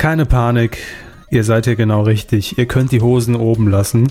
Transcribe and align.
Keine 0.00 0.24
Panik, 0.24 0.78
ihr 1.28 1.44
seid 1.44 1.66
hier 1.66 1.76
genau 1.76 2.00
richtig. 2.00 2.56
Ihr 2.56 2.64
könnt 2.64 2.90
die 2.90 3.02
Hosen 3.02 3.36
oben 3.36 3.68
lassen. 3.70 4.10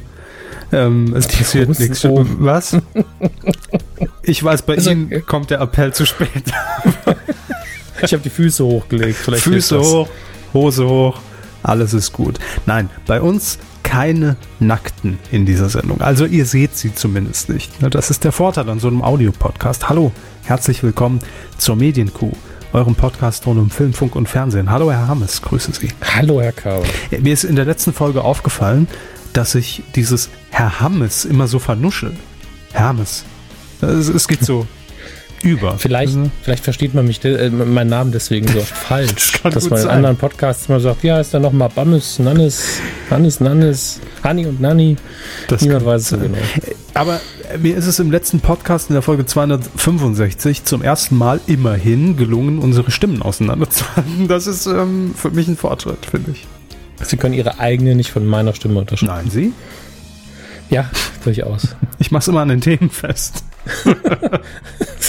Ähm, 0.72 1.16
es 1.16 1.27
passiert 1.27 1.80
nichts. 1.80 2.06
oben. 2.06 2.38
Was? 2.42 2.77
Ich 4.22 4.44
weiß, 4.44 4.62
bei 4.62 4.75
Also, 4.75 4.92
Ihnen 4.92 5.25
kommt 5.25 5.50
der 5.50 5.60
Appell 5.62 5.92
zu 5.92 6.06
spät. 6.06 6.30
Ich 8.04 8.14
habe 8.14 8.21
die 8.21 8.30
Füße 8.30 8.64
hochgelegt. 8.64 9.16
Vielleicht 9.16 9.44
Füße 9.44 9.80
hoch, 9.80 10.07
Hose 10.54 10.88
hoch, 10.88 11.20
alles 11.63 11.95
ist 11.95 12.13
gut. 12.13 12.37
Nein, 12.67 12.91
bei 13.07 13.19
uns 13.19 13.57
keine 13.81 14.37
Nackten 14.59 15.17
in 15.31 15.47
dieser 15.47 15.69
Sendung. 15.69 16.01
Also 16.01 16.25
ihr 16.25 16.45
seht 16.45 16.77
sie 16.77 16.93
zumindest 16.93 17.49
nicht. 17.49 17.71
Das 17.89 18.11
ist 18.11 18.23
der 18.23 18.31
Vorteil 18.31 18.69
an 18.69 18.79
so 18.79 18.89
einem 18.89 19.01
Audiopodcast. 19.01 19.89
Hallo, 19.89 20.11
herzlich 20.43 20.83
willkommen 20.83 21.19
zur 21.57 21.75
Medienkuh, 21.75 22.33
eurem 22.73 22.95
Podcast 22.95 23.45
rund 23.47 23.59
um 23.59 23.70
Film, 23.70 23.93
Funk 23.93 24.15
und 24.15 24.27
Fernsehen. 24.27 24.70
Hallo 24.70 24.91
Herr 24.91 25.07
Hammes, 25.07 25.41
grüße 25.41 25.71
Sie. 25.73 25.89
Hallo, 26.15 26.41
Herr 26.41 26.52
Kauer. 26.52 26.84
Mir 27.20 27.34
ist 27.34 27.44
in 27.44 27.55
der 27.55 27.66
letzten 27.66 27.94
Folge 27.94 28.23
aufgefallen, 28.23 28.88
dass 29.34 29.55
ich 29.55 29.84
dieses 29.95 30.30
Herr 30.52 30.80
Hammes 30.80 31.25
immer 31.25 31.47
so 31.47 31.59
vernuschel. 31.59 32.13
Hermes. 32.73 33.23
Es, 33.81 34.08
es 34.09 34.27
geht 34.27 34.44
so 34.45 34.67
über. 35.41 35.77
Vielleicht, 35.80 36.16
Also, 36.16 36.30
vielleicht 36.44 36.63
versteht 36.63 36.94
man 36.94 37.05
mich, 37.08 37.23
äh, 37.25 37.49
meinen 37.49 37.89
Namen 37.89 38.11
deswegen 38.11 38.47
so 38.47 38.59
oft 38.59 38.67
falsch. 38.77 39.33
kann 39.41 39.52
dass 39.52 39.70
man 39.70 39.80
in 39.80 39.86
sein. 39.86 39.95
anderen 39.95 40.17
Podcasts 40.17 40.67
immer 40.70 40.80
sagt, 40.80 41.03
ja, 41.03 41.20
ist 41.20 41.33
da 41.33 41.39
nochmal 41.39 41.70
Bammes, 41.73 42.20
Nannes, 42.20 42.80
Hannes, 43.09 43.39
Nannes, 43.39 43.99
Hani 44.23 44.45
und 44.45 44.61
Nanni. 44.61 44.95
das 45.47 45.61
Niemand 45.61 45.86
weiß 45.86 46.02
es 46.03 46.09
so 46.09 46.17
genau. 46.17 46.38
Aber 46.94 47.20
mir 47.58 47.76
ist 47.76 47.88
es 47.88 47.99
im 47.99 48.12
letzten 48.12 48.39
Podcast 48.39 48.89
in 48.89 48.94
der 48.94 49.02
Folge 49.02 49.26
265 49.26 50.66
zum 50.66 50.81
ersten 50.81 51.17
Mal 51.17 51.39
immerhin 51.48 52.16
gelungen, 52.16 52.59
unsere 52.59 52.91
Stimmen 52.91 53.22
auseinanderzuhalten. 53.22 54.27
Das 54.27 54.48
ist 54.48 54.67
ähm, 54.67 55.13
für 55.16 55.31
mich 55.31 55.48
ein 55.48 55.58
Fortschritt, 55.58 56.05
finde 56.05 56.31
ich. 56.31 56.48
Sie 57.02 57.17
können 57.17 57.34
Ihre 57.34 57.59
eigene 57.59 57.95
nicht 57.95 58.12
von 58.12 58.25
meiner 58.25 58.53
Stimme 58.53 58.80
unterscheiden. 58.80 59.16
Nein, 59.16 59.30
Sie? 59.30 59.53
Ja, 60.70 60.89
durchaus. 61.23 61.75
Ich 62.02 62.11
mach's 62.11 62.30
immer 62.30 62.39
an 62.39 62.47
den 62.47 62.61
Themen 62.61 62.89
fest. 62.89 63.44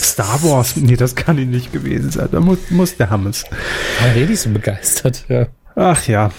Star 0.00 0.40
Wars, 0.44 0.76
nee, 0.76 0.94
das 0.94 1.16
kann 1.16 1.38
ihn 1.38 1.50
nicht 1.50 1.72
gewesen 1.72 2.12
sein. 2.12 2.28
Da 2.30 2.38
muss, 2.38 2.58
muss 2.70 2.96
der 2.96 3.10
Hammes. 3.10 3.42
Warum 3.98 4.14
rede 4.14 4.32
ich 4.32 4.40
so 4.40 4.50
begeistert? 4.50 5.24
Ja. 5.28 5.48
Ach 5.74 6.06
ja. 6.06 6.30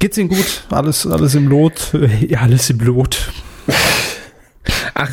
Geht's 0.00 0.18
Ihnen 0.18 0.30
gut? 0.30 0.64
Alles, 0.70 1.06
alles 1.06 1.36
im 1.36 1.46
Lot? 1.46 1.96
Ja, 2.28 2.40
alles 2.40 2.70
im 2.70 2.80
Lot. 2.80 3.30
Ach, 4.94 5.10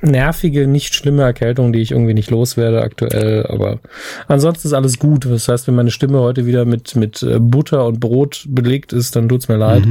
nervige, 0.00 0.66
nicht 0.66 0.94
schlimme 0.94 1.22
Erkältung, 1.22 1.72
die 1.72 1.80
ich 1.80 1.92
irgendwie 1.92 2.14
nicht 2.14 2.30
loswerde 2.30 2.82
aktuell, 2.82 3.46
aber 3.46 3.78
ansonsten 4.26 4.68
ist 4.68 4.74
alles 4.74 4.98
gut. 4.98 5.24
Das 5.24 5.48
heißt, 5.48 5.68
wenn 5.68 5.76
meine 5.76 5.90
Stimme 5.90 6.18
heute 6.18 6.46
wieder 6.46 6.64
mit, 6.64 6.96
mit 6.96 7.22
äh, 7.22 7.38
Butter 7.38 7.86
und 7.86 8.00
Brot 8.00 8.44
belegt 8.48 8.92
ist, 8.92 9.14
dann 9.14 9.28
tut's 9.28 9.48
mir 9.48 9.56
leid. 9.56 9.84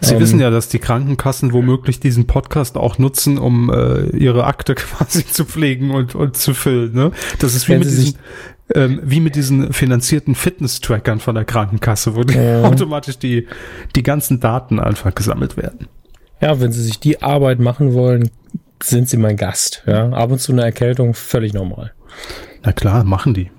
Sie 0.00 0.14
Ähm, 0.14 0.20
wissen 0.20 0.40
ja, 0.40 0.50
dass 0.50 0.68
die 0.68 0.78
Krankenkassen 0.78 1.52
womöglich 1.52 2.00
diesen 2.00 2.26
Podcast 2.26 2.76
auch 2.76 2.98
nutzen, 2.98 3.38
um 3.38 3.70
äh, 3.70 4.16
ihre 4.16 4.44
Akte 4.44 4.74
quasi 4.76 5.26
zu 5.26 5.44
pflegen 5.44 5.90
und, 5.90 6.14
und 6.14 6.36
zu 6.36 6.54
füllen. 6.54 6.92
Ne? 6.92 7.12
Das 7.38 7.54
ist 7.54 7.68
wie 7.68 7.76
mit, 7.76 7.84
diesen, 7.84 8.14
ähm, 8.74 9.00
wie 9.04 9.20
mit 9.20 9.36
diesen 9.36 9.72
finanzierten 9.72 10.34
Fitness-Trackern 10.34 11.20
von 11.20 11.34
der 11.34 11.44
Krankenkasse, 11.44 12.16
wo 12.16 12.24
die 12.24 12.34
Ja. 12.34 12.62
automatisch 12.64 13.18
die, 13.18 13.46
die 13.94 14.02
ganzen 14.02 14.40
Daten 14.40 14.80
einfach 14.80 15.14
gesammelt 15.14 15.56
werden. 15.56 15.86
Ja, 16.40 16.60
wenn 16.60 16.72
Sie 16.72 16.82
sich 16.82 16.98
die 16.98 17.22
Arbeit 17.22 17.60
machen 17.60 17.92
wollen, 17.94 18.30
sind 18.84 19.08
Sie 19.08 19.16
mein 19.16 19.36
Gast. 19.36 19.82
Ja, 19.86 20.08
ab 20.10 20.30
und 20.30 20.38
zu 20.40 20.52
eine 20.52 20.62
Erkältung, 20.62 21.14
völlig 21.14 21.52
normal. 21.52 21.92
Na 22.62 22.72
klar, 22.72 23.04
machen 23.04 23.34
die. 23.34 23.50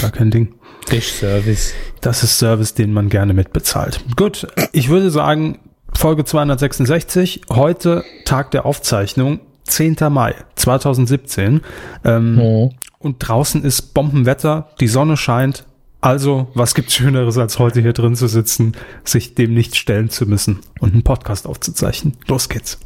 Gar 0.00 0.10
kein 0.10 0.30
Ding. 0.30 0.54
Tischservice. 0.86 1.72
Das 2.00 2.22
ist 2.22 2.38
Service, 2.38 2.74
den 2.74 2.92
man 2.92 3.08
gerne 3.08 3.34
mitbezahlt. 3.34 4.00
Gut, 4.16 4.46
ich 4.72 4.88
würde 4.88 5.10
sagen, 5.10 5.58
Folge 5.94 6.24
266, 6.24 7.42
heute 7.50 8.04
Tag 8.24 8.50
der 8.52 8.64
Aufzeichnung, 8.66 9.40
10. 9.64 9.96
Mai 10.10 10.34
2017. 10.56 11.60
Ähm, 12.04 12.38
Oh. 12.40 12.72
Und 13.00 13.16
draußen 13.18 13.62
ist 13.64 13.94
Bombenwetter, 13.94 14.70
die 14.80 14.88
Sonne 14.88 15.16
scheint. 15.16 15.64
Also, 16.00 16.48
was 16.54 16.74
gibt's 16.74 16.94
Schöneres, 16.94 17.38
als 17.38 17.58
heute 17.58 17.80
hier 17.80 17.92
drin 17.92 18.16
zu 18.16 18.26
sitzen, 18.28 18.72
sich 19.04 19.34
dem 19.34 19.54
nicht 19.54 19.76
stellen 19.76 20.10
zu 20.10 20.26
müssen 20.26 20.60
und 20.80 20.94
einen 20.94 21.02
Podcast 21.04 21.46
aufzuzeichnen? 21.46 22.16
Los 22.26 22.48
geht's. 22.48 22.78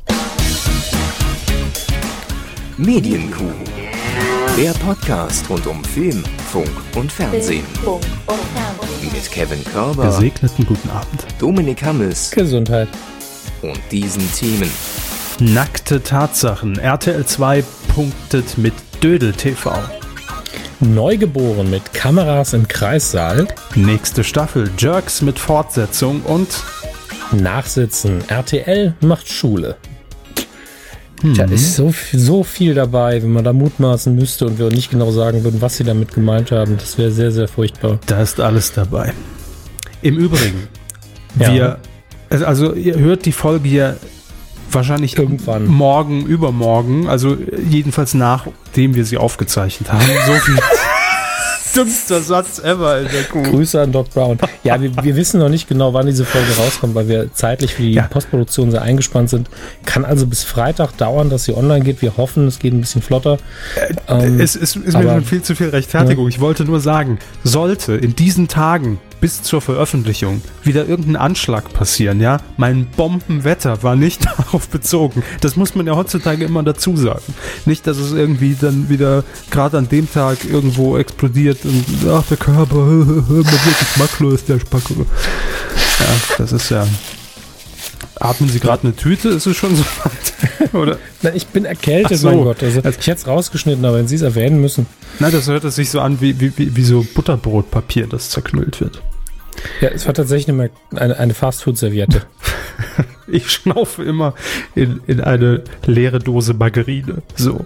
Medienkuh. 2.79 3.53
Der 4.57 4.73
Podcast 4.73 5.49
rund 5.51 5.67
um 5.67 5.85
Film, 5.85 6.23
Funk 6.51 6.71
und 6.97 7.13
Fernsehen. 7.13 7.65
Mit 9.03 9.31
Kevin 9.31 9.63
Körber, 9.65 10.07
Gesegneten 10.07 10.67
guten 10.67 10.89
Abend. 10.91 11.27
Dominik 11.39 11.83
Hammes 11.83 12.31
Gesundheit. 12.31 12.89
und 13.61 13.79
diesen 13.91 14.31
Themen. 14.33 14.71
Nackte 15.41 16.03
Tatsachen. 16.03 16.79
RTL 16.79 17.25
2 17.27 17.63
punktet 17.95 18.57
mit 18.57 18.75
Dödel 19.03 19.33
TV. 19.33 19.73
Neugeboren 20.81 21.71
mit 21.71 21.93
Kameras 21.93 22.55
im 22.55 22.67
Kreissaal. 22.69 23.49
Nächste 23.75 24.25
Staffel. 24.25 24.71
Jerks 24.79 25.21
mit 25.23 25.39
Fortsetzung 25.39 26.23
und 26.23 26.49
Nachsitzen. 27.33 28.23
RTL 28.29 28.95
macht 29.01 29.29
Schule. 29.29 29.77
Tja, 31.35 31.45
ist 31.45 31.77
so, 31.77 31.93
viel- 31.93 32.19
so 32.21 32.43
viel 32.45 32.75
dabei, 32.75 33.23
wenn 33.23 33.33
man 33.33 33.45
da 33.45 33.53
mutmaßen 33.53 34.15
müsste 34.15 34.47
und 34.47 34.59
wir 34.59 34.69
nicht 34.71 34.91
genau 34.91 35.11
sagen 35.13 35.45
würden, 35.45 35.61
was 35.61 35.77
sie 35.77 35.85
damit 35.85 36.13
gemeint 36.15 36.51
haben. 36.51 36.77
Das 36.79 36.99
wäre 36.99 37.11
sehr, 37.11 37.31
sehr 37.31 37.49
furchtbar. 37.49 37.99
Da 38.07 38.21
ist 38.23 38.41
alles 38.41 38.73
dabei. 38.73 39.13
Im 40.03 40.17
Übrigen, 40.19 40.69
Ja. 41.39 41.53
wir, 41.53 41.79
also- 42.45 42.75
ihr 42.75 42.97
hört 42.99 43.25
die 43.25 43.33
Folge 43.33 43.69
hier 43.69 43.97
wahrscheinlich 44.71 45.17
Irgendwann. 45.19 45.67
morgen, 45.67 46.25
übermorgen, 46.27 47.07
also 47.09 47.37
jedenfalls 47.69 48.15
nachdem 48.15 48.95
wir 48.95 49.05
sie 49.05 49.19
aufgezeichnet 49.19 49.93
haben. 49.93 50.03
So 50.27 50.33
viel. 50.33 50.57
Dümmster 51.77 52.21
Satz 52.21 52.59
ever 52.59 53.01
in 53.01 53.09
der 53.09 53.25
Kuh. 53.25 53.43
Grüße 53.43 53.81
an 53.81 53.93
Doc 53.93 54.11
Brown. 54.11 54.39
Ja, 54.65 54.81
wir, 54.81 54.91
wir 55.03 55.17
wissen 55.17 55.41
noch 55.41 55.49
nicht 55.49 55.69
genau, 55.69 55.93
wann 55.95 56.07
diese 56.07 56.25
Folge 56.25 56.53
rauskommt, 56.59 56.95
weil 56.95 57.09
wir 57.09 57.33
zeitlich 57.33 57.75
für 57.75 57.83
die 57.83 57.93
Ja. 57.95 58.03
Postproduktion 58.09 58.71
sehr 58.71 58.83
eingespannt 58.83 59.31
sind. 59.31 59.49
Kann 59.85 60.05
also 60.05 60.27
bis 60.27 60.45
Freitag 60.45 60.97
dauern, 60.99 61.31
dass 61.31 61.45
sie 61.45 61.55
online 61.57 61.85
geht. 61.85 62.03
Wir 62.03 62.17
hoffen, 62.17 62.47
es 62.47 62.59
geht 62.59 62.73
ein 62.73 62.81
bisschen 62.81 63.03
flotter. 63.03 63.39
Ähm, 64.09 64.41
Es 64.41 64.57
ist, 64.57 64.77
ist 64.77 64.87
mir 64.93 64.99
aber- 65.01 65.15
schon 65.15 65.25
viel 65.25 65.43
zu 65.43 65.55
viel 65.57 65.69
Rechtfertigung. 65.71 66.29
Ich 66.29 66.41
wollte 66.41 66.65
nur 66.65 66.81
sagen, 66.81 67.19
sollte 67.45 67.95
in 67.95 68.15
diesen 68.17 68.49
Tagen 68.49 68.99
bis 69.23 69.41
zur 69.43 69.61
Veröffentlichung 69.63 70.43
wieder 70.65 70.87
irgendein 70.87 71.15
Anschlag 71.17 71.73
passieren, 71.73 72.21
ja, 72.21 72.41
mein 72.57 72.87
Bombenwetter 72.87 73.83
war 73.85 73.95
nicht 73.95 74.27
darauf 74.39 74.69
bezogen. 74.69 75.23
Das 75.41 75.55
muss 75.57 75.77
man 75.77 75.87
ja 75.87 75.95
heutzutage 75.95 76.45
immer 76.45 76.65
dazu 76.65 76.97
sagen. 76.97 77.23
Nicht, 77.65 77.87
dass 77.87 77.99
es 77.99 78.13
irgendwie 78.13 78.57
dann 78.61 78.89
wieder 78.91 79.23
gerade 79.51 79.79
an 79.79 79.89
dem 79.89 80.13
Tag 80.13 80.45
irgendwo 80.45 80.99
explodiert 80.99 81.65
und 81.65 81.85
ach, 82.11 82.25
der 82.29 82.37
Körper, 82.37 82.77
man 82.77 83.27
wird 83.29 83.79
geschmacklos, 83.79 84.45
der 84.45 84.59
Spacko. 84.59 85.07
Ja, 86.01 86.07
das 86.39 86.51
ist 86.53 86.69
ja. 86.71 86.85
Atmen 88.17 88.49
Sie 88.49 88.59
gerade 88.61 88.83
eine 88.85 88.97
Tüte? 88.97 89.29
Ist 89.31 89.47
es 89.47 89.57
schon 89.57 89.75
so 89.77 89.85
weit? 90.03 90.75
Oder? 90.75 90.99
Nein, 91.23 91.33
ich 91.37 91.47
bin 91.47 91.65
erkältet, 91.65 92.19
so. 92.19 92.29
mein 92.29 92.43
Gott. 92.43 92.63
Also, 92.63 92.81
Also- 92.83 92.99
ich 92.99 93.07
hätte 93.07 93.21
es 93.21 93.27
rausgeschnitten, 93.29 93.85
aber 93.85 93.99
wenn 93.99 94.09
Sie 94.09 94.17
es 94.17 94.23
erwähnen 94.23 94.61
müssen. 94.61 94.87
Nein, 95.21 95.31
das 95.31 95.47
hört 95.47 95.71
sich 95.73 95.91
so 95.91 96.01
an 96.01 96.21
wie, 96.21 96.41
wie, 96.41 96.53
wie 96.77 96.85
so 96.85 97.07
Butterbrotpapier, 97.15 98.09
das 98.09 98.31
zerknüllt 98.31 98.81
wird. 98.81 99.01
Ja, 99.81 99.89
es 99.91 100.07
war 100.07 100.15
tatsächlich 100.15 100.49
eine, 100.49 100.71
eine, 100.95 101.19
eine 101.19 101.35
Fastfood-Serviette. 101.35 102.23
Ich 103.29 103.51
schnaufe 103.51 104.03
immer 104.03 104.35
in, 104.75 105.01
in 105.07 105.21
eine 105.21 105.63
leere 105.87 106.19
Dose 106.19 106.53
Margarine. 106.53 107.23
So. 107.35 107.65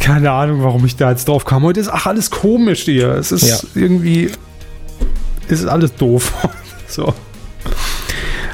Keine 0.00 0.32
Ahnung, 0.32 0.62
warum 0.62 0.84
ich 0.84 0.96
da 0.96 1.10
jetzt 1.10 1.28
drauf 1.28 1.44
kam. 1.44 1.62
Heute 1.62 1.80
ist 1.80 1.88
ach 1.88 2.06
alles 2.06 2.30
komisch 2.30 2.82
hier. 2.82 3.10
Es 3.14 3.32
ist 3.32 3.48
Ja. 3.48 3.58
irgendwie. 3.74 4.30
Es 5.48 5.60
ist 5.60 5.66
alles 5.66 5.94
doof. 5.94 6.32
so. 6.88 7.14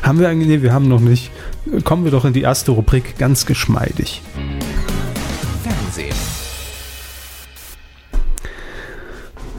Haben 0.02 0.20
wir 0.20 0.28
eigentlich. 0.28 0.48
Nee, 0.48 0.62
wir 0.62 0.72
haben 0.72 0.86
noch 0.88 1.00
nicht. 1.00 1.30
Kommen 1.84 2.04
wir 2.04 2.12
doch 2.12 2.24
in 2.24 2.32
die 2.32 2.42
erste 2.42 2.70
Rubrik 2.72 3.18
ganz 3.18 3.46
geschmeidig. 3.46 4.22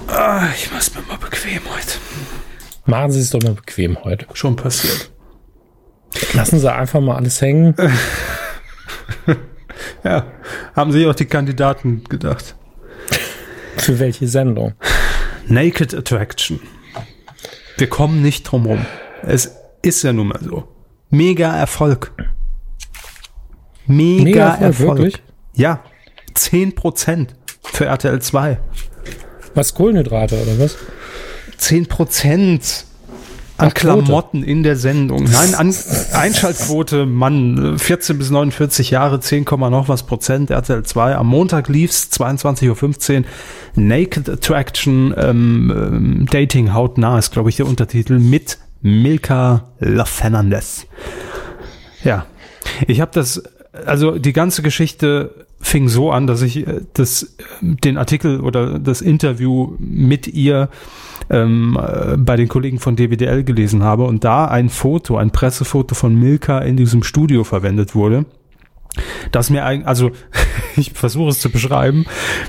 Ah, 0.07 0.47
ich 0.55 0.71
mach's 0.71 0.93
mir 0.93 1.01
mal 1.01 1.17
bequem 1.17 1.61
heute. 1.75 1.97
Machen 2.85 3.11
Sie 3.11 3.19
es 3.19 3.29
doch 3.31 3.41
mal 3.41 3.53
bequem 3.53 3.97
heute. 4.03 4.25
Schon 4.33 4.55
passiert. 4.55 5.11
Lassen 6.33 6.59
Sie 6.59 6.71
einfach 6.73 7.01
mal 7.01 7.15
alles 7.15 7.41
hängen. 7.41 7.75
Ja. 10.03 10.25
Haben 10.75 10.91
sich 10.91 11.05
auch 11.05 11.15
die 11.15 11.25
Kandidaten 11.25 12.03
gedacht. 12.05 12.55
Für 13.77 13.99
welche 13.99 14.27
Sendung? 14.27 14.73
Naked 15.47 15.93
Attraction. 15.93 16.59
Wir 17.77 17.87
kommen 17.87 18.21
nicht 18.21 18.43
drum 18.43 18.65
rum. 18.65 18.85
Es 19.21 19.51
ist 19.81 20.03
ja 20.03 20.13
nun 20.13 20.29
mal 20.29 20.39
so. 20.41 20.67
Mega 21.09 21.55
Erfolg. 21.55 22.11
Mega, 23.85 24.23
Mega 24.23 24.55
Erfolg, 24.55 24.89
Erfolg. 24.99 25.19
Ja. 25.53 25.83
10% 26.35 27.29
für 27.63 27.85
RTL 27.85 28.21
2. 28.21 28.59
Was 29.57 29.73
Kohlenhydrate 29.73 30.35
oder 30.39 30.59
was? 30.59 30.77
10 31.57 31.87
Prozent 31.87 32.85
an 33.57 33.69
Ach, 33.69 33.73
Quote. 33.73 34.03
Klamotten 34.03 34.43
in 34.43 34.61
der 34.61 34.75
Sendung. 34.75 35.23
Nein, 35.23 35.55
an 35.55 35.73
Einschaltquote, 36.13 37.07
Mann, 37.07 37.79
14 37.79 38.19
bis 38.19 38.29
49 38.29 38.91
Jahre, 38.91 39.19
10, 39.19 39.45
Komma 39.45 39.71
noch 39.71 39.89
was 39.89 40.03
Prozent, 40.03 40.51
RTL 40.51 40.83
2. 40.83 41.15
Am 41.15 41.25
Montag 41.25 41.69
lief's, 41.69 42.11
22.15 42.11 43.17
Uhr, 43.17 43.25
Naked 43.73 44.29
Attraction, 44.29 45.15
ähm, 45.17 45.73
ähm, 45.75 46.25
Dating 46.29 46.75
hautnah 46.75 47.17
ist, 47.17 47.31
glaube 47.31 47.49
ich, 47.49 47.55
der 47.55 47.65
Untertitel, 47.65 48.19
mit 48.19 48.59
Milka 48.83 49.69
La 49.79 50.05
Fernandez. 50.05 50.85
Ja, 52.03 52.27
ich 52.85 53.01
habe 53.01 53.09
das, 53.11 53.41
also 53.87 54.19
die 54.19 54.33
ganze 54.33 54.61
Geschichte 54.61 55.46
fing 55.59 55.87
so 55.87 56.11
an, 56.11 56.27
dass 56.27 56.41
ich 56.41 56.67
äh, 56.67 56.81
das, 56.93 57.23
äh, 57.23 57.35
den 57.61 57.97
Artikel 57.97 58.41
oder 58.41 58.79
das 58.79 59.01
Interview 59.01 59.75
mit 59.79 60.27
ihr 60.27 60.69
ähm, 61.29 61.77
äh, 61.81 62.17
bei 62.17 62.35
den 62.35 62.47
Kollegen 62.47 62.79
von 62.79 62.95
DWDL 62.95 63.43
gelesen 63.43 63.83
habe 63.83 64.03
und 64.05 64.23
da 64.23 64.45
ein 64.45 64.69
Foto, 64.69 65.17
ein 65.17 65.31
Pressefoto 65.31 65.95
von 65.95 66.15
Milka 66.15 66.59
in 66.59 66.77
diesem 66.77 67.03
Studio 67.03 67.43
verwendet 67.43 67.95
wurde. 67.95 68.25
Das 69.31 69.49
mir 69.49 69.65
eigentlich, 69.65 69.87
also 69.87 70.11
ich 70.75 70.93
versuche 70.93 71.29
es 71.29 71.39
zu 71.39 71.49
beschreiben, 71.49 72.05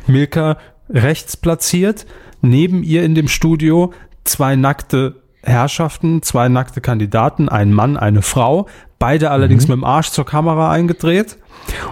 Milka 0.06 0.58
rechts 0.88 1.36
platziert, 1.36 2.06
neben 2.40 2.82
ihr 2.82 3.04
in 3.04 3.14
dem 3.14 3.28
Studio 3.28 3.92
zwei 4.24 4.56
nackte 4.56 5.16
Herrschaften, 5.42 6.22
zwei 6.22 6.48
nackte 6.48 6.80
Kandidaten, 6.80 7.48
ein 7.48 7.72
Mann, 7.72 7.96
eine 7.96 8.22
Frau, 8.22 8.66
beide 8.98 9.30
allerdings 9.30 9.68
mit 9.68 9.76
dem 9.76 9.84
Arsch 9.84 10.10
zur 10.10 10.26
Kamera 10.26 10.70
eingedreht. 10.70 11.38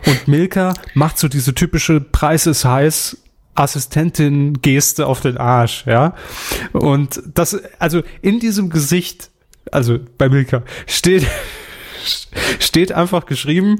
Und 0.07 0.29
Milka 0.29 0.75
macht 0.95 1.19
so 1.19 1.29
diese 1.29 1.55
typische 1.55 2.01
Preis 2.01 2.47
ist 2.47 2.65
heiß 2.65 3.19
Assistentin-Geste 3.55 5.07
auf 5.07 5.21
den 5.21 5.39
Arsch, 5.39 5.85
ja. 5.87 6.15
Und 6.73 7.23
das, 7.27 7.61
also 7.79 8.03
in 8.23 8.39
diesem 8.39 8.71
Gesicht, 8.71 9.31
also 9.73 9.99
bei 10.19 10.29
Milka, 10.29 10.63
steht, 10.87 11.27
steht 12.59 12.93
einfach 12.93 13.27
geschrieben, 13.27 13.79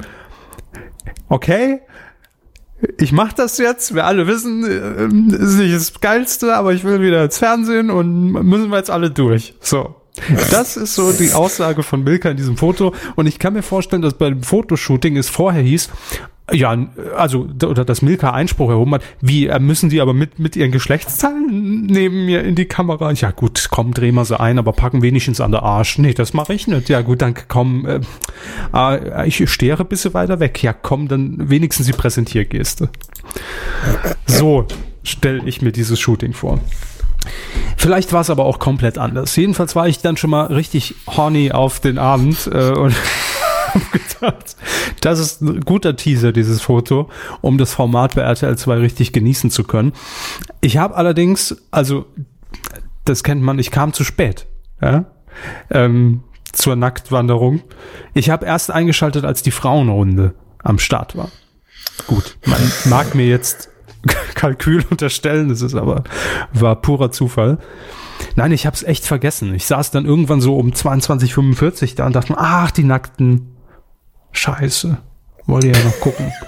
okay, 1.29 1.81
ich 2.97 3.11
mach 3.11 3.33
das 3.33 3.57
jetzt, 3.57 3.95
wir 3.95 4.05
alle 4.05 4.27
wissen, 4.27 4.63
äh, 4.63 5.43
ist 5.43 5.57
nicht 5.57 5.73
das 5.73 5.99
Geilste, 5.99 6.55
aber 6.55 6.73
ich 6.73 6.83
will 6.83 7.01
wieder 7.01 7.23
ins 7.23 7.37
Fernsehen 7.37 7.89
und 7.89 8.31
müssen 8.31 8.69
wir 8.69 8.77
jetzt 8.77 8.91
alle 8.91 9.09
durch. 9.09 9.55
So. 9.59 9.95
Das 10.49 10.77
ist 10.77 10.95
so 10.95 11.11
die 11.11 11.33
Aussage 11.33 11.83
von 11.83 12.03
Milka 12.03 12.29
in 12.29 12.37
diesem 12.37 12.57
Foto. 12.57 12.93
Und 13.15 13.27
ich 13.27 13.37
kann 13.37 13.53
mir 13.53 13.61
vorstellen, 13.61 14.01
dass 14.01 14.15
bei 14.15 14.29
dem 14.29 14.41
Fotoshooting 14.41 15.15
es 15.15 15.29
vorher 15.29 15.61
hieß, 15.61 15.89
ja, 16.51 16.77
also, 17.17 17.49
oder 17.63 17.83
dass 17.83 18.01
Milka 18.01 18.31
Einspruch 18.31 18.69
erhoben 18.69 18.93
hat, 18.93 19.03
wie, 19.19 19.47
äh, 19.47 19.59
müssen 19.59 19.89
die 19.89 19.99
aber 19.99 20.13
mit, 20.13 20.39
mit 20.39 20.55
ihren 20.55 20.71
Geschlechtszahlen 20.71 21.85
neben 21.87 22.25
mir 22.25 22.43
in 22.43 22.55
die 22.55 22.65
Kamera? 22.65 23.11
Ja 23.11 23.31
gut, 23.31 23.67
komm, 23.69 23.93
dreh 23.93 24.13
mal 24.13 24.23
so 24.23 24.37
ein, 24.37 24.57
aber 24.57 24.71
packen 24.71 25.01
wenigstens 25.01 25.41
an 25.41 25.51
der 25.51 25.63
Arsch. 25.63 25.97
Nee, 25.97 26.13
das 26.13 26.33
mache 26.33 26.53
ich 26.53 26.67
nicht. 26.67 26.87
Ja 26.87 27.01
gut, 27.01 27.21
dann 27.21 27.35
komm, 27.47 27.85
äh, 27.85 27.99
äh, 28.73 29.27
ich 29.27 29.49
stehe 29.49 29.77
ein 29.77 29.85
bisschen 29.87 30.13
weiter 30.13 30.39
weg. 30.39 30.63
Ja 30.63 30.71
komm, 30.73 31.09
dann 31.09 31.49
wenigstens 31.49 31.87
die 31.87 31.93
Präsentiergeste. 31.93 32.89
So 34.25 34.65
stelle 35.03 35.41
ich 35.45 35.61
mir 35.61 35.71
dieses 35.71 35.99
Shooting 35.99 36.33
vor. 36.33 36.59
Vielleicht 37.75 38.13
war 38.13 38.21
es 38.21 38.29
aber 38.29 38.45
auch 38.45 38.59
komplett 38.59 38.97
anders. 38.97 39.35
Jedenfalls 39.35 39.75
war 39.75 39.87
ich 39.87 39.99
dann 39.99 40.17
schon 40.17 40.29
mal 40.29 40.45
richtig 40.45 40.95
horny 41.07 41.51
auf 41.51 41.79
den 41.79 41.97
Abend 41.97 42.49
äh, 42.51 42.71
und 42.71 42.95
gedacht, 43.91 44.55
das 45.01 45.19
ist 45.19 45.41
ein 45.41 45.61
guter 45.61 45.95
Teaser, 45.95 46.31
dieses 46.31 46.61
Foto, 46.61 47.09
um 47.41 47.57
das 47.57 47.73
Format 47.73 48.15
bei 48.15 48.21
RTL 48.21 48.57
2 48.57 48.77
richtig 48.77 49.13
genießen 49.13 49.51
zu 49.51 49.63
können. 49.63 49.93
Ich 50.61 50.77
habe 50.77 50.95
allerdings, 50.95 51.57
also 51.71 52.05
das 53.05 53.23
kennt 53.23 53.41
man, 53.41 53.59
ich 53.59 53.71
kam 53.71 53.93
zu 53.93 54.03
spät 54.03 54.47
ja? 54.81 55.05
ähm, 55.69 56.23
zur 56.51 56.75
Nacktwanderung. 56.75 57.61
Ich 58.13 58.29
habe 58.29 58.45
erst 58.45 58.71
eingeschaltet, 58.71 59.25
als 59.25 59.41
die 59.41 59.51
Frauenrunde 59.51 60.33
am 60.63 60.79
Start 60.79 61.15
war. 61.15 61.29
Gut, 62.07 62.37
man 62.45 62.59
mag 62.85 63.15
mir 63.15 63.27
jetzt 63.27 63.69
Kalkül 64.35 64.83
unterstellen, 64.89 65.49
das 65.49 65.61
ist 65.61 65.75
aber 65.75 66.03
war 66.53 66.75
purer 66.81 67.11
Zufall. 67.11 67.59
Nein, 68.35 68.51
ich 68.51 68.65
habe 68.65 68.75
es 68.75 68.83
echt 68.83 69.05
vergessen. 69.05 69.53
Ich 69.53 69.65
saß 69.67 69.91
dann 69.91 70.05
irgendwann 70.05 70.41
so 70.41 70.57
um 70.57 70.71
22:45 70.71 71.95
da 71.95 72.05
und 72.07 72.15
dachte 72.15 72.35
ach, 72.37 72.71
die 72.71 72.83
nackten 72.83 73.56
Scheiße. 74.31 74.97
Wollte 75.45 75.67
ja 75.67 75.83
noch 75.83 75.99
gucken. 75.99 76.31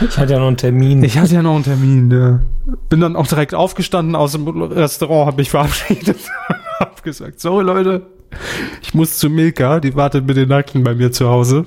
Ich 0.00 0.18
hatte 0.18 0.32
ja 0.32 0.40
noch 0.40 0.48
einen 0.48 0.56
Termin. 0.56 1.04
Ich 1.04 1.16
hatte 1.16 1.34
ja 1.34 1.42
noch 1.42 1.54
einen 1.54 1.62
Termin. 1.62 2.10
Ja. 2.10 2.40
Bin 2.88 3.00
dann 3.00 3.14
auch 3.14 3.28
direkt 3.28 3.54
aufgestanden 3.54 4.16
aus 4.16 4.32
dem 4.32 4.46
Restaurant, 4.48 5.28
habe 5.28 5.36
mich 5.36 5.50
verabschiedet 5.50 6.18
hab 6.80 7.02
gesagt, 7.04 7.40
so 7.40 7.60
Leute, 7.60 8.02
ich 8.82 8.92
muss 8.94 9.18
zu 9.18 9.30
Milka, 9.30 9.78
die 9.78 9.94
wartet 9.94 10.26
mit 10.26 10.36
den 10.36 10.48
Nackten 10.48 10.82
bei 10.82 10.94
mir 10.94 11.12
zu 11.12 11.28
Hause. 11.28 11.66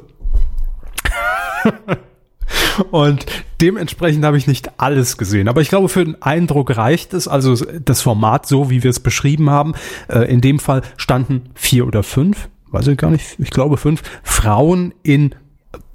Und 2.91 3.25
dementsprechend 3.59 4.23
habe 4.23 4.37
ich 4.37 4.47
nicht 4.47 4.79
alles 4.79 5.17
gesehen. 5.17 5.47
Aber 5.47 5.61
ich 5.61 5.69
glaube, 5.69 5.89
für 5.89 6.05
den 6.05 6.21
Eindruck 6.21 6.77
reicht 6.77 7.13
es. 7.13 7.27
Also 7.27 7.55
das 7.83 8.01
Format, 8.01 8.45
so 8.47 8.69
wie 8.69 8.83
wir 8.83 8.89
es 8.89 8.99
beschrieben 8.99 9.49
haben, 9.49 9.73
äh, 10.07 10.31
in 10.31 10.41
dem 10.41 10.59
Fall 10.59 10.81
standen 10.95 11.49
vier 11.55 11.87
oder 11.87 12.03
fünf, 12.03 12.49
weiß 12.77 12.87
ich 12.87 12.97
gar 12.97 13.09
nicht, 13.09 13.39
ich 13.39 13.49
glaube 13.49 13.77
fünf, 13.77 14.03
Frauen 14.21 14.93
in 15.01 15.33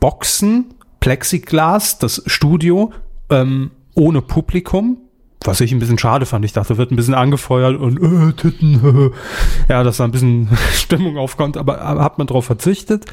Boxen, 0.01 0.75
Plexiglas, 0.99 1.99
das 1.99 2.23
Studio, 2.27 2.93
ähm, 3.31 3.71
ohne 3.95 4.21
Publikum. 4.21 4.99
Was 5.45 5.61
ich 5.61 5.73
ein 5.73 5.81
bisschen 5.81 5.99
schade 5.99 6.25
fand. 6.25 6.45
Ich 6.45 6.53
dachte, 6.53 6.79
wird 6.79 6.93
ein 6.93 6.97
bisschen 6.97 7.15
angefeuert 7.15 7.81
und 7.81 7.99
äh, 7.99 8.33
Titten, 8.33 9.11
ja, 9.69 9.83
dass 9.83 9.97
da 9.97 10.05
ein 10.05 10.13
bisschen 10.13 10.49
Stimmung 10.73 11.19
aufkommt, 11.19 11.57
aber 11.57 11.79
äh, 11.79 12.01
hat 12.01 12.19
man 12.19 12.29
darauf 12.29 12.45
verzichtet. 12.45 13.07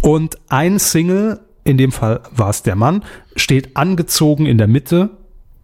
Und 0.00 0.38
ein 0.48 0.78
Single 0.78 1.40
in 1.64 1.76
dem 1.76 1.92
Fall 1.92 2.20
war 2.34 2.50
es 2.50 2.62
der 2.62 2.76
Mann, 2.76 3.04
steht 3.34 3.76
angezogen 3.76 4.46
in 4.46 4.56
der 4.58 4.68
Mitte 4.68 5.10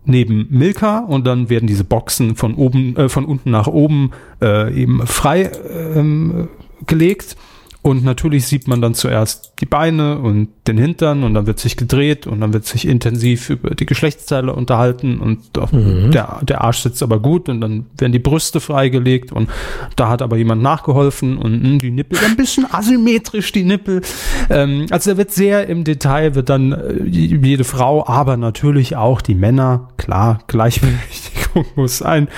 neben 0.04 0.48
Milka 0.50 0.98
und 0.98 1.26
dann 1.26 1.48
werden 1.48 1.66
diese 1.66 1.84
Boxen 1.84 2.36
von 2.36 2.54
oben, 2.54 2.96
äh, 2.96 3.08
von 3.08 3.24
unten 3.24 3.50
nach 3.50 3.68
oben 3.68 4.10
äh, 4.42 4.74
eben 4.74 5.06
frei 5.06 5.50
ähm, 5.70 6.48
gelegt 6.86 7.36
und 7.82 8.02
natürlich 8.02 8.46
sieht 8.46 8.66
man 8.66 8.80
dann 8.80 8.94
zuerst 8.94 9.52
die 9.60 9.66
Beine 9.66 10.18
und 10.18 10.48
den 10.66 10.78
Hintern 10.78 11.22
und 11.22 11.34
dann 11.34 11.46
wird 11.46 11.58
sich 11.58 11.76
gedreht 11.76 12.26
und 12.26 12.40
dann 12.40 12.54
wird 12.54 12.64
sich 12.64 12.88
intensiv 12.88 13.50
über 13.50 13.74
die 13.74 13.84
Geschlechtsteile 13.84 14.54
unterhalten 14.54 15.20
und 15.20 15.40
Mhm. 15.70 16.10
der, 16.10 16.40
der 16.42 16.62
Arsch 16.62 16.78
sitzt 16.78 17.02
aber 17.02 17.20
gut 17.20 17.50
und 17.50 17.60
dann 17.60 17.84
werden 17.98 18.12
die 18.12 18.18
Brüste 18.18 18.60
freigelegt 18.60 19.32
und 19.32 19.50
da 19.96 20.08
hat 20.08 20.22
aber 20.22 20.38
jemand 20.38 20.62
nachgeholfen 20.62 21.36
und 21.36 21.62
mh, 21.62 21.78
die 21.80 21.90
Nippel 21.90 22.18
ein 22.24 22.36
bisschen 22.36 22.66
asymmetrisch, 22.72 23.52
die 23.52 23.64
Nippel. 23.64 24.00
Ähm, 24.48 24.86
also 24.90 25.10
da 25.10 25.16
wird 25.18 25.30
sehr 25.32 25.66
im 25.68 25.84
Detail, 25.84 26.34
wird 26.34 26.48
dann 26.48 26.72
äh, 26.72 27.02
jede 27.04 27.64
Frau, 27.64 28.06
aber 28.06 28.38
natürlich 28.38 28.96
auch 28.96 29.20
die 29.20 29.34
Männer, 29.34 29.88
klar, 29.98 30.38
Gleichberechtigung 30.46 31.66
muss 31.76 31.98
sein, 31.98 32.28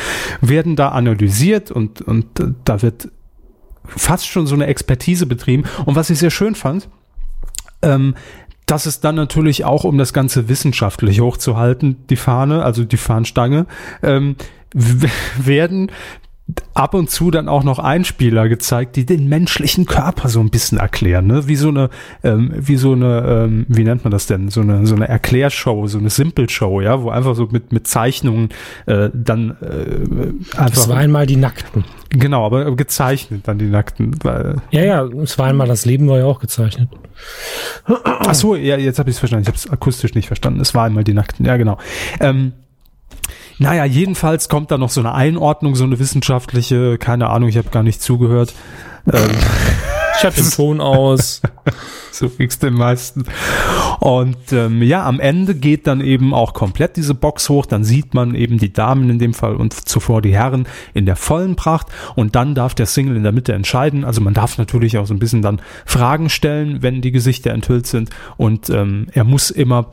werden 0.41 0.75
da 0.75 0.88
analysiert 0.88 1.71
und, 1.71 2.03
und 2.03 2.41
äh, 2.41 2.49
da 2.65 2.83
wird 2.83 3.11
fast 3.88 4.26
schon 4.26 4.47
so 4.47 4.55
eine 4.55 4.66
Expertise 4.66 5.26
betrieben. 5.26 5.64
Und 5.85 5.97
was 5.97 6.11
ich 6.11 6.19
sehr 6.19 6.31
schön 6.31 6.55
fand, 6.55 6.88
ähm, 7.83 8.14
dass 8.66 8.87
es 8.87 9.00
dann 9.00 9.14
natürlich 9.14 9.64
auch, 9.64 9.85
um 9.85 9.97
das 9.97 10.12
Ganze 10.12 10.49
wissenschaftlich 10.49 11.21
hochzuhalten, 11.21 12.05
die 12.11 12.16
Fahne, 12.16 12.64
also 12.64 12.85
die 12.85 12.97
Fahnenstange, 12.97 13.66
ähm, 14.02 14.37
werden 15.38 15.90
ab 16.75 16.95
und 16.95 17.11
zu 17.11 17.33
dann 17.33 17.49
auch 17.49 17.65
noch 17.65 17.81
Einspieler 17.81 18.49
gezeigt, 18.49 18.95
die 18.95 19.05
den 19.05 19.29
menschlichen 19.29 19.85
Körper 19.85 20.29
so 20.29 20.38
ein 20.41 20.50
bisschen 20.50 20.79
erklären, 20.79 21.26
ne? 21.26 21.49
Wie 21.49 21.57
so 21.57 21.69
eine, 21.69 21.91
ähm, 22.23 22.53
wie 22.57 22.76
so 22.76 22.93
eine, 22.93 23.45
ähm, 23.47 23.67
wie 23.69 23.83
nennt 23.83 24.05
man 24.05 24.12
das 24.12 24.26
denn? 24.26 24.49
So 24.49 24.61
eine, 24.61 24.87
so 24.87 24.95
eine 24.95 25.09
Erklärshow, 25.09 25.88
so 25.88 25.99
eine 25.99 26.09
Simple-Show, 26.09 26.81
ja, 26.83 27.03
wo 27.03 27.11
einfach 27.11 27.35
so 27.35 27.49
mit 27.50 27.73
mit 27.73 27.88
Zeichnungen 27.88 28.50
äh, 28.87 29.11
dann 29.12 29.57
äh, 29.61 30.57
einfach 30.57 30.76
Es 30.76 30.88
war 30.88 30.99
einmal 30.99 31.26
die 31.26 31.37
Nackten. 31.37 31.85
genau, 32.11 32.47
aber 32.47 32.76
gezeichnet 32.76 33.49
dann 33.49 33.59
die 33.59 33.67
Nackten, 33.69 34.15
weil 34.23 34.57
Ja, 34.71 34.85
ja, 34.85 35.05
es 35.23 35.38
war 35.38 35.47
einmal 35.47 35.67
das 35.67 35.85
Leben 35.85 36.09
war 36.09 36.19
ja 36.19 36.26
auch 36.26 36.38
gezeichnet. 36.38 36.88
Ach 37.87 38.35
so, 38.35 38.55
ja, 38.55 38.76
jetzt 38.76 39.00
habe 39.00 39.11
ich 39.11 39.17
es 39.17 39.19
verstanden. 39.19 39.43
Ich 39.43 39.49
habe 39.49 39.57
es 39.57 39.69
akustisch 39.69 40.15
nicht 40.15 40.26
verstanden. 40.29 40.61
Es 40.61 40.75
war 40.75 40.85
einmal 40.85 41.03
die 41.03 41.15
Nackten. 41.15 41.45
Ja, 41.45 41.57
genau. 41.57 41.79
Ähm, 42.21 42.53
naja, 43.59 43.85
jedenfalls 43.85 44.49
kommt 44.49 44.71
da 44.71 44.79
noch 44.79 44.91
so 44.91 45.01
eine 45.01 45.15
Einordnung, 45.15 45.77
so 45.77 45.85
eine 45.85 45.99
wissenschaftliche, 45.99 46.99
keine 46.99 47.31
Ahnung, 47.31 47.49
ich 47.49 47.57
habe 47.57 47.71
gar 47.71 47.83
nicht 47.83 48.03
zugehört. 48.03 48.55
Ähm, 49.13 49.31
Ich 50.18 50.25
hatte 50.25 50.42
den 50.42 50.50
Ton 50.50 50.80
aus. 50.80 51.42
so 52.12 52.28
ging's 52.28 52.58
den 52.58 52.75
meisten. 52.75 53.25
Und 54.00 54.52
ähm, 54.52 54.82
ja, 54.82 55.04
am 55.04 55.20
Ende 55.20 55.54
geht 55.54 55.87
dann 55.87 56.00
eben 56.00 56.32
auch 56.32 56.54
komplett 56.54 56.96
diese 56.96 57.14
Box 57.14 57.49
hoch. 57.49 57.66
Dann 57.66 57.85
sieht 57.85 58.14
man 58.14 58.35
eben 58.35 58.58
die 58.58 58.73
Damen 58.73 59.11
in 59.11 59.18
dem 59.18 59.35
Fall 59.35 59.56
und 59.56 59.75
zuvor 59.88 60.23
die 60.23 60.35
Herren 60.35 60.66
in 60.94 61.06
der 61.06 61.16
vollen 61.16 61.56
Pracht. 61.56 61.88
Und 62.14 62.35
dann 62.35 62.54
darf 62.54 62.75
der 62.75 62.87
Single 62.87 63.16
in 63.16 63.23
der 63.23 63.32
Mitte 63.32 63.52
entscheiden. 63.52 64.04
Also 64.04 64.20
man 64.20 64.35
darf 64.35 64.58
natürlich 64.58 64.99
auch 64.99 65.06
so 65.06 65.14
ein 65.14 65.18
bisschen 65.18 65.42
dann 65.42 65.61
Fragen 65.85 66.30
stellen, 66.30 66.82
wenn 66.82 67.02
die 67.02 67.12
Gesichter 67.12 67.52
enthüllt 67.52 67.87
sind. 67.87 68.11
Und 68.37 68.70
ähm, 68.70 69.08
er 69.12 69.25
muss 69.25 69.50
immer 69.50 69.92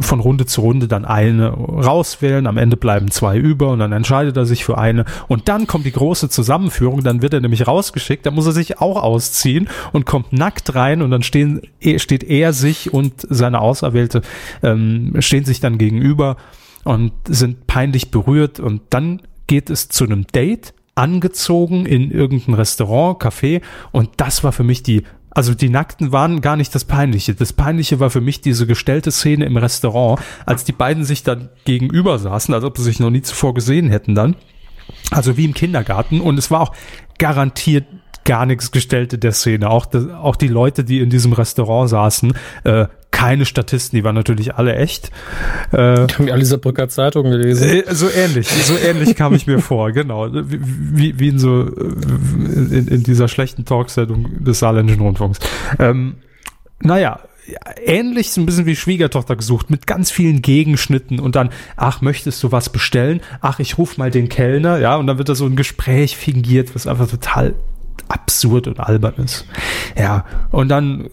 von 0.00 0.20
Runde 0.20 0.46
zu 0.46 0.60
Runde 0.60 0.88
dann 0.88 1.04
eine 1.04 1.48
rauswählen. 1.48 2.46
Am 2.46 2.58
Ende 2.58 2.76
bleiben 2.76 3.10
zwei 3.10 3.36
über 3.38 3.70
und 3.70 3.78
dann 3.78 3.92
entscheidet 3.92 4.36
er 4.36 4.46
sich 4.46 4.64
für 4.64 4.78
eine. 4.78 5.04
Und 5.28 5.48
dann 5.48 5.66
kommt 5.66 5.86
die 5.86 5.92
große 5.92 6.28
Zusammenführung. 6.28 7.02
Dann 7.02 7.22
wird 7.22 7.34
er 7.34 7.40
nämlich 7.40 7.66
rausgeschickt. 7.66 8.26
Da 8.26 8.30
muss 8.30 8.46
er 8.46 8.52
sich 8.52 8.80
auch 8.80 9.02
ausziehen 9.06 9.68
und 9.92 10.04
kommt 10.04 10.32
nackt 10.32 10.74
rein 10.74 11.00
und 11.00 11.10
dann 11.10 11.22
stehen, 11.22 11.62
steht 11.96 12.24
er 12.24 12.52
sich 12.52 12.92
und 12.92 13.14
seine 13.28 13.60
Auserwählte 13.60 14.22
ähm, 14.62 15.14
stehen 15.20 15.44
sich 15.44 15.60
dann 15.60 15.78
gegenüber 15.78 16.36
und 16.84 17.12
sind 17.28 17.66
peinlich 17.66 18.10
berührt 18.10 18.60
und 18.60 18.82
dann 18.90 19.22
geht 19.46 19.70
es 19.70 19.88
zu 19.88 20.04
einem 20.04 20.26
Date 20.26 20.74
angezogen 20.94 21.86
in 21.86 22.10
irgendein 22.10 22.54
Restaurant, 22.54 23.22
Café 23.22 23.62
und 23.92 24.10
das 24.16 24.42
war 24.44 24.52
für 24.52 24.64
mich 24.64 24.82
die 24.82 25.02
also 25.36 25.52
die 25.52 25.68
Nackten 25.68 26.12
waren 26.12 26.40
gar 26.40 26.56
nicht 26.56 26.74
das 26.74 26.86
Peinliche. 26.86 27.34
Das 27.34 27.52
Peinliche 27.52 28.00
war 28.00 28.08
für 28.08 28.22
mich 28.22 28.40
diese 28.40 28.66
gestellte 28.66 29.12
Szene 29.12 29.44
im 29.44 29.58
Restaurant, 29.58 30.18
als 30.46 30.64
die 30.64 30.72
beiden 30.72 31.04
sich 31.04 31.24
dann 31.24 31.50
gegenüber 31.66 32.18
saßen, 32.18 32.54
als 32.54 32.64
ob 32.64 32.78
sie 32.78 32.84
sich 32.84 33.00
noch 33.00 33.10
nie 33.10 33.20
zuvor 33.20 33.52
gesehen 33.52 33.90
hätten 33.90 34.14
dann. 34.14 34.36
Also 35.10 35.36
wie 35.36 35.44
im 35.44 35.52
Kindergarten. 35.52 36.22
Und 36.22 36.38
es 36.38 36.50
war 36.50 36.62
auch 36.62 36.72
garantiert 37.18 37.84
gar 38.26 38.44
nichts 38.44 38.70
gestellt 38.70 39.14
in 39.14 39.20
der 39.20 39.32
Szene. 39.32 39.70
Auch, 39.70 39.86
das, 39.86 40.08
auch 40.10 40.36
die 40.36 40.48
Leute, 40.48 40.84
die 40.84 41.00
in 41.00 41.08
diesem 41.08 41.32
Restaurant 41.32 41.88
saßen, 41.88 42.34
äh, 42.64 42.86
keine 43.10 43.46
Statisten, 43.46 43.96
die 43.96 44.04
waren 44.04 44.14
natürlich 44.14 44.56
alle 44.56 44.76
echt. 44.76 45.10
Äh, 45.72 45.78
haben 45.78 46.26
die 46.26 46.32
alle 46.32 46.44
Saarbrücker 46.44 46.90
Zeitung 46.90 47.30
gelesen? 47.30 47.66
Äh, 47.66 47.94
so 47.94 48.10
ähnlich, 48.10 48.46
so 48.48 48.76
ähnlich 48.76 49.16
kam 49.16 49.34
ich 49.34 49.46
mir 49.46 49.60
vor, 49.60 49.92
genau. 49.92 50.28
Wie, 50.30 51.18
wie 51.18 51.28
in 51.28 51.38
so, 51.38 51.62
in, 51.62 52.88
in 52.88 53.02
dieser 53.04 53.28
schlechten 53.28 53.64
Talksendung 53.64 54.44
des 54.44 54.58
Saarländischen 54.58 55.00
Rundfunks. 55.00 55.38
Ähm, 55.78 56.16
naja, 56.80 57.20
ähnlich 57.84 58.32
so 58.32 58.40
ein 58.40 58.46
bisschen 58.46 58.66
wie 58.66 58.76
Schwiegertochter 58.76 59.36
gesucht, 59.36 59.70
mit 59.70 59.86
ganz 59.86 60.10
vielen 60.10 60.42
Gegenschnitten 60.42 61.18
und 61.18 61.36
dann, 61.36 61.50
ach, 61.76 62.02
möchtest 62.02 62.42
du 62.42 62.52
was 62.52 62.68
bestellen? 62.68 63.20
Ach, 63.40 63.60
ich 63.60 63.78
ruf 63.78 63.96
mal 63.96 64.10
den 64.10 64.28
Kellner, 64.28 64.78
ja, 64.78 64.96
und 64.96 65.06
dann 65.06 65.16
wird 65.16 65.28
da 65.28 65.34
so 65.34 65.46
ein 65.46 65.56
Gespräch 65.56 66.16
fingiert, 66.16 66.74
was 66.74 66.86
einfach 66.86 67.08
total 67.08 67.54
absurd 68.08 68.66
und 68.66 68.80
albern 68.80 69.14
ist. 69.16 69.46
Ja, 69.98 70.24
und 70.50 70.68
dann, 70.68 71.08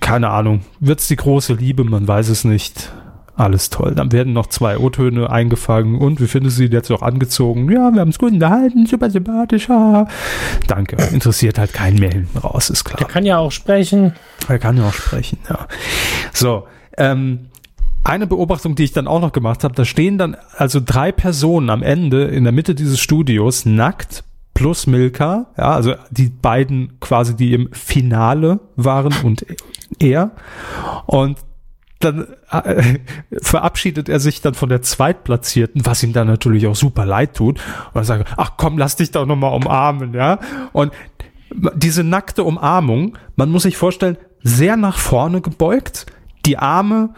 keine 0.00 0.30
Ahnung, 0.30 0.62
wird's 0.80 1.08
die 1.08 1.16
große 1.16 1.54
Liebe, 1.54 1.84
man 1.84 2.06
weiß 2.06 2.28
es 2.28 2.44
nicht. 2.44 2.92
Alles 3.36 3.70
toll. 3.70 3.94
Dann 3.94 4.12
werden 4.12 4.34
noch 4.34 4.48
zwei 4.48 4.76
O-Töne 4.76 5.30
eingefangen. 5.30 5.96
Und 5.96 6.20
wie 6.20 6.26
findest 6.26 6.58
du 6.58 6.66
sie 6.66 6.70
jetzt 6.70 6.90
auch 6.90 7.00
angezogen? 7.00 7.70
Ja, 7.70 7.90
wir 7.90 8.02
haben 8.02 8.10
es 8.10 8.18
gut 8.18 8.32
unterhalten, 8.32 8.84
super 8.84 9.08
sympathisch. 9.08 9.66
Danke. 10.66 10.96
Interessiert 11.10 11.58
halt 11.58 11.72
keinen 11.72 11.98
mehr 11.98 12.10
hinten 12.10 12.36
raus, 12.36 12.68
ist 12.68 12.84
klar. 12.84 12.98
Der 12.98 13.06
kann 13.06 13.24
ja 13.24 13.38
auch 13.38 13.50
sprechen. 13.50 14.12
Er 14.46 14.58
kann 14.58 14.76
ja 14.76 14.88
auch 14.88 14.92
sprechen, 14.92 15.38
ja. 15.48 15.66
So, 16.34 16.66
ähm, 16.98 17.46
eine 18.04 18.26
Beobachtung, 18.26 18.74
die 18.74 18.84
ich 18.84 18.92
dann 18.92 19.06
auch 19.06 19.20
noch 19.20 19.32
gemacht 19.32 19.64
habe, 19.64 19.74
da 19.74 19.86
stehen 19.86 20.18
dann 20.18 20.36
also 20.56 20.80
drei 20.84 21.10
Personen 21.10 21.70
am 21.70 21.82
Ende 21.82 22.24
in 22.24 22.44
der 22.44 22.52
Mitte 22.52 22.74
dieses 22.74 23.00
Studios 23.00 23.64
nackt 23.64 24.22
plus 24.60 24.86
Milka, 24.86 25.46
ja, 25.56 25.70
also 25.70 25.94
die 26.10 26.28
beiden 26.28 27.00
quasi, 27.00 27.34
die 27.34 27.54
im 27.54 27.72
Finale 27.72 28.60
waren 28.76 29.14
und 29.24 29.46
er. 29.98 30.32
Und 31.06 31.38
dann 32.00 32.26
äh, 32.50 32.98
verabschiedet 33.40 34.10
er 34.10 34.20
sich 34.20 34.42
dann 34.42 34.52
von 34.52 34.68
der 34.68 34.82
Zweitplatzierten, 34.82 35.86
was 35.86 36.02
ihm 36.02 36.12
dann 36.12 36.26
natürlich 36.26 36.66
auch 36.66 36.76
super 36.76 37.06
leid 37.06 37.36
tut. 37.36 37.58
Und 37.94 38.02
er 38.02 38.04
sagt, 38.04 38.34
ach 38.36 38.58
komm, 38.58 38.76
lass 38.76 38.96
dich 38.96 39.12
doch 39.12 39.24
nochmal 39.24 39.54
umarmen, 39.54 40.12
ja. 40.12 40.38
Und 40.72 40.92
diese 41.74 42.04
nackte 42.04 42.44
Umarmung, 42.44 43.16
man 43.36 43.50
muss 43.50 43.62
sich 43.62 43.78
vorstellen, 43.78 44.18
sehr 44.42 44.76
nach 44.76 44.98
vorne 44.98 45.40
gebeugt, 45.40 46.04
die 46.44 46.58
Arme 46.58 47.14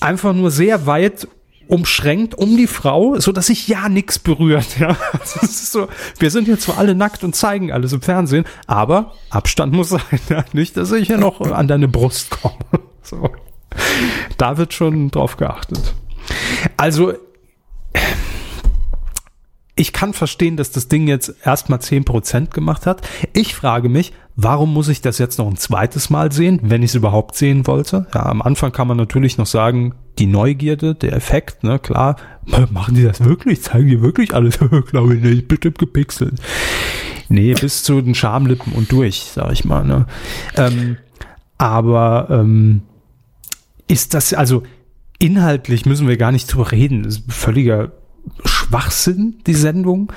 einfach 0.00 0.34
nur 0.34 0.50
sehr 0.50 0.84
weit 0.84 1.26
umschränkt 1.70 2.34
um 2.34 2.56
die 2.56 2.66
Frau, 2.66 3.18
so 3.18 3.32
dass 3.32 3.46
sich 3.46 3.68
ja 3.68 3.88
nichts 3.88 4.18
berührt. 4.18 4.66
Ja, 4.80 4.96
ist 5.42 5.72
so. 5.72 5.88
Wir 6.18 6.30
sind 6.30 6.48
jetzt 6.48 6.62
zwar 6.62 6.78
alle 6.78 6.94
nackt 6.94 7.22
und 7.22 7.36
zeigen 7.36 7.70
alles 7.70 7.92
im 7.92 8.00
Fernsehen, 8.00 8.44
aber 8.66 9.12
Abstand 9.28 9.74
muss 9.74 9.90
sein. 9.90 10.00
Ja? 10.30 10.44
Nicht, 10.52 10.76
dass 10.76 10.90
ich 10.92 11.08
ja 11.08 11.18
noch 11.18 11.40
an 11.40 11.68
deine 11.68 11.88
Brust 11.88 12.30
komme. 12.30 12.54
So, 13.02 13.30
da 14.36 14.56
wird 14.56 14.72
schon 14.74 15.10
drauf 15.10 15.36
geachtet. 15.36 15.94
Also 16.76 17.14
ich 19.74 19.92
kann 19.94 20.12
verstehen, 20.12 20.58
dass 20.58 20.70
das 20.70 20.88
Ding 20.88 21.08
jetzt 21.08 21.34
erstmal 21.42 21.80
zehn 21.80 22.04
Prozent 22.04 22.52
gemacht 22.52 22.86
hat. 22.86 23.00
Ich 23.32 23.54
frage 23.54 23.88
mich, 23.88 24.12
warum 24.36 24.72
muss 24.74 24.88
ich 24.88 25.00
das 25.00 25.18
jetzt 25.18 25.38
noch 25.38 25.46
ein 25.46 25.56
zweites 25.56 26.10
Mal 26.10 26.30
sehen, 26.30 26.60
wenn 26.62 26.82
ich 26.82 26.90
es 26.90 26.94
überhaupt 26.94 27.34
sehen 27.34 27.66
wollte? 27.66 28.06
Ja, 28.14 28.26
am 28.26 28.42
Anfang 28.42 28.72
kann 28.72 28.86
man 28.86 28.98
natürlich 28.98 29.38
noch 29.38 29.46
sagen, 29.46 29.94
die 30.20 30.26
Neugierde, 30.26 30.94
der 30.94 31.14
Effekt, 31.14 31.64
ne, 31.64 31.78
klar, 31.78 32.16
machen 32.70 32.94
die 32.94 33.02
das 33.02 33.24
wirklich? 33.24 33.62
Zeigen 33.62 33.88
die 33.88 34.02
wirklich 34.02 34.34
alles? 34.34 34.58
Glaube 34.90 35.16
ich 35.16 35.22
nicht, 35.22 35.48
bestimmt 35.48 35.78
gepixelt. 35.78 36.34
Nee, 37.28 37.54
bis 37.54 37.82
zu 37.82 38.00
den 38.00 38.14
Schamlippen 38.14 38.72
und 38.72 38.92
durch, 38.92 39.30
sag 39.34 39.52
ich 39.52 39.64
mal. 39.64 39.84
Ne? 39.84 40.06
Ähm, 40.56 40.96
aber 41.58 42.28
ähm, 42.30 42.82
ist 43.88 44.14
das, 44.14 44.34
also 44.34 44.62
inhaltlich 45.18 45.86
müssen 45.86 46.08
wir 46.08 46.16
gar 46.16 46.32
nicht 46.32 46.52
drüber 46.52 46.72
reden. 46.72 47.04
Das 47.04 47.18
ist 47.18 47.32
völliger 47.32 47.92
Schwachsinn, 48.44 49.38
die 49.46 49.54
Sendung. 49.54 50.12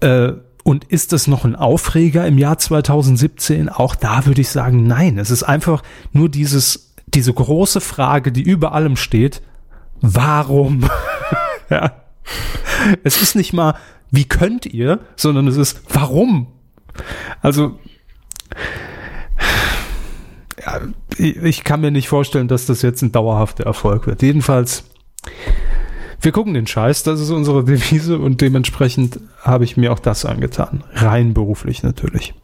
Äh, 0.00 0.32
und 0.62 0.84
ist 0.84 1.12
das 1.12 1.26
noch 1.26 1.44
ein 1.44 1.54
Aufreger 1.56 2.26
im 2.26 2.38
Jahr 2.38 2.58
2017? 2.58 3.68
Auch 3.68 3.94
da 3.94 4.24
würde 4.24 4.40
ich 4.40 4.48
sagen, 4.48 4.86
nein. 4.86 5.18
Es 5.18 5.30
ist 5.30 5.42
einfach 5.42 5.82
nur 6.12 6.30
dieses, 6.30 6.83
diese 7.14 7.32
große 7.32 7.80
Frage, 7.80 8.32
die 8.32 8.42
über 8.42 8.72
allem 8.72 8.96
steht. 8.96 9.42
Warum? 10.00 10.88
ja. 11.70 11.92
Es 13.02 13.22
ist 13.22 13.36
nicht 13.36 13.52
mal, 13.52 13.74
wie 14.10 14.24
könnt 14.24 14.66
ihr, 14.66 15.00
sondern 15.16 15.48
es 15.48 15.56
ist, 15.56 15.82
warum? 15.88 16.48
Also, 17.40 17.78
ja, 20.64 20.80
ich 21.16 21.64
kann 21.64 21.80
mir 21.80 21.90
nicht 21.90 22.08
vorstellen, 22.08 22.48
dass 22.48 22.66
das 22.66 22.82
jetzt 22.82 23.02
ein 23.02 23.12
dauerhafter 23.12 23.64
Erfolg 23.64 24.06
wird. 24.06 24.22
Jedenfalls, 24.22 24.84
wir 26.20 26.32
gucken 26.32 26.54
den 26.54 26.66
Scheiß, 26.66 27.02
das 27.02 27.20
ist 27.20 27.30
unsere 27.30 27.64
Devise 27.64 28.18
und 28.18 28.40
dementsprechend 28.40 29.20
habe 29.42 29.64
ich 29.64 29.76
mir 29.76 29.92
auch 29.92 29.98
das 29.98 30.24
angetan. 30.24 30.84
Rein 30.94 31.34
beruflich 31.34 31.82
natürlich. 31.82 32.34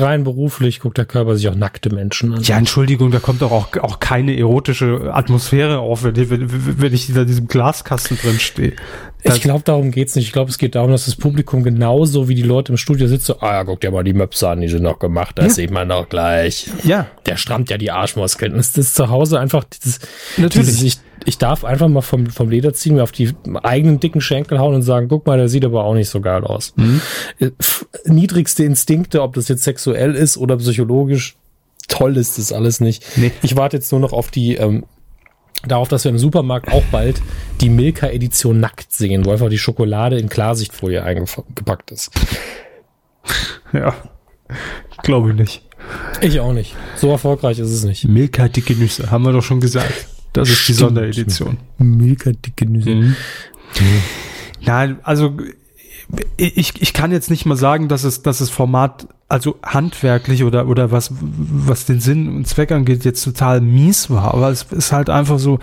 Rein 0.00 0.24
beruflich 0.24 0.80
guckt 0.80 0.98
der 0.98 1.04
Körper 1.04 1.36
sich 1.36 1.48
auch 1.48 1.54
nackte 1.54 1.94
Menschen 1.94 2.34
an. 2.34 2.42
Ja, 2.42 2.58
Entschuldigung, 2.58 3.10
da 3.10 3.18
kommt 3.18 3.42
doch 3.42 3.50
auch, 3.50 3.68
auch 3.78 4.00
keine 4.00 4.36
erotische 4.36 5.12
Atmosphäre 5.12 5.78
auf, 5.78 6.04
wenn, 6.04 6.16
wenn, 6.30 6.80
wenn 6.80 6.92
ich 6.92 7.08
in 7.08 7.26
diesem 7.26 7.48
Glaskasten 7.48 8.16
drin 8.16 8.38
stehe. 8.38 8.74
Ich 9.22 9.40
glaube, 9.40 9.62
darum 9.64 9.90
geht's 9.90 10.14
nicht. 10.14 10.26
Ich 10.26 10.32
glaube, 10.32 10.50
es 10.50 10.58
geht 10.58 10.74
darum, 10.74 10.90
dass 10.90 11.06
das 11.06 11.16
Publikum 11.16 11.64
genauso 11.64 12.28
wie 12.28 12.34
die 12.34 12.42
Leute 12.42 12.72
im 12.72 12.78
Studio 12.78 13.08
sitzt, 13.08 13.26
so, 13.26 13.40
ah 13.40 13.54
ja, 13.54 13.64
guck 13.64 13.80
dir 13.80 13.90
mal 13.90 14.04
die 14.04 14.12
Möpse 14.12 14.48
an, 14.48 14.60
die 14.60 14.68
sind 14.68 14.82
noch 14.82 14.98
gemacht, 14.98 15.38
das 15.38 15.46
ja. 15.46 15.52
sieht 15.54 15.70
man 15.70 15.88
doch 15.88 16.08
gleich. 16.08 16.68
Ja. 16.84 17.06
Der 17.26 17.36
strammt 17.36 17.70
ja 17.70 17.78
die 17.78 17.90
Arschmuskeln. 17.90 18.54
Das 18.54 18.76
ist 18.76 18.94
zu 18.94 19.08
Hause 19.08 19.40
einfach 19.40 19.64
dieses, 19.64 20.00
Natürlich. 20.36 20.68
Dieses, 20.68 20.82
ich, 20.82 20.98
ich 21.26 21.38
darf 21.38 21.64
einfach 21.64 21.88
mal 21.88 22.02
vom, 22.02 22.26
vom 22.26 22.48
Leder 22.48 22.72
ziehen, 22.72 22.94
mir 22.94 23.02
auf 23.02 23.12
die 23.12 23.34
eigenen 23.62 24.00
dicken 24.00 24.20
Schenkel 24.20 24.58
hauen 24.58 24.74
und 24.74 24.82
sagen, 24.82 25.08
guck 25.08 25.26
mal, 25.26 25.36
der 25.36 25.48
sieht 25.48 25.64
aber 25.64 25.84
auch 25.84 25.94
nicht 25.94 26.08
so 26.08 26.20
geil 26.20 26.44
aus. 26.44 26.72
Mhm. 26.76 27.00
Äh, 27.38 27.50
niedrigste 28.04 28.64
Instinkte, 28.64 29.22
ob 29.22 29.34
das 29.34 29.48
jetzt 29.48 29.64
sexuell 29.64 30.14
ist 30.14 30.38
oder 30.38 30.56
psychologisch, 30.56 31.36
toll 31.88 32.16
ist 32.16 32.38
das 32.38 32.52
alles 32.52 32.80
nicht. 32.80 33.04
Nee. 33.16 33.32
Ich 33.42 33.56
warte 33.56 33.76
jetzt 33.76 33.90
nur 33.90 34.00
noch 34.00 34.12
auf 34.12 34.30
die 34.30 34.54
ähm, 34.54 34.84
darauf, 35.66 35.88
dass 35.88 36.04
wir 36.04 36.10
im 36.10 36.18
Supermarkt 36.18 36.72
auch 36.72 36.84
bald 36.92 37.20
die 37.60 37.70
Milka-Edition 37.70 38.60
nackt 38.60 38.92
sehen, 38.92 39.24
wo 39.24 39.32
einfach 39.32 39.48
die 39.48 39.58
Schokolade 39.58 40.18
in 40.18 40.28
Klarsichtfolie 40.28 41.02
eingepackt 41.02 41.90
ist. 41.90 42.10
Ja, 43.72 43.94
glaube 45.02 45.30
ich 45.30 45.36
nicht. 45.36 45.62
Ich 46.20 46.38
auch 46.38 46.52
nicht. 46.52 46.76
So 46.96 47.10
erfolgreich 47.10 47.58
ist 47.58 47.70
es 47.70 47.84
nicht. 47.84 48.06
Milka 48.06 48.48
dicke 48.48 48.74
Nüsse, 48.74 49.10
haben 49.10 49.24
wir 49.24 49.32
doch 49.32 49.42
schon 49.42 49.60
gesagt. 49.60 50.06
Das 50.36 50.48
ist 50.48 50.58
Stimmt. 50.58 50.68
die 50.68 50.80
Sonderedition. 50.80 51.56
Milka 51.78 52.30
dicke 52.32 52.66
Nüsse. 52.66 52.90
Mhm. 52.90 53.16
Nein, 54.64 54.98
also 55.02 55.36
ich, 56.36 56.80
ich 56.80 56.92
kann 56.92 57.10
jetzt 57.10 57.30
nicht 57.30 57.46
mal 57.46 57.56
sagen, 57.56 57.88
dass 57.88 58.04
es, 58.04 58.22
dass 58.22 58.40
es 58.40 58.50
Format, 58.50 59.08
also 59.28 59.56
handwerklich 59.64 60.44
oder, 60.44 60.68
oder 60.68 60.92
was, 60.92 61.12
was 61.20 61.84
den 61.84 62.00
Sinn 62.00 62.28
und 62.28 62.46
Zweck 62.46 62.70
angeht, 62.70 63.04
jetzt 63.04 63.24
total 63.24 63.60
mies 63.60 64.10
war, 64.10 64.34
aber 64.34 64.50
es 64.50 64.62
ist 64.70 64.92
halt 64.92 65.10
einfach 65.10 65.38
so, 65.38 65.58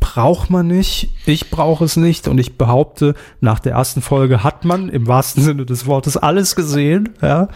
braucht 0.00 0.50
man 0.50 0.66
nicht. 0.66 1.10
Ich 1.24 1.50
brauche 1.50 1.84
es 1.84 1.96
nicht. 1.96 2.26
Und 2.26 2.38
ich 2.38 2.58
behaupte, 2.58 3.14
nach 3.40 3.60
der 3.60 3.72
ersten 3.72 4.02
Folge 4.02 4.42
hat 4.42 4.64
man 4.64 4.88
im 4.88 5.06
wahrsten 5.06 5.42
Sinne 5.42 5.66
des 5.66 5.86
Wortes 5.86 6.16
alles 6.16 6.56
gesehen. 6.56 7.10
Ja. 7.22 7.48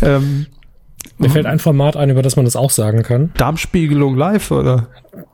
Ähm, 0.00 0.46
Mir 1.18 1.30
fällt 1.30 1.46
ein 1.46 1.58
Format 1.58 1.96
ein, 1.96 2.10
über 2.10 2.22
das 2.22 2.36
man 2.36 2.44
das 2.44 2.56
auch 2.56 2.70
sagen 2.70 3.02
kann. 3.02 3.32
Darmspiegelung 3.36 4.16
live, 4.16 4.50
oder? 4.50 4.88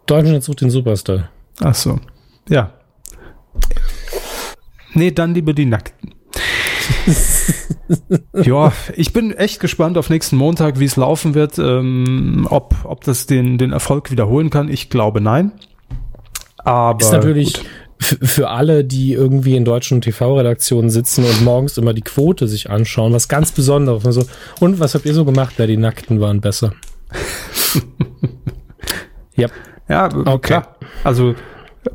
Deutschland 0.06 0.42
sucht 0.42 0.62
den 0.62 0.70
Superstar. 0.70 1.28
Ach 1.60 1.74
so. 1.74 2.00
Ja. 2.48 2.72
Nee, 4.94 5.10
dann 5.10 5.34
lieber 5.34 5.52
die 5.52 5.66
Nackten. 5.66 6.14
ja, 8.34 8.72
ich 8.94 9.12
bin 9.12 9.32
echt 9.32 9.60
gespannt 9.60 9.98
auf 9.98 10.10
nächsten 10.10 10.36
Montag, 10.36 10.78
wie 10.80 10.84
es 10.84 10.96
laufen 10.96 11.34
wird. 11.34 11.58
Ähm, 11.58 12.46
ob, 12.50 12.76
ob 12.84 13.04
das 13.04 13.26
den, 13.26 13.58
den 13.58 13.72
Erfolg 13.72 14.10
wiederholen 14.10 14.50
kann. 14.50 14.68
Ich 14.68 14.90
glaube 14.90 15.20
nein. 15.20 15.52
Aber 16.58 17.00
Ist 17.00 17.12
natürlich 17.12 17.54
gut. 17.54 17.66
Für 18.22 18.48
alle, 18.50 18.84
die 18.84 19.12
irgendwie 19.12 19.56
in 19.56 19.64
deutschen 19.64 20.00
TV-Redaktionen 20.00 20.90
sitzen 20.90 21.24
und 21.24 21.42
morgens 21.44 21.78
immer 21.78 21.94
die 21.94 22.02
Quote 22.02 22.48
sich 22.48 22.70
anschauen, 22.70 23.12
was 23.12 23.28
ganz 23.28 23.52
Besonderes. 23.52 24.04
Also, 24.06 24.24
und 24.60 24.80
was 24.80 24.94
habt 24.94 25.06
ihr 25.06 25.14
so 25.14 25.24
gemacht? 25.24 25.54
Ja, 25.58 25.66
die 25.66 25.76
Nackten 25.76 26.20
waren 26.20 26.40
besser. 26.40 26.72
ja, 29.36 29.48
Ja, 29.88 30.08
Okay. 30.14 30.48
klar. 30.48 30.76
Also 31.02 31.34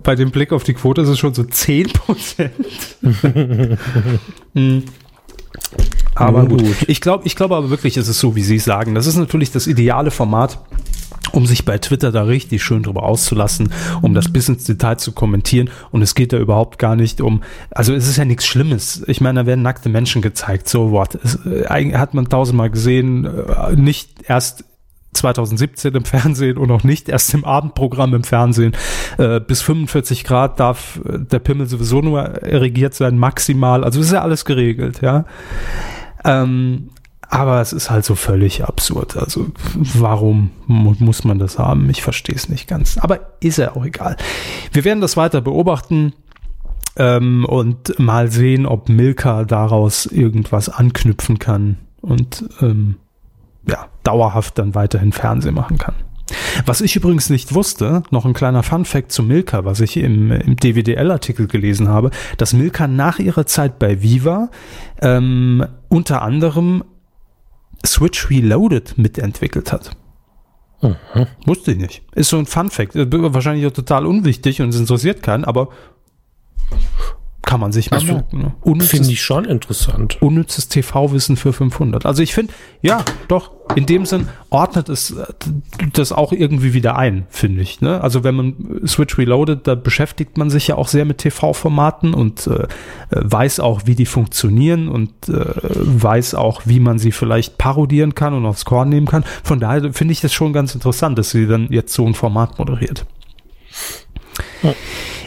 bei 0.04 0.16
dem 0.16 0.32
Blick 0.32 0.52
auf 0.52 0.64
die 0.64 0.74
Quote 0.74 1.02
ist 1.02 1.10
es 1.10 1.20
schon 1.20 1.34
so 1.34 1.44
10 1.44 1.94
Prozent. 1.94 2.54
Hm. 4.56 4.84
Aber 6.20 6.44
Nun 6.44 6.50
gut. 6.50 6.60
gut. 6.60 6.78
Ich 6.88 7.02
glaube, 7.02 7.26
ich 7.26 7.36
glaube 7.36 7.56
aber 7.56 7.70
wirklich, 7.70 7.98
ist 7.98 8.08
es 8.08 8.20
so, 8.20 8.36
wie 8.36 8.44
Sie 8.44 8.58
es 8.58 8.66
sagen. 8.66 8.96
Das 8.96 9.08
ist 9.08 9.18
natürlich 9.18 9.52
das 9.52 9.68
ideale 9.68 10.12
Format, 10.12 10.60
um 11.32 11.46
sich 11.46 11.66
bei 11.66 11.78
Twitter 11.78 12.12
da 12.12 12.24
richtig 12.24 12.64
schön 12.64 12.84
drüber 12.84 13.04
auszulassen, 13.04 13.72
um 14.02 14.14
das 14.14 14.32
bis 14.32 14.50
ins 14.50 14.64
Detail 14.66 14.98
zu 14.98 15.12
kommentieren. 15.12 15.70
Und 15.92 16.02
es 16.02 16.16
geht 16.16 16.34
da 16.34 16.38
überhaupt 16.38 16.80
gar 16.80 16.96
nicht 16.96 17.22
um, 17.22 17.44
also 17.72 17.94
es 17.94 18.08
ist 18.08 18.18
ja 18.18 18.26
nichts 18.26 18.46
Schlimmes. 18.46 19.04
Ich 19.08 19.22
meine, 19.22 19.42
da 19.42 19.46
werden 19.46 19.62
nackte 19.62 19.90
Menschen 19.90 20.22
gezeigt, 20.22 20.68
so 20.68 20.92
what. 20.92 21.16
Es, 21.24 21.40
äh, 21.46 21.94
hat 21.94 22.14
man 22.14 22.28
tausendmal 22.30 22.70
gesehen, 22.70 23.26
äh, 23.26 23.76
nicht 23.76 24.24
erst 24.28 24.66
2017 25.14 25.96
im 25.96 26.06
Fernsehen 26.06 26.58
und 26.58 26.70
auch 26.72 26.84
nicht 26.84 27.10
erst 27.10 27.34
im 27.34 27.44
Abendprogramm 27.44 28.14
im 28.14 28.24
Fernsehen. 28.24 28.76
Äh, 29.18 29.40
bis 29.40 29.62
45 29.62 30.24
Grad 30.24 30.60
darf 30.60 31.00
äh, 31.06 31.20
der 31.20 31.40
Pimmel 31.40 31.68
sowieso 31.68 32.02
nur 32.02 32.22
erregiert 32.22 32.94
sein, 32.94 33.18
maximal. 33.18 33.84
Also 33.84 34.00
ist 34.00 34.12
ja 34.12 34.22
alles 34.22 34.46
geregelt, 34.46 35.02
ja. 35.02 35.26
Ähm, 36.24 36.90
aber 37.30 37.62
es 37.62 37.74
ist 37.74 37.92
halt 37.92 38.06
so 38.06 38.16
völlig 38.16 38.64
absurd. 38.64 39.16
Also 39.16 39.48
warum 39.76 40.50
mu 40.66 40.96
muss 40.98 41.24
man 41.24 41.38
das 41.38 41.60
haben? 41.60 41.90
Ich 41.90 42.02
verstehe 42.02 42.36
es 42.36 42.50
nicht 42.50 42.68
ganz. 42.68 42.98
Aber 42.98 43.20
ist 43.40 43.58
ja 43.58 43.76
auch 43.76 43.86
egal. 43.86 44.18
Wir 44.72 44.84
werden 44.84 45.00
das 45.00 45.16
weiter 45.16 45.40
beobachten 45.42 46.14
ähm, 46.98 47.46
und 47.46 48.00
mal 48.00 48.32
sehen, 48.32 48.66
ob 48.66 48.90
Milka 48.90 49.46
daraus 49.46 50.08
irgendwas 50.08 50.70
anknüpfen 50.70 51.38
kann 51.38 51.78
und 52.02 52.46
ähm, 52.62 52.96
ja, 53.68 53.88
dauerhaft 54.04 54.58
dann 54.58 54.74
weiterhin 54.74 55.12
Fernsehen 55.12 55.54
machen 55.54 55.78
kann. 55.78 55.94
Was 56.66 56.82
ich 56.82 56.96
übrigens 56.96 57.30
nicht 57.30 57.54
wusste, 57.54 58.04
noch 58.12 58.26
ein 58.26 58.34
kleiner 58.34 58.64
Fun-Fact 58.64 59.12
zu 59.12 59.24
Milka, 59.24 59.66
was 59.66 59.80
ich 59.80 59.98
im, 59.98 60.32
im 60.32 60.56
DWDL-Artikel 60.56 61.48
gelesen 61.48 61.88
habe, 61.88 62.12
dass 62.38 62.54
Milka 62.54 62.88
nach 62.88 63.20
ihrer 63.20 63.46
Zeit 63.46 63.80
bei 63.80 64.02
Viva 64.02 64.50
ähm, 65.02 65.66
unter 65.90 66.22
anderem 66.22 66.84
Switch 67.86 68.30
Reloaded 68.30 68.98
mitentwickelt 68.98 69.72
hat. 69.72 69.92
Wusste 71.46 71.72
ich 71.72 71.78
nicht. 71.78 72.04
Ist 72.16 72.30
so 72.30 72.38
ein 72.38 72.46
Fun-Fact. 72.46 72.96
Äh, 72.96 73.08
Wahrscheinlich 73.12 73.66
auch 73.68 73.72
total 73.72 74.06
unwichtig 74.06 74.62
und 74.62 74.70
es 74.70 74.80
interessiert 74.80 75.22
keinen, 75.22 75.44
aber 75.44 75.70
kann 77.46 77.60
man 77.60 77.72
sich 77.72 77.90
mal 77.90 77.98
Also, 77.98 78.14
merken. 78.14 78.54
Ne? 78.66 78.82
Finde 78.82 79.12
ich 79.12 79.22
schon 79.22 79.46
interessant. 79.46 80.22
unnützes 80.22 80.68
TV-Wissen 80.68 81.36
für 81.36 81.54
500. 81.54 82.06
Also 82.06 82.22
ich 82.22 82.34
finde, 82.34 82.54
ja, 82.82 83.04
doch, 83.28 83.52
in 83.76 83.86
dem 83.86 84.06
Sinn 84.06 84.28
ordnet 84.50 84.90
es 84.90 85.12
äh, 85.12 85.26
das 85.94 86.12
auch 86.12 86.32
irgendwie 86.32 86.74
wieder 86.74 86.96
ein, 86.96 87.26
finde 87.30 87.62
ich. 87.62 87.82
Ne? 87.82 88.02
Also 88.02 88.24
wenn 88.24 88.36
man 88.36 88.82
Switch 88.86 89.18
Reloaded, 89.18 89.68
da 89.68 89.76
beschäftigt 89.76 90.38
man 90.38 90.50
sich 90.50 90.68
ja 90.68 90.76
auch 90.76 90.88
sehr 90.88 91.06
mit 91.06 91.20
TV-Formaten 91.20 92.14
und 92.14 92.48
äh, 92.48 92.68
weiß 93.12 93.60
auch, 93.60 93.82
wie 93.86 93.96
die 93.96 94.06
funktionieren 94.06 94.90
und 94.90 95.12
äh, 95.30 95.46
weiß 95.66 96.36
auch, 96.36 96.64
wie 96.66 96.80
man 96.80 97.00
sie 97.00 97.12
vielleicht 97.12 97.58
parodieren 97.58 98.16
kann 98.16 98.34
und 98.34 98.46
aufs 98.46 98.66
Korn 98.66 98.90
nehmen 98.90 99.08
kann. 99.08 99.24
Von 99.44 99.60
daher 99.60 99.94
finde 99.94 100.12
ich 100.12 100.22
das 100.22 100.34
schon 100.34 100.54
ganz 100.54 100.74
interessant, 100.76 101.18
dass 101.18 101.32
sie 101.32 101.48
dann 101.48 101.68
jetzt 101.72 101.94
so 101.94 102.06
ein 102.06 102.16
Format 102.16 102.60
moderiert. 102.60 103.06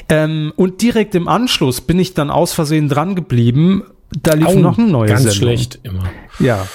Ähm, 0.08 0.52
und 0.56 0.82
direkt 0.82 1.14
im 1.14 1.28
Anschluss 1.28 1.80
bin 1.80 1.98
ich 1.98 2.14
dann 2.14 2.30
aus 2.30 2.52
Versehen 2.52 2.88
dran 2.88 3.14
geblieben. 3.14 3.84
Da 4.22 4.34
lief 4.34 4.48
Au, 4.48 4.54
noch 4.58 4.78
eine 4.78 4.88
neue 4.88 5.08
Ganz 5.08 5.22
Sendung. 5.22 5.38
schlecht 5.38 5.80
immer. 5.82 6.04
Ja, 6.38 6.66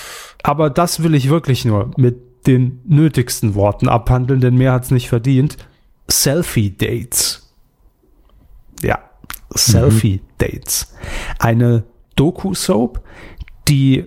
aber 0.43 0.69
das 0.69 1.03
will 1.03 1.13
ich 1.13 1.29
wirklich 1.29 1.65
nur 1.65 1.91
mit 1.97 2.47
den 2.47 2.79
nötigsten 2.85 3.55
Worten 3.55 3.89
abhandeln, 3.89 4.39
denn 4.39 4.55
mehr 4.55 4.71
hat's 4.71 4.91
nicht 4.91 5.09
verdient. 5.09 5.57
Selfie-Dates. 6.09 7.53
Ja, 8.81 8.99
Selfie-Dates. 9.53 10.93
Eine 11.39 11.83
Doku-Soap, 12.15 13.01
die 13.67 14.05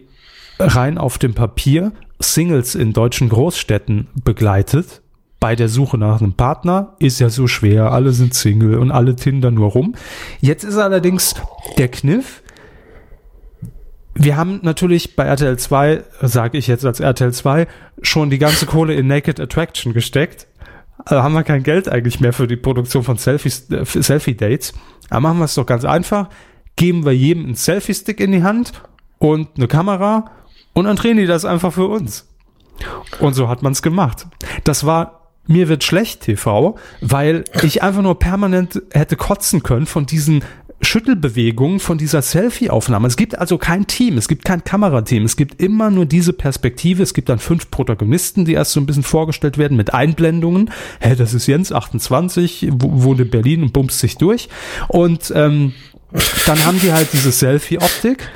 rein 0.59 0.99
auf 0.99 1.19
dem 1.19 1.35
Papier 1.35 1.93
Singles 2.19 2.75
in 2.75 2.93
deutschen 2.93 3.29
Großstädten 3.29 4.09
begleitet. 4.25 5.03
Bei 5.41 5.57
der 5.57 5.69
Suche 5.69 5.97
nach 5.97 6.21
einem 6.21 6.35
Partner 6.35 6.95
ist 6.99 7.19
ja 7.19 7.31
so 7.31 7.47
schwer, 7.47 7.93
alle 7.93 8.13
sind 8.13 8.35
Single 8.35 8.79
und 8.79 8.91
alle 8.91 9.17
Tinder 9.17 9.51
nur 9.51 9.71
rum. 9.71 9.95
Jetzt 10.41 10.65
ist 10.65 10.77
allerdings 10.77 11.35
der 11.79 11.89
Kniff, 11.89 12.43
wir 14.15 14.37
haben 14.37 14.61
natürlich 14.63 15.17
bei 15.17 15.25
RTL 15.25 15.59
2, 15.59 16.05
sage 16.21 16.59
ich 16.59 16.67
jetzt 16.67 16.85
als 16.85 17.01
RTL 17.01 17.33
2, 17.33 17.67
schon 18.03 18.29
die 18.29 18.39
ganze 18.39 18.67
Kohle 18.67 18.95
in 18.95 19.07
Naked 19.07 19.41
Attraction 19.41 19.95
gesteckt. 19.95 20.47
Also 20.99 21.23
haben 21.23 21.33
wir 21.33 21.43
kein 21.43 21.63
Geld 21.63 21.89
eigentlich 21.89 22.21
mehr 22.21 22.35
für 22.35 22.47
die 22.47 22.57
Produktion 22.57 23.03
von 23.03 23.17
Selfies, 23.17 23.71
äh, 23.71 23.85
Selfie-Dates. 23.85 24.75
Aber 25.09 25.21
machen 25.21 25.39
wir 25.39 25.47
es 25.47 25.55
doch 25.55 25.65
ganz 25.65 25.87
einfach. 25.87 26.29
Geben 26.77 27.07
wir 27.07 27.13
jedem 27.13 27.45
einen 27.45 27.55
Selfie-Stick 27.55 28.21
in 28.21 28.33
die 28.33 28.43
Hand 28.43 28.73
und 29.19 29.49
eine 29.57 29.69
Kamera 29.69 30.31
und 30.75 30.85
dann 30.85 30.97
drehen 30.97 31.17
die 31.17 31.27
das 31.27 31.47
einfach 31.47 31.73
für 31.73 31.87
uns. 31.87 32.29
Und 33.21 33.35
so 33.35 33.49
hat 33.49 33.63
man 33.63 33.73
es 33.73 33.81
gemacht. 33.81 34.27
Das 34.65 34.85
war 34.85 35.20
mir 35.47 35.69
wird 35.69 35.83
schlecht 35.85 36.23
TV, 36.23 36.77
weil 37.01 37.45
ich 37.63 37.83
einfach 37.83 38.03
nur 38.03 38.19
permanent 38.19 38.83
hätte 38.93 39.17
kotzen 39.17 39.63
können 39.63 39.87
von 39.87 40.07
diesen 40.07 40.45
Schüttelbewegungen 40.83 41.79
von 41.79 41.99
dieser 41.99 42.23
Selfie-Aufnahme. 42.23 43.07
Es 43.07 43.17
gibt 43.17 43.39
also 43.39 43.59
kein 43.59 43.87
Team, 43.87 44.17
es 44.17 44.29
gibt 44.29 44.45
kein 44.47 44.65
Kamerateam, 44.65 45.25
es 45.25 45.37
gibt 45.37 45.61
immer 45.61 45.91
nur 45.91 46.07
diese 46.07 46.33
Perspektive. 46.33 47.03
Es 47.03 47.13
gibt 47.13 47.29
dann 47.29 47.39
fünf 47.39 47.71
Protagonisten, 47.71 48.45
die 48.47 48.55
erst 48.55 48.73
so 48.73 48.81
ein 48.81 48.87
bisschen 48.87 49.03
vorgestellt 49.03 49.59
werden 49.59 49.77
mit 49.77 49.93
Einblendungen. 49.93 50.71
Hey, 50.99 51.17
das 51.17 51.35
ist 51.35 51.47
Jens, 51.47 51.71
28, 51.71 52.69
wo- 52.73 53.03
wohnt 53.05 53.21
in 53.21 53.29
Berlin 53.31 53.63
und 53.63 53.73
bumst 53.75 53.99
sich 53.99 54.17
durch. 54.17 54.49
Und 54.89 55.31
ähm, 55.37 55.75
dann 56.47 56.65
haben 56.65 56.81
die 56.81 56.93
halt 56.93 57.13
diese 57.13 57.31
Selfie-Optik. 57.31 58.29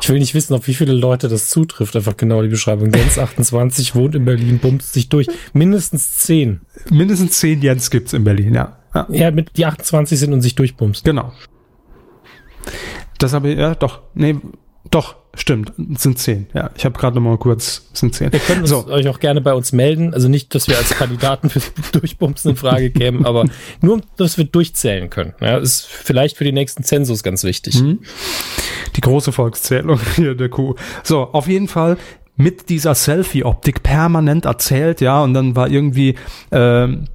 Ich 0.00 0.08
will 0.08 0.18
nicht 0.18 0.34
wissen, 0.34 0.54
auf 0.54 0.66
wie 0.66 0.74
viele 0.74 0.92
Leute 0.92 1.28
das 1.28 1.48
zutrifft. 1.48 1.96
Einfach 1.96 2.16
genau 2.16 2.42
die 2.42 2.48
Beschreibung. 2.48 2.92
Jens 2.92 3.18
28 3.18 3.94
wohnt 3.94 4.14
in 4.14 4.24
Berlin, 4.24 4.58
bumst 4.58 4.92
sich 4.92 5.08
durch. 5.08 5.28
Mindestens 5.52 6.18
10. 6.18 6.60
Mindestens 6.90 7.38
zehn 7.38 7.62
Jens 7.62 7.90
gibt's 7.90 8.12
in 8.12 8.24
Berlin, 8.24 8.54
ja. 8.54 8.78
ja. 8.94 9.06
Ja, 9.10 9.30
mit 9.30 9.56
die 9.56 9.64
28 9.64 10.18
sind 10.18 10.32
und 10.32 10.42
sich 10.42 10.54
durchbumst. 10.54 11.04
Genau. 11.04 11.32
Das 13.18 13.32
habe 13.32 13.50
ich, 13.50 13.58
ja, 13.58 13.74
doch, 13.74 14.02
nee, 14.14 14.36
doch, 14.90 15.16
stimmt, 15.34 15.72
es 15.94 16.02
sind 16.02 16.18
zehn. 16.18 16.46
Ja, 16.54 16.70
ich 16.76 16.84
habe 16.84 16.98
gerade 16.98 17.16
noch 17.16 17.22
mal 17.22 17.38
kurz, 17.38 17.88
sind 17.92 18.14
zehn. 18.14 18.30
Ihr 18.32 18.38
könnt 18.38 18.66
So, 18.68 18.86
euch 18.88 19.08
auch 19.08 19.20
gerne 19.20 19.40
bei 19.40 19.54
uns 19.54 19.72
melden. 19.72 20.12
Also 20.14 20.28
nicht, 20.28 20.54
dass 20.54 20.68
wir 20.68 20.76
als 20.76 20.90
Kandidaten 20.98 21.50
fürs 21.50 21.72
Durchbumsen 21.92 22.52
in 22.52 22.56
Frage 22.56 22.90
kämen, 22.90 23.24
aber 23.24 23.46
nur, 23.80 24.00
dass 24.16 24.38
wir 24.38 24.44
durchzählen 24.44 25.10
können. 25.10 25.34
Ja, 25.40 25.56
ist 25.58 25.86
vielleicht 25.86 26.36
für 26.36 26.44
die 26.44 26.52
nächsten 26.52 26.84
Zensus 26.84 27.22
ganz 27.22 27.44
wichtig. 27.44 27.82
die 28.96 29.00
große 29.00 29.32
Volkszählung 29.32 29.98
hier 30.16 30.34
der 30.34 30.48
Kuh. 30.48 30.74
So, 31.02 31.22
auf 31.32 31.46
jeden 31.48 31.68
Fall 31.68 31.96
mit 32.36 32.70
dieser 32.70 32.94
Selfie-Optik 32.94 33.82
permanent 33.82 34.46
erzählt, 34.46 35.00
ja, 35.00 35.22
und 35.22 35.34
dann 35.34 35.54
war 35.54 35.68
irgendwie 35.68 36.14
ähm, 36.50 37.04
äh, 37.04 37.06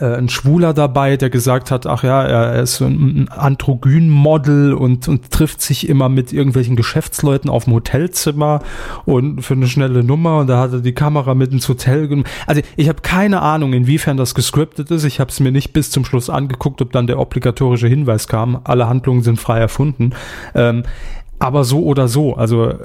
ein 0.00 0.28
Schwuler 0.28 0.74
dabei, 0.74 1.16
der 1.16 1.28
gesagt 1.28 1.72
hat, 1.72 1.84
ach 1.84 2.04
ja, 2.04 2.22
er, 2.22 2.62
ist 2.62 2.80
ein 2.80 3.28
Androgyn-Model 3.30 4.72
und, 4.72 5.08
und 5.08 5.32
trifft 5.32 5.60
sich 5.60 5.88
immer 5.88 6.08
mit 6.08 6.32
irgendwelchen 6.32 6.76
Geschäftsleuten 6.76 7.50
auf 7.50 7.64
dem 7.64 7.74
Hotelzimmer 7.74 8.60
und 9.06 9.42
für 9.42 9.54
eine 9.54 9.66
schnelle 9.66 10.04
Nummer 10.04 10.38
und 10.38 10.46
da 10.46 10.60
hat 10.60 10.72
er 10.72 10.80
die 10.80 10.92
Kamera 10.92 11.34
mit 11.34 11.50
ins 11.52 11.68
Hotel 11.68 12.06
genommen. 12.06 12.28
Also 12.46 12.62
ich 12.76 12.88
habe 12.88 13.02
keine 13.02 13.42
Ahnung, 13.42 13.72
inwiefern 13.72 14.16
das 14.16 14.36
gescriptet 14.36 14.88
ist. 14.92 15.02
Ich 15.02 15.18
habe 15.18 15.30
es 15.30 15.40
mir 15.40 15.50
nicht 15.50 15.72
bis 15.72 15.90
zum 15.90 16.04
Schluss 16.04 16.30
angeguckt, 16.30 16.80
ob 16.80 16.92
dann 16.92 17.08
der 17.08 17.18
obligatorische 17.18 17.88
Hinweis 17.88 18.28
kam. 18.28 18.60
Alle 18.62 18.88
Handlungen 18.88 19.22
sind 19.22 19.40
frei 19.40 19.58
erfunden. 19.58 20.12
Ähm, 20.54 20.84
aber 21.40 21.64
so 21.64 21.82
oder 21.84 22.08
so, 22.08 22.34
also 22.34 22.66
äh, 22.66 22.76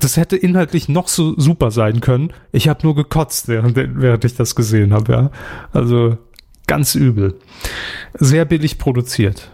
das 0.00 0.16
hätte 0.16 0.36
inhaltlich 0.36 0.88
noch 0.88 1.08
so 1.08 1.38
super 1.38 1.70
sein 1.70 2.00
können. 2.00 2.32
Ich 2.52 2.68
habe 2.68 2.80
nur 2.84 2.94
gekotzt, 2.94 3.48
während, 3.48 3.76
während 3.76 4.24
ich 4.24 4.34
das 4.34 4.54
gesehen 4.54 4.92
habe, 4.92 5.12
ja. 5.12 5.30
Also 5.72 6.18
Ganz 6.68 6.96
übel. 6.96 7.38
Sehr 8.14 8.44
billig 8.44 8.78
produziert. 8.78 9.52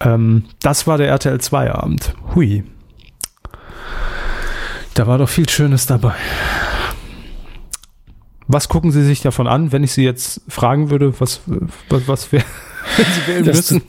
Ähm, 0.00 0.44
das 0.62 0.86
war 0.86 0.96
der 0.96 1.08
RTL 1.08 1.38
2 1.38 1.70
Abend. 1.72 2.14
Hui. 2.34 2.64
Da 4.94 5.06
war 5.06 5.18
doch 5.18 5.28
viel 5.28 5.46
Schönes 5.48 5.84
dabei. 5.86 6.14
Was 8.46 8.68
gucken 8.68 8.92
Sie 8.92 9.04
sich 9.04 9.20
davon 9.20 9.46
an, 9.46 9.72
wenn 9.72 9.84
ich 9.84 9.92
Sie 9.92 10.04
jetzt 10.04 10.40
fragen 10.48 10.88
würde, 10.90 11.18
was, 11.20 11.40
was, 11.88 12.08
was 12.08 12.32
wär, 12.32 12.42
wenn 12.96 13.06
Sie 13.06 13.26
wählen 13.26 13.44
Das- 13.44 13.56
müssen? 13.56 13.82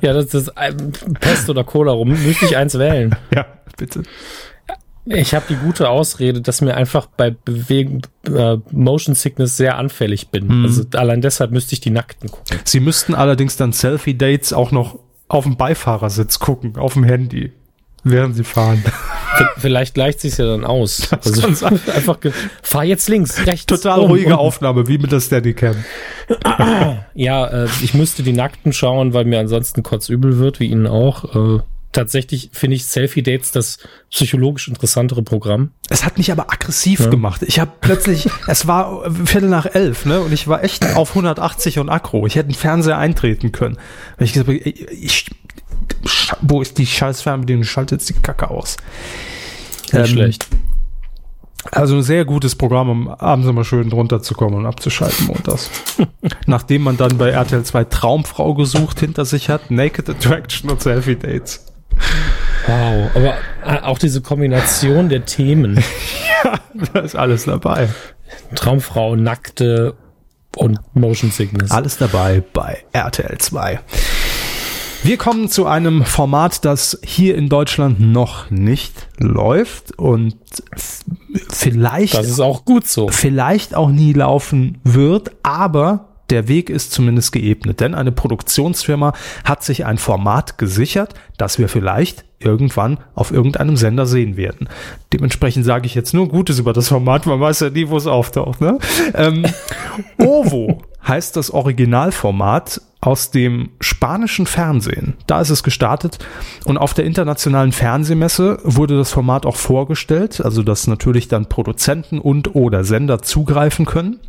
Ja, 0.00 0.12
das 0.12 0.32
ist 0.32 0.52
ähm, 0.60 0.92
Pest 1.18 1.50
oder 1.50 1.64
Cola 1.64 1.90
rum. 1.92 2.10
Müsste 2.10 2.44
ich 2.44 2.56
eins 2.56 2.78
wählen. 2.78 3.16
Ja, 3.34 3.46
bitte. 3.76 4.02
Ich 5.04 5.34
habe 5.34 5.44
die 5.48 5.56
gute 5.56 5.88
Ausrede, 5.88 6.40
dass 6.40 6.60
mir 6.60 6.76
einfach 6.76 7.06
bei 7.06 7.30
Bewegung, 7.30 8.02
äh, 8.26 8.58
Motion 8.70 9.14
Sickness 9.14 9.56
sehr 9.56 9.76
anfällig 9.76 10.28
bin. 10.28 10.46
Mhm. 10.46 10.64
Also 10.64 10.84
allein 10.94 11.20
deshalb 11.20 11.50
müsste 11.50 11.74
ich 11.74 11.80
die 11.80 11.90
Nackten 11.90 12.30
gucken. 12.30 12.58
Sie 12.64 12.80
müssten 12.80 13.14
allerdings 13.14 13.56
dann 13.56 13.72
Selfie-Dates 13.72 14.52
auch 14.52 14.70
noch 14.70 14.98
auf 15.28 15.44
dem 15.44 15.56
Beifahrersitz 15.56 16.38
gucken, 16.38 16.76
auf 16.76 16.92
dem 16.92 17.04
Handy, 17.04 17.52
während 18.04 18.36
Sie 18.36 18.44
fahren. 18.44 18.84
Vielleicht 19.56 19.94
gleicht 19.94 20.20
sich's 20.20 20.36
ja 20.36 20.46
dann 20.46 20.64
aus. 20.64 21.10
Also 21.12 21.40
kann 21.40 21.54
sein. 21.54 21.80
einfach, 21.94 22.18
fahr 22.62 22.84
jetzt 22.84 23.08
links, 23.08 23.44
rechts. 23.46 23.66
Total 23.66 23.98
um, 23.98 24.10
ruhige 24.10 24.34
um. 24.34 24.38
Aufnahme, 24.40 24.86
wie 24.86 24.98
mit 24.98 25.10
der 25.10 25.20
Steadicam. 25.20 25.76
Ja, 27.14 27.46
äh, 27.46 27.68
ich 27.82 27.94
müsste 27.94 28.22
die 28.22 28.32
Nackten 28.32 28.72
schauen, 28.72 29.14
weil 29.14 29.24
mir 29.24 29.40
ansonsten 29.40 29.82
kotzübel 29.82 30.38
wird, 30.38 30.60
wie 30.60 30.66
Ihnen 30.66 30.86
auch. 30.86 31.34
Äh, 31.34 31.62
tatsächlich 31.92 32.50
finde 32.52 32.76
ich 32.76 32.86
Selfie-Dates 32.86 33.52
das 33.52 33.78
psychologisch 34.10 34.68
interessantere 34.68 35.22
Programm. 35.22 35.70
Es 35.88 36.04
hat 36.04 36.18
mich 36.18 36.32
aber 36.32 36.50
aggressiv 36.50 37.10
gemacht. 37.10 37.42
Ich 37.42 37.60
habe 37.60 37.70
plötzlich, 37.80 38.28
es 38.46 38.66
war 38.66 39.10
Viertel 39.24 39.48
nach 39.48 39.66
elf, 39.66 40.06
ne? 40.06 40.20
Und 40.20 40.32
ich 40.32 40.48
war 40.48 40.64
echt 40.64 40.84
auf 40.96 41.10
180 41.10 41.78
und 41.78 41.88
aggro. 41.88 42.26
Ich 42.26 42.36
hätte 42.36 42.48
einen 42.48 42.54
Fernseher 42.54 42.98
eintreten 42.98 43.52
können. 43.52 43.76
Weil 44.16 44.26
ich 44.26 44.32
gesagt 44.32 44.48
habe, 44.48 44.58
ich, 44.58 44.90
ich, 44.90 45.30
wo 46.40 46.62
ist 46.62 46.78
die 46.78 46.86
scheiß 46.86 47.22
Fernbedienung? 47.22 47.64
Schaltet 47.64 48.00
jetzt 48.00 48.08
die 48.08 48.14
Kacke 48.14 48.50
aus. 48.50 48.76
Nicht 49.92 49.94
Ähm, 49.94 50.06
schlecht. 50.06 50.46
Also 51.70 51.96
ein 51.96 52.02
sehr 52.02 52.24
gutes 52.24 52.56
Programm, 52.56 52.90
um 52.90 53.08
abends 53.08 53.46
immer 53.46 53.62
schön 53.62 53.92
runterzukommen 53.92 54.58
und 54.58 54.66
abzuschalten 54.66 55.26
montags. 55.26 55.70
Nachdem 56.46 56.82
man 56.82 56.96
dann 56.96 57.18
bei 57.18 57.30
RTL 57.30 57.62
2 57.62 57.84
Traumfrau 57.84 58.54
gesucht 58.54 58.98
hinter 58.98 59.24
sich 59.24 59.48
hat, 59.48 59.70
Naked 59.70 60.10
Attraction 60.10 60.70
und 60.70 60.82
Selfie 60.82 61.14
Dates. 61.14 61.71
Wow. 62.66 63.10
Aber 63.14 63.34
äh, 63.66 63.80
auch 63.82 63.98
diese 63.98 64.20
Kombination 64.20 65.08
der 65.08 65.24
Themen. 65.24 65.82
Da 66.94 67.00
ist 67.00 67.14
alles 67.14 67.44
dabei. 67.44 67.88
Traumfrau, 68.54 69.14
Nackte 69.14 69.94
und 70.56 70.80
Motion 70.94 71.30
Sickness. 71.30 71.70
Alles 71.70 71.98
dabei 71.98 72.42
bei 72.52 72.78
RTL 72.92 73.38
2. 73.38 73.78
Wir 75.04 75.16
kommen 75.18 75.48
zu 75.48 75.66
einem 75.66 76.04
Format, 76.04 76.64
das 76.64 76.98
hier 77.04 77.36
in 77.36 77.48
Deutschland 77.48 78.00
noch 78.00 78.50
nicht 78.50 79.08
läuft 79.18 79.98
und 79.98 80.36
vielleicht, 81.50 82.14
Das 82.14 82.28
ist 82.28 82.40
auch 82.40 82.64
gut 82.64 82.86
so. 82.86 83.08
vielleicht 83.08 83.74
auch 83.74 83.90
nie 83.90 84.12
laufen 84.14 84.78
wird, 84.84 85.32
aber 85.42 86.11
der 86.30 86.48
Weg 86.48 86.70
ist 86.70 86.92
zumindest 86.92 87.32
geebnet, 87.32 87.80
denn 87.80 87.94
eine 87.94 88.12
Produktionsfirma 88.12 89.12
hat 89.44 89.62
sich 89.62 89.84
ein 89.84 89.98
Format 89.98 90.58
gesichert, 90.58 91.14
das 91.36 91.58
wir 91.58 91.68
vielleicht 91.68 92.24
irgendwann 92.38 92.98
auf 93.14 93.30
irgendeinem 93.30 93.76
Sender 93.76 94.06
sehen 94.06 94.36
werden. 94.36 94.68
Dementsprechend 95.12 95.64
sage 95.64 95.86
ich 95.86 95.94
jetzt 95.94 96.14
nur 96.14 96.28
Gutes 96.28 96.58
über 96.58 96.72
das 96.72 96.88
Format, 96.88 97.26
man 97.26 97.40
weiß 97.40 97.60
ja 97.60 97.70
nie, 97.70 97.88
wo 97.88 97.96
es 97.96 98.06
auftaucht. 98.06 98.60
Ne? 98.60 98.78
Ähm, 99.14 99.46
Ovo 100.18 100.82
heißt 101.06 101.36
das 101.36 101.50
Originalformat 101.50 102.80
aus 103.00 103.32
dem 103.32 103.70
spanischen 103.80 104.46
Fernsehen. 104.46 105.14
Da 105.26 105.40
ist 105.40 105.50
es 105.50 105.64
gestartet 105.64 106.18
und 106.64 106.78
auf 106.78 106.94
der 106.94 107.04
internationalen 107.04 107.72
Fernsehmesse 107.72 108.58
wurde 108.62 108.96
das 108.96 109.10
Format 109.10 109.44
auch 109.44 109.56
vorgestellt, 109.56 110.40
also 110.40 110.62
dass 110.62 110.86
natürlich 110.86 111.26
dann 111.26 111.48
Produzenten 111.48 112.20
und 112.20 112.54
oder 112.54 112.84
Sender 112.84 113.20
zugreifen 113.20 113.86
können. 113.86 114.20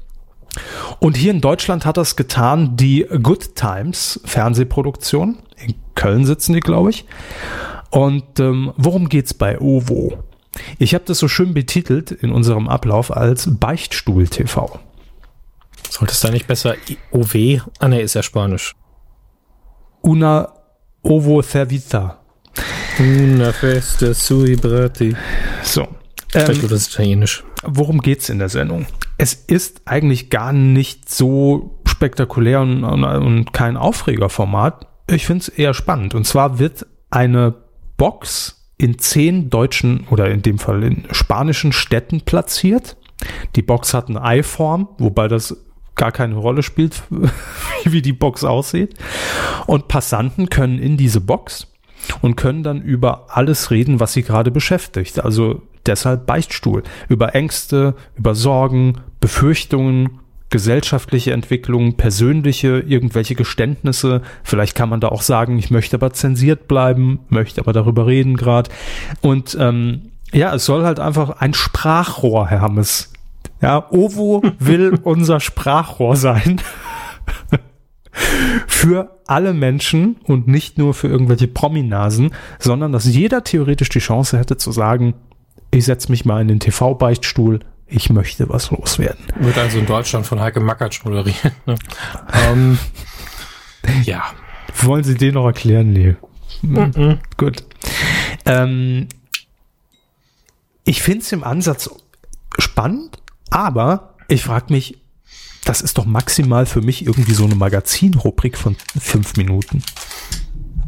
Und 1.00 1.18
hier 1.18 1.32
in 1.32 1.42
Deutschland 1.42 1.86
hat 1.86 1.98
das 1.98 2.16
getan 2.16 2.78
die 2.78 3.06
Good 3.22 3.56
Times 3.56 4.20
Fernsehproduktion. 4.26 5.40
In 5.58 5.76
Köln 5.96 6.26
sitzen 6.26 6.54
die, 6.54 6.60
glaube 6.60 6.92
ich. 6.92 7.06
Und 7.90 8.40
ähm, 8.40 8.74
worum 8.78 9.10
geht's 9.10 9.34
bei 9.34 9.60
OVO? 9.60 10.24
Ich 10.78 10.94
habe 10.94 11.04
das 11.06 11.20
so 11.20 11.28
schön 11.28 11.54
betitelt 11.54 12.12
in 12.12 12.32
unserem 12.32 12.68
Ablauf 12.68 13.16
als 13.16 13.50
Beichtstuhl 13.60 14.28
TV. 14.28 14.80
Sollte 15.90 16.14
es 16.14 16.20
da 16.20 16.32
nicht 16.32 16.48
besser 16.48 16.76
OW? 17.12 17.62
Ah, 17.80 17.88
ne, 17.88 18.02
ist 18.02 18.16
ja 18.16 18.24
Spanisch. 18.24 18.76
Una 20.02 20.54
Ovo 21.04 21.42
Cervita. 21.42 22.20
Una 23.00 23.52
feste 23.52 24.14
sui 24.14 24.56
brati. 24.56 25.16
So. 25.64 25.88
Vielleicht 26.34 26.56
Ähm, 26.56 26.62
wird 26.64 26.72
das 26.72 26.88
Italienisch. 26.88 27.44
worum 27.64 28.02
geht's 28.02 28.30
in 28.30 28.40
der 28.40 28.50
Sendung? 28.50 28.86
Es 29.18 29.34
ist 29.34 29.82
eigentlich 29.86 30.30
gar 30.30 30.52
nicht 30.54 31.10
so 31.10 31.80
spektakulär 31.88 32.62
und, 32.62 32.84
und, 32.84 33.04
und 33.04 33.54
kein 33.54 33.78
Aufregerformat. 33.78 34.88
Ich 35.10 35.26
finde 35.26 35.42
es 35.44 35.50
eher 35.50 35.74
spannend. 35.74 36.16
Und 36.16 36.26
zwar 36.26 36.60
wird 36.60 36.86
eine 37.10 37.54
Box 37.98 38.68
in 38.78 38.98
zehn 39.00 39.50
deutschen 39.50 40.08
oder 40.10 40.30
in 40.32 40.42
dem 40.42 40.60
Fall 40.60 40.84
in 40.84 41.04
spanischen 41.12 41.72
Städten 41.72 42.22
platziert. 42.22 42.98
Die 43.56 43.62
Box 43.62 43.94
hat 43.94 44.10
eine 44.10 44.22
Eiform, 44.22 44.90
wobei 44.98 45.28
das 45.28 45.56
gar 45.96 46.12
keine 46.12 46.36
Rolle 46.36 46.64
spielt, 46.64 47.04
wie 47.86 48.02
die 48.02 48.14
Box 48.14 48.44
aussieht. 48.44 48.96
Und 49.68 49.88
Passanten 49.88 50.50
können 50.50 50.80
in 50.80 50.98
diese 50.98 51.22
Box 51.22 51.68
und 52.22 52.36
können 52.36 52.64
dann 52.64 52.82
über 52.82 53.28
alles 53.30 53.72
reden, 53.72 54.00
was 54.00 54.14
sie 54.14 54.24
gerade 54.24 54.52
beschäftigt. 54.52 55.24
Also 55.24 55.62
deshalb 55.86 56.26
Beichtstuhl. 56.26 56.84
Über 57.10 57.36
Ängste, 57.36 57.96
über 58.16 58.36
Sorgen, 58.36 59.02
Befürchtungen, 59.20 60.20
gesellschaftliche 60.50 61.34
Entwicklungen, 61.34 61.98
persönliche, 61.98 62.80
irgendwelche 62.80 63.36
Geständnisse. 63.36 64.22
Vielleicht 64.44 64.76
kann 64.76 64.90
man 64.90 65.00
da 65.00 65.08
auch 65.08 65.24
sagen, 65.24 65.58
ich 65.58 65.72
möchte 65.72 65.96
aber 65.96 66.14
zensiert 66.14 66.68
bleiben, 66.68 67.22
möchte 67.30 67.62
aber 67.62 67.74
darüber 67.74 68.06
reden 68.06 68.38
gerade. 68.38 68.70
Und 69.22 69.58
ähm, 69.60 70.12
ja, 70.32 70.54
es 70.54 70.66
soll 70.66 70.84
halt 70.84 71.00
einfach 71.00 71.42
ein 71.42 71.54
Sprachrohr, 71.54 72.48
Herr 72.48 72.62
Hammes. 72.62 73.12
Ja, 73.62 73.88
Ovo 73.92 74.44
will 74.60 75.00
unser 75.04 75.40
Sprachrohr 75.40 76.16
sein. 76.16 76.62
für 78.68 79.20
alle 79.26 79.54
Menschen 79.54 80.18
und 80.24 80.48
nicht 80.48 80.78
nur 80.78 80.94
für 80.94 81.08
irgendwelche 81.08 81.48
Prominasen, 81.48 82.34
sondern 82.60 82.92
dass 82.92 83.06
jeder 83.06 83.44
theoretisch 83.44 83.90
die 83.90 84.00
Chance 84.00 84.38
hätte 84.38 84.58
zu 84.58 84.72
sagen, 84.72 85.16
ich 85.72 85.86
setze 85.86 86.12
mich 86.12 86.26
mal 86.26 86.42
in 86.42 86.48
den 86.48 86.60
TV-Beichtstuhl, 86.60 87.60
ich 87.88 88.10
möchte 88.10 88.50
was 88.50 88.72
loswerden. 88.72 89.26
Wird 89.40 89.58
also 89.58 89.80
in 89.80 89.86
Deutschland 89.86 90.26
von 90.26 90.40
Heike 90.40 90.60
Makatsch 90.60 91.04
moderiert. 91.04 91.54
Ne? 91.66 91.76
ähm, 92.34 92.78
ja. 94.04 94.24
Wollen 94.82 95.04
Sie 95.04 95.16
den 95.16 95.36
noch 95.36 95.46
erklären? 95.46 95.94
Nee. 95.94 96.16
Mhm. 96.62 97.20
Gut. 97.38 97.64
Ähm, 98.46 99.08
ich 100.86 101.02
finde 101.02 101.20
es 101.20 101.32
im 101.32 101.44
Ansatz 101.44 101.90
spannend, 102.58 103.20
aber 103.50 104.16
ich 104.28 104.44
frage 104.44 104.74
mich, 104.74 105.03
das 105.66 105.82
ist 105.82 105.98
doch 105.98 106.06
maximal 106.06 106.66
für 106.66 106.82
mich 106.82 107.06
irgendwie 107.06 107.34
so 107.34 107.46
eine 107.46 107.56
Magazinrubrik 107.56 108.58
von 108.58 108.76
fünf 109.00 109.38
Minuten. 109.38 109.84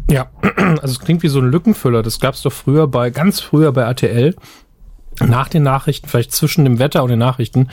Ja, 0.10 0.30
also 0.58 0.94
es 0.94 1.00
klingt 1.00 1.24
wie 1.24 1.28
so 1.28 1.40
ein 1.40 1.50
Lückenfüller. 1.50 2.04
Das 2.04 2.20
gab 2.20 2.36
es 2.36 2.42
doch 2.42 2.54
früher 2.54 2.88
bei, 2.88 3.10
ganz 3.10 3.40
früher 3.40 3.72
bei 3.72 3.84
RTL. 3.84 4.36
Nach 5.22 5.48
den 5.48 5.64
Nachrichten, 5.64 6.08
vielleicht 6.08 6.32
zwischen 6.32 6.66
dem 6.66 6.80
Wetter 6.80 7.04
und 7.04 7.10
den 7.10 7.20
Nachrichten, 7.20 7.70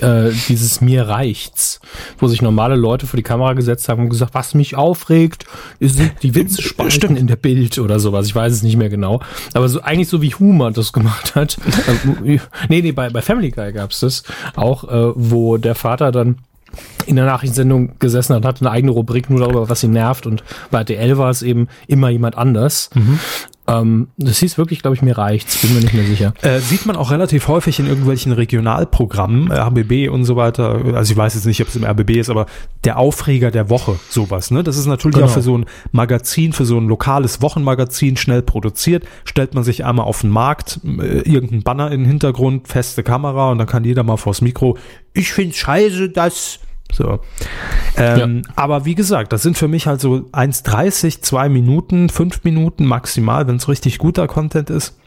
äh, 0.00 0.30
dieses 0.48 0.80
Mir 0.80 1.08
reicht's, 1.08 1.80
wo 2.18 2.28
sich 2.28 2.42
normale 2.42 2.76
Leute 2.76 3.06
vor 3.06 3.16
die 3.16 3.22
Kamera 3.22 3.52
gesetzt 3.52 3.88
haben 3.88 4.02
und 4.02 4.10
gesagt, 4.10 4.34
was 4.34 4.54
mich 4.54 4.76
aufregt, 4.76 5.44
sind 5.80 6.12
die 6.22 6.34
Witzspalten 6.34 7.16
in 7.16 7.26
der 7.26 7.36
Bild 7.36 7.78
oder 7.78 8.00
sowas. 8.00 8.26
Ich 8.26 8.34
weiß 8.34 8.52
es 8.52 8.62
nicht 8.62 8.76
mehr 8.76 8.88
genau. 8.88 9.20
Aber 9.54 9.68
so 9.68 9.82
eigentlich 9.82 10.08
so 10.08 10.22
wie 10.22 10.34
Humer 10.34 10.70
das 10.70 10.92
gemacht 10.92 11.34
hat. 11.34 11.56
Nee, 12.68 12.82
nee, 12.82 12.92
bei, 12.92 13.10
bei 13.10 13.22
Family 13.22 13.50
Guy 13.50 13.72
gab's 13.72 14.00
das 14.00 14.22
auch, 14.54 14.84
äh, 14.84 15.12
wo 15.14 15.56
der 15.56 15.74
Vater 15.74 16.12
dann 16.12 16.36
in 17.06 17.16
der 17.16 17.24
Nachrichtensendung 17.24 17.98
gesessen 17.98 18.34
hat, 18.34 18.44
hatte 18.44 18.62
eine 18.62 18.70
eigene 18.70 18.92
Rubrik 18.92 19.30
nur 19.30 19.40
darüber, 19.40 19.68
was 19.68 19.82
ihn 19.82 19.92
nervt. 19.92 20.26
Und 20.26 20.42
bei 20.70 20.78
RTL 20.78 21.16
war 21.18 21.30
es 21.30 21.42
eben 21.42 21.68
immer 21.86 22.08
jemand 22.10 22.36
anders. 22.36 22.90
Ähm, 23.68 24.08
das 24.16 24.38
hieß 24.38 24.58
wirklich, 24.58 24.80
glaube 24.82 24.94
ich, 24.96 25.02
mir 25.02 25.18
reicht's, 25.18 25.60
bin 25.60 25.74
mir 25.74 25.80
nicht 25.80 25.94
mehr 25.94 26.04
sicher. 26.06 26.32
Äh, 26.42 26.60
sieht 26.60 26.86
man 26.86 26.94
auch 26.96 27.10
relativ 27.10 27.48
häufig 27.48 27.78
in 27.80 27.86
irgendwelchen 27.86 28.32
Regionalprogrammen, 28.32 29.50
äh, 29.50 29.54
RBB 29.58 30.08
und 30.10 30.24
so 30.24 30.36
weiter. 30.36 30.80
Also 30.94 31.12
ich 31.12 31.16
weiß 31.16 31.34
jetzt 31.34 31.46
nicht, 31.46 31.60
ob 31.62 31.68
es 31.68 31.76
im 31.76 31.84
RBB 31.84 32.10
ist, 32.18 32.30
aber 32.30 32.46
der 32.84 32.98
Aufreger 32.98 33.50
der 33.50 33.68
Woche, 33.70 33.98
sowas. 34.08 34.50
Ne? 34.50 34.62
Das 34.62 34.76
ist 34.76 34.86
natürlich 34.86 35.16
Genau. 35.16 35.26
auch 35.26 35.32
für 35.32 35.42
so 35.42 35.56
ein 35.58 35.66
Magazin, 35.92 36.52
für 36.52 36.64
so 36.64 36.78
ein 36.78 36.86
lokales 36.86 37.42
Wochenmagazin 37.42 38.16
schnell 38.16 38.42
produziert. 38.42 39.04
Stellt 39.24 39.54
man 39.54 39.64
sich 39.64 39.84
einmal 39.84 40.06
auf 40.06 40.20
den 40.20 40.30
Markt, 40.30 40.80
äh, 40.84 41.20
irgendein 41.28 41.62
Banner 41.62 41.90
in 41.90 42.00
den 42.00 42.06
Hintergrund, 42.08 42.68
feste 42.68 43.02
Kamera 43.02 43.50
und 43.50 43.58
dann 43.58 43.66
kann 43.66 43.84
jeder 43.84 44.02
mal 44.02 44.16
vors 44.16 44.40
Mikro. 44.42 44.78
Ich 45.12 45.32
find's 45.32 45.56
scheiße, 45.56 46.10
dass 46.10 46.60
So. 46.92 47.20
Ähm, 47.96 48.42
Aber 48.54 48.84
wie 48.84 48.94
gesagt, 48.94 49.32
das 49.32 49.42
sind 49.42 49.58
für 49.58 49.68
mich 49.68 49.86
halt 49.86 50.00
so 50.00 50.28
1,30, 50.32 51.20
2 51.20 51.48
Minuten, 51.48 52.08
5 52.08 52.44
Minuten 52.44 52.84
maximal, 52.84 53.46
wenn 53.46 53.56
es 53.56 53.68
richtig 53.68 53.98
guter 53.98 54.26
Content 54.26 54.70
ist. 54.70 54.98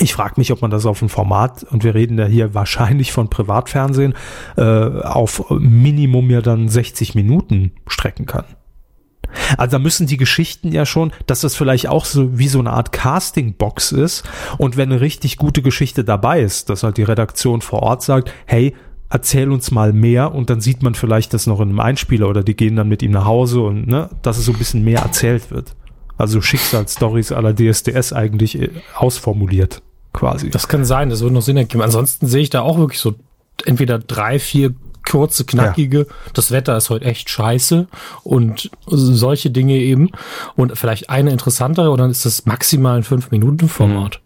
Ich 0.00 0.12
frage 0.12 0.34
mich, 0.36 0.52
ob 0.52 0.60
man 0.60 0.70
das 0.70 0.84
auf 0.84 1.00
ein 1.00 1.08
Format, 1.08 1.64
und 1.64 1.82
wir 1.82 1.94
reden 1.94 2.18
ja 2.18 2.26
hier 2.26 2.54
wahrscheinlich 2.54 3.10
von 3.10 3.30
Privatfernsehen, 3.30 4.14
äh, 4.56 4.62
auf 4.62 5.50
Minimum 5.50 6.30
ja 6.30 6.42
dann 6.42 6.68
60 6.68 7.14
Minuten 7.14 7.72
strecken 7.86 8.26
kann. 8.26 8.44
Also 9.56 9.72
da 9.72 9.78
müssen 9.78 10.06
die 10.06 10.16
Geschichten 10.16 10.72
ja 10.72 10.86
schon, 10.86 11.12
dass 11.26 11.40
das 11.40 11.54
vielleicht 11.54 11.88
auch 11.88 12.04
so 12.04 12.38
wie 12.38 12.48
so 12.48 12.58
eine 12.58 12.70
Art 12.70 12.92
Casting-Box 12.92 13.92
ist. 13.92 14.24
Und 14.56 14.76
wenn 14.76 14.90
eine 14.90 15.00
richtig 15.00 15.36
gute 15.36 15.62
Geschichte 15.62 16.04
dabei 16.04 16.40
ist, 16.40 16.70
dass 16.70 16.82
halt 16.82 16.96
die 16.96 17.02
Redaktion 17.02 17.60
vor 17.60 17.82
Ort 17.82 18.02
sagt, 18.02 18.32
hey, 18.46 18.74
erzähl 19.10 19.50
uns 19.50 19.70
mal 19.70 19.92
mehr 19.92 20.34
und 20.34 20.50
dann 20.50 20.60
sieht 20.60 20.82
man 20.82 20.94
vielleicht 20.94 21.32
das 21.34 21.46
noch 21.46 21.60
in 21.60 21.70
einem 21.70 21.80
Einspieler 21.80 22.28
oder 22.28 22.42
die 22.42 22.54
gehen 22.54 22.76
dann 22.76 22.88
mit 22.88 23.02
ihm 23.02 23.12
nach 23.12 23.24
Hause 23.24 23.62
und 23.62 23.86
ne, 23.86 24.10
dass 24.22 24.38
es 24.38 24.44
so 24.44 24.52
ein 24.52 24.58
bisschen 24.58 24.84
mehr 24.84 25.00
erzählt 25.00 25.50
wird. 25.50 25.74
Also 26.16 26.40
Schicksalsstories 26.40 27.32
aller 27.32 27.54
DSDS 27.54 28.12
eigentlich 28.12 28.60
äh, 28.60 28.70
ausformuliert, 28.94 29.82
quasi. 30.12 30.50
Das 30.50 30.68
kann 30.68 30.84
sein, 30.84 31.10
das 31.10 31.20
würde 31.20 31.34
noch 31.34 31.42
Sinn 31.42 31.56
ergeben. 31.56 31.82
Ansonsten 31.82 32.26
sehe 32.26 32.42
ich 32.42 32.50
da 32.50 32.62
auch 32.62 32.78
wirklich 32.78 33.00
so 33.00 33.14
entweder 33.64 33.98
drei, 33.98 34.38
vier 34.38 34.74
kurze, 35.08 35.44
knackige, 35.44 36.06
das 36.34 36.50
Wetter 36.50 36.76
ist 36.76 36.90
heute 36.90 37.06
echt 37.06 37.30
scheiße 37.30 37.86
und 38.24 38.70
solche 38.86 39.50
Dinge 39.50 39.74
eben. 39.74 40.10
Und 40.54 40.76
vielleicht 40.76 41.08
eine 41.08 41.30
interessantere 41.30 41.90
und 41.90 41.98
dann 41.98 42.10
ist 42.10 42.26
das 42.26 42.44
maximal 42.46 42.98
ein 42.98 43.04
5-Minuten-Format. 43.04 44.20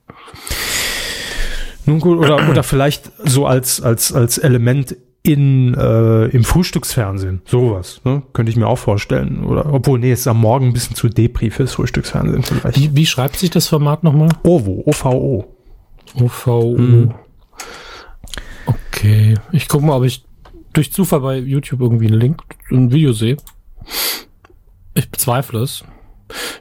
Nun 1.87 2.01
gut, 2.01 2.19
oder, 2.19 2.49
oder 2.49 2.63
vielleicht 2.63 3.11
so 3.25 3.47
als, 3.47 3.81
als, 3.81 4.13
als 4.13 4.39
Element 4.39 4.97
in, 5.23 5.75
äh, 5.75 6.27
im 6.27 6.45
Frühstücksfernsehen. 6.45 7.43
Sowas, 7.45 8.01
ne? 8.05 8.23
Könnte 8.33 8.51
ich 8.51 8.57
mir 8.57 8.67
auch 8.67 8.79
vorstellen. 8.79 9.45
Oder, 9.45 9.73
obwohl, 9.73 9.99
nee, 9.99 10.13
ist 10.13 10.27
am 10.27 10.41
Morgen 10.41 10.69
ein 10.69 10.73
bisschen 10.73 10.97
zu 10.97 11.09
Depri 11.09 11.51
fürs 11.51 11.73
Frühstücksfernsehen 11.75 12.43
vielleicht. 12.43 12.79
Wie, 12.79 12.97
wie 12.97 13.07
schreibt 13.07 13.37
sich 13.37 13.51
das 13.51 13.69
Format 13.69 14.03
nochmal? 14.03 14.31
OVO, 14.43 14.83
OVO. 14.87 15.57
OVO. 16.15 16.77
Hm. 16.77 17.15
Okay. 18.67 19.35
Ich 19.53 19.69
gucke 19.69 19.85
mal, 19.85 19.97
ob 19.97 20.05
ich 20.05 20.25
durch 20.73 20.93
Zufall 20.93 21.21
bei 21.21 21.37
YouTube 21.39 21.81
irgendwie 21.81 22.07
einen 22.07 22.21
Link, 22.21 22.43
ein 22.71 22.91
Video 22.91 23.13
sehe. 23.13 23.37
Ich 24.95 25.11
bezweifle 25.11 25.61
es. 25.61 25.85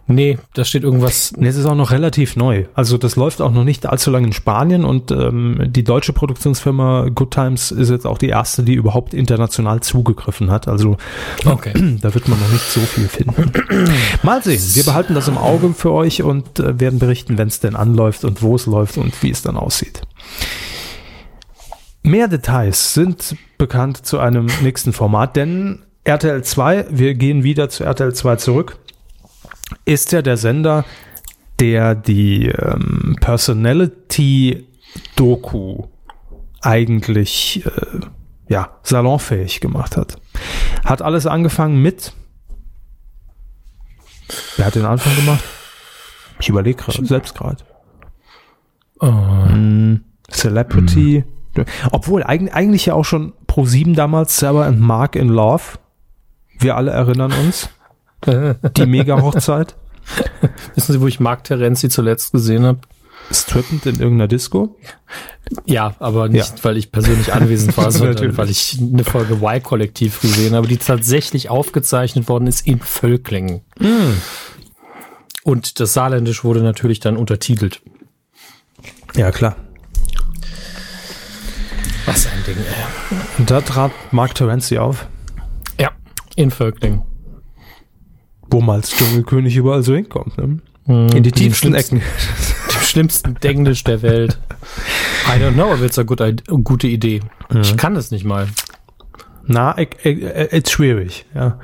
Nee, 0.07 0.37
da 0.53 0.65
steht 0.65 0.83
irgendwas. 0.83 1.33
Nee, 1.37 1.47
es 1.47 1.57
ist 1.57 1.65
auch 1.65 1.75
noch 1.75 1.91
relativ 1.91 2.35
neu. 2.35 2.65
Also 2.73 2.97
das 2.97 3.15
läuft 3.15 3.41
auch 3.41 3.51
noch 3.51 3.63
nicht 3.63 3.85
allzu 3.85 4.11
lange 4.11 4.27
in 4.27 4.33
Spanien 4.33 4.85
und 4.85 5.11
ähm, 5.11 5.67
die 5.67 5.83
deutsche 5.83 6.13
Produktionsfirma 6.13 7.09
Good 7.13 7.31
Times 7.31 7.71
ist 7.71 7.89
jetzt 7.89 8.05
auch 8.05 8.17
die 8.17 8.29
erste, 8.29 8.63
die 8.63 8.73
überhaupt 8.73 9.13
international 9.13 9.81
zugegriffen 9.81 10.51
hat. 10.51 10.67
Also 10.67 10.97
Okay. 11.45 11.73
da 12.01 12.13
wird 12.13 12.27
man 12.27 12.39
noch 12.39 12.51
nicht 12.51 12.69
so 12.69 12.79
viel 12.81 13.07
finden. 13.07 13.51
Mal 14.23 14.43
sehen. 14.43 14.61
Wir 14.73 14.83
behalten 14.83 15.15
das 15.15 15.27
im 15.27 15.37
Auge 15.37 15.73
für 15.73 15.91
euch 15.91 16.23
und 16.23 16.59
äh, 16.59 16.79
werden 16.79 16.99
berichten, 16.99 17.37
wenn 17.37 17.47
es 17.47 17.59
denn 17.59 17.75
anläuft 17.75 18.23
und 18.25 18.41
wo 18.41 18.55
es 18.55 18.65
läuft 18.65 18.97
und 18.97 19.21
wie 19.23 19.31
es 19.31 19.41
dann 19.41 19.57
aussieht. 19.57 20.01
Mehr 22.03 22.27
Details 22.27 22.93
sind 22.93 23.35
bekannt 23.57 24.05
zu 24.05 24.19
einem 24.19 24.47
nächsten 24.61 24.91
Format, 24.91 25.35
denn 25.35 25.83
RTL 26.03 26.43
2, 26.43 26.87
wir 26.89 27.13
gehen 27.13 27.43
wieder 27.43 27.69
zu 27.69 27.83
RTL 27.83 28.13
2 28.13 28.37
zurück, 28.37 28.77
ist 29.85 30.11
ja 30.11 30.21
der 30.21 30.37
Sender, 30.37 30.85
der 31.59 31.95
die 31.95 32.45
ähm, 32.47 33.15
Personality-Doku 33.19 35.87
eigentlich 36.61 37.65
äh, 37.65 37.99
ja, 38.47 38.77
salonfähig 38.83 39.59
gemacht 39.61 39.97
hat. 39.97 40.21
Hat 40.83 41.01
alles 41.01 41.25
angefangen 41.25 41.81
mit. 41.81 42.13
Wer 44.57 44.65
hat 44.65 44.75
den 44.75 44.85
Anfang 44.85 45.15
gemacht? 45.15 45.43
Ich 46.39 46.49
überlege 46.49 46.83
gerade, 46.83 47.05
selbst 47.05 47.35
gerade. 47.35 47.63
Hm, 48.99 50.03
Celebrity. 50.29 51.23
Obwohl, 51.91 52.23
eigentlich, 52.23 52.53
eigentlich 52.53 52.85
ja 52.87 52.93
auch 52.93 53.05
schon 53.05 53.33
Pro 53.47 53.65
7 53.65 53.93
damals, 53.93 54.37
Sarah 54.37 54.65
and 54.65 54.79
Mark 54.79 55.15
in 55.15 55.27
Love. 55.27 55.63
Wir 56.57 56.77
alle 56.77 56.91
erinnern 56.91 57.33
uns. 57.33 57.69
Die 58.25 58.85
Mega-Hochzeit. 58.85 59.75
Wissen 60.75 60.93
Sie, 60.93 61.01
wo 61.01 61.07
ich 61.07 61.19
Mark 61.19 61.43
Terenzi 61.43 61.89
zuletzt 61.89 62.31
gesehen 62.33 62.65
habe? 62.65 62.79
Strippend 63.31 63.85
in 63.85 63.99
irgendeiner 63.99 64.27
Disco. 64.27 64.75
Ja, 65.65 65.95
aber 65.99 66.27
nicht, 66.27 66.57
Ja. 66.57 66.63
weil 66.63 66.75
ich 66.77 66.91
persönlich 66.91 67.33
anwesend 67.33 67.77
war, 67.77 67.91
sondern 67.91 68.35
weil 68.37 68.49
ich 68.49 68.77
eine 68.79 69.03
Folge 69.03 69.35
Y-Kollektiv 69.35 70.19
gesehen 70.21 70.53
habe, 70.55 70.67
die 70.67 70.77
tatsächlich 70.77 71.49
aufgezeichnet 71.49 72.27
worden 72.27 72.47
ist 72.47 72.67
in 72.67 72.79
Völklingen. 72.79 73.61
Und 75.43 75.79
das 75.79 75.93
Saarländisch 75.93 76.43
wurde 76.43 76.61
natürlich 76.61 76.99
dann 76.99 77.15
untertitelt. 77.15 77.81
Ja, 79.15 79.31
klar. 79.31 79.55
Was 82.05 82.25
ein 82.27 82.43
Ding, 82.47 82.57
ey. 82.57 83.17
Und 83.37 83.49
da 83.51 83.61
trat 83.61 83.91
Mark 84.11 84.35
Terenzi 84.35 84.77
auf, 84.77 85.07
Ja, 85.79 85.91
in 86.35 86.51
Völklingen. 86.51 87.03
Wo 88.51 88.61
man 88.61 88.77
als 88.77 88.91
Dschungelkönig 88.91 89.55
überall 89.55 89.83
so 89.83 89.95
hinkommt. 89.95 90.37
Ne? 90.37 90.59
Mhm. 90.85 91.07
In 91.15 91.23
die 91.23 91.31
tiefsten 91.31 91.73
Ecken. 91.73 92.01
Dem 92.73 92.81
schlimmsten 92.81 93.35
Denglisch 93.35 93.83
der 93.83 94.01
Welt. 94.01 94.37
I 95.27 95.41
don't 95.41 95.53
know, 95.53 95.71
aber 95.71 95.83
it's 95.83 95.97
a 95.97 96.03
good, 96.03 96.21
gute 96.63 96.87
Idee. 96.87 97.21
Ich 97.53 97.77
kann 97.77 97.95
es 97.95 98.11
nicht 98.11 98.25
mal. 98.25 98.47
Na, 99.45 99.75
it's 99.77 100.71
schwierig, 100.71 101.25
ja. 101.33 101.59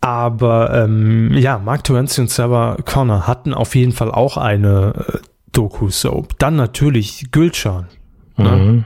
Aber 0.00 0.84
ähm, 0.84 1.34
ja, 1.34 1.58
Mark 1.58 1.84
Terenzi 1.84 2.20
und 2.20 2.30
Sarah 2.30 2.76
Connor 2.84 3.26
hatten 3.26 3.52
auf 3.52 3.74
jeden 3.74 3.92
Fall 3.92 4.10
auch 4.10 4.36
eine 4.36 4.94
äh, 4.94 5.18
Doku-Soap. 5.52 6.38
Dann 6.38 6.56
natürlich 6.56 7.30
Gülcan. 7.32 7.88
Ne? 8.36 8.84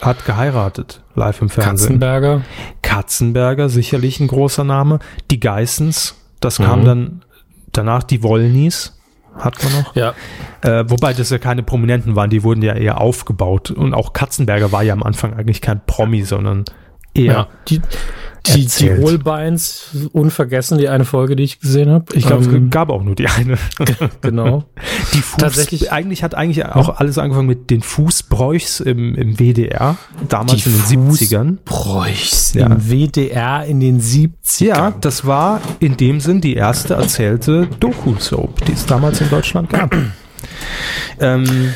Hat 0.00 0.24
geheiratet, 0.24 1.02
live 1.18 1.42
im 1.42 1.48
Fernsehen. 1.48 1.98
Katzenberger. 2.00 2.42
Katzenberger, 2.82 3.68
sicherlich 3.68 4.20
ein 4.20 4.28
großer 4.28 4.64
Name. 4.64 4.98
Die 5.30 5.40
Geissens, 5.40 6.16
das 6.40 6.58
kam 6.58 6.80
Mhm. 6.80 6.84
dann 6.84 7.24
danach 7.72 8.02
die 8.02 8.22
Wollnies, 8.22 8.98
hat 9.36 9.62
man 9.62 9.72
noch. 9.82 9.94
Ja. 9.94 10.14
Äh, 10.62 10.84
wobei 10.88 11.12
das 11.12 11.30
ja 11.30 11.38
keine 11.38 11.62
Prominenten 11.62 12.16
waren, 12.16 12.30
die 12.30 12.42
wurden 12.42 12.62
ja 12.62 12.74
eher 12.74 13.00
aufgebaut. 13.00 13.70
Und 13.70 13.94
auch 13.94 14.12
Katzenberger 14.12 14.72
war 14.72 14.82
ja 14.82 14.92
am 14.94 15.02
Anfang 15.02 15.34
eigentlich 15.34 15.60
kein 15.60 15.80
Promi, 15.86 16.22
sondern 16.22 16.64
eher. 17.14 17.32
Ja. 17.32 17.48
Die, 17.68 17.80
die, 18.54 18.66
die. 18.66 18.90
Holbeins, 19.02 19.90
unvergessen, 20.12 20.78
die 20.78 20.88
eine 20.88 21.04
Folge, 21.04 21.36
die 21.36 21.42
ich 21.44 21.60
gesehen 21.60 21.90
habe. 21.90 22.04
Ich 22.14 22.26
glaube, 22.26 22.44
Ähm, 22.44 22.66
es 22.66 22.70
gab 22.70 22.90
auch 22.90 23.02
nur 23.02 23.14
die 23.14 23.28
eine. 23.28 23.56
genau. 24.20 24.64
Die 25.14 25.18
Fuß, 25.18 25.38
Tatsächlich- 25.38 25.92
eigentlich 25.92 26.22
hat 26.22 26.34
eigentlich 26.34 26.64
auch 26.66 26.98
alles 26.98 27.18
angefangen 27.18 27.46
mit 27.48 27.70
den 27.70 27.82
Fußbräuchs 27.82 28.80
im, 28.80 29.14
im 29.14 29.38
WDR, 29.38 29.96
damals 30.28 30.66
in 30.66 30.72
den 30.72 31.10
70ern. 31.10 31.56
Bräuchs 31.64 32.54
Ja. 32.54 32.66
im 32.66 32.90
WDR 32.90 33.64
in 33.64 33.80
den 33.80 34.00
70ern. 34.00 34.64
Ja, 34.64 34.94
das 35.00 35.26
war 35.26 35.60
in 35.80 35.96
dem 35.96 36.20
Sinn 36.20 36.40
die 36.40 36.54
erste 36.54 36.94
erzählte 36.94 37.66
Doku-Soap, 37.80 38.64
die 38.66 38.72
es 38.72 38.86
damals 38.86 39.20
in 39.20 39.28
Deutschland 39.30 39.70
gab. 39.70 39.94
ähm, 41.20 41.72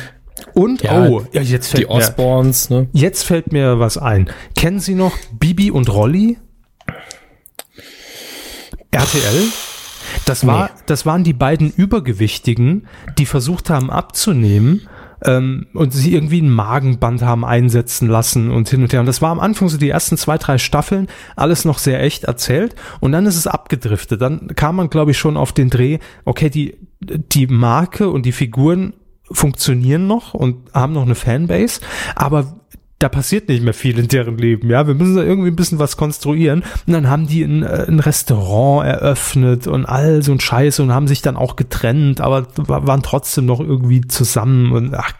und, 0.53 0.83
Ja, 0.83 1.07
oh, 1.07 1.23
ja, 1.31 1.41
jetzt 1.41 1.71
die 1.73 1.77
fällt, 1.77 1.89
mir, 1.89 1.95
Osborns, 1.95 2.69
ne? 2.69 2.87
jetzt 2.93 3.23
fällt 3.23 3.51
mir 3.51 3.79
was 3.79 3.97
ein. 3.97 4.29
Kennen 4.55 4.79
Sie 4.79 4.93
noch 4.93 5.13
Bibi 5.39 5.71
und 5.71 5.91
Rolli? 5.91 6.37
RTL? 8.91 9.47
Das, 10.25 10.45
war, 10.45 10.69
das 10.85 11.05
waren 11.05 11.23
die 11.23 11.33
beiden 11.33 11.71
Übergewichtigen, 11.71 12.87
die 13.17 13.25
versucht 13.25 13.69
haben 13.69 13.89
abzunehmen 13.89 14.87
ähm, 15.25 15.67
und 15.73 15.91
sie 15.93 16.13
irgendwie 16.13 16.41
ein 16.41 16.49
Magenband 16.49 17.21
haben 17.21 17.45
einsetzen 17.45 18.07
lassen 18.07 18.51
und 18.51 18.69
hin 18.69 18.83
und 18.83 18.93
her. 18.93 18.99
Und 18.99 19.05
das 19.05 19.21
war 19.21 19.31
am 19.31 19.39
Anfang 19.39 19.69
so 19.69 19.77
die 19.77 19.89
ersten 19.89 20.17
zwei, 20.17 20.37
drei 20.37 20.57
Staffeln, 20.57 21.07
alles 21.35 21.65
noch 21.65 21.79
sehr 21.79 22.01
echt 22.01 22.25
erzählt. 22.25 22.75
Und 22.99 23.11
dann 23.11 23.25
ist 23.25 23.37
es 23.37 23.47
abgedriftet. 23.47 24.21
Dann 24.21 24.47
kam 24.55 24.75
man, 24.75 24.89
glaube 24.89 25.11
ich, 25.11 25.17
schon 25.17 25.37
auf 25.37 25.51
den 25.51 25.69
Dreh, 25.69 25.99
okay, 26.25 26.49
die, 26.49 26.77
die 27.01 27.47
Marke 27.47 28.09
und 28.09 28.25
die 28.25 28.31
Figuren 28.31 28.93
funktionieren 29.31 30.07
noch 30.07 30.33
und 30.33 30.73
haben 30.73 30.93
noch 30.93 31.03
eine 31.03 31.15
Fanbase, 31.15 31.81
aber 32.15 32.59
da 33.03 33.09
passiert 33.09 33.49
nicht 33.49 33.61
mehr 33.63 33.73
viel 33.73 33.99
in 33.99 34.07
deren 34.07 34.37
Leben, 34.37 34.69
ja. 34.69 34.87
Wir 34.87 34.93
müssen 34.93 35.15
da 35.15 35.23
irgendwie 35.23 35.49
ein 35.49 35.55
bisschen 35.57 35.77
was 35.79 35.97
konstruieren. 35.97 36.63
Und 36.87 36.93
dann 36.93 37.09
haben 37.09 37.27
die 37.27 37.43
ein, 37.43 37.61
äh, 37.63 37.85
ein 37.87 37.99
Restaurant 37.99 38.87
eröffnet 38.87 39.67
und 39.67 39.85
all 39.85 40.23
so 40.23 40.31
ein 40.31 40.39
Scheiß 40.39 40.79
und 40.79 40.91
haben 40.93 41.07
sich 41.07 41.21
dann 41.21 41.35
auch 41.35 41.55
getrennt, 41.57 42.21
aber 42.21 42.47
wa- 42.55 42.87
waren 42.87 43.03
trotzdem 43.03 43.45
noch 43.45 43.59
irgendwie 43.59 44.01
zusammen 44.01 44.71
und 44.71 44.95
ach, 44.95 45.13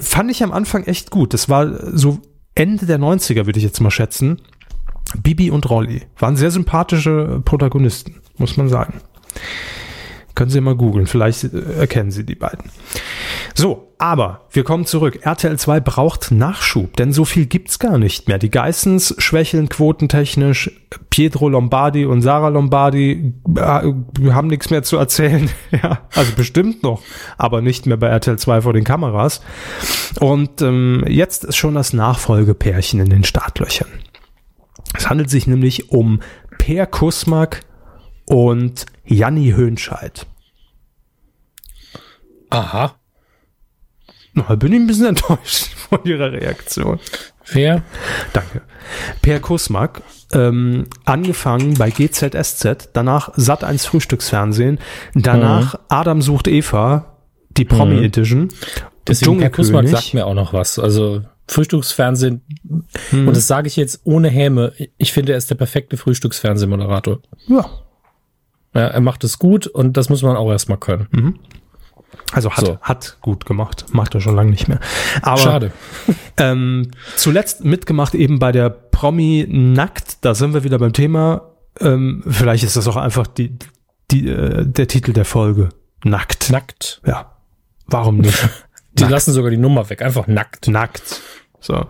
fand 0.00 0.30
ich 0.30 0.42
am 0.42 0.52
Anfang 0.52 0.84
echt 0.84 1.10
gut. 1.10 1.34
Das 1.34 1.48
war 1.48 1.68
so 1.96 2.18
Ende 2.54 2.86
der 2.86 2.98
90er, 2.98 3.46
würde 3.46 3.58
ich 3.58 3.64
jetzt 3.64 3.80
mal 3.80 3.90
schätzen. 3.90 4.40
Bibi 5.22 5.50
und 5.50 5.68
Rolli 5.68 6.02
waren 6.18 6.36
sehr 6.36 6.50
sympathische 6.50 7.42
Protagonisten, 7.44 8.16
muss 8.38 8.56
man 8.56 8.68
sagen. 8.68 8.94
Können 10.34 10.50
Sie 10.50 10.60
mal 10.60 10.76
googeln, 10.76 11.06
vielleicht 11.06 11.44
äh, 11.44 11.78
erkennen 11.78 12.10
Sie 12.10 12.24
die 12.24 12.34
beiden. 12.34 12.70
So, 13.54 13.94
aber 13.98 14.46
wir 14.50 14.64
kommen 14.64 14.86
zurück. 14.86 15.20
RTL 15.22 15.58
2 15.58 15.80
braucht 15.80 16.30
Nachschub, 16.30 16.96
denn 16.96 17.12
so 17.12 17.24
viel 17.24 17.46
gibt's 17.46 17.78
gar 17.78 17.98
nicht 17.98 18.28
mehr. 18.28 18.38
Die 18.38 18.50
Geissens 18.50 19.14
schwächeln 19.18 19.68
quotentechnisch. 19.68 20.70
Pietro 21.10 21.48
Lombardi 21.48 22.06
und 22.06 22.22
Sarah 22.22 22.48
Lombardi 22.48 23.34
äh, 23.56 23.60
haben 23.60 24.48
nichts 24.48 24.70
mehr 24.70 24.82
zu 24.82 24.96
erzählen. 24.96 25.50
ja, 25.70 26.00
also 26.14 26.32
bestimmt 26.34 26.82
noch, 26.82 27.02
aber 27.36 27.60
nicht 27.60 27.86
mehr 27.86 27.96
bei 27.96 28.08
RTL 28.08 28.38
2 28.38 28.62
vor 28.62 28.72
den 28.72 28.84
Kameras. 28.84 29.42
Und 30.18 30.62
ähm, 30.62 31.04
jetzt 31.06 31.44
ist 31.44 31.56
schon 31.56 31.74
das 31.74 31.92
Nachfolgepärchen 31.92 33.00
in 33.00 33.10
den 33.10 33.24
Startlöchern. 33.24 33.88
Es 34.96 35.10
handelt 35.10 35.30
sich 35.30 35.46
nämlich 35.46 35.90
um 35.90 36.20
Per 36.58 36.86
Kusmak 36.86 37.60
und 38.30 38.86
Janni 39.04 39.52
Höhnscheid. 39.52 40.26
Aha. 42.50 42.94
Na, 44.34 44.54
bin 44.54 44.72
ich 44.72 44.80
ein 44.80 44.86
bisschen 44.86 45.06
enttäuscht 45.16 45.68
von 45.88 46.04
ihrer 46.04 46.32
Reaktion. 46.32 47.00
Wer? 47.52 47.82
Danke. 48.32 48.62
Per 49.22 49.40
Kusmak, 49.40 50.02
ähm, 50.32 50.86
angefangen 51.04 51.74
bei 51.74 51.90
GZSZ, 51.90 52.90
danach 52.92 53.34
Sat1 53.36 53.86
Frühstücksfernsehen, 53.86 54.78
danach 55.14 55.74
Adam 55.88 56.22
sucht 56.22 56.46
Eva, 56.46 57.16
die 57.56 57.64
Promi 57.64 57.96
Mhm. 57.96 58.04
Edition, 58.04 58.48
Deswegen 59.06 59.38
Per 59.40 59.50
Dschungelkönig. 59.50 59.90
sagt 59.90 60.14
mir 60.14 60.26
auch 60.26 60.34
noch 60.34 60.52
was. 60.52 60.78
Also 60.78 61.22
Frühstücksfernsehen, 61.48 62.42
Hm. 63.10 63.26
und 63.26 63.36
das 63.36 63.48
sage 63.48 63.66
ich 63.66 63.74
jetzt 63.74 64.00
ohne 64.04 64.28
Häme, 64.28 64.72
ich 64.98 65.12
finde, 65.12 65.32
er 65.32 65.38
ist 65.38 65.50
der 65.50 65.56
perfekte 65.56 65.96
Frühstücksfernsehmoderator. 65.96 67.18
Ja, 67.48 67.68
Ja, 68.74 68.86
er 68.86 69.00
macht 69.00 69.24
es 69.24 69.38
gut 69.38 69.66
und 69.66 69.96
das 69.96 70.08
muss 70.08 70.22
man 70.22 70.36
auch 70.36 70.50
erstmal 70.50 70.78
können. 70.78 71.38
also 72.32 72.50
hat, 72.52 72.64
So. 72.66 72.78
hat 72.80 73.18
gut 73.20 73.44
gemacht, 73.46 73.86
macht 73.92 74.14
er 74.14 74.20
schon 74.20 74.36
lange 74.36 74.50
nicht 74.50 74.68
mehr. 74.68 74.80
Aber 75.22 75.38
Schade. 75.40 75.72
Ähm, 76.36 76.90
zuletzt 77.16 77.64
mitgemacht 77.66 78.14
eben 78.14 78.38
bei 78.38 78.50
der 78.50 78.70
Promi 78.70 79.46
Nackt, 79.46 80.24
da 80.24 80.34
sind 80.34 80.54
wir 80.54 80.64
wieder 80.64 80.78
beim 80.78 80.94
Thema. 80.94 81.50
Ähm, 81.78 82.22
vielleicht 82.26 82.64
ist 82.64 82.76
das 82.76 82.88
auch 82.88 82.96
einfach 82.96 83.26
die, 83.26 83.58
die, 84.10 84.26
äh, 84.26 84.64
der 84.64 84.88
Titel 84.88 85.12
der 85.12 85.26
Folge. 85.26 85.68
Nackt. 86.02 86.48
Nackt. 86.50 87.02
Ja. 87.04 87.36
Warum 87.86 88.18
nicht? 88.18 88.38
Die 88.94 89.02
Nackt. 89.02 89.12
lassen 89.12 89.32
sogar 89.34 89.50
die 89.50 89.56
Nummer 89.58 89.88
weg, 89.90 90.00
einfach 90.02 90.26
nackt. 90.26 90.66
Nackt. 90.68 91.20
So. 91.60 91.86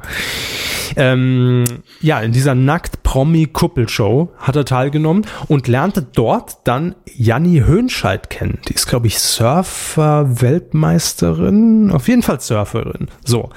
Ähm, 0.97 1.65
ja, 2.01 2.21
in 2.21 2.33
dieser 2.33 2.55
Nackt-Promi-Kuppelshow 2.55 4.31
hat 4.39 4.57
er 4.57 4.65
teilgenommen 4.65 5.27
und 5.49 5.69
lernte 5.69 6.01
dort 6.03 6.57
dann 6.65 6.95
Janni 7.07 7.61
Höhnscheid 7.61 8.31
kennen. 8.31 8.59
Die 8.69 8.75
ist, 8.75 8.87
glaube 8.87 9.07
ich, 9.07 9.19
Surfer-Weltmeisterin. 9.19 11.91
Auf 11.91 12.09
jeden 12.09 12.23
Fall 12.23 12.41
Surferin. 12.41 13.09
So. 13.25 13.51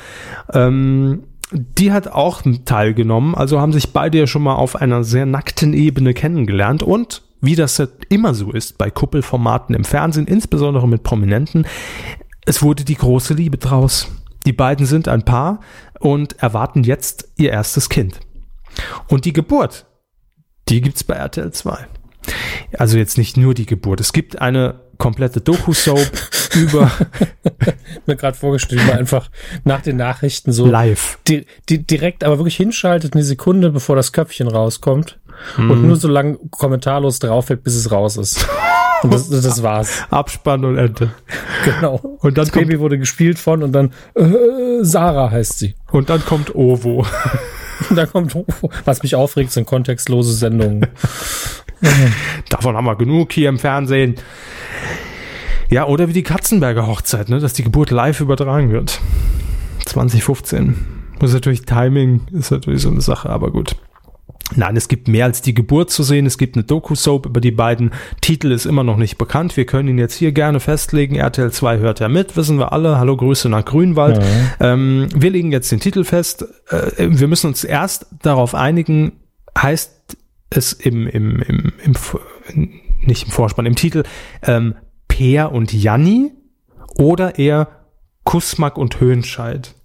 Ähm, 0.53 1.23
die 1.51 1.91
hat 1.91 2.07
auch 2.07 2.41
teilgenommen, 2.65 3.35
also 3.35 3.61
haben 3.61 3.73
sich 3.73 3.93
beide 3.93 4.17
ja 4.17 4.27
schon 4.27 4.43
mal 4.43 4.55
auf 4.55 4.75
einer 4.75 5.03
sehr 5.03 5.27
nackten 5.27 5.73
Ebene 5.73 6.15
kennengelernt 6.15 6.81
und 6.81 7.21
wie 7.41 7.55
das 7.55 7.81
immer 8.09 8.33
so 8.33 8.51
ist 8.51 8.77
bei 8.77 8.89
Kuppelformaten 8.89 9.75
im 9.75 9.83
Fernsehen, 9.83 10.27
insbesondere 10.27 10.87
mit 10.87 11.03
Prominenten, 11.03 11.67
es 12.45 12.63
wurde 12.63 12.85
die 12.85 12.95
große 12.95 13.33
Liebe 13.33 13.57
draus. 13.57 14.09
Die 14.45 14.53
beiden 14.53 14.85
sind 14.85 15.07
ein 15.07 15.23
Paar 15.23 15.61
und 16.03 16.37
erwarten 16.39 16.83
jetzt 16.83 17.29
ihr 17.37 17.51
erstes 17.51 17.87
Kind. 17.89 18.19
Und 19.07 19.23
die 19.25 19.31
Geburt, 19.33 19.85
die 20.67 20.81
gibt's 20.81 21.03
bei 21.03 21.13
RTL 21.15 21.51
2. 21.51 21.87
Also 22.77 22.97
jetzt 22.97 23.17
nicht 23.17 23.37
nur 23.37 23.53
die 23.53 23.65
Geburt. 23.65 23.99
Es 24.01 24.11
gibt 24.13 24.41
eine 24.41 24.81
komplette 24.97 25.41
Doku-Soap 25.41 26.11
über 26.55 26.91
Mir 28.05 28.15
gerade 28.15 28.37
vorgestellt, 28.37 28.81
wie 28.81 28.87
man 28.87 28.97
einfach 28.97 29.29
nach 29.63 29.81
den 29.81 29.97
Nachrichten 29.97 30.51
so 30.51 30.65
live. 30.65 31.19
di 31.27 31.45
di 31.69 31.79
direkt, 31.85 32.23
aber 32.23 32.37
wirklich 32.37 32.55
hinschaltet, 32.57 33.13
eine 33.13 33.23
Sekunde, 33.23 33.71
bevor 33.71 33.95
das 33.95 34.11
Köpfchen 34.11 34.47
rauskommt 34.47 35.19
Mhm. 35.57 35.71
und 35.71 35.87
nur 35.87 35.95
so 35.95 36.07
lang 36.07 36.37
kommentarlos 36.51 37.17
draufhält, 37.19 37.63
bis 37.63 37.73
es 37.75 37.91
raus 37.91 38.17
ist. 38.17 38.47
Und 39.03 39.13
das, 39.13 39.29
das 39.29 39.63
war's. 39.63 40.03
Abspann 40.09 40.63
und 40.65 40.77
Ende. 40.77 41.13
Genau. 41.65 41.95
Und 41.95 42.37
dann 42.37 42.45
das 42.45 42.51
Baby 42.51 42.79
wurde 42.79 42.97
gespielt 42.97 43.37
von 43.37 43.63
und 43.63 43.73
dann 43.73 43.91
äh, 44.15 44.81
Sarah 44.81 45.31
heißt 45.31 45.59
sie. 45.59 45.75
Und 45.91 46.09
dann 46.09 46.23
kommt 46.25 46.55
Ovo. 46.55 47.05
Und 47.89 47.95
dann 47.95 48.09
kommt, 48.09 48.35
was 48.85 49.03
mich 49.03 49.15
aufregt, 49.15 49.51
sind 49.51 49.65
kontextlose 49.65 50.33
Sendungen. 50.33 50.87
Davon 52.49 52.75
haben 52.75 52.85
wir 52.85 52.95
genug 52.95 53.33
hier 53.33 53.49
im 53.49 53.59
Fernsehen. 53.59 54.15
Ja, 55.69 55.85
oder 55.85 56.07
wie 56.07 56.13
die 56.13 56.23
Katzenberger 56.23 56.87
Hochzeit, 56.87 57.29
ne, 57.29 57.39
dass 57.39 57.53
die 57.53 57.63
Geburt 57.63 57.91
live 57.91 58.21
übertragen 58.21 58.71
wird. 58.71 59.01
2015. 59.85 60.75
Muss 61.19 61.33
natürlich 61.33 61.63
Timing, 61.63 62.21
ist 62.31 62.51
natürlich 62.51 62.81
so 62.81 62.89
eine 62.89 63.01
Sache, 63.01 63.29
aber 63.29 63.51
gut. 63.51 63.75
Nein, 64.55 64.75
es 64.75 64.87
gibt 64.87 65.07
mehr 65.07 65.25
als 65.25 65.41
die 65.41 65.53
Geburt 65.53 65.89
zu 65.89 66.03
sehen. 66.03 66.25
Es 66.25 66.37
gibt 66.37 66.55
eine 66.55 66.63
Doku-Soap 66.63 67.25
über 67.25 67.41
die 67.41 67.51
beiden. 67.51 67.91
Titel 68.21 68.51
ist 68.51 68.65
immer 68.65 68.83
noch 68.83 68.97
nicht 68.97 69.17
bekannt. 69.17 69.57
Wir 69.57 69.65
können 69.65 69.89
ihn 69.89 69.97
jetzt 69.97 70.15
hier 70.15 70.31
gerne 70.31 70.59
festlegen. 70.59 71.15
RTL 71.15 71.51
2 71.51 71.77
hört 71.77 71.99
ja 71.99 72.09
mit, 72.09 72.35
wissen 72.35 72.59
wir 72.59 72.73
alle. 72.73 72.99
Hallo, 72.99 73.17
Grüße 73.17 73.49
nach 73.49 73.65
Grünwald. 73.65 74.23
Ähm, 74.59 75.07
wir 75.15 75.31
legen 75.31 75.51
jetzt 75.51 75.71
den 75.71 75.79
Titel 75.79 76.03
fest. 76.03 76.45
Äh, 76.69 77.09
wir 77.09 77.27
müssen 77.27 77.47
uns 77.47 77.63
erst 77.63 78.07
darauf 78.21 78.53
einigen, 78.53 79.13
heißt 79.57 80.17
es 80.49 80.73
im, 80.73 81.07
im, 81.07 81.39
im, 81.39 81.73
im 81.83 82.69
nicht 83.01 83.25
im 83.25 83.31
Vorspann, 83.31 83.65
im 83.65 83.75
Titel 83.75 84.03
ähm, 84.43 84.75
Peer 85.07 85.51
und 85.51 85.73
Janni 85.73 86.31
oder 86.95 87.39
eher 87.39 87.67
Kusmak 88.23 88.77
und 88.77 88.99
Höhenscheid? 88.99 89.75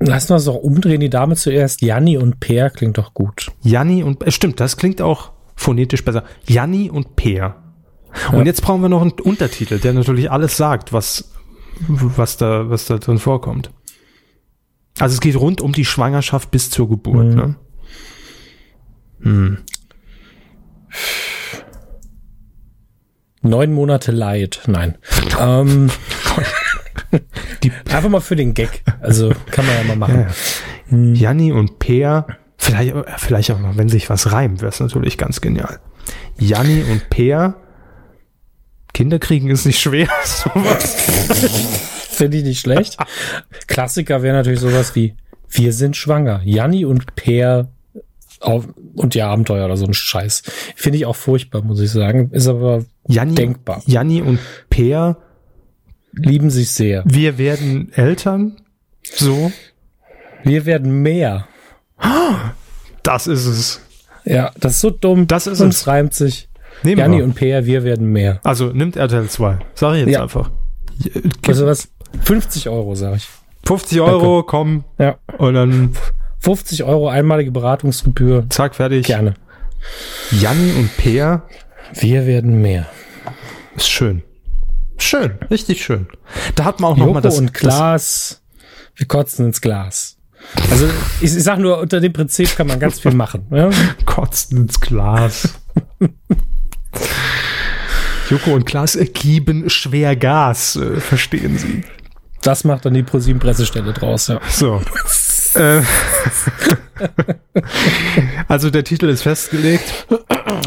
Lass 0.00 0.30
uns 0.30 0.44
doch 0.46 0.54
umdrehen, 0.56 1.00
die 1.00 1.10
Dame 1.10 1.36
zuerst. 1.36 1.82
Janni 1.82 2.16
und 2.16 2.40
Per 2.40 2.70
klingt 2.70 2.96
doch 2.98 3.12
gut. 3.14 3.52
Janni 3.62 4.02
und 4.02 4.26
äh, 4.26 4.30
stimmt, 4.30 4.58
das 4.60 4.76
klingt 4.76 5.02
auch 5.02 5.32
phonetisch 5.54 6.04
besser. 6.04 6.24
Janni 6.46 6.90
und 6.90 7.16
Peer. 7.16 7.56
Und 8.32 8.38
Ja. 8.40 8.44
jetzt 8.44 8.62
brauchen 8.62 8.80
wir 8.80 8.88
noch 8.88 9.02
einen 9.02 9.10
Untertitel, 9.12 9.78
der 9.78 9.92
natürlich 9.92 10.30
alles 10.30 10.56
sagt, 10.56 10.92
was 10.94 11.30
was 11.88 12.38
da 12.38 12.70
was 12.70 12.86
da 12.86 12.96
drin 12.96 13.18
vorkommt. 13.18 13.70
Also 14.98 15.12
es 15.14 15.20
geht 15.20 15.36
rund 15.36 15.60
um 15.60 15.72
die 15.72 15.84
Schwangerschaft 15.84 16.50
bis 16.50 16.70
zur 16.70 16.88
Geburt. 16.88 17.26
Mhm. 17.26 17.34
Ne? 17.34 17.56
Hm. 19.20 19.58
Neun 23.42 23.72
Monate 23.74 24.10
Leid. 24.12 24.62
Nein. 24.66 24.96
ähm, 25.38 25.90
Die 27.62 27.72
einfach 27.90 28.08
mal 28.08 28.20
für 28.20 28.36
den 28.36 28.54
Gag. 28.54 28.82
Also 29.00 29.32
kann 29.50 29.66
man 29.66 29.76
ja 29.76 29.84
mal 29.84 29.96
machen. 29.96 30.26
Ja, 30.90 30.96
ja. 30.96 31.14
Janni 31.14 31.52
und 31.52 31.78
Peer, 31.78 32.26
vielleicht, 32.58 32.94
vielleicht 33.18 33.50
auch 33.50 33.60
noch, 33.60 33.76
wenn 33.76 33.88
sich 33.88 34.10
was 34.10 34.32
reimt, 34.32 34.60
wäre 34.60 34.70
es 34.70 34.80
natürlich 34.80 35.18
ganz 35.18 35.40
genial. 35.40 35.78
Janni 36.38 36.84
und 36.90 37.08
Peer, 37.10 37.54
Kinder 38.94 39.18
kriegen 39.18 39.50
ist 39.50 39.66
nicht 39.66 39.80
schwer. 39.80 40.08
Finde 42.08 42.38
ich 42.38 42.44
nicht 42.44 42.60
schlecht. 42.60 42.96
Klassiker 43.66 44.22
wäre 44.22 44.36
natürlich 44.36 44.60
sowas 44.60 44.94
wie 44.94 45.14
Wir 45.50 45.72
sind 45.72 45.96
schwanger. 45.96 46.40
Janni 46.44 46.84
und 46.84 47.14
Per 47.14 47.68
auf, 48.40 48.68
und 48.94 49.14
die 49.14 49.22
Abenteuer 49.22 49.66
oder 49.66 49.76
so 49.76 49.86
ein 49.86 49.94
Scheiß. 49.94 50.42
Finde 50.74 50.98
ich 50.98 51.06
auch 51.06 51.16
furchtbar, 51.16 51.62
muss 51.62 51.80
ich 51.80 51.90
sagen. 51.90 52.30
Ist 52.32 52.48
aber 52.48 52.84
Janni, 53.06 53.34
Denkbar. 53.34 53.82
Janni 53.86 54.22
und 54.22 54.38
Peer, 54.70 55.18
lieben 56.16 56.50
sich 56.50 56.70
sehr. 56.72 57.02
wir 57.06 57.38
werden 57.38 57.92
Eltern. 57.94 58.56
So, 59.04 59.52
Wir 60.42 60.64
werden 60.66 61.02
mehr. 61.02 61.46
das 63.02 63.26
ist 63.26 63.46
es. 63.46 63.80
Ja, 64.24 64.50
das 64.58 64.72
ist 64.74 64.80
so 64.80 64.90
dumm. 64.90 65.26
Das 65.28 65.46
ist 65.46 65.60
und 65.60 65.68
es. 65.68 65.86
reimt 65.86 66.12
sich. 66.14 66.48
Nehmen 66.82 66.98
Janni 66.98 67.18
wir. 67.18 67.24
und 67.24 67.34
Per, 67.34 67.64
wir 67.64 67.84
werden 67.84 68.10
mehr. 68.12 68.40
Also 68.42 68.66
nimmt 68.72 68.96
RTL 68.96 69.28
2. 69.28 69.58
Sag 69.74 69.94
ich 69.94 70.00
jetzt 70.00 70.10
Ja. 70.12 70.22
einfach. 70.22 70.50
Also 71.46 71.66
was? 71.66 71.88
50 72.24 72.68
Euro, 72.68 72.94
sag 72.94 73.16
ich. 73.16 73.28
50 73.66 74.00
Euro, 74.00 74.42
komm. 74.42 74.84
Ja. 74.98 75.16
Und 75.38 75.54
dann 75.54 75.96
50 76.40 76.84
Euro 76.84 77.08
einmalige 77.08 77.50
Beratungsgebühr. 77.52 78.46
zack, 78.50 78.74
fertig. 78.74 79.06
Gerne. 79.06 79.34
Janni 80.32 80.72
und 80.72 80.96
Peer 80.96 81.42
Wir 81.94 82.26
werden 82.26 82.60
mehr. 82.60 82.86
ist 83.76 83.88
schön. 83.88 84.22
Schön, 84.98 85.38
richtig 85.50 85.84
schön. 85.84 86.06
Da 86.54 86.64
hat 86.64 86.80
man 86.80 86.92
auch 86.92 86.96
noch 86.96 87.06
Joko 87.06 87.14
mal 87.14 87.20
das 87.20 87.38
und 87.38 87.52
Klaas, 87.52 88.42
wir 88.94 89.06
kotzen 89.06 89.46
ins 89.46 89.60
Glas. 89.60 90.16
Also 90.70 90.86
ich, 91.20 91.36
ich 91.36 91.42
sag 91.42 91.58
nur, 91.58 91.78
unter 91.78 92.00
dem 92.00 92.12
Prinzip 92.12 92.56
kann 92.56 92.66
man 92.66 92.78
ganz 92.78 93.00
viel 93.00 93.12
machen. 93.12 93.46
Ja? 93.50 93.70
Kotzen 94.06 94.58
ins 94.58 94.80
Glas. 94.80 95.54
Joko 98.30 98.54
und 98.54 98.64
Klaas 98.64 98.98
geben 99.12 99.70
schwer 99.70 100.16
Gas, 100.16 100.76
äh, 100.76 101.00
verstehen 101.00 101.58
Sie. 101.58 101.84
Das 102.42 102.64
macht 102.64 102.84
dann 102.84 102.94
die 102.94 103.02
ProSieben 103.02 103.40
Pressestelle 103.40 103.92
draus. 103.92 104.28
Ja. 104.28 104.40
So. 104.48 104.80
Äh, 105.56 105.82
also 108.48 108.70
der 108.70 108.84
Titel 108.84 109.08
ist 109.08 109.22
festgelegt 109.22 110.06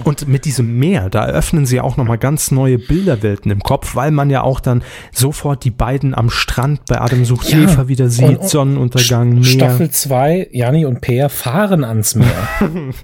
und 0.03 0.27
mit 0.27 0.45
diesem 0.45 0.77
Meer, 0.77 1.09
da 1.09 1.25
eröffnen 1.25 1.65
sie 1.65 1.79
auch 1.79 1.97
nochmal 1.97 2.17
ganz 2.17 2.51
neue 2.51 2.77
Bilderwelten 2.77 3.51
im 3.51 3.61
Kopf, 3.61 3.95
weil 3.95 4.11
man 4.11 4.29
ja 4.29 4.41
auch 4.41 4.59
dann 4.59 4.83
sofort 5.11 5.63
die 5.63 5.71
beiden 5.71 6.13
am 6.13 6.29
Strand 6.29 6.85
bei 6.85 6.99
Adam 6.99 7.25
sucht 7.25 7.49
Ja, 7.49 7.59
Eva 7.59 7.87
wieder 7.87 8.09
sieht, 8.09 8.25
und- 8.25 8.37
und 8.37 8.49
Sonnenuntergang, 8.49 9.35
Meer. 9.35 9.43
Staffel 9.43 9.89
2, 9.89 10.49
Jani 10.51 10.85
und 10.85 11.01
Peer 11.01 11.29
fahren 11.29 11.83
ans 11.83 12.15
Meer. 12.15 12.49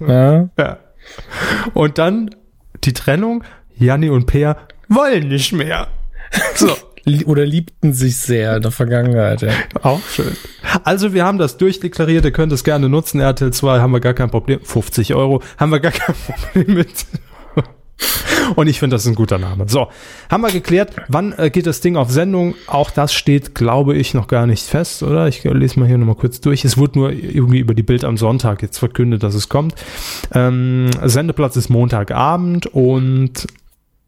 ja. 0.06 0.48
Ja. 0.58 0.78
Und 1.74 1.98
dann 1.98 2.30
die 2.84 2.92
Trennung, 2.92 3.44
Janni 3.76 4.10
und 4.10 4.26
Peer 4.26 4.56
wollen 4.88 5.28
nicht 5.28 5.52
mehr. 5.52 5.88
So. 6.54 6.68
Oder 7.26 7.46
liebten 7.46 7.92
sich 7.92 8.16
sehr 8.16 8.56
in 8.56 8.62
der 8.62 8.72
Vergangenheit. 8.72 9.42
Ja. 9.42 9.50
Auch 9.82 10.00
schön. 10.08 10.36
Also 10.82 11.14
wir 11.14 11.24
haben 11.24 11.38
das 11.38 11.56
durchdeklariert, 11.56 12.24
ihr 12.24 12.32
könnt 12.32 12.52
es 12.52 12.64
gerne 12.64 12.88
nutzen. 12.88 13.20
RTL 13.20 13.52
2 13.52 13.80
haben 13.80 13.92
wir 13.92 14.00
gar 14.00 14.14
kein 14.14 14.30
Problem. 14.30 14.60
50 14.62 15.14
Euro 15.14 15.40
haben 15.56 15.70
wir 15.70 15.80
gar 15.80 15.92
kein 15.92 16.14
Problem 16.26 16.74
mit. 16.74 17.06
Und 18.54 18.68
ich 18.68 18.78
finde, 18.78 18.94
das 18.94 19.02
ist 19.02 19.08
ein 19.08 19.14
guter 19.14 19.38
Name. 19.38 19.68
So, 19.68 19.88
haben 20.30 20.42
wir 20.42 20.52
geklärt, 20.52 20.94
wann 21.08 21.32
äh, 21.32 21.50
geht 21.50 21.66
das 21.66 21.80
Ding 21.80 21.96
auf 21.96 22.10
Sendung? 22.10 22.54
Auch 22.66 22.90
das 22.90 23.12
steht, 23.12 23.54
glaube 23.54 23.96
ich, 23.96 24.14
noch 24.14 24.28
gar 24.28 24.46
nicht 24.46 24.66
fest, 24.66 25.02
oder? 25.02 25.26
Ich 25.26 25.42
lese 25.44 25.80
mal 25.80 25.86
hier 25.86 25.98
nochmal 25.98 26.14
kurz 26.16 26.40
durch. 26.40 26.64
Es 26.64 26.76
wurde 26.76 26.98
nur 26.98 27.12
irgendwie 27.12 27.58
über 27.58 27.74
die 27.74 27.82
Bild 27.82 28.04
am 28.04 28.16
Sonntag 28.16 28.62
jetzt 28.62 28.78
verkündet, 28.78 29.22
dass 29.22 29.34
es 29.34 29.48
kommt. 29.48 29.74
Ähm, 30.32 30.90
Sendeplatz 31.04 31.56
ist 31.56 31.70
Montagabend 31.70 32.66
und 32.66 33.46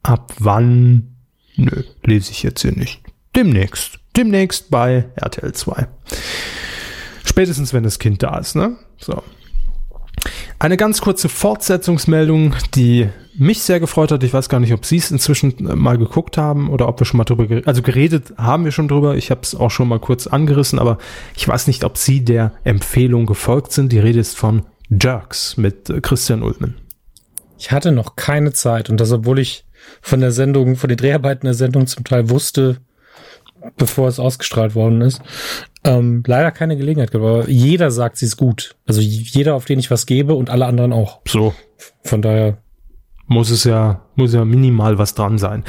ab 0.03 0.33
wann? 0.39 1.18
Nö, 1.59 1.83
lese 2.05 2.31
ich 2.31 2.45
jetzt 2.45 2.63
hier 2.63 2.73
nicht. 2.73 3.01
Demnächst. 3.35 3.99
Demnächst 4.17 4.71
bei 4.71 5.09
RTL 5.17 5.53
2. 5.53 5.89
Spätestens, 7.25 7.75
wenn 7.75 7.83
das 7.83 7.99
Kind 7.99 8.23
da 8.23 8.39
ist, 8.39 8.55
ne? 8.55 8.77
So. 8.97 9.23
Eine 10.61 10.77
ganz 10.77 11.01
kurze 11.01 11.29
Fortsetzungsmeldung, 11.29 12.55
die 12.75 13.09
mich 13.37 13.63
sehr 13.63 13.81
gefreut 13.81 14.13
hat. 14.13 14.23
Ich 14.23 14.33
weiß 14.33 14.49
gar 14.49 14.61
nicht, 14.61 14.73
ob 14.73 14.85
Sie 14.85 14.97
es 14.97 15.11
inzwischen 15.11 15.69
äh, 15.69 15.75
mal 15.75 15.99
geguckt 15.99 16.39
haben 16.39 16.71
oder 16.71 16.89
ob 16.89 17.01
wir 17.01 17.07
schon 17.07 17.19
mal 17.19 17.25
drüber 17.25 17.47
geredet 17.47 17.69
Also 17.69 17.83
geredet 17.83 18.35
haben 18.37 18.65
wir 18.65 18.73
schon 18.73 18.89
drüber. 18.89 19.17
Ich 19.17 19.31
habe 19.31 19.41
es 19.43 19.55
auch 19.55 19.71
schon 19.71 19.89
mal 19.89 20.01
kurz 20.01 20.27
angerissen, 20.29 20.79
aber 20.79 20.99
ich 21.37 21.47
weiß 21.47 21.67
nicht, 21.67 21.85
ob 21.85 21.97
Sie 21.99 22.25
der 22.25 22.53
Empfehlung 22.65 23.27
gefolgt 23.27 23.73
sind. 23.73 23.93
Die 23.93 23.99
Rede 23.99 24.21
ist 24.21 24.37
von 24.37 24.63
Jerks 24.91 25.57
mit 25.57 25.91
äh, 25.91 26.01
Christian 26.01 26.43
Ulmen. 26.43 26.77
Ich 27.59 27.73
hatte 27.73 27.91
noch 27.91 28.15
keine 28.15 28.53
Zeit 28.53 28.91
und 28.91 28.99
das, 28.99 29.11
obwohl 29.11 29.41
ich 29.41 29.65
von 30.01 30.21
der 30.21 30.33
Sendung, 30.33 30.77
von 30.77 30.89
den 30.89 30.97
Dreharbeiten 30.97 31.47
der 31.47 31.55
Sendung 31.55 31.87
zum 31.87 32.05
Teil 32.05 32.31
wusste, 32.31 32.79
bevor 33.77 34.09
es 34.09 34.21
ausgestrahlt 34.21 34.75
worden 34.75 35.01
ist. 35.01 35.21
Ähm, 35.85 36.23
leider 36.27 36.51
keine 36.51 36.77
Gelegenheit 36.77 37.11
gehabt, 37.11 37.25
aber 37.25 37.49
jeder 37.49 37.91
sagt, 37.91 38.17
sie 38.17 38.27
ist 38.27 38.37
gut. 38.37 38.77
Also 38.87 39.01
jeder, 39.01 39.55
auf 39.55 39.65
den 39.65 39.79
ich 39.79 39.91
was 39.91 40.07
gebe 40.07 40.35
und 40.35 40.51
alle 40.51 40.67
anderen 40.67 40.93
auch. 40.93 41.21
So, 41.27 41.55
Von 42.03 42.23
daher, 42.23 42.59
muss 43.27 43.51
es 43.51 43.65
ja, 43.65 44.03
muss 44.15 44.33
ja 44.35 44.45
minimal 44.45 44.99
was 44.99 45.15
dran 45.15 45.39
sein. 45.39 45.65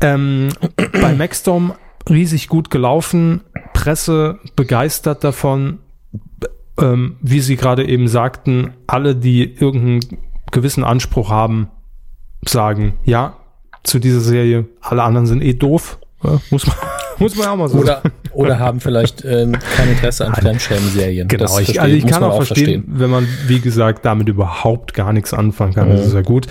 Ähm, 0.00 0.48
bei 1.00 1.14
Maxstorm 1.14 1.74
riesig 2.08 2.48
gut 2.48 2.70
gelaufen, 2.70 3.42
Presse 3.72 4.38
begeistert 4.54 5.24
davon, 5.24 5.78
ähm, 6.78 7.16
wie 7.20 7.40
Sie 7.40 7.56
gerade 7.56 7.86
eben 7.88 8.08
sagten, 8.08 8.74
alle, 8.86 9.16
die 9.16 9.42
irgendeinen 9.42 10.20
gewissen 10.52 10.84
Anspruch 10.84 11.30
haben, 11.30 11.68
sagen, 12.44 12.94
ja, 13.04 13.36
zu 13.82 13.98
dieser 13.98 14.20
Serie, 14.20 14.66
alle 14.80 15.02
anderen 15.02 15.26
sind 15.26 15.42
eh 15.42 15.54
doof. 15.54 15.98
Ja, 16.22 16.40
muss 16.50 16.66
man, 16.66 16.76
muss 17.18 17.36
man 17.36 17.48
auch 17.48 17.56
mal 17.56 17.68
so 17.68 17.78
oder, 17.78 18.02
oder 18.32 18.58
haben 18.58 18.80
vielleicht 18.80 19.24
ähm, 19.24 19.56
kein 19.76 19.90
Interesse 19.90 20.26
an 20.26 20.34
Fremdschämen-Serien. 20.34 21.28
Genau, 21.28 21.42
Das 21.42 21.58
ich, 21.58 21.80
also 21.80 21.94
ich 21.94 22.06
kann 22.06 22.22
auch 22.22 22.36
verstehen, 22.36 22.84
wenn 22.86 23.10
man, 23.10 23.26
wie 23.46 23.60
gesagt, 23.60 24.04
damit 24.04 24.28
überhaupt 24.28 24.94
gar 24.94 25.12
nichts 25.12 25.32
anfangen 25.32 25.74
kann. 25.74 25.88
Das 25.88 26.06
ist 26.06 26.14
ja 26.14 26.22
gut. 26.22 26.46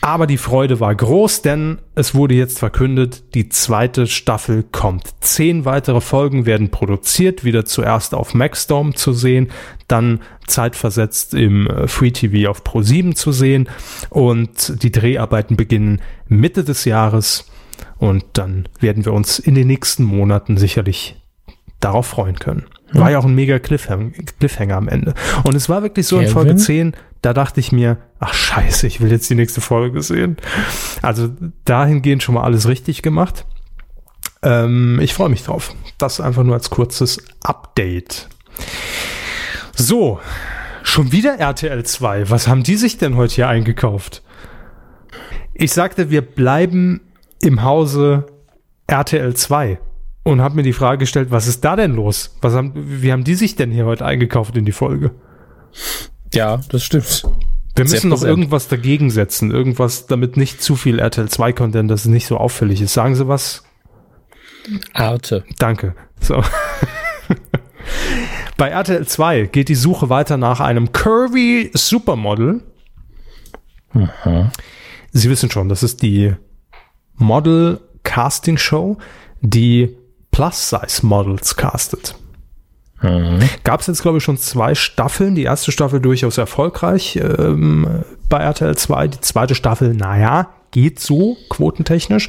Aber 0.00 0.26
die 0.26 0.38
Freude 0.38 0.80
war 0.80 0.94
groß, 0.94 1.42
denn 1.42 1.78
es 1.94 2.14
wurde 2.14 2.34
jetzt 2.34 2.58
verkündet, 2.58 3.34
die 3.34 3.48
zweite 3.48 4.06
Staffel 4.06 4.64
kommt. 4.70 5.08
Zehn 5.20 5.64
weitere 5.64 6.00
Folgen 6.00 6.46
werden 6.46 6.70
produziert, 6.70 7.44
wieder 7.44 7.64
zuerst 7.64 8.14
auf 8.14 8.34
Maxdome 8.34 8.94
zu 8.94 9.12
sehen, 9.12 9.50
dann 9.88 10.20
zeitversetzt 10.46 11.34
im 11.34 11.66
äh, 11.66 11.88
Free 11.88 12.10
TV 12.10 12.50
auf 12.50 12.62
Pro7 12.62 13.14
zu 13.14 13.32
sehen 13.32 13.68
und 14.08 14.82
die 14.82 14.90
Dreharbeiten 14.90 15.56
beginnen 15.56 16.00
Mitte 16.28 16.64
des 16.64 16.84
Jahres 16.84 17.46
und 18.00 18.24
dann 18.32 18.66
werden 18.80 19.04
wir 19.04 19.12
uns 19.12 19.38
in 19.38 19.54
den 19.54 19.66
nächsten 19.66 20.04
Monaten 20.04 20.56
sicherlich 20.56 21.22
darauf 21.80 22.06
freuen 22.06 22.38
können. 22.38 22.64
War 22.92 23.10
ja 23.10 23.18
auch 23.18 23.24
ein 23.26 23.34
mega 23.34 23.58
Cliffhang 23.58 24.12
Cliffhanger 24.38 24.76
am 24.76 24.88
Ende. 24.88 25.14
Und 25.44 25.54
es 25.54 25.68
war 25.68 25.82
wirklich 25.82 26.06
so 26.06 26.16
in 26.16 26.22
Kevin? 26.22 26.32
Folge 26.32 26.56
10, 26.56 26.96
da 27.22 27.34
dachte 27.34 27.60
ich 27.60 27.72
mir, 27.72 27.98
ach 28.18 28.32
scheiße, 28.32 28.86
ich 28.86 29.00
will 29.00 29.10
jetzt 29.10 29.28
die 29.28 29.34
nächste 29.34 29.60
Folge 29.60 30.02
sehen. 30.02 30.38
Also 31.02 31.30
dahingehend 31.66 32.22
schon 32.22 32.34
mal 32.34 32.42
alles 32.42 32.66
richtig 32.66 33.02
gemacht. 33.02 33.44
Ähm, 34.42 34.98
ich 35.02 35.12
freue 35.12 35.28
mich 35.28 35.44
drauf. 35.44 35.74
Das 35.98 36.20
einfach 36.20 36.42
nur 36.42 36.54
als 36.54 36.70
kurzes 36.70 37.22
Update. 37.42 38.28
So, 39.76 40.20
schon 40.82 41.12
wieder 41.12 41.38
RTL 41.38 41.84
2. 41.84 42.30
Was 42.30 42.48
haben 42.48 42.62
die 42.62 42.76
sich 42.76 42.96
denn 42.96 43.16
heute 43.16 43.34
hier 43.34 43.48
eingekauft? 43.48 44.22
Ich 45.52 45.72
sagte, 45.72 46.08
wir 46.08 46.22
bleiben 46.22 47.02
im 47.42 47.62
Hause 47.62 48.26
RTL 48.86 49.34
2 49.34 49.78
und 50.22 50.40
habe 50.40 50.56
mir 50.56 50.62
die 50.62 50.72
Frage 50.72 50.98
gestellt, 50.98 51.30
was 51.30 51.46
ist 51.46 51.64
da 51.64 51.76
denn 51.76 51.94
los? 51.94 52.36
Was 52.40 52.54
haben, 52.54 52.72
wie 52.74 53.12
haben 53.12 53.24
die 53.24 53.34
sich 53.34 53.56
denn 53.56 53.70
hier 53.70 53.86
heute 53.86 54.04
eingekauft 54.04 54.56
in 54.56 54.64
die 54.64 54.72
Folge? 54.72 55.12
Ja, 56.34 56.60
das 56.68 56.84
stimmt. 56.84 57.24
Wir 57.74 57.86
Sehr 57.86 57.96
müssen 57.96 58.10
noch 58.10 58.22
irgendwas 58.22 58.68
dagegen 58.68 59.10
setzen, 59.10 59.50
irgendwas, 59.50 60.06
damit 60.06 60.36
nicht 60.36 60.62
zu 60.62 60.76
viel 60.76 60.98
RTL 60.98 61.28
2 61.28 61.52
Content, 61.52 61.90
dass 61.90 62.02
es 62.02 62.10
nicht 62.10 62.26
so 62.26 62.36
auffällig 62.36 62.82
ist. 62.82 62.92
Sagen 62.92 63.14
Sie 63.14 63.28
was? 63.28 63.64
Arte. 64.92 65.44
Danke. 65.58 65.94
So. 66.20 66.42
Bei 68.56 68.68
RTL 68.68 69.06
2 69.06 69.46
geht 69.46 69.68
die 69.68 69.74
Suche 69.74 70.10
weiter 70.10 70.36
nach 70.36 70.60
einem 70.60 70.92
Curvy 70.92 71.70
Supermodel. 71.72 72.62
Sie 75.12 75.30
wissen 75.30 75.50
schon, 75.50 75.68
das 75.68 75.82
ist 75.82 76.02
die 76.02 76.34
Model 77.20 77.80
Casting 78.02 78.58
Show, 78.58 78.98
die 79.40 79.96
Plus-Size 80.32 81.06
Models 81.06 81.56
castet. 81.56 82.16
Gab 83.64 83.80
es 83.80 83.86
jetzt, 83.86 84.02
glaube 84.02 84.18
ich, 84.18 84.24
schon 84.24 84.36
zwei 84.36 84.74
Staffeln. 84.74 85.34
Die 85.34 85.44
erste 85.44 85.72
Staffel 85.72 86.00
durchaus 86.00 86.36
erfolgreich 86.36 87.16
ähm, 87.16 88.04
bei 88.28 88.38
RTL 88.38 88.76
2. 88.76 89.08
Die 89.08 89.20
zweite 89.20 89.54
Staffel, 89.54 89.94
naja, 89.94 90.50
geht 90.70 91.00
so, 91.00 91.36
quotentechnisch. 91.48 92.28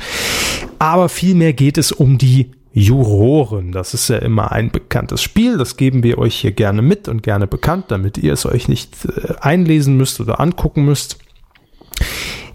Aber 0.79 1.09
vielmehr 1.09 1.53
geht 1.53 1.77
es 1.77 1.91
um 1.91 2.17
die 2.17 2.51
Juroren. 2.73 3.73
Das 3.73 3.93
ist 3.93 4.07
ja 4.07 4.17
immer 4.17 4.53
ein 4.53 4.71
bekanntes 4.71 5.21
Spiel. 5.21 5.57
Das 5.57 5.75
geben 5.75 6.03
wir 6.03 6.17
euch 6.17 6.35
hier 6.35 6.53
gerne 6.53 6.81
mit 6.81 7.09
und 7.09 7.21
gerne 7.21 7.47
bekannt, 7.47 7.85
damit 7.89 8.17
ihr 8.17 8.31
es 8.31 8.45
euch 8.45 8.69
nicht 8.69 8.95
äh, 9.05 9.33
einlesen 9.41 9.97
müsst 9.97 10.21
oder 10.21 10.39
angucken 10.39 10.85
müsst. 10.85 11.17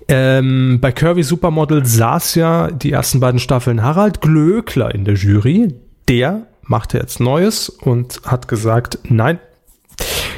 Ähm, 0.09 0.79
bei 0.81 0.93
Curvy 0.93 1.23
Supermodel 1.23 1.85
saß 1.85 2.37
ja 2.37 2.71
die 2.71 2.93
ersten 2.93 3.19
beiden 3.21 3.41
Staffeln 3.41 3.83
Harald 3.83 4.21
Glöckler 4.21 4.95
in 4.95 5.05
der 5.05 5.15
Jury. 5.15 5.75
Der 6.09 6.47
machte 6.63 6.99
jetzt 6.99 7.19
Neues 7.19 7.69
und 7.69 8.21
hat 8.25 8.47
gesagt, 8.47 8.99
nein, 9.05 9.41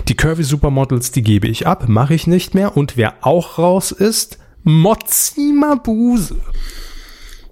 die 0.08 0.16
Curvy 0.16 0.42
Supermodels, 0.42 1.10
die 1.10 1.22
gebe 1.22 1.48
ich 1.48 1.66
ab, 1.66 1.88
mache 1.88 2.14
ich 2.14 2.26
nicht 2.26 2.54
mehr. 2.54 2.76
Und 2.76 2.96
wer 2.96 3.14
auch 3.20 3.58
raus 3.58 3.92
ist, 3.92 4.38
Mozzi 4.62 5.52
Mabuse. 5.54 6.36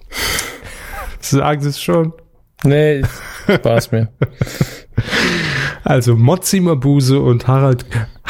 Sagen 1.19 1.61
Sie 1.61 1.69
es 1.69 1.81
schon. 1.81 2.13
Nee, 2.63 3.03
war's 3.61 3.91
mir. 3.91 4.09
Also 5.83 6.15
Mozzi 6.15 6.59
Mabuse 6.59 7.19
und 7.19 7.47
Harald 7.47 7.85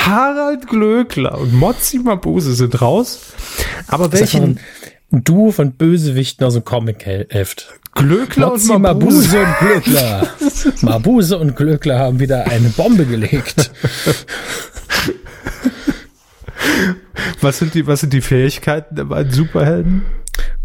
Harald 0.08 0.68
Glöckler 0.68 1.38
und 1.38 1.54
Mozzi 1.54 2.00
Mabuse 2.00 2.54
sind 2.54 2.82
raus. 2.82 3.34
Aber 3.88 4.14
welchen 4.14 4.58
ein, 5.12 5.24
Duo 5.24 5.52
von 5.52 5.74
Bösewichten 5.74 6.46
aus 6.46 6.54
dem 6.54 6.64
Comic-Heft. 6.64 7.74
Glöckler 7.94 8.54
und 8.54 8.66
Mozzi, 8.66 8.80
Mabuse? 8.80 9.38
Mabuse 9.38 9.40
und 9.40 9.58
Glöckler. 9.60 10.28
Mabuse 10.82 11.38
und 11.38 11.56
Glöckler 11.56 12.00
haben 12.00 12.20
wieder 12.22 12.46
eine 12.48 12.70
Bombe 12.70 13.06
gelegt. 13.06 13.72
Was 17.42 17.60
sind 17.60 17.74
die, 17.74 17.86
was 17.86 18.02
sind 18.02 18.14
die 18.14 18.22
Fähigkeiten 18.22 18.96
der 18.96 19.06
beiden 19.06 19.32
Superhelden? 19.32 20.04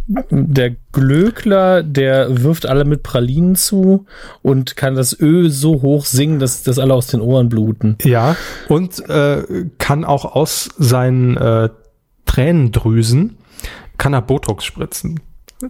Der 0.09 0.75
Glöckler, 0.93 1.83
der 1.83 2.43
wirft 2.43 2.67
alle 2.67 2.85
mit 2.85 3.03
Pralinen 3.03 3.55
zu 3.55 4.07
und 4.43 4.77
kann 4.77 4.95
das 4.95 5.19
Öl 5.19 5.51
so 5.51 5.81
hoch 5.83 6.05
singen, 6.07 6.39
dass 6.41 6.65
das 6.65 6.79
alle 6.79 6.95
aus 6.95 7.07
den 7.07 7.21
Ohren 7.21 7.49
bluten. 7.49 7.97
Ja, 8.03 8.37
und 8.69 9.09
äh, 9.09 9.67
kann 9.79 10.05
auch 10.05 10.25
aus 10.25 10.71
seinen 10.77 11.37
äh, 11.37 11.69
Tränendrüsen 12.27 13.37
kann 13.99 14.15
er 14.15 14.23
Botox 14.23 14.65
spritzen. 14.65 15.21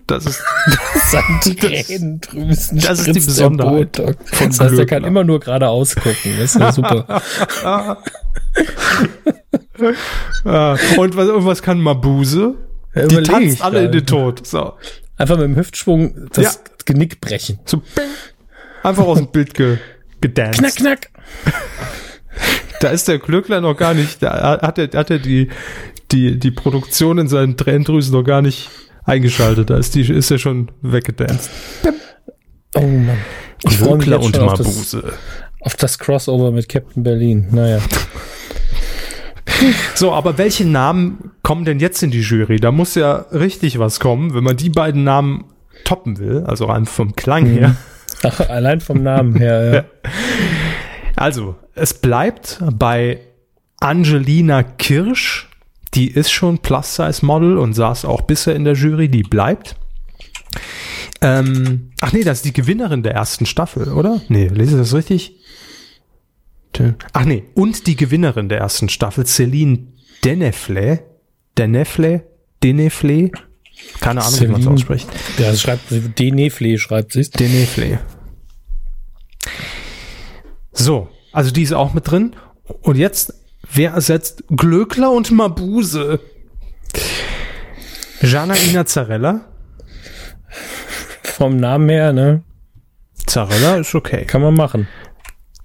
Das 0.07 0.25
ist, 0.25 0.43
Sein 1.11 1.41
Tränendrüsen. 1.43 2.79
das 2.79 3.01
ist 3.01 3.15
die 3.15 3.21
Besonderheit 3.21 3.93
Botox. 3.93 4.31
von 4.31 4.49
Das 4.49 4.61
heißt, 4.61 4.79
er 4.79 4.87
kann 4.87 5.05
immer 5.05 5.23
nur 5.23 5.41
geradeaus 5.41 5.95
gucken. 5.95 6.33
Das 6.39 6.55
ist 6.55 6.61
ja 6.61 6.73
super. 6.73 7.21
äh, 9.75 9.79
und 10.99 11.17
was, 11.17 11.29
und 11.29 11.45
was 11.45 11.63
kann 11.63 11.79
Mabuse? 11.81 12.55
Ja, 12.95 13.07
Die 13.07 13.23
tanzt 13.23 13.55
ich 13.55 13.65
alle 13.65 13.85
in 13.87 13.93
den 13.93 14.07
Tod. 14.07 14.47
So, 14.47 14.75
Einfach 15.17 15.37
mit 15.37 15.45
dem 15.45 15.57
Hüftschwung 15.57 16.29
das 16.33 16.45
Ja. 16.45 16.51
Genick 16.85 17.21
brechen. 17.21 17.59
so 17.65 17.79
bing. 17.79 18.05
einfach 18.83 19.05
aus 19.05 19.19
dem 19.19 19.29
Bild 19.29 19.55
ge, 19.55 19.79
gedanced. 20.21 20.59
Knack, 20.59 20.77
knack. 20.77 21.09
Da 22.81 22.89
ist 22.89 23.07
der 23.07 23.19
Glöckler 23.21 23.61
noch 23.61 23.77
gar 23.77 23.95
nicht, 23.95 24.23
da 24.25 24.61
hat 24.61 24.77
er, 24.77 24.89
hat 24.99 25.09
er 25.11 25.21
die, 25.21 25.51
die, 26.11 26.37
die 26.41 26.51
Produktion 26.51 27.19
in 27.19 27.29
seinen 27.29 27.57
Tränendrüsen 27.57 28.13
noch 28.13 28.25
gar 28.25 28.43
nicht 28.43 28.71
eingeschaltet. 29.05 29.71
Da 29.71 29.77
ist 29.77 29.95
die, 29.95 30.01
ist 30.01 30.33
er 30.33 30.39
schon 30.39 30.73
weggedanced. 30.83 31.49
Oh 32.75 32.81
Mann. 32.81 33.19
Ich 33.69 33.79
freue 33.79 33.97
mich 33.99 34.07
Glöckler 34.07 34.27
und 34.27 34.35
schon 34.35 34.49
auf 34.49 34.59
das, 34.59 34.67
Mabuse. 34.67 35.13
auf 35.61 35.77
das 35.77 35.99
Crossover 36.01 36.51
mit 36.51 36.69
Captain 36.69 37.05
Berlin. 37.05 37.47
Naja. 37.53 37.79
So, 39.95 40.13
aber 40.13 40.39
welche 40.39 40.65
Namen 40.65 41.33
kommen 41.43 41.65
denn 41.65 41.79
jetzt 41.79 42.03
in 42.03 42.11
die 42.11 42.21
Jury? 42.21 42.57
Da 42.57 42.73
muss 42.73 42.95
ja 42.95 43.27
richtig 43.33 43.79
was 43.79 44.01
kommen, 44.01 44.35
wenn 44.35 44.45
man 44.45 44.57
die 44.57 44.71
beiden 44.71 45.05
Namen 45.05 45.45
toppen 45.85 46.19
will, 46.19 46.45
also 46.47 46.67
rein 46.67 46.87
vom 46.87 47.15
Klang 47.17 47.47
her. 47.47 47.77
Ach, 48.23 48.41
allein 48.49 48.81
vom 48.81 49.03
Namen 49.03 49.37
her, 49.37 49.75
ja. 50.05 50.11
Also, 51.17 51.57
es 51.75 51.95
bleibt 51.95 52.63
bei 52.75 53.21
Angelina 53.81 54.63
Kirsch. 54.63 55.49
Die 55.95 56.09
ist 56.09 56.33
schon 56.33 56.59
Plus-Size-Model 56.59 57.59
und 57.59 57.75
saß 57.75 58.07
auch 58.07 58.23
bisher 58.23 58.57
in 58.57 58.65
der 58.65 58.75
Jury. 58.75 59.09
Die 59.09 59.23
bleibt. 59.23 59.77
Ähm, 61.21 61.91
ach 62.01 62.13
nee, 62.13 62.25
das 62.25 62.39
ist 62.39 62.45
die 62.47 62.53
Gewinnerin 62.53 63.03
der 63.03 63.13
ersten 63.13 63.45
Staffel, 63.45 63.93
oder? 63.93 64.21
Nee, 64.29 64.49
lese 64.49 64.73
ich 64.73 64.79
das 64.79 64.95
richtig? 64.95 65.37
Ach 67.13 67.25
nee, 67.25 67.45
und 67.55 67.87
die 67.87 67.97
Gewinnerin 67.97 68.49
der 68.49 68.59
ersten 68.59 68.89
Staffel, 68.89 69.27
Celine 69.27 69.89
Denefle. 70.25 71.05
Denefle? 71.59 72.25
Denefle? 72.63 73.31
Keine 74.01 74.23
Ahnung, 74.23 74.41
wie 74.41 74.47
man 74.47 74.61
es 74.61 74.65
Celine- 74.65 74.71
ausspricht. 74.71 75.09
Ja, 75.39 75.51
das 75.51 75.61
schreibt 75.61 75.85
Denefle 76.19 76.79
schreibt 76.79 77.13
sich. 77.13 77.31
Denefle. 77.31 78.01
So, 80.73 81.09
also 81.33 81.51
die 81.51 81.63
ist 81.63 81.73
auch 81.73 81.93
mit 81.93 82.11
drin. 82.11 82.35
Und 82.83 82.97
jetzt, 82.97 83.35
wer 83.73 83.93
ersetzt 83.93 84.45
Glöckler 84.49 85.11
und 85.11 85.31
Mabuse? 85.31 86.21
Janaina 88.23 88.87
Zarella. 88.87 89.49
Vom 91.25 91.57
Namen 91.57 91.89
her, 91.89 92.13
ne? 92.13 92.45
Zarella 93.27 93.77
ist 93.77 93.95
okay. 93.95 94.25
Kann 94.25 94.43
man 94.43 94.55
machen. 94.55 94.87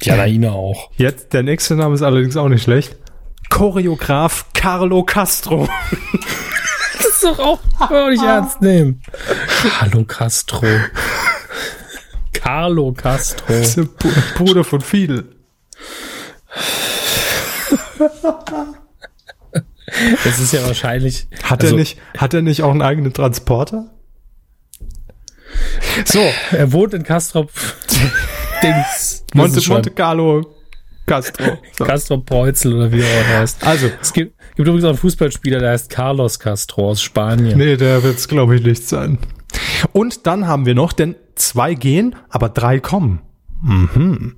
Janaina 0.02 0.52
auch. 0.52 0.92
Jetzt, 0.96 1.34
der 1.34 1.44
nächste 1.44 1.76
Name 1.76 1.96
ist 1.96 2.02
allerdings 2.02 2.38
auch 2.38 2.50
nicht 2.50 2.64
schlecht. 2.64 2.96
Choreograf 3.50 4.46
Carlo 4.54 5.04
Castro. 5.04 5.68
Das 6.98 7.06
ist 7.08 7.24
doch 7.24 7.40
auch 7.40 7.60
kann 7.88 8.10
nicht 8.12 8.24
ernst 8.24 8.62
nehmen. 8.62 9.02
Carlo 9.80 10.04
Castro. 10.04 10.66
Carlo 12.34 12.92
Castro. 12.94 13.46
Das 13.48 13.70
ist 13.70 13.78
der 13.78 13.84
Br- 13.84 14.10
Bruder 14.36 14.64
von 14.64 14.82
Fidel. 14.82 15.36
Das 20.24 20.40
ist 20.40 20.54
ja 20.54 20.66
wahrscheinlich. 20.66 21.28
Hat 21.44 21.62
also, 21.64 21.76
er 21.76 21.80
nicht, 21.80 22.00
hat 22.18 22.34
er 22.34 22.42
nicht 22.42 22.62
auch 22.64 22.72
einen 22.72 22.82
eigenen 22.82 23.14
Transporter? 23.14 23.90
So, 26.06 26.20
Er 26.52 26.72
wohnt 26.74 26.94
in 26.94 27.04
Castrop. 27.04 27.50
Dings. 28.62 29.24
Monte. 29.34 29.70
Monte 29.70 29.92
Carlo 29.92 30.54
Castro. 31.06 31.58
So. 31.72 31.86
Castrop 31.86 32.26
Preuzel 32.26 32.74
oder 32.74 32.92
wie 32.92 33.02
er 33.02 33.22
auch 33.22 33.40
heißt. 33.40 33.66
Also, 33.66 33.90
Es 34.02 34.14
gibt, 34.14 34.38
gibt 34.56 34.68
übrigens 34.68 34.84
auch 34.84 34.90
einen 34.90 34.98
Fußballspieler, 34.98 35.60
der 35.60 35.72
heißt 35.72 35.90
Carlos 35.90 36.40
Castro 36.40 36.90
aus 36.90 37.02
Spanien. 37.02 37.58
Nee, 37.58 37.78
der 37.78 38.04
wird's 38.04 38.28
glaube 38.28 38.56
ich 38.56 38.64
nicht 38.64 38.88
sein. 38.88 39.18
Und 39.94 40.28
dann 40.28 40.48
haben 40.48 40.66
wir 40.66 40.76
noch, 40.76 40.92
denn 40.94 41.16
zwei 41.36 41.74
gehen, 41.74 42.16
aber 42.30 42.50
drei 42.50 42.80
kommen. 42.80 43.22
Mhm. 43.62 44.36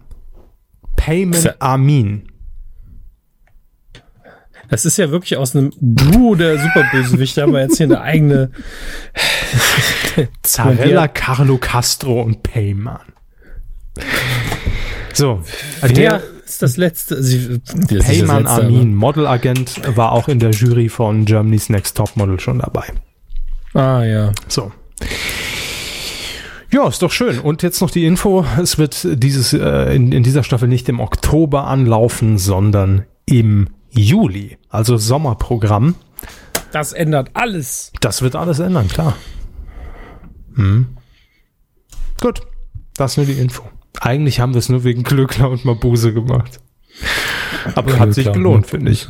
Payment 0.95 1.41
Tja. 1.41 1.55
Amin. 1.59 2.27
Das 4.69 4.85
ist 4.85 4.97
ja 4.97 5.09
wirklich 5.09 5.35
aus 5.37 5.55
einem 5.55 5.71
Duo 5.79 6.35
der 6.35 6.59
Superbösewichte, 6.59 7.41
haben 7.41 7.53
wir 7.53 7.61
jetzt 7.61 7.77
hier 7.77 7.87
eine 7.87 8.01
eigene. 8.01 8.51
Zarella, 10.43 11.07
Carlo 11.07 11.57
Castro 11.57 12.21
und 12.21 12.43
Payman. 12.43 13.13
So, 15.13 15.41
Der 15.81 15.89
der 15.89 16.23
ist 16.45 16.61
das 16.61 16.77
letzte. 16.77 17.21
Sie, 17.21 17.59
das 17.63 17.75
ist 17.75 17.91
das 17.91 18.05
Payman 18.05 18.43
letzte, 18.43 18.61
Amin, 18.63 18.95
Modelagent, 18.95 19.81
war 19.95 20.11
auch 20.11 20.27
in 20.27 20.39
der 20.39 20.51
Jury 20.51 20.89
von 20.89 21.25
Germany's 21.25 21.69
Next 21.69 21.97
Top 21.97 22.15
Model 22.15 22.39
schon 22.39 22.59
dabei. 22.59 22.85
Ah, 23.73 24.03
ja. 24.03 24.31
So. 24.47 24.71
Ja, 26.71 26.87
ist 26.87 27.01
doch 27.01 27.11
schön. 27.11 27.39
Und 27.39 27.63
jetzt 27.63 27.81
noch 27.81 27.89
die 27.89 28.05
Info. 28.05 28.45
Es 28.61 28.77
wird 28.77 29.07
dieses, 29.23 29.53
äh, 29.53 29.95
in, 29.95 30.11
in 30.11 30.23
dieser 30.23 30.43
Staffel 30.43 30.67
nicht 30.67 30.87
im 30.89 30.99
Oktober 30.99 31.65
anlaufen, 31.65 32.37
sondern 32.37 33.05
im 33.25 33.69
Juli. 33.89 34.57
Also 34.69 34.97
Sommerprogramm. 34.97 35.95
Das 36.71 36.93
ändert 36.93 37.31
alles. 37.33 37.91
Das 38.01 38.21
wird 38.21 38.35
alles 38.35 38.59
ändern, 38.59 38.87
klar. 38.87 39.15
Hm. 40.55 40.97
Gut. 42.21 42.41
Das 42.95 43.11
ist 43.11 43.17
nur 43.17 43.25
die 43.25 43.39
Info. 43.41 43.63
Eigentlich 43.99 44.39
haben 44.39 44.53
wir 44.53 44.59
es 44.59 44.69
nur 44.69 44.83
wegen 44.83 45.03
Glöckler 45.03 45.49
und 45.49 45.65
Mabuse 45.65 46.13
gemacht. 46.13 46.59
Aber 47.75 47.99
hat 47.99 48.13
sich 48.13 48.31
gelohnt, 48.31 48.67
finde 48.67 48.91
ich. 48.91 49.07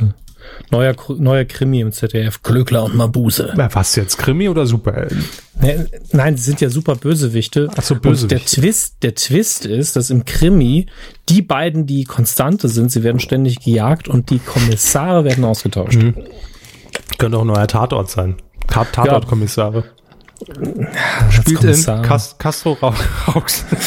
Neuer, 0.70 0.94
neuer 1.18 1.44
Krimi 1.44 1.80
im 1.80 1.92
ZDF. 1.92 2.42
Glöckler 2.42 2.84
und 2.84 2.96
Mabuse. 2.96 3.52
Na, 3.56 3.72
Was 3.74 3.94
jetzt? 3.96 4.18
Krimi 4.18 4.48
oder 4.48 4.66
Superhelden? 4.66 5.24
Ne, 5.60 5.86
Nein, 6.12 6.36
sie 6.36 6.44
sind 6.44 6.60
ja 6.60 6.70
super 6.70 6.96
Bösewichte. 6.96 7.68
Ach 7.76 7.82
so, 7.82 7.94
Und 7.94 8.04
der 8.04 8.10
Bösewichte. 8.10 8.60
Twist, 8.60 9.02
der 9.02 9.14
Twist 9.14 9.66
ist, 9.66 9.96
dass 9.96 10.10
im 10.10 10.24
Krimi 10.24 10.86
die 11.28 11.42
beiden, 11.42 11.86
die 11.86 12.04
Konstante 12.04 12.68
sind, 12.68 12.90
sie 12.90 13.02
werden 13.04 13.20
ständig 13.20 13.60
gejagt 13.60 14.08
und 14.08 14.30
die 14.30 14.38
Kommissare 14.38 15.24
werden 15.24 15.44
ausgetauscht. 15.44 15.96
Mhm. 16.02 16.14
Könnte 17.18 17.36
auch 17.38 17.42
ein 17.42 17.46
neuer 17.48 17.66
Tatort 17.68 18.10
sein. 18.10 18.36
Tat- 18.66 18.92
Tatortkommissare. 18.92 19.84
Spielt 21.30 21.62
in 21.64 21.84
Castro 22.38 22.72
Rau- 22.72 22.94
Rauxel. 23.28 23.66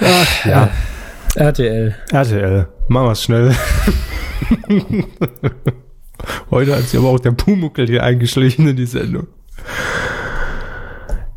Ach, 0.00 0.44
ja. 0.44 0.70
RTL. 1.36 1.94
RTL. 2.10 2.68
Machen 2.88 3.06
wir's 3.06 3.22
schnell. 3.22 3.54
Heute 6.50 6.76
hat 6.76 6.82
sich 6.82 6.98
aber 6.98 7.08
auch 7.08 7.20
der 7.20 7.32
Pumuckel 7.32 7.86
hier 7.86 8.02
eingeschlichen 8.02 8.68
in 8.68 8.76
die 8.76 8.86
Sendung. 8.86 9.28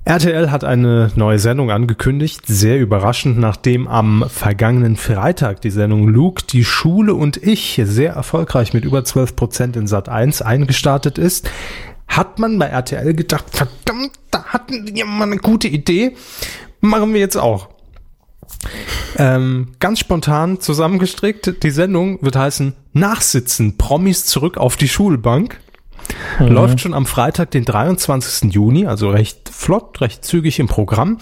RTL 0.07 0.51
hat 0.51 0.63
eine 0.63 1.11
neue 1.15 1.39
Sendung 1.39 1.71
angekündigt, 1.71 2.45
sehr 2.45 2.79
überraschend, 2.79 3.39
nachdem 3.39 3.87
am 3.87 4.25
vergangenen 4.27 4.97
Freitag 4.97 5.61
die 5.61 5.71
Sendung 5.71 6.07
Luke, 6.07 6.43
die 6.47 6.63
Schule 6.63 7.15
und 7.15 7.37
ich 7.37 7.81
sehr 7.83 8.13
erfolgreich 8.13 8.73
mit 8.73 8.85
über 8.85 8.99
12% 8.99 9.75
in 9.75 9.87
Sat 9.87 10.07
1 10.07 10.43
eingestartet 10.43 11.17
ist, 11.17 11.49
hat 12.07 12.39
man 12.39 12.57
bei 12.59 12.67
RTL 12.67 13.13
gedacht, 13.13 13.45
verdammt, 13.51 14.11
da 14.31 14.45
hatten 14.45 14.95
wir 14.95 15.05
mal 15.05 15.23
eine 15.23 15.37
gute 15.37 15.67
Idee, 15.67 16.15
machen 16.81 17.13
wir 17.13 17.19
jetzt 17.19 17.37
auch. 17.37 17.69
Ähm, 19.17 19.73
ganz 19.79 19.99
spontan 19.99 20.59
zusammengestrickt, 20.59 21.63
die 21.63 21.71
Sendung 21.71 22.19
wird 22.21 22.35
heißen 22.35 22.73
Nachsitzen, 22.93 23.77
Promis 23.77 24.25
zurück 24.25 24.57
auf 24.57 24.77
die 24.77 24.87
Schulbank. 24.87 25.59
Läuft 26.39 26.81
schon 26.81 26.93
am 26.93 27.05
Freitag, 27.05 27.51
den 27.51 27.65
23. 27.65 28.53
Juni, 28.53 28.85
also 28.85 29.09
recht 29.09 29.49
flott, 29.49 30.01
recht 30.01 30.23
zügig 30.23 30.59
im 30.59 30.67
Programm. 30.67 31.17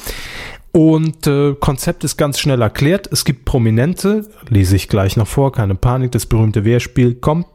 Und 0.71 1.27
äh, 1.27 1.53
Konzept 1.53 2.03
ist 2.03 2.17
ganz 2.17 2.39
schnell 2.39 2.61
erklärt. 2.61 3.07
Es 3.11 3.25
gibt 3.25 3.45
Prominente, 3.45 4.27
lese 4.49 4.75
ich 4.75 4.89
gleich 4.89 5.15
noch 5.15 5.27
vor, 5.27 5.51
keine 5.51 5.75
Panik, 5.75 6.11
das 6.11 6.25
berühmte 6.25 6.65
Wehrspiel 6.65 7.15
kommt. 7.15 7.45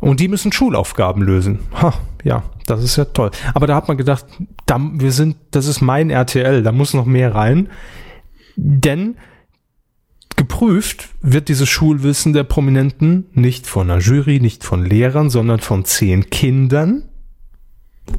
Und 0.00 0.20
die 0.20 0.28
müssen 0.28 0.52
Schulaufgaben 0.52 1.22
lösen. 1.22 1.58
Ha, 1.80 1.92
ja, 2.22 2.44
das 2.66 2.84
ist 2.84 2.96
ja 2.96 3.06
toll. 3.06 3.30
Aber 3.54 3.66
da 3.66 3.74
hat 3.74 3.88
man 3.88 3.96
gedacht, 3.96 4.26
da, 4.66 4.78
wir 4.78 5.12
sind, 5.12 5.36
das 5.50 5.66
ist 5.66 5.80
mein 5.80 6.10
RTL, 6.10 6.62
da 6.62 6.72
muss 6.72 6.94
noch 6.94 7.04
mehr 7.04 7.34
rein. 7.34 7.68
Denn 8.56 9.16
geprüft 10.36 11.08
wird 11.20 11.48
dieses 11.48 11.68
Schulwissen 11.68 12.32
der 12.32 12.44
Prominenten 12.44 13.26
nicht 13.32 13.66
von 13.66 13.90
einer 13.90 14.00
Jury, 14.00 14.38
nicht 14.40 14.62
von 14.62 14.84
Lehrern, 14.84 15.30
sondern 15.30 15.58
von 15.58 15.84
zehn 15.84 16.30
Kindern 16.30 17.08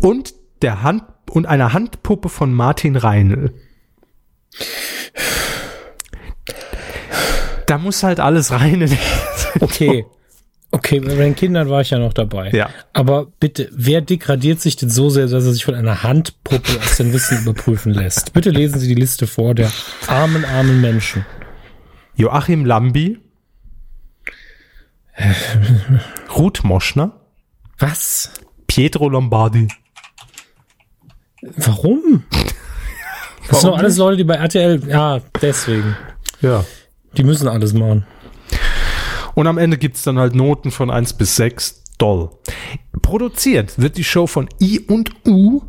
und 0.02 0.34
der 0.62 0.84
Hand 0.84 1.04
und 1.30 1.46
einer 1.46 1.72
Handpuppe 1.72 2.28
von 2.28 2.54
Martin 2.54 2.98
Reinl. 2.98 3.54
Da 7.68 7.78
muss 7.78 8.04
halt 8.04 8.20
alles 8.20 8.52
rein. 8.52 8.82
In 8.82 8.98
Okay. 9.62 10.06
Okay, 10.80 11.02
bei 11.02 11.14
den 11.14 11.36
Kindern 11.36 11.70
war 11.70 11.82
ich 11.82 11.90
ja 11.90 12.00
noch 12.00 12.14
dabei. 12.14 12.52
Ja. 12.52 12.70
Aber 12.94 13.26
bitte, 13.26 13.70
wer 13.74 14.00
degradiert 14.00 14.62
sich 14.62 14.78
denn 14.78 14.90
so 14.90 15.10
sehr, 15.10 15.28
dass 15.28 15.44
er 15.44 15.52
sich 15.52 15.66
von 15.66 15.76
einer 15.76 16.04
Handpuppe 16.04 16.80
aus 16.82 16.96
dem 16.96 17.12
Wissen 17.12 17.38
überprüfen 17.42 17.94
lässt? 17.94 18.32
Bitte 18.32 18.50
lesen 18.50 18.80
Sie 18.80 18.88
die 18.88 18.96
Liste 18.96 19.28
vor 19.28 19.54
der 19.56 19.70
armen, 20.08 20.46
armen 20.46 20.80
Menschen. 20.80 21.26
Joachim 22.16 22.64
Lambi. 22.66 23.20
Ruth 26.38 26.64
Moschner. 26.64 27.20
Was? 27.78 28.32
Pietro 28.68 29.10
Lombardi. 29.10 29.68
Warum? 31.42 32.24
Das 33.50 33.60
sind 33.62 33.70
doch 33.70 33.78
alles 33.78 33.98
Leute, 33.98 34.16
die 34.16 34.24
bei 34.24 34.36
RTL, 34.36 34.82
ja, 34.88 35.20
deswegen. 35.42 35.98
Ja. 36.40 36.64
Die 37.18 37.24
müssen 37.24 37.50
alles 37.50 37.74
machen. 37.74 38.06
Und 39.40 39.48
am 39.48 39.58
Ende 39.58 39.78
gibt's 39.78 40.04
dann 40.04 40.20
halt 40.20 40.36
Noten 40.36 40.70
von 40.70 40.92
1 40.92 41.14
bis 41.14 41.38
6. 41.38 41.84
Doll. 41.98 42.30
Produziert 43.02 43.80
wird 43.80 43.96
die 43.96 44.04
Show 44.04 44.28
von 44.28 44.50
I 44.60 44.82
und 44.82 45.12
U, 45.26 45.62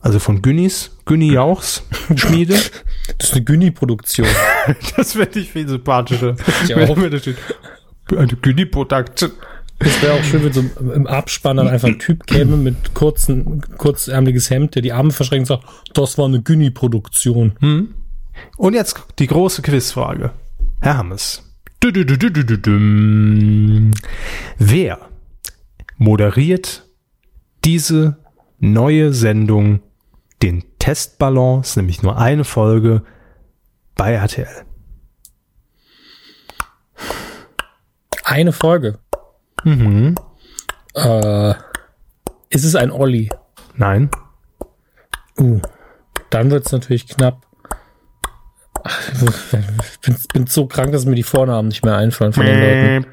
also 0.00 0.18
von 0.18 0.40
Günnis, 0.40 0.96
Günni 1.04 1.30
Jauchs 1.30 1.82
Schmiede. 2.16 2.54
Das 3.18 3.28
ist 3.28 3.34
eine 3.34 3.44
Günni-Produktion. 3.44 4.26
Das 4.96 5.12
finde 5.12 5.40
ich 5.40 5.52
viel 5.52 5.68
sympathischer. 5.68 6.36
Ich 6.64 6.74
auch. 6.74 6.96
wenn 6.96 7.10
da 7.10 7.18
steht, 7.18 7.36
Eine 8.16 8.28
Günni-Production. 8.28 9.30
Das 9.78 10.02
wäre 10.02 10.14
auch 10.14 10.24
schön, 10.24 10.44
wenn 10.44 10.52
so 10.54 10.64
im 10.94 11.06
Abspann 11.06 11.58
dann 11.58 11.68
einfach 11.68 11.88
ein 11.88 11.98
Typ 11.98 12.26
käme 12.26 12.56
mit 12.56 12.94
kurzen, 12.94 13.60
kurzärmeliges 13.76 14.48
Hemd, 14.48 14.74
der 14.74 14.80
die 14.80 14.94
Arme 14.94 15.10
verschränkt 15.10 15.50
und 15.50 15.60
sagt, 15.60 15.68
das 15.92 16.16
war 16.16 16.24
eine 16.24 16.40
Günni-Produktion. 16.40 17.92
Und 18.56 18.72
jetzt 18.72 19.02
die 19.18 19.26
große 19.26 19.60
Quizfrage. 19.60 20.30
Herr 20.80 20.96
Du, 21.80 21.92
du, 21.92 22.04
du, 22.04 22.16
du, 22.16 22.30
du, 22.30 22.44
du, 22.44 22.58
dum. 22.58 23.90
Wer 24.58 24.98
moderiert 25.98 26.88
diese 27.64 28.16
neue 28.58 29.12
Sendung, 29.12 29.80
den 30.42 30.64
Testballon, 30.78 31.60
ist 31.60 31.76
nämlich 31.76 32.02
nur 32.02 32.16
eine 32.18 32.44
Folge, 32.44 33.02
bei 33.94 34.12
RTL? 34.12 34.64
Eine 38.24 38.52
Folge. 38.52 38.98
Äh, 40.94 41.54
ist 42.48 42.64
es 42.64 42.74
ein 42.74 42.90
Olli? 42.90 43.30
Nein? 43.74 44.10
Uh, 45.38 45.60
dann 46.30 46.50
wird's 46.50 46.72
natürlich 46.72 47.06
knapp. 47.06 47.45
Ich 48.88 50.00
bin, 50.00 50.16
bin 50.32 50.46
so 50.46 50.66
krank, 50.66 50.92
dass 50.92 51.04
mir 51.06 51.14
die 51.14 51.22
Vornamen 51.22 51.68
nicht 51.68 51.84
mehr 51.84 51.96
einfallen 51.96 52.32
von 52.32 52.44
den 52.46 52.60
Leuten. 52.60 53.06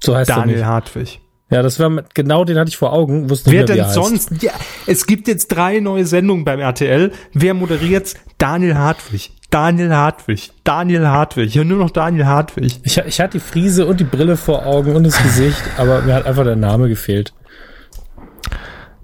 So 0.00 0.14
heißt 0.16 0.30
er 0.30 0.36
Daniel 0.36 0.58
nicht. 0.58 0.66
Hartwig. 0.66 1.20
Ja, 1.50 1.62
das 1.62 1.80
war 1.80 1.88
mit- 1.88 2.14
genau 2.14 2.44
den 2.44 2.58
hatte 2.58 2.68
ich 2.68 2.76
vor 2.76 2.92
Augen. 2.92 3.30
Wusste 3.30 3.48
nicht 3.50 3.58
Wer 3.58 3.66
mehr, 3.66 3.74
wie 3.74 3.80
denn 3.86 3.90
sonst? 3.92 4.42
Ja, 4.42 4.52
es 4.86 5.06
gibt 5.06 5.28
jetzt 5.28 5.48
drei 5.48 5.80
neue 5.80 6.04
Sendungen 6.04 6.44
beim 6.44 6.60
RTL. 6.60 7.10
Wer 7.32 7.54
moderiert? 7.54 8.14
Daniel 8.36 8.74
Hartwig. 8.76 9.32
Daniel 9.50 9.94
Hartwig. 9.94 10.52
Daniel 10.64 11.06
Hartwig. 11.06 11.54
Ja, 11.54 11.64
nur 11.64 11.78
noch 11.78 11.88
Daniel 11.90 12.26
Hartwig. 12.26 12.80
Ich, 12.82 12.98
ich 12.98 13.18
hatte 13.20 13.38
die 13.38 13.40
Friese 13.40 13.86
und 13.86 13.98
die 13.98 14.04
Brille 14.04 14.36
vor 14.36 14.66
Augen 14.66 14.94
und 14.94 15.04
das 15.04 15.22
Gesicht, 15.22 15.62
aber 15.78 16.02
mir 16.02 16.14
hat 16.14 16.26
einfach 16.26 16.44
der 16.44 16.56
Name 16.56 16.88
gefehlt. 16.88 17.32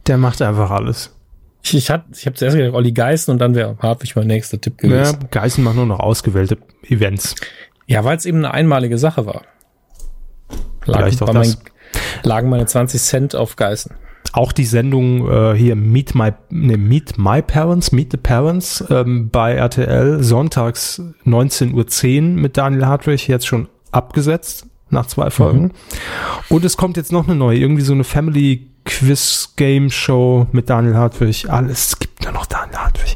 Der 0.07 0.19
macht 0.19 0.43
einfach 0.43 0.71
alles. 0.71 1.17
Ich, 1.65 1.75
ich, 1.75 1.91
hat- 1.91 2.05
ich 2.15 2.27
habe 2.27 2.37
zuerst 2.37 2.57
gedacht, 2.57 2.75
Olli 2.75 2.93
Geißen 2.93 3.33
und 3.33 3.39
dann 3.39 3.55
wäre 3.55 3.77
Hartwig 3.81 4.15
mein 4.17 4.27
nächster 4.27 4.61
Tipp 4.61 4.83
Ja, 4.83 4.89
gewesen. 4.89 5.19
Geißen 5.31 5.65
macht 5.65 5.77
nur 5.77 5.87
noch 5.87 5.99
ausgewählte 6.01 6.59
Events. 6.89 7.35
Ja, 7.87 8.05
weil 8.05 8.17
es 8.17 8.27
eben 8.27 8.39
eine 8.39 8.53
einmalige 8.53 8.99
Sache 8.99 9.27
war. 9.27 9.43
Lagen, 10.87 11.05
Vielleicht 11.05 11.23
auch 11.23 11.31
das. 11.31 11.57
mein, 11.57 11.57
lagen 12.23 12.49
meine 12.51 12.67
20 12.67 13.01
Cent 13.01 13.35
auf 13.37 13.57
Geißen. 13.57 13.93
Auch 14.33 14.53
die 14.53 14.65
Sendung 14.65 15.31
äh, 15.31 15.55
hier 15.57 15.77
Meet 15.77 16.15
My, 16.15 16.33
ne, 16.51 16.77
Meet 16.77 17.19
My 17.19 17.41
Parents, 17.41 17.93
Meet 17.93 18.13
the 18.13 18.17
Parents 18.19 18.85
ähm, 18.91 19.31
bei 19.31 19.55
RTL, 19.55 20.23
sonntags 20.23 21.01
19.10 21.25 21.73
Uhr 22.35 22.41
mit 22.41 22.57
Daniel 22.57 22.87
Hartwig, 22.87 23.29
jetzt 23.29 23.47
schon 23.47 23.69
abgesetzt 23.93 24.67
nach 24.95 25.07
zwei 25.07 25.31
Folgen. 25.31 25.73
Und 26.49 26.65
es 26.65 26.77
kommt 26.77 26.97
jetzt 26.97 27.13
noch 27.13 27.27
eine 27.27 27.37
neue, 27.37 27.59
irgendwie 27.59 27.83
so 27.83 27.93
eine 27.93 28.05
Family 28.05 28.67
Quiz 28.85 29.55
Game 29.57 29.91
Show 29.91 30.47
mit 30.53 30.71
Daniel 30.71 30.95
Hartwig. 30.95 31.49
Alles 31.49 31.89
es 31.89 31.99
gibt 31.99 32.23
nur 32.23 32.33
noch 32.33 32.47
Daniel 32.47 32.79
Hartwig. 32.79 33.15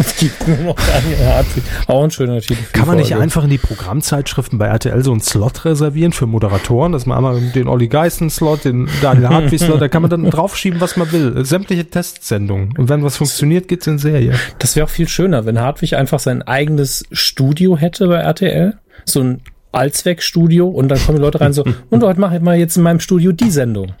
Es 0.00 0.16
gibt 0.16 0.46
nur 0.46 0.58
noch 0.58 0.76
Daniel 0.76 1.26
Hartwig. 1.26 1.64
Auch 1.88 2.04
ein 2.04 2.10
schöner 2.10 2.40
Titel. 2.40 2.62
Kann 2.72 2.86
man 2.86 2.98
nicht 2.98 3.08
Folge. 3.08 3.22
einfach 3.22 3.44
in 3.44 3.50
die 3.50 3.58
Programmzeitschriften 3.58 4.58
bei 4.58 4.66
RTL 4.66 5.02
so 5.02 5.10
einen 5.10 5.20
Slot 5.20 5.64
reservieren 5.64 6.12
für 6.12 6.26
Moderatoren, 6.26 6.92
dass 6.92 7.04
man 7.04 7.16
einmal 7.18 7.40
den 7.40 7.66
Olli 7.66 7.88
Geißen-Slot, 7.88 8.64
den 8.64 8.88
Daniel 9.02 9.28
Hartwig-Slot, 9.28 9.80
da 9.80 9.88
kann 9.88 10.02
man 10.02 10.10
dann 10.10 10.24
draufschieben, 10.30 10.80
was 10.80 10.96
man 10.96 11.10
will. 11.10 11.44
Sämtliche 11.44 11.90
Testsendungen. 11.90 12.76
Und 12.76 12.88
wenn 12.88 13.02
was 13.02 13.16
funktioniert, 13.16 13.66
geht's 13.66 13.86
in 13.86 13.98
Serie. 13.98 14.34
Das 14.60 14.76
wäre 14.76 14.86
auch 14.86 14.90
viel 14.90 15.08
schöner, 15.08 15.46
wenn 15.46 15.60
Hartwig 15.60 15.96
einfach 15.96 16.20
sein 16.20 16.42
eigenes 16.42 17.04
Studio 17.10 17.76
hätte 17.76 18.06
bei 18.06 18.18
RTL. 18.18 18.78
So 19.04 19.20
ein 19.20 19.40
Allzweckstudio 19.72 20.68
und 20.68 20.88
dann 20.88 20.98
kommen 20.98 21.18
die 21.18 21.22
Leute 21.22 21.40
rein 21.40 21.52
so, 21.52 21.64
und 21.90 22.02
heute 22.02 22.20
mache 22.20 22.36
ich 22.36 22.42
mal 22.42 22.56
jetzt 22.56 22.76
in 22.76 22.82
meinem 22.82 23.00
Studio 23.00 23.32
die 23.32 23.50
Sendung. 23.50 23.92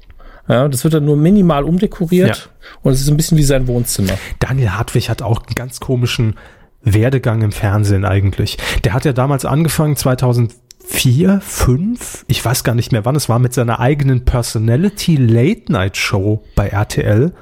Ja, 0.48 0.66
das 0.66 0.82
wird 0.82 0.94
dann 0.94 1.04
nur 1.04 1.16
minimal 1.16 1.64
umdekoriert 1.64 2.50
und 2.82 2.92
es 2.92 3.02
ist 3.02 3.08
ein 3.08 3.18
bisschen 3.18 3.36
wie 3.36 3.44
sein 3.44 3.66
Wohnzimmer. 3.66 4.14
Daniel 4.38 4.70
Hartwig 4.70 5.10
hat 5.10 5.20
auch 5.20 5.42
einen 5.44 5.54
ganz 5.54 5.78
komischen 5.78 6.36
Werdegang 6.82 7.42
im 7.42 7.52
Fernsehen 7.52 8.06
eigentlich. 8.06 8.56
Der 8.84 8.94
hat 8.94 9.04
ja 9.04 9.12
damals 9.12 9.44
angefangen, 9.44 9.96
2004, 9.96 11.40
5, 11.42 12.24
ich 12.28 12.42
weiß 12.42 12.64
gar 12.64 12.74
nicht 12.74 12.92
mehr 12.92 13.04
wann 13.04 13.16
es 13.16 13.28
war, 13.28 13.38
mit 13.38 13.52
seiner 13.52 13.78
eigenen 13.78 14.24
Personality 14.24 15.16
Late 15.16 15.70
Night 15.70 15.98
Show 15.98 16.42
bei 16.54 16.68
RTL. 16.68 17.32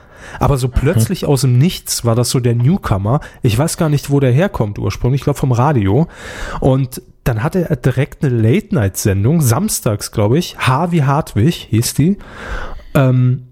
Aber 0.41 0.57
so 0.57 0.69
plötzlich 0.69 1.25
aus 1.25 1.43
dem 1.43 1.59
Nichts 1.59 2.05
war 2.05 2.17
das 2.17 2.31
so 2.31 2.41
der 2.41 2.57
Newcomer. 2.57 3.21
Ich 3.43 3.57
weiß 3.57 3.77
gar 3.77 3.89
nicht, 3.89 4.11
wo 4.11 4.19
der 4.19 4.33
herkommt 4.33 4.79
ursprünglich, 4.79 5.21
ich 5.21 5.25
glaube 5.25 5.39
vom 5.39 5.53
Radio. 5.53 6.09
Und 6.59 7.01
dann 7.27 7.43
hatte 7.43 7.69
er 7.69 7.77
direkt 7.77 8.25
eine 8.25 8.35
Late 8.35 8.75
Night 8.75 8.97
Sendung, 8.97 9.41
samstags 9.41 10.13
glaube 10.13 10.39
ich, 10.39 10.57
Harvey 10.59 10.99
Hartwig 10.99 11.55
hieß 11.71 11.95
die. 11.95 12.19
Ähm, 12.95 13.49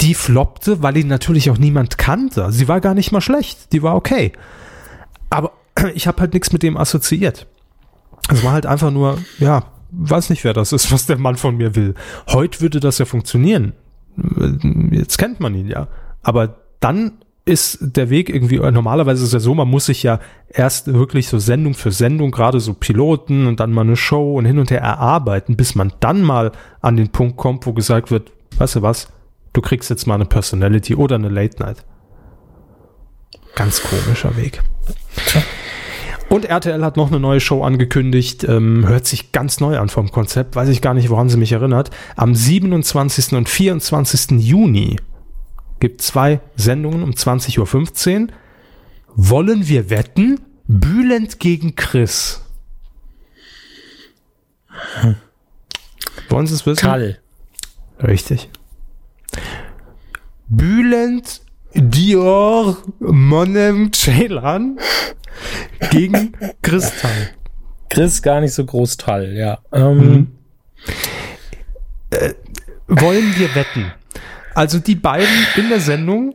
die 0.00 0.14
floppte, 0.14 0.82
weil 0.82 0.96
ihn 0.96 1.08
natürlich 1.08 1.50
auch 1.50 1.58
niemand 1.58 1.98
kannte. 1.98 2.50
Sie 2.52 2.68
war 2.68 2.80
gar 2.80 2.94
nicht 2.94 3.12
mal 3.12 3.20
schlecht, 3.20 3.72
die 3.72 3.82
war 3.82 3.96
okay. 3.96 4.32
Aber 5.30 5.52
ich 5.94 6.06
habe 6.06 6.20
halt 6.20 6.32
nichts 6.34 6.52
mit 6.52 6.62
dem 6.62 6.76
assoziiert. 6.76 7.46
Es 8.30 8.44
war 8.44 8.52
halt 8.52 8.66
einfach 8.66 8.90
nur, 8.90 9.18
ja, 9.38 9.64
weiß 9.90 10.30
nicht, 10.30 10.44
wer 10.44 10.52
das 10.52 10.72
ist, 10.72 10.92
was 10.92 11.06
der 11.06 11.18
Mann 11.18 11.36
von 11.36 11.56
mir 11.56 11.74
will. 11.74 11.94
Heute 12.28 12.60
würde 12.60 12.78
das 12.78 12.98
ja 12.98 13.04
funktionieren. 13.04 13.72
Jetzt 14.90 15.18
kennt 15.18 15.40
man 15.40 15.54
ihn 15.54 15.68
ja. 15.68 15.88
Aber 16.22 16.56
dann 16.80 17.12
ist 17.48 17.78
der 17.80 18.10
Weg 18.10 18.28
irgendwie, 18.28 18.58
normalerweise 18.58 19.24
ist 19.24 19.32
ja 19.32 19.40
so, 19.40 19.54
man 19.54 19.68
muss 19.68 19.86
sich 19.86 20.02
ja 20.02 20.20
erst 20.50 20.92
wirklich 20.92 21.28
so 21.28 21.38
Sendung 21.38 21.72
für 21.72 21.90
Sendung, 21.90 22.30
gerade 22.30 22.60
so 22.60 22.74
Piloten 22.74 23.46
und 23.46 23.58
dann 23.58 23.72
mal 23.72 23.80
eine 23.80 23.96
Show 23.96 24.36
und 24.36 24.44
hin 24.44 24.58
und 24.58 24.70
her 24.70 24.82
erarbeiten, 24.82 25.56
bis 25.56 25.74
man 25.74 25.92
dann 26.00 26.22
mal 26.22 26.52
an 26.82 26.96
den 26.96 27.08
Punkt 27.08 27.38
kommt, 27.38 27.66
wo 27.66 27.72
gesagt 27.72 28.10
wird, 28.10 28.32
weißt 28.58 28.76
du 28.76 28.82
was, 28.82 29.08
du 29.54 29.62
kriegst 29.62 29.88
jetzt 29.88 30.06
mal 30.06 30.16
eine 30.16 30.26
Personality 30.26 30.94
oder 30.94 31.14
eine 31.14 31.30
Late 31.30 31.62
Night. 31.62 31.84
Ganz 33.54 33.82
komischer 33.82 34.36
Weg. 34.36 34.62
Und 36.28 36.44
RTL 36.44 36.84
hat 36.84 36.98
noch 36.98 37.08
eine 37.08 37.18
neue 37.18 37.40
Show 37.40 37.64
angekündigt, 37.64 38.44
ähm, 38.44 38.86
hört 38.86 39.06
sich 39.06 39.32
ganz 39.32 39.60
neu 39.60 39.78
an 39.78 39.88
vom 39.88 40.10
Konzept, 40.10 40.54
weiß 40.54 40.68
ich 40.68 40.82
gar 40.82 40.92
nicht, 40.92 41.08
woran 41.08 41.30
sie 41.30 41.38
mich 41.38 41.52
erinnert. 41.52 41.90
Am 42.14 42.34
27. 42.34 43.32
und 43.32 43.48
24. 43.48 44.38
Juni 44.38 44.98
gibt 45.80 46.02
zwei 46.02 46.40
Sendungen 46.56 47.02
um 47.02 47.10
20.15 47.10 48.20
Uhr. 48.20 48.28
Wollen 49.14 49.68
wir 49.68 49.90
wetten? 49.90 50.40
Bülent 50.66 51.38
gegen 51.38 51.74
Chris. 51.74 52.42
Wollen 56.28 56.46
Sie 56.46 56.54
es 56.54 56.66
wissen? 56.66 56.80
Kall. 56.80 57.18
Richtig. 58.00 58.50
Bülent 60.48 61.40
Dior 61.74 62.78
Monem 63.00 63.92
Ceylan 63.92 64.78
gegen 65.90 66.32
Kristall. 66.62 67.30
Chris 67.88 68.22
gar 68.22 68.40
nicht 68.40 68.52
so 68.52 68.64
groß 68.64 68.96
Tall, 68.96 69.32
ja. 69.34 69.58
Ähm, 69.72 70.38
Wollen 72.88 73.34
wir 73.36 73.54
wetten? 73.54 73.92
Also 74.58 74.80
die 74.80 74.96
beiden 74.96 75.46
in 75.54 75.68
der 75.68 75.78
Sendung 75.78 76.34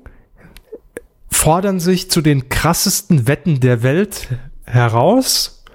fordern 1.29 1.81
sich 1.81 2.09
zu 2.09 2.21
den 2.21 2.47
krassesten 2.47 3.27
Wetten 3.27 3.59
der 3.59 3.83
Welt 3.83 4.29
heraus. 4.63 5.65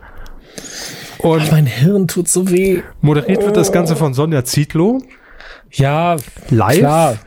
Und 1.18 1.52
Mein 1.52 1.66
Hirn 1.66 2.08
tut 2.08 2.26
so 2.26 2.50
weh. 2.50 2.80
moderiert 3.02 3.42
wird 3.44 3.54
das 3.54 3.70
Ganze 3.70 3.96
von 3.96 4.14
Sonja 4.14 4.46
Zietlow. 4.46 5.02
Ja, 5.72 6.16
Live? 6.48 6.78
klar. 6.78 7.18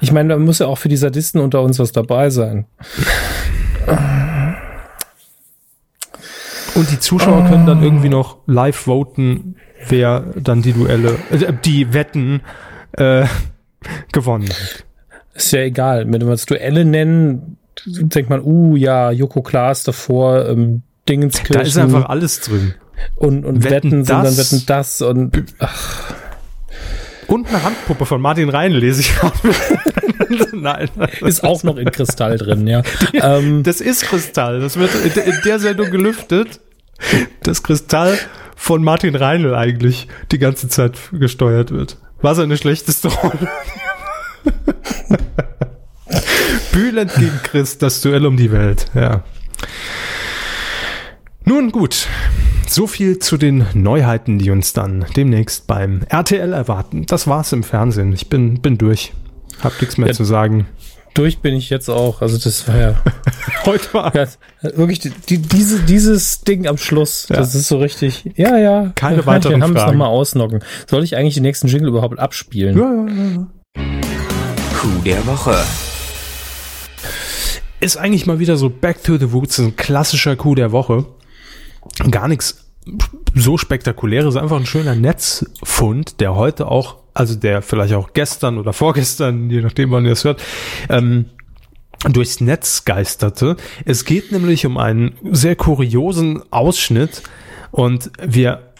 Ich 0.00 0.12
meine, 0.12 0.34
da 0.34 0.38
muss 0.38 0.58
ja 0.58 0.66
auch 0.66 0.76
für 0.76 0.90
die 0.90 0.98
Sadisten 0.98 1.40
unter 1.40 1.62
uns 1.62 1.78
was 1.78 1.92
dabei 1.92 2.28
sein. 2.28 2.66
Und 6.74 6.90
die 6.90 7.00
Zuschauer 7.00 7.46
können 7.46 7.64
dann 7.64 7.82
irgendwie 7.82 8.10
noch 8.10 8.36
live 8.46 8.76
voten, 8.76 9.56
wer 9.88 10.20
dann 10.36 10.60
die 10.60 10.74
Duelle, 10.74 11.16
äh, 11.30 11.50
die 11.64 11.94
Wetten 11.94 12.42
äh, 12.98 13.24
gewonnen 14.12 14.48
hat. 14.48 14.84
Ist 15.34 15.52
ja 15.52 15.60
egal. 15.60 16.10
Wenn 16.10 16.26
wir 16.26 16.32
es 16.32 16.46
Duelle 16.46 16.84
nennen, 16.84 17.56
denkt 17.86 18.30
man, 18.30 18.42
uh, 18.42 18.76
ja, 18.76 19.10
Joko 19.10 19.42
Klaas 19.42 19.84
davor, 19.84 20.48
ähm, 20.48 20.82
Dingenskirchen. 21.08 21.54
Da 21.54 21.60
ist 21.60 21.78
einfach 21.78 22.08
alles 22.08 22.40
drin. 22.40 22.74
und, 23.16 23.44
und 23.44 23.64
Wetten 23.64 23.72
Wetten, 23.72 23.90
sind 24.04 24.10
dann 24.10 24.24
das. 24.24 24.52
Wetten 24.52 24.66
das 24.66 25.02
und 25.02 25.44
Und 27.26 27.48
eine 27.48 27.62
Handpuppe 27.62 28.06
von 28.06 28.20
Martin 28.20 28.48
Rhein 28.48 28.72
lese 28.72 29.02
ich 29.02 29.14
gerade. 29.14 29.38
Nein. 30.56 30.88
ist 31.20 31.44
auch 31.44 31.62
noch 31.62 31.76
in 31.76 31.90
Kristall 31.90 32.36
drin, 32.36 32.66
ja. 32.66 32.82
ähm, 33.14 33.62
Das 33.62 33.80
ist 33.80 34.02
Kristall. 34.02 34.60
Das 34.60 34.76
wird 34.76 34.90
in 34.94 35.22
in 35.22 35.38
der 35.44 35.58
Sendung 35.60 35.90
gelüftet. 35.90 36.60
Das 37.42 37.62
Kristall 37.62 38.18
von 38.56 38.82
Martin 38.82 39.14
Reinl 39.14 39.54
eigentlich 39.54 40.08
die 40.32 40.38
ganze 40.38 40.68
Zeit 40.68 40.98
gesteuert 41.12 41.70
wird. 41.70 41.98
War 42.22 42.34
seine 42.34 42.56
schlechteste 42.56 43.08
Rolle. 43.08 43.48
Bülent 46.72 47.14
gegen 47.14 47.40
Chris, 47.42 47.78
das 47.78 48.00
Duell 48.00 48.26
um 48.26 48.36
die 48.36 48.52
Welt. 48.52 48.86
Ja. 48.94 49.22
Nun 51.44 51.70
gut. 51.72 52.06
So 52.68 52.86
viel 52.86 53.18
zu 53.18 53.36
den 53.36 53.66
Neuheiten, 53.74 54.38
die 54.38 54.50
uns 54.50 54.72
dann 54.72 55.04
demnächst 55.16 55.66
beim 55.66 56.02
RTL 56.08 56.52
erwarten. 56.52 57.06
Das 57.06 57.26
war's 57.26 57.52
im 57.52 57.64
Fernsehen. 57.64 58.12
Ich 58.12 58.28
bin, 58.28 58.60
bin 58.60 58.78
durch. 58.78 59.12
Hab 59.62 59.80
nichts 59.80 59.98
mehr 59.98 60.08
Ja. 60.08 60.14
zu 60.14 60.24
sagen. 60.24 60.66
Durch 61.14 61.38
bin 61.40 61.54
ich 61.54 61.70
jetzt 61.70 61.88
auch. 61.88 62.22
Also 62.22 62.38
das 62.38 62.66
war 62.68 62.76
ja, 62.76 62.94
Heute 63.66 63.92
war 63.94 64.14
ja 64.14 64.26
wirklich 64.76 65.00
die, 65.00 65.10
die, 65.10 65.38
diese, 65.38 65.80
dieses 65.80 66.40
Ding 66.42 66.66
am 66.66 66.76
Schluss. 66.76 67.26
Ja. 67.28 67.36
Das 67.36 67.54
ist 67.54 67.68
so 67.68 67.78
richtig. 67.78 68.24
Ja, 68.36 68.58
ja. 68.58 68.92
Keine 68.94 69.24
weiteren 69.26 69.56
Wir 69.56 69.62
haben 69.62 69.76
es 69.76 69.82
Fragen. 69.82 69.98
nochmal 69.98 70.12
ausnocken. 70.12 70.60
Soll 70.88 71.04
ich 71.04 71.16
eigentlich 71.16 71.34
den 71.34 71.42
nächsten 71.42 71.68
Jingle 71.68 71.88
überhaupt 71.88 72.18
abspielen? 72.18 72.78
ja, 72.78 72.92
ja, 73.06 73.30
ja. 73.30 73.46
Coup 74.78 75.04
der 75.04 75.26
Woche. 75.26 75.56
ist 77.80 77.96
eigentlich 77.96 78.26
mal 78.26 78.38
wieder 78.38 78.56
so 78.56 78.70
Back 78.70 79.02
to 79.02 79.18
the 79.18 79.32
Woods, 79.32 79.58
ein 79.58 79.76
klassischer 79.76 80.36
Coup 80.36 80.54
der 80.54 80.72
Woche. 80.72 81.06
Gar 82.10 82.28
nichts 82.28 82.66
so 83.34 83.58
spektakuläres, 83.58 84.36
einfach 84.36 84.56
ein 84.56 84.66
schöner 84.66 84.94
Netzfund, 84.94 86.20
der 86.20 86.34
heute 86.34 86.68
auch, 86.68 86.96
also 87.20 87.34
der 87.34 87.60
vielleicht 87.60 87.92
auch 87.94 88.14
gestern 88.14 88.58
oder 88.58 88.72
vorgestern, 88.72 89.50
je 89.50 89.60
nachdem 89.60 89.90
wann 89.90 90.06
ihr 90.06 90.12
es 90.12 90.24
hört, 90.24 90.42
ähm, 90.88 91.26
durchs 92.08 92.40
Netz 92.40 92.86
geisterte. 92.86 93.56
Es 93.84 94.06
geht 94.06 94.32
nämlich 94.32 94.64
um 94.64 94.78
einen 94.78 95.12
sehr 95.30 95.54
kuriosen 95.54 96.42
Ausschnitt 96.50 97.22
und 97.70 98.10
wir 98.26 98.72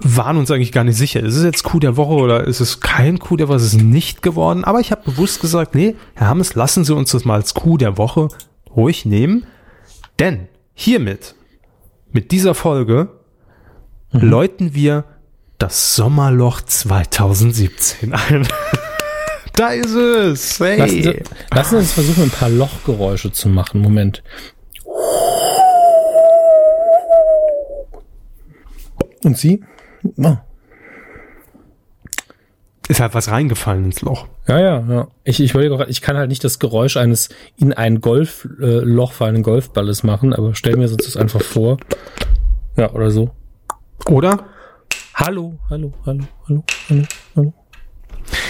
waren 0.00 0.36
uns 0.36 0.50
eigentlich 0.50 0.70
gar 0.70 0.84
nicht 0.84 0.96
sicher, 0.96 1.20
ist 1.20 1.34
es 1.34 1.44
jetzt 1.44 1.64
Coup 1.64 1.80
der 1.80 1.96
Woche 1.96 2.14
oder 2.14 2.44
ist 2.44 2.60
es 2.60 2.80
kein 2.80 3.18
Coup 3.18 3.36
der 3.36 3.48
Woche, 3.48 3.56
ist 3.56 3.74
es 3.74 3.82
nicht 3.82 4.22
geworden, 4.22 4.64
aber 4.64 4.78
ich 4.78 4.92
habe 4.92 5.02
bewusst 5.10 5.40
gesagt, 5.40 5.74
nee, 5.74 5.96
Herr 6.14 6.28
Hammes, 6.28 6.54
lassen 6.54 6.84
Sie 6.84 6.94
uns 6.94 7.10
das 7.10 7.24
mal 7.24 7.34
als 7.34 7.54
Coup 7.54 7.78
der 7.78 7.98
Woche 7.98 8.28
ruhig 8.74 9.06
nehmen, 9.06 9.44
denn 10.20 10.46
hiermit, 10.72 11.34
mit 12.12 12.30
dieser 12.30 12.54
Folge, 12.54 13.08
läuten 14.12 14.74
wir 14.74 15.04
das 15.58 15.96
Sommerloch 15.96 16.60
2017 16.60 18.14
ein. 18.14 18.48
da 19.54 19.68
ist 19.68 19.94
es! 19.94 20.60
Hey. 20.60 20.78
Lassen, 20.78 21.02
Sie, 21.02 21.22
lassen 21.52 21.70
Sie 21.70 21.76
uns 21.76 21.92
versuchen, 21.92 22.22
ein 22.24 22.30
paar 22.30 22.48
Lochgeräusche 22.48 23.32
zu 23.32 23.48
machen. 23.48 23.80
Moment. 23.80 24.22
Und 29.24 29.36
Sie? 29.36 29.64
Oh. 30.16 30.36
Ist 32.88 33.00
halt 33.00 33.12
was 33.14 33.30
reingefallen 33.30 33.86
ins 33.86 34.00
Loch. 34.00 34.28
Ja, 34.46 34.60
ja, 34.60 34.80
ja. 34.88 35.08
Ich, 35.24 35.40
ich 35.40 35.52
gerade, 35.52 35.90
ich 35.90 36.00
kann 36.00 36.16
halt 36.16 36.30
nicht 36.30 36.42
das 36.42 36.58
Geräusch 36.58 36.96
eines 36.96 37.28
in 37.56 37.74
ein 37.74 38.00
Golfloch 38.00 38.60
äh, 38.60 38.80
Loch 38.80 39.12
fallen 39.12 39.42
Golfballes 39.42 40.04
machen, 40.04 40.32
aber 40.32 40.54
stell 40.54 40.76
mir 40.76 40.88
sonst 40.88 41.06
das 41.06 41.16
einfach 41.16 41.42
vor. 41.42 41.76
Ja, 42.76 42.92
oder 42.92 43.10
so. 43.10 43.32
Oder? 44.06 44.46
Hallo, 45.20 45.58
hallo, 45.68 45.92
hallo, 46.06 46.24
hallo, 46.48 46.62
hallo, 46.88 47.02
hallo. 47.34 47.52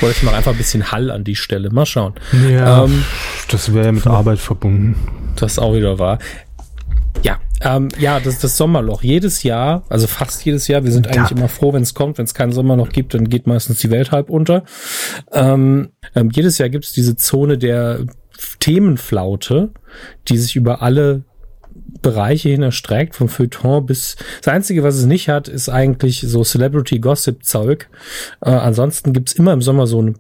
Oder 0.03 0.11
ich 0.11 0.23
mache 0.23 0.37
einfach 0.37 0.53
ein 0.53 0.59
bisschen 0.59 0.93
Hall 0.93 1.11
an 1.11 1.25
die 1.25 1.35
Stelle. 1.35 1.71
Mal 1.71 1.87
schauen. 1.87 2.13
Ja, 2.47 2.85
Ähm, 2.85 3.05
das 3.51 3.73
wäre 3.73 3.87
ja 3.87 3.93
mit 3.93 4.07
Arbeit 4.07 4.39
verbunden. 4.39 4.95
Das 5.37 5.59
auch 5.59 5.73
wieder 5.75 5.99
war. 5.99 6.19
Ja, 7.23 7.39
ähm, 7.63 7.89
ja, 7.99 8.21
das 8.21 8.39
das 8.41 8.59
Sommerloch. 8.59 9.03
Jedes 9.03 9.45
Jahr, 9.45 9.85
also 9.89 10.07
fast 10.07 10.45
jedes 10.45 10.69
Jahr, 10.69 10.85
wir 10.85 10.93
sind 10.93 11.07
eigentlich 11.09 11.31
Ja. 11.31 11.37
immer 11.37 11.49
froh, 11.49 11.73
wenn 11.73 11.83
es 11.83 11.95
kommt. 11.95 12.19
Wenn 12.19 12.27
es 12.27 12.35
kein 12.35 12.53
Sommerloch 12.53 12.91
gibt, 12.91 13.15
dann 13.15 13.31
geht 13.31 13.47
meistens 13.47 13.79
die 13.79 13.91
Welt 13.91 14.13
halb 14.13 14.29
unter. 14.29 14.65
Ähm, 15.33 15.89
ähm, 16.15 16.29
jedes 16.33 16.59
Jahr 16.59 16.69
gibt 16.69 16.85
es 16.85 16.93
diese 16.93 17.17
Zone 17.17 17.57
der 17.57 18.01
Themenflaute, 18.61 19.71
die 20.29 20.37
sich 20.37 20.55
über 20.55 20.83
alle 20.83 21.25
Bereiche 22.03 22.49
hin 22.49 22.63
erstreckt, 22.63 23.15
vom 23.15 23.29
Feuilleton 23.29 23.87
bis. 23.87 24.17
Das 24.43 24.53
Einzige, 24.53 24.83
was 24.83 24.97
es 24.97 25.07
nicht 25.07 25.29
hat, 25.29 25.49
ist 25.49 25.69
eigentlich 25.69 26.21
so 26.27 26.43
Celebrity-Gossip-Zeug. 26.43 27.89
Äh, 28.41 28.51
ansonsten 28.51 29.13
gibt's 29.13 29.33
immer 29.33 29.53
im 29.53 29.63
Sommer 29.63 29.87
so 29.87 29.99
einen 29.99 30.17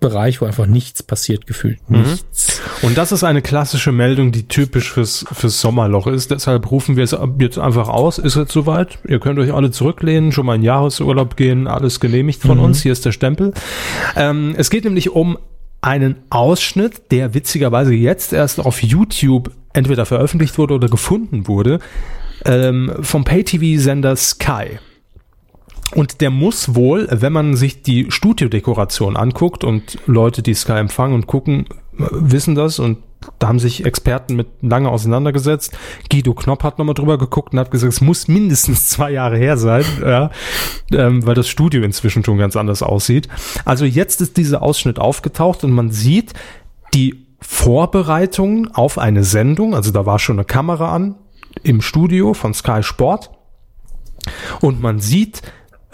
Bereich, 0.00 0.40
wo 0.40 0.46
einfach 0.46 0.66
nichts 0.66 1.02
passiert, 1.02 1.46
gefühlt. 1.46 1.78
Nichts. 1.90 2.60
Und 2.82 2.96
das 2.96 3.10
ist 3.10 3.24
eine 3.24 3.42
klassische 3.42 3.90
Meldung, 3.90 4.30
die 4.30 4.46
typisch 4.46 4.92
fürs, 4.92 5.24
fürs 5.32 5.60
Sommerloch 5.60 6.06
ist. 6.06 6.30
Deshalb 6.30 6.70
rufen 6.70 6.96
wir 6.96 7.02
es 7.02 7.16
jetzt 7.40 7.58
einfach 7.58 7.88
aus. 7.88 8.18
Ist 8.18 8.36
jetzt 8.36 8.52
soweit? 8.52 8.98
Ihr 9.08 9.18
könnt 9.18 9.40
euch 9.40 9.52
alle 9.52 9.72
zurücklehnen, 9.72 10.30
schon 10.30 10.46
mal 10.46 10.54
in 10.54 10.62
Jahresurlaub 10.62 11.36
gehen, 11.36 11.66
alles 11.66 11.98
genehmigt 11.98 12.42
von 12.42 12.60
uns. 12.60 12.82
Hier 12.82 12.92
ist 12.92 13.04
der 13.06 13.12
Stempel. 13.12 13.52
Ähm, 14.14 14.54
es 14.56 14.70
geht 14.70 14.84
nämlich 14.84 15.10
um 15.10 15.36
einen 15.80 16.16
Ausschnitt, 16.30 17.10
der 17.10 17.34
witzigerweise 17.34 17.94
jetzt 17.94 18.32
erst 18.32 18.60
auf 18.60 18.82
YouTube 18.82 19.50
entweder 19.78 20.04
veröffentlicht 20.04 20.58
wurde 20.58 20.74
oder 20.74 20.88
gefunden 20.88 21.48
wurde, 21.48 21.78
ähm, 22.44 22.92
vom 23.00 23.24
Pay-TV-Sender 23.24 24.16
Sky. 24.16 24.78
Und 25.94 26.20
der 26.20 26.30
muss 26.30 26.74
wohl, 26.74 27.08
wenn 27.10 27.32
man 27.32 27.56
sich 27.56 27.82
die 27.82 28.10
Studiodekoration 28.10 29.16
anguckt 29.16 29.64
und 29.64 29.98
Leute, 30.06 30.42
die 30.42 30.54
Sky 30.54 30.72
empfangen 30.72 31.14
und 31.14 31.26
gucken, 31.26 31.66
äh, 31.98 32.04
wissen 32.10 32.54
das 32.54 32.78
und 32.78 32.98
da 33.38 33.48
haben 33.48 33.58
sich 33.58 33.84
Experten 33.84 34.36
mit 34.36 34.46
lange 34.62 34.90
auseinandergesetzt. 34.90 35.76
Guido 36.10 36.34
Knopp 36.34 36.62
hat 36.62 36.78
nochmal 36.78 36.94
drüber 36.94 37.18
geguckt 37.18 37.52
und 37.52 37.58
hat 37.58 37.70
gesagt, 37.70 37.92
es 37.92 38.00
muss 38.00 38.28
mindestens 38.28 38.88
zwei 38.90 39.10
Jahre 39.10 39.38
her 39.38 39.56
sein, 39.56 39.84
ja, 40.02 40.30
ähm, 40.92 41.26
weil 41.26 41.34
das 41.34 41.48
Studio 41.48 41.82
inzwischen 41.82 42.24
schon 42.24 42.38
ganz 42.38 42.54
anders 42.54 42.82
aussieht. 42.82 43.28
Also 43.64 43.84
jetzt 43.84 44.20
ist 44.20 44.36
dieser 44.36 44.62
Ausschnitt 44.62 44.98
aufgetaucht 44.98 45.64
und 45.64 45.72
man 45.72 45.90
sieht 45.90 46.32
die 46.94 47.27
Vorbereitungen 47.40 48.74
auf 48.74 48.98
eine 48.98 49.24
Sendung, 49.24 49.74
also 49.74 49.90
da 49.90 50.06
war 50.06 50.18
schon 50.18 50.36
eine 50.36 50.44
Kamera 50.44 50.94
an 50.94 51.16
im 51.62 51.80
Studio 51.80 52.34
von 52.34 52.54
Sky 52.54 52.82
Sport. 52.82 53.30
Und 54.60 54.82
man 54.82 55.00
sieht 55.00 55.42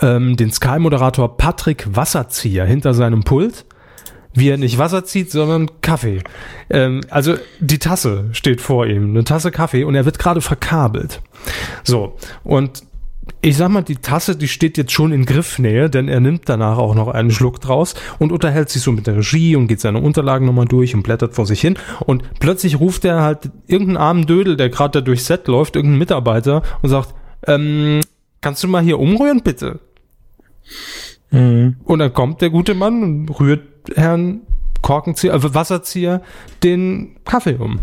ähm, 0.01 0.37
den 0.37 0.51
Sky-Moderator 0.51 1.37
Patrick 1.37 1.87
Wasserzieher 1.95 2.65
hinter 2.65 2.95
seinem 2.95 3.23
Pult, 3.23 3.65
wie 4.33 4.49
er 4.49 4.57
nicht 4.57 4.79
Wasser 4.79 5.05
zieht, 5.05 5.31
sondern 5.31 5.81
Kaffee. 5.81 6.23
Ähm, 6.71 7.03
also 7.11 7.35
die 7.61 7.79
Tasse 7.79 8.31
steht 8.33 8.61
vor 8.61 8.87
ihm, 8.87 9.11
eine 9.11 9.25
Tasse 9.25 9.51
Kaffee 9.51 9.85
und 9.85 9.95
er 9.95 10.05
wird 10.05 10.19
gerade 10.19 10.41
verkabelt. 10.41 11.23
So, 11.85 12.17
und 12.43 12.83
ich 13.45 13.59
sag 13.59 13.69
mal, 13.69 13.83
die 13.83 13.97
Tasse, 13.97 14.37
die 14.37 14.49
steht 14.49 14.79
jetzt 14.79 14.93
schon 14.93 15.13
in 15.13 15.27
Griffnähe, 15.27 15.91
denn 15.91 16.09
er 16.09 16.21
nimmt 16.21 16.49
danach 16.49 16.79
auch 16.79 16.95
noch 16.95 17.09
einen 17.09 17.31
Schluck 17.31 17.61
draus 17.61 17.95
und 18.19 18.33
unterhält 18.33 18.71
sich 18.71 18.81
so 18.81 18.91
mit 18.91 19.07
der 19.07 19.19
Regie 19.19 19.55
und 19.55 19.67
geht 19.67 19.81
seine 19.81 20.01
Unterlagen 20.01 20.47
nochmal 20.47 20.65
durch 20.65 20.95
und 20.95 21.03
blättert 21.03 21.35
vor 21.35 21.45
sich 21.45 21.61
hin. 21.61 21.77
Und 22.07 22.23
plötzlich 22.41 22.81
ruft 22.81 23.05
er 23.05 23.21
halt 23.21 23.51
irgendeinen 23.67 23.99
armen 23.99 24.27
Dödel, 24.27 24.57
der 24.57 24.71
gerade 24.71 24.93
da 24.93 25.01
durchs 25.03 25.27
Set 25.27 25.47
läuft, 25.47 25.77
irgendeinen 25.77 25.99
Mitarbeiter 25.99 26.63
und 26.81 26.89
sagt, 26.89 27.15
ähm, 27.47 28.01
kannst 28.41 28.65
du 28.65 28.69
mal 28.69 28.83
hier 28.83 28.99
umrühren, 28.99 29.43
bitte? 29.43 29.81
Mhm. 31.31 31.77
Und 31.85 31.99
dann 31.99 32.15
kommt 32.15 32.41
der 32.41 32.49
gute 32.49 32.75
Mann 32.75 33.03
und 33.03 33.41
rührt 33.41 33.61
Herrn 33.95 34.41
Korkenzieher, 34.81 35.35
äh, 35.35 35.55
Wasserzieher 35.55 36.23
den 36.63 37.17
Kaffee 37.27 37.57
um. 37.57 37.81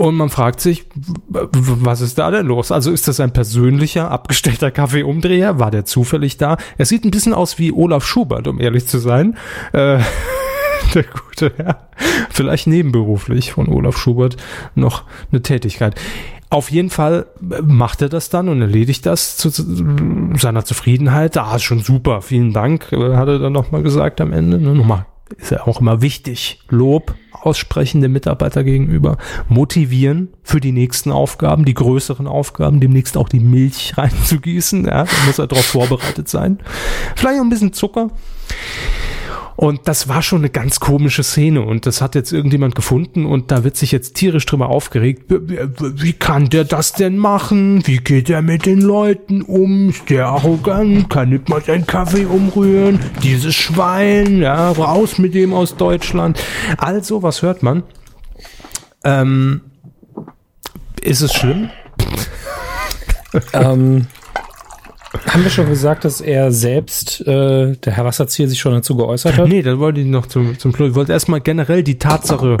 Und 0.00 0.14
man 0.14 0.30
fragt 0.30 0.62
sich, 0.62 0.86
was 1.28 2.00
ist 2.00 2.16
da 2.16 2.30
denn 2.30 2.46
los? 2.46 2.72
Also 2.72 2.90
ist 2.90 3.06
das 3.06 3.20
ein 3.20 3.34
persönlicher, 3.34 4.10
abgestellter 4.10 4.70
Kaffeeumdreher? 4.70 5.58
War 5.58 5.70
der 5.70 5.84
zufällig 5.84 6.38
da? 6.38 6.56
Er 6.78 6.86
sieht 6.86 7.04
ein 7.04 7.10
bisschen 7.10 7.34
aus 7.34 7.58
wie 7.58 7.70
Olaf 7.70 8.06
Schubert, 8.06 8.48
um 8.48 8.58
ehrlich 8.62 8.86
zu 8.86 8.96
sein. 8.96 9.36
Äh, 9.74 9.98
der 10.94 11.04
gute 11.04 11.52
Herr. 11.54 11.88
Vielleicht 12.30 12.66
nebenberuflich 12.66 13.52
von 13.52 13.68
Olaf 13.68 13.98
Schubert 13.98 14.38
noch 14.74 15.04
eine 15.32 15.42
Tätigkeit. 15.42 16.00
Auf 16.48 16.70
jeden 16.70 16.88
Fall 16.88 17.26
äh, 17.50 17.60
macht 17.60 18.00
er 18.00 18.08
das 18.08 18.30
dann 18.30 18.48
und 18.48 18.62
erledigt 18.62 19.04
das 19.04 19.36
zu 19.36 19.50
zu 19.50 19.64
seiner 20.38 20.64
Zufriedenheit. 20.64 21.36
Ah, 21.36 21.56
ist 21.56 21.64
schon 21.64 21.80
super, 21.80 22.22
vielen 22.22 22.54
Dank, 22.54 22.90
äh, 22.92 23.16
hat 23.16 23.28
er 23.28 23.38
dann 23.38 23.52
nochmal 23.52 23.82
gesagt 23.82 24.22
am 24.22 24.32
Ende. 24.32 24.58
Ne? 24.58 24.76
Nochmal 24.76 25.04
ist 25.36 25.50
ja 25.50 25.66
auch 25.66 25.82
immer 25.82 26.00
wichtig. 26.00 26.60
Lob 26.70 27.14
aussprechen 27.42 28.00
dem 28.00 28.12
Mitarbeiter 28.12 28.64
gegenüber, 28.64 29.16
motivieren 29.48 30.28
für 30.42 30.60
die 30.60 30.72
nächsten 30.72 31.10
Aufgaben, 31.10 31.64
die 31.64 31.74
größeren 31.74 32.26
Aufgaben, 32.26 32.80
demnächst 32.80 33.16
auch 33.16 33.28
die 33.28 33.40
Milch 33.40 33.94
reinzugießen, 33.98 34.84
ja, 34.84 35.04
da 35.04 35.26
muss 35.26 35.38
er 35.38 35.46
darauf 35.46 35.64
vorbereitet 35.64 36.28
sein. 36.28 36.58
Vielleicht 37.16 37.38
auch 37.38 37.44
ein 37.44 37.50
bisschen 37.50 37.72
Zucker. 37.72 38.10
Und 39.60 39.88
das 39.88 40.08
war 40.08 40.22
schon 40.22 40.38
eine 40.38 40.48
ganz 40.48 40.80
komische 40.80 41.22
Szene 41.22 41.60
und 41.60 41.84
das 41.84 42.00
hat 42.00 42.14
jetzt 42.14 42.32
irgendjemand 42.32 42.74
gefunden 42.74 43.26
und 43.26 43.50
da 43.50 43.62
wird 43.62 43.76
sich 43.76 43.92
jetzt 43.92 44.14
tierisch 44.14 44.46
drüber 44.46 44.70
aufgeregt. 44.70 45.24
Wie 45.28 46.14
kann 46.14 46.48
der 46.48 46.64
das 46.64 46.94
denn 46.94 47.18
machen? 47.18 47.86
Wie 47.86 47.98
geht 47.98 48.30
er 48.30 48.40
mit 48.40 48.64
den 48.64 48.80
Leuten 48.80 49.42
um? 49.42 49.90
Ist 49.90 50.08
der 50.08 50.28
arrogant? 50.28 51.10
Kann 51.10 51.28
nicht 51.28 51.50
mal 51.50 51.60
seinen 51.60 51.86
Kaffee 51.86 52.24
umrühren? 52.24 53.00
Dieses 53.22 53.54
Schwein, 53.54 54.40
ja, 54.40 54.70
raus 54.70 55.18
mit 55.18 55.34
dem 55.34 55.52
aus 55.52 55.76
Deutschland. 55.76 56.42
Also, 56.78 57.22
was 57.22 57.42
hört 57.42 57.62
man? 57.62 57.82
Ähm, 59.04 59.60
ist 61.02 61.20
es 61.20 61.34
schlimm? 61.34 61.68
ähm, 63.52 64.06
haben 65.26 65.42
wir 65.42 65.50
schon 65.50 65.68
gesagt, 65.68 66.04
dass 66.04 66.20
er 66.20 66.52
selbst, 66.52 67.20
äh, 67.26 67.76
der 67.76 67.92
Herr 67.92 68.04
Wasserzieher, 68.04 68.48
sich 68.48 68.60
schon 68.60 68.72
dazu 68.72 68.96
geäußert 68.96 69.38
hat? 69.38 69.48
Nee, 69.48 69.62
dann 69.62 69.80
wollte 69.80 70.00
ich 70.00 70.06
noch 70.06 70.26
zum, 70.26 70.56
zum 70.58 70.74
Schluss. 70.74 70.90
Ich 70.90 70.94
wollte 70.94 71.12
erstmal 71.12 71.40
generell 71.40 71.82
die 71.82 71.98
Tatsache, 71.98 72.58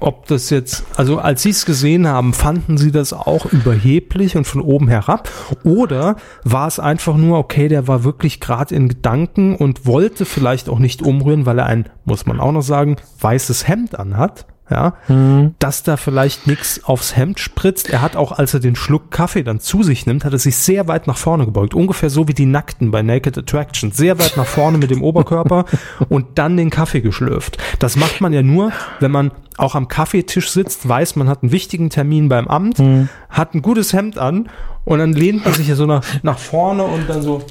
ob 0.00 0.26
das 0.26 0.48
jetzt, 0.48 0.84
also 0.96 1.18
als 1.18 1.42
Sie 1.42 1.50
es 1.50 1.66
gesehen 1.66 2.06
haben, 2.06 2.32
fanden 2.32 2.78
Sie 2.78 2.92
das 2.92 3.12
auch 3.12 3.44
überheblich 3.44 4.36
und 4.38 4.46
von 4.46 4.62
oben 4.62 4.88
herab? 4.88 5.28
Oder 5.64 6.16
war 6.44 6.66
es 6.66 6.78
einfach 6.78 7.16
nur, 7.16 7.38
okay, 7.38 7.68
der 7.68 7.88
war 7.88 8.04
wirklich 8.04 8.40
gerade 8.40 8.74
in 8.74 8.88
Gedanken 8.88 9.54
und 9.54 9.84
wollte 9.84 10.24
vielleicht 10.24 10.70
auch 10.70 10.78
nicht 10.78 11.02
umrühren, 11.02 11.44
weil 11.44 11.58
er 11.58 11.66
ein, 11.66 11.90
muss 12.06 12.24
man 12.24 12.40
auch 12.40 12.52
noch 12.52 12.62
sagen, 12.62 12.96
weißes 13.20 13.68
Hemd 13.68 13.98
anhat? 13.98 14.46
Ja, 14.72 14.94
Hm. 15.06 15.54
dass 15.58 15.82
da 15.82 15.96
vielleicht 15.96 16.46
nichts 16.46 16.82
aufs 16.84 17.14
Hemd 17.16 17.38
spritzt. 17.38 17.90
Er 17.90 18.02
hat 18.02 18.16
auch, 18.16 18.32
als 18.32 18.54
er 18.54 18.60
den 18.60 18.74
Schluck 18.74 19.10
Kaffee 19.10 19.42
dann 19.42 19.60
zu 19.60 19.82
sich 19.82 20.06
nimmt, 20.06 20.24
hat 20.24 20.32
er 20.32 20.38
sich 20.38 20.56
sehr 20.56 20.88
weit 20.88 21.06
nach 21.06 21.18
vorne 21.18 21.44
gebeugt. 21.44 21.74
Ungefähr 21.74 22.10
so 22.10 22.26
wie 22.26 22.34
die 22.34 22.46
Nackten 22.46 22.90
bei 22.90 23.02
Naked 23.02 23.36
Attraction. 23.38 23.92
Sehr 23.92 24.18
weit 24.18 24.36
nach 24.36 24.46
vorne 24.46 24.78
mit 24.78 24.90
dem 24.90 25.02
Oberkörper 25.02 25.66
und 26.08 26.38
dann 26.38 26.56
den 26.56 26.70
Kaffee 26.70 27.02
geschlürft. 27.02 27.58
Das 27.78 27.96
macht 27.96 28.20
man 28.20 28.32
ja 28.32 28.42
nur, 28.42 28.72
wenn 29.00 29.10
man 29.10 29.30
auch 29.58 29.74
am 29.74 29.86
Kaffeetisch 29.88 30.50
sitzt, 30.50 30.88
weiß, 30.88 31.16
man 31.16 31.28
hat 31.28 31.42
einen 31.42 31.52
wichtigen 31.52 31.90
Termin 31.90 32.28
beim 32.30 32.48
Amt, 32.48 32.82
hat 33.28 33.54
ein 33.54 33.60
gutes 33.60 33.92
Hemd 33.92 34.16
an 34.16 34.48
und 34.86 34.98
dann 34.98 35.12
lehnt 35.12 35.44
man 35.44 35.52
sich 35.54 35.68
ja 35.68 35.74
so 35.74 35.84
nach, 35.84 36.02
nach 36.22 36.38
vorne 36.38 36.84
und 36.84 37.08
dann 37.08 37.20
so, 37.20 37.42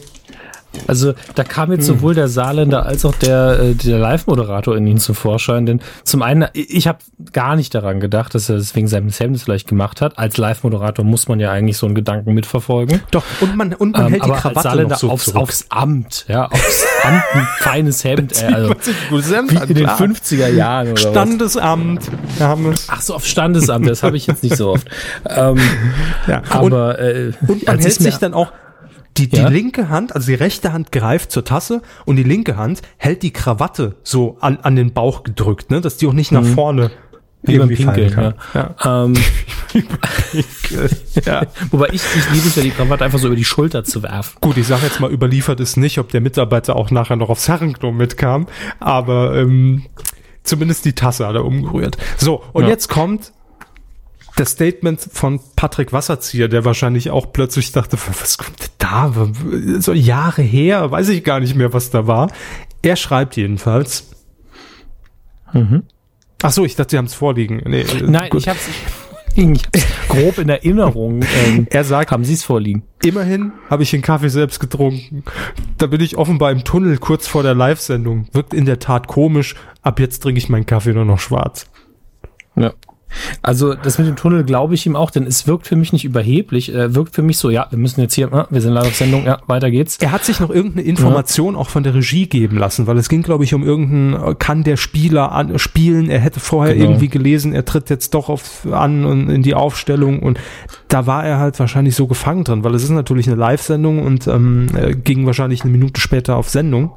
Also 0.87 1.13
da 1.35 1.43
kam 1.43 1.71
jetzt 1.71 1.85
sowohl 1.85 2.15
der 2.15 2.27
Saarländer 2.27 2.85
als 2.85 3.03
auch 3.05 3.15
der, 3.15 3.59
äh, 3.59 3.73
der 3.75 3.99
Live-Moderator 3.99 4.75
in 4.77 4.87
ihn 4.87 4.97
zum 4.99 5.15
Vorschein. 5.15 5.65
Denn 5.65 5.81
zum 6.03 6.21
einen, 6.21 6.47
ich 6.53 6.87
habe 6.87 6.99
gar 7.33 7.55
nicht 7.55 7.75
daran 7.75 7.99
gedacht, 7.99 8.33
dass 8.35 8.49
er 8.49 8.57
das 8.57 8.73
wegen 8.75 8.87
seines 8.87 9.19
Hemdes 9.19 9.43
vielleicht 9.43 9.67
gemacht 9.67 10.01
hat. 10.01 10.17
Als 10.17 10.37
Live-Moderator 10.37 11.03
muss 11.03 11.27
man 11.27 11.39
ja 11.39 11.51
eigentlich 11.51 11.77
so 11.77 11.85
einen 11.85 11.95
Gedanken 11.95 12.33
mitverfolgen. 12.33 13.01
doch, 13.11 13.23
und 13.41 13.55
man, 13.57 13.73
und 13.73 13.93
man 13.97 14.05
Ähm, 14.07 14.11
hält 14.13 14.25
die 14.25 14.31
als 14.31 14.41
Krawatte 14.41 14.61
Saarländer 14.61 14.89
noch 14.95 14.99
so 14.99 15.09
aufs, 15.09 15.25
zurück. 15.25 15.41
aufs 15.41 15.65
Amt, 15.69 16.25
ja, 16.29 16.45
aufs 16.47 16.85
Amt 17.03 17.23
ein 17.33 17.47
feines 17.59 18.03
Hemd, 18.03 18.41
äh, 18.41 18.45
also 18.45 18.73
gutes 19.09 19.33
Hemd 19.35 19.51
wie 19.51 19.55
in 19.57 19.75
den 19.75 19.85
klar. 19.85 19.99
50er 19.99 20.47
Jahren 20.49 20.87
oder 20.91 21.03
was. 21.03 21.11
Standesamt, 21.11 22.01
haben 22.39 22.63
wir 22.65 22.71
es. 22.71 22.87
Ach 22.89 23.01
so, 23.01 23.15
auf 23.15 23.25
Standesamt, 23.25 23.87
das 23.89 24.03
habe 24.03 24.15
ich 24.17 24.25
jetzt 24.27 24.43
nicht 24.43 24.55
so 24.55 24.69
oft. 24.71 24.87
Ähm, 25.27 25.57
Ja. 26.27 26.43
aber 26.49 26.99
äh, 26.99 27.31
Und 27.47 27.65
man 27.65 27.79
hält 27.79 27.93
sich 27.93 28.17
dann 28.17 28.33
auch 28.33 28.51
die, 29.27 29.29
die 29.29 29.37
Ja? 29.37 29.47
linke 29.49 29.89
Hand, 29.89 30.15
also 30.15 30.27
die 30.27 30.33
rechte 30.35 30.73
Hand 30.73 30.91
greift 30.91 31.31
zur 31.31 31.43
Tasse 31.45 31.81
und 32.05 32.15
die 32.15 32.23
linke 32.23 32.57
Hand 32.57 32.81
hält 32.97 33.23
die 33.23 33.31
Krawatte 33.31 33.95
so 34.03 34.37
an, 34.41 34.57
an 34.61 34.75
den 34.75 34.93
Bauch 34.93 35.23
gedrückt, 35.23 35.69
ne, 35.71 35.81
dass 35.81 35.97
die 35.97 36.07
auch 36.07 36.13
nicht 36.13 36.31
nach 36.31 36.43
vorne 36.45 36.87
Mhm. 36.89 36.91
wie 37.43 37.57
beim 37.57 37.69
Pinkeln, 37.69 38.11
kann. 38.11 38.33
ja. 38.53 39.03
Ähm, 39.03 39.13
Ja. 41.25 41.41
wobei 41.71 41.87
ich, 41.87 42.01
ich 42.15 42.31
liebe 42.31 42.47
es 42.47 42.55
ja, 42.55 42.61
die 42.63 42.71
Krawatte 42.71 43.03
einfach 43.03 43.19
so 43.19 43.27
über 43.27 43.35
die 43.35 43.45
Schulter 43.45 43.83
zu 43.83 44.03
werfen. 44.03 44.37
Gut, 44.41 44.57
ich 44.57 44.67
sage 44.67 44.85
jetzt 44.85 44.99
mal, 44.99 45.11
überliefert 45.11 45.59
ist 45.59 45.75
nicht, 45.77 45.97
ob 45.97 46.09
der 46.09 46.21
Mitarbeiter 46.21 46.75
auch 46.75 46.91
nachher 46.91 47.15
noch 47.15 47.29
aufs 47.29 47.47
Herrenklo 47.47 47.91
mitkam, 47.91 48.47
aber 48.79 49.35
ähm, 49.37 49.85
zumindest 50.43 50.85
die 50.85 50.93
Tasse 50.93 51.27
hat 51.27 51.35
er 51.35 51.45
umgerührt. 51.45 51.97
So, 52.17 52.43
und 52.53 52.63
Ja. 52.63 52.69
jetzt 52.69 52.89
kommt 52.89 53.31
das 54.35 54.51
Statement 54.51 54.99
von 54.99 55.39
Patrick 55.55 55.93
Wasserzieher, 55.93 56.47
der 56.47 56.65
wahrscheinlich 56.65 57.09
auch 57.09 57.31
plötzlich 57.33 57.71
dachte, 57.71 57.97
was 58.21 58.37
kommt 58.37 58.71
da? 58.77 59.13
So 59.79 59.93
Jahre 59.93 60.41
her, 60.41 60.91
weiß 60.91 61.09
ich 61.09 61.23
gar 61.23 61.39
nicht 61.39 61.55
mehr, 61.55 61.73
was 61.73 61.89
da 61.89 62.07
war. 62.07 62.31
Er 62.81 62.95
schreibt 62.95 63.35
jedenfalls. 63.37 64.09
Ach 66.41 66.51
so, 66.51 66.65
ich 66.65 66.75
dachte, 66.75 66.91
Sie 66.91 66.97
haben 66.97 67.05
es 67.05 67.13
vorliegen. 67.13 67.61
Nee, 67.65 67.81
äh, 67.81 68.01
Nein, 68.03 68.29
gut. 68.29 68.41
ich 68.41 68.47
habe 68.47 68.57
es 68.57 68.69
grob 70.07 70.37
in 70.39 70.49
Erinnerung. 70.49 71.21
Ähm, 71.45 71.67
Er 71.69 71.83
sagt, 71.83 72.11
haben 72.11 72.25
Sie 72.25 72.33
es 72.33 72.43
vorliegen? 72.43 72.83
Immerhin 73.03 73.51
habe 73.69 73.83
ich 73.83 73.91
den 73.91 74.01
Kaffee 74.01 74.29
selbst 74.29 74.59
getrunken. 74.59 75.23
Da 75.77 75.87
bin 75.87 76.01
ich 76.01 76.17
offenbar 76.17 76.51
im 76.51 76.63
Tunnel 76.63 76.97
kurz 76.97 77.27
vor 77.27 77.43
der 77.43 77.53
Live-Sendung. 77.53 78.27
Wirkt 78.33 78.53
in 78.53 78.65
der 78.65 78.79
Tat 78.79 79.07
komisch. 79.07 79.55
Ab 79.81 79.99
jetzt 79.99 80.23
trinke 80.23 80.39
ich 80.39 80.49
meinen 80.49 80.65
Kaffee 80.65 80.93
nur 80.93 81.05
noch 81.05 81.19
schwarz. 81.19 81.67
Ja. 82.55 82.73
Also 83.41 83.73
das 83.73 83.97
mit 83.97 84.07
dem 84.07 84.15
Tunnel 84.15 84.43
glaube 84.43 84.73
ich 84.73 84.85
ihm 84.85 84.95
auch, 84.95 85.11
denn 85.11 85.25
es 85.25 85.47
wirkt 85.47 85.67
für 85.67 85.75
mich 85.75 85.93
nicht 85.93 86.05
überheblich. 86.05 86.73
Er 86.73 86.95
wirkt 86.95 87.15
für 87.15 87.21
mich 87.21 87.37
so, 87.37 87.49
ja, 87.49 87.67
wir 87.69 87.77
müssen 87.77 88.01
jetzt 88.01 88.13
hier, 88.13 88.31
ah, 88.33 88.47
wir 88.49 88.61
sind 88.61 88.73
leider 88.73 88.87
auf 88.87 88.95
Sendung, 88.95 89.25
ja, 89.25 89.39
weiter 89.47 89.69
geht's. 89.71 89.97
Er 89.99 90.11
hat 90.11 90.23
sich 90.25 90.39
noch 90.39 90.49
irgendeine 90.49 90.83
Information 90.83 91.55
auch 91.55 91.69
von 91.69 91.83
der 91.83 91.93
Regie 91.93 92.27
geben 92.27 92.57
lassen, 92.57 92.87
weil 92.87 92.97
es 92.97 93.09
ging, 93.09 93.21
glaube 93.23 93.43
ich, 93.43 93.53
um 93.53 93.63
irgendeinen, 93.63 94.31
äh, 94.31 94.35
kann 94.35 94.63
der 94.63 94.77
Spieler 94.77 95.31
an, 95.31 95.57
spielen? 95.59 96.09
Er 96.09 96.19
hätte 96.19 96.39
vorher 96.39 96.73
Genau. 96.73 96.85
irgendwie 96.85 97.09
gelesen, 97.09 97.53
er 97.53 97.65
tritt 97.65 97.89
jetzt 97.89 98.13
doch 98.13 98.29
auf, 98.29 98.65
an 98.71 99.05
und 99.05 99.29
in 99.29 99.43
die 99.43 99.53
Aufstellung 99.55 100.19
und 100.19 100.39
da 100.87 101.05
war 101.07 101.25
er 101.25 101.39
halt 101.39 101.59
wahrscheinlich 101.59 101.95
so 101.95 102.07
gefangen 102.07 102.43
drin, 102.43 102.63
weil 102.63 102.75
es 102.75 102.83
ist 102.83 102.89
natürlich 102.89 103.27
eine 103.27 103.35
Live-Sendung 103.37 104.01
und 104.03 104.27
ähm, 104.27 104.67
er 104.75 104.93
ging 104.93 105.25
wahrscheinlich 105.25 105.61
eine 105.63 105.71
Minute 105.71 105.99
später 106.01 106.35
auf 106.37 106.49
Sendung. 106.49 106.91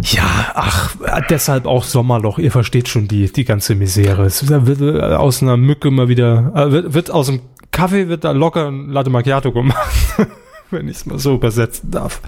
Ja, 0.00 0.52
ach, 0.54 0.96
äh, 1.04 1.22
deshalb 1.28 1.66
auch 1.66 1.84
Sommerloch. 1.84 2.38
Ihr 2.38 2.50
versteht 2.50 2.88
schon 2.88 3.08
die, 3.08 3.32
die 3.32 3.44
ganze 3.44 3.74
Misere. 3.74 4.24
Es 4.24 4.48
wird 4.48 4.80
äh, 4.80 5.14
aus 5.14 5.42
einer 5.42 5.56
Mücke 5.56 5.90
mal 5.90 6.08
wieder, 6.08 6.52
äh, 6.54 6.72
wird, 6.72 6.94
wird 6.94 7.10
aus 7.10 7.26
dem 7.26 7.40
Kaffee 7.70 8.08
wird 8.08 8.24
da 8.24 8.30
locker 8.30 8.68
ein 8.68 8.88
Latte 8.90 9.10
Macchiato 9.10 9.52
gemacht. 9.52 9.92
Wenn 10.70 10.88
ich 10.88 10.96
es 10.96 11.06
mal 11.06 11.18
so 11.18 11.34
übersetzen 11.34 11.90
darf. 11.90 12.20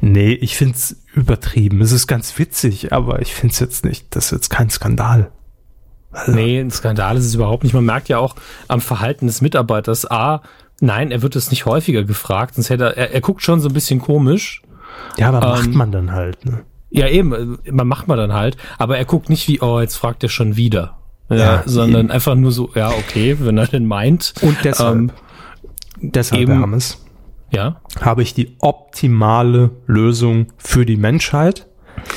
Nee, 0.00 0.32
ich 0.32 0.56
find's 0.56 0.96
übertrieben. 1.14 1.80
Es 1.80 1.92
ist 1.92 2.06
ganz 2.06 2.38
witzig, 2.38 2.92
aber 2.92 3.20
ich 3.22 3.34
find's 3.34 3.60
jetzt 3.60 3.84
nicht, 3.84 4.14
das 4.14 4.26
ist 4.26 4.30
jetzt 4.32 4.48
kein 4.50 4.70
Skandal. 4.70 5.30
Nee, 6.26 6.60
ein 6.60 6.70
Skandal 6.70 7.16
ist 7.16 7.26
es 7.26 7.34
überhaupt 7.34 7.62
nicht. 7.62 7.74
Man 7.74 7.84
merkt 7.84 8.08
ja 8.08 8.18
auch 8.18 8.36
am 8.68 8.80
Verhalten 8.80 9.26
des 9.26 9.40
Mitarbeiters, 9.42 10.10
A, 10.10 10.42
nein, 10.80 11.10
er 11.10 11.22
wird 11.22 11.36
es 11.36 11.50
nicht 11.50 11.66
häufiger 11.66 12.04
gefragt, 12.04 12.54
sonst 12.54 12.70
hätte 12.70 12.84
er, 12.84 12.96
er, 12.96 13.10
er 13.12 13.20
guckt 13.20 13.42
schon 13.42 13.60
so 13.60 13.68
ein 13.68 13.74
bisschen 13.74 14.00
komisch. 14.00 14.62
Ja, 15.18 15.28
aber 15.28 15.40
macht 15.40 15.66
Ähm, 15.66 15.74
man 15.74 15.92
dann 15.92 16.12
halt, 16.12 16.44
ne? 16.44 16.64
Ja, 16.96 17.08
eben, 17.08 17.58
äh, 17.64 17.72
man 17.72 17.86
macht 17.86 18.08
man 18.08 18.18
dann 18.18 18.32
halt, 18.32 18.56
aber 18.78 18.98
er 18.98 19.04
guckt 19.04 19.28
nicht 19.30 19.46
wie, 19.48 19.60
oh, 19.60 19.80
jetzt 19.80 19.96
fragt 19.96 20.22
er 20.22 20.28
schon 20.28 20.56
wieder. 20.56 20.96
Ja, 21.28 21.36
Ja, 21.36 21.62
sondern 21.66 22.10
einfach 22.10 22.34
nur 22.36 22.52
so, 22.52 22.70
ja, 22.74 22.90
okay, 22.90 23.36
wenn 23.40 23.58
er 23.58 23.66
denn 23.66 23.86
meint. 23.86 24.34
Und 24.42 24.56
deshalb, 24.64 24.96
Ähm, 24.96 25.10
deshalb, 26.00 26.42
eben- 26.42 26.52
Herr 26.52 26.62
Hammes, 26.62 27.04
ja. 27.50 27.80
habe 28.00 28.22
ich 28.22 28.32
die 28.34 28.56
optimale 28.60 29.70
Lösung 29.86 30.46
für 30.56 30.86
die 30.86 30.96
Menschheit. 30.96 31.66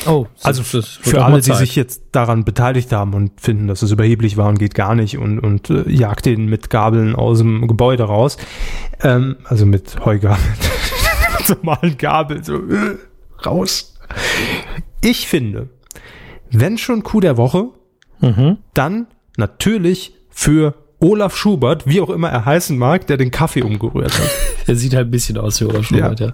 Oh, 0.06 0.28
Also 0.44 0.62
für 0.64 1.24
alle, 1.24 1.42
die 1.42 1.54
sich 1.54 1.76
jetzt 1.76 2.04
daran 2.12 2.44
beteiligt 2.44 2.92
haben 2.92 3.14
und 3.14 3.40
finden, 3.42 3.68
dass 3.68 3.82
es 3.82 3.92
überheblich 3.92 4.38
war 4.38 4.50
und 4.50 4.60
geht 4.60 4.76
gar 4.76 4.94
nicht 4.94 5.18
und, 5.18 5.40
und 5.40 5.70
äh, 5.70 5.90
jagt 5.90 6.26
den 6.26 6.46
mit 6.46 6.70
Gabeln 6.70 7.16
aus 7.16 7.40
dem 7.40 7.68
Gebäude 7.68 8.04
raus. 8.04 8.38
Ähm, 9.02 9.38
also 9.46 9.66
mit 9.66 10.04
Heugabeln. 10.06 10.44
mit 11.40 11.50
normalen 11.58 11.98
Gabeln. 11.98 12.44
So, 12.44 12.56
äh, 12.58 12.98
raus. 13.46 13.96
Ich 15.02 15.28
finde, 15.28 15.70
wenn 16.52 16.78
schon 16.78 17.04
Coup 17.04 17.22
der 17.22 17.38
Woche, 17.38 17.70
Mhm. 18.22 18.58
dann 18.74 19.08
natürlich 19.38 20.14
für 20.30 20.74
Olaf 21.00 21.34
Schubert, 21.38 21.88
wie 21.88 22.02
auch 22.02 22.10
immer 22.10 22.28
er 22.30 22.44
heißen 22.44 22.78
mag, 22.78 23.08
der 23.08 23.16
den 23.16 23.32
Kaffee 23.32 23.62
umgerührt 23.64 24.12
hat. 24.20 24.30
Der 24.68 24.76
sieht 24.76 24.94
halt 24.94 25.08
ein 25.08 25.12
bisschen 25.12 25.38
aus 25.38 25.62
wie 25.62 25.66
Olaf 25.66 25.86
Schubert, 25.86 26.20
ja. 26.20 26.34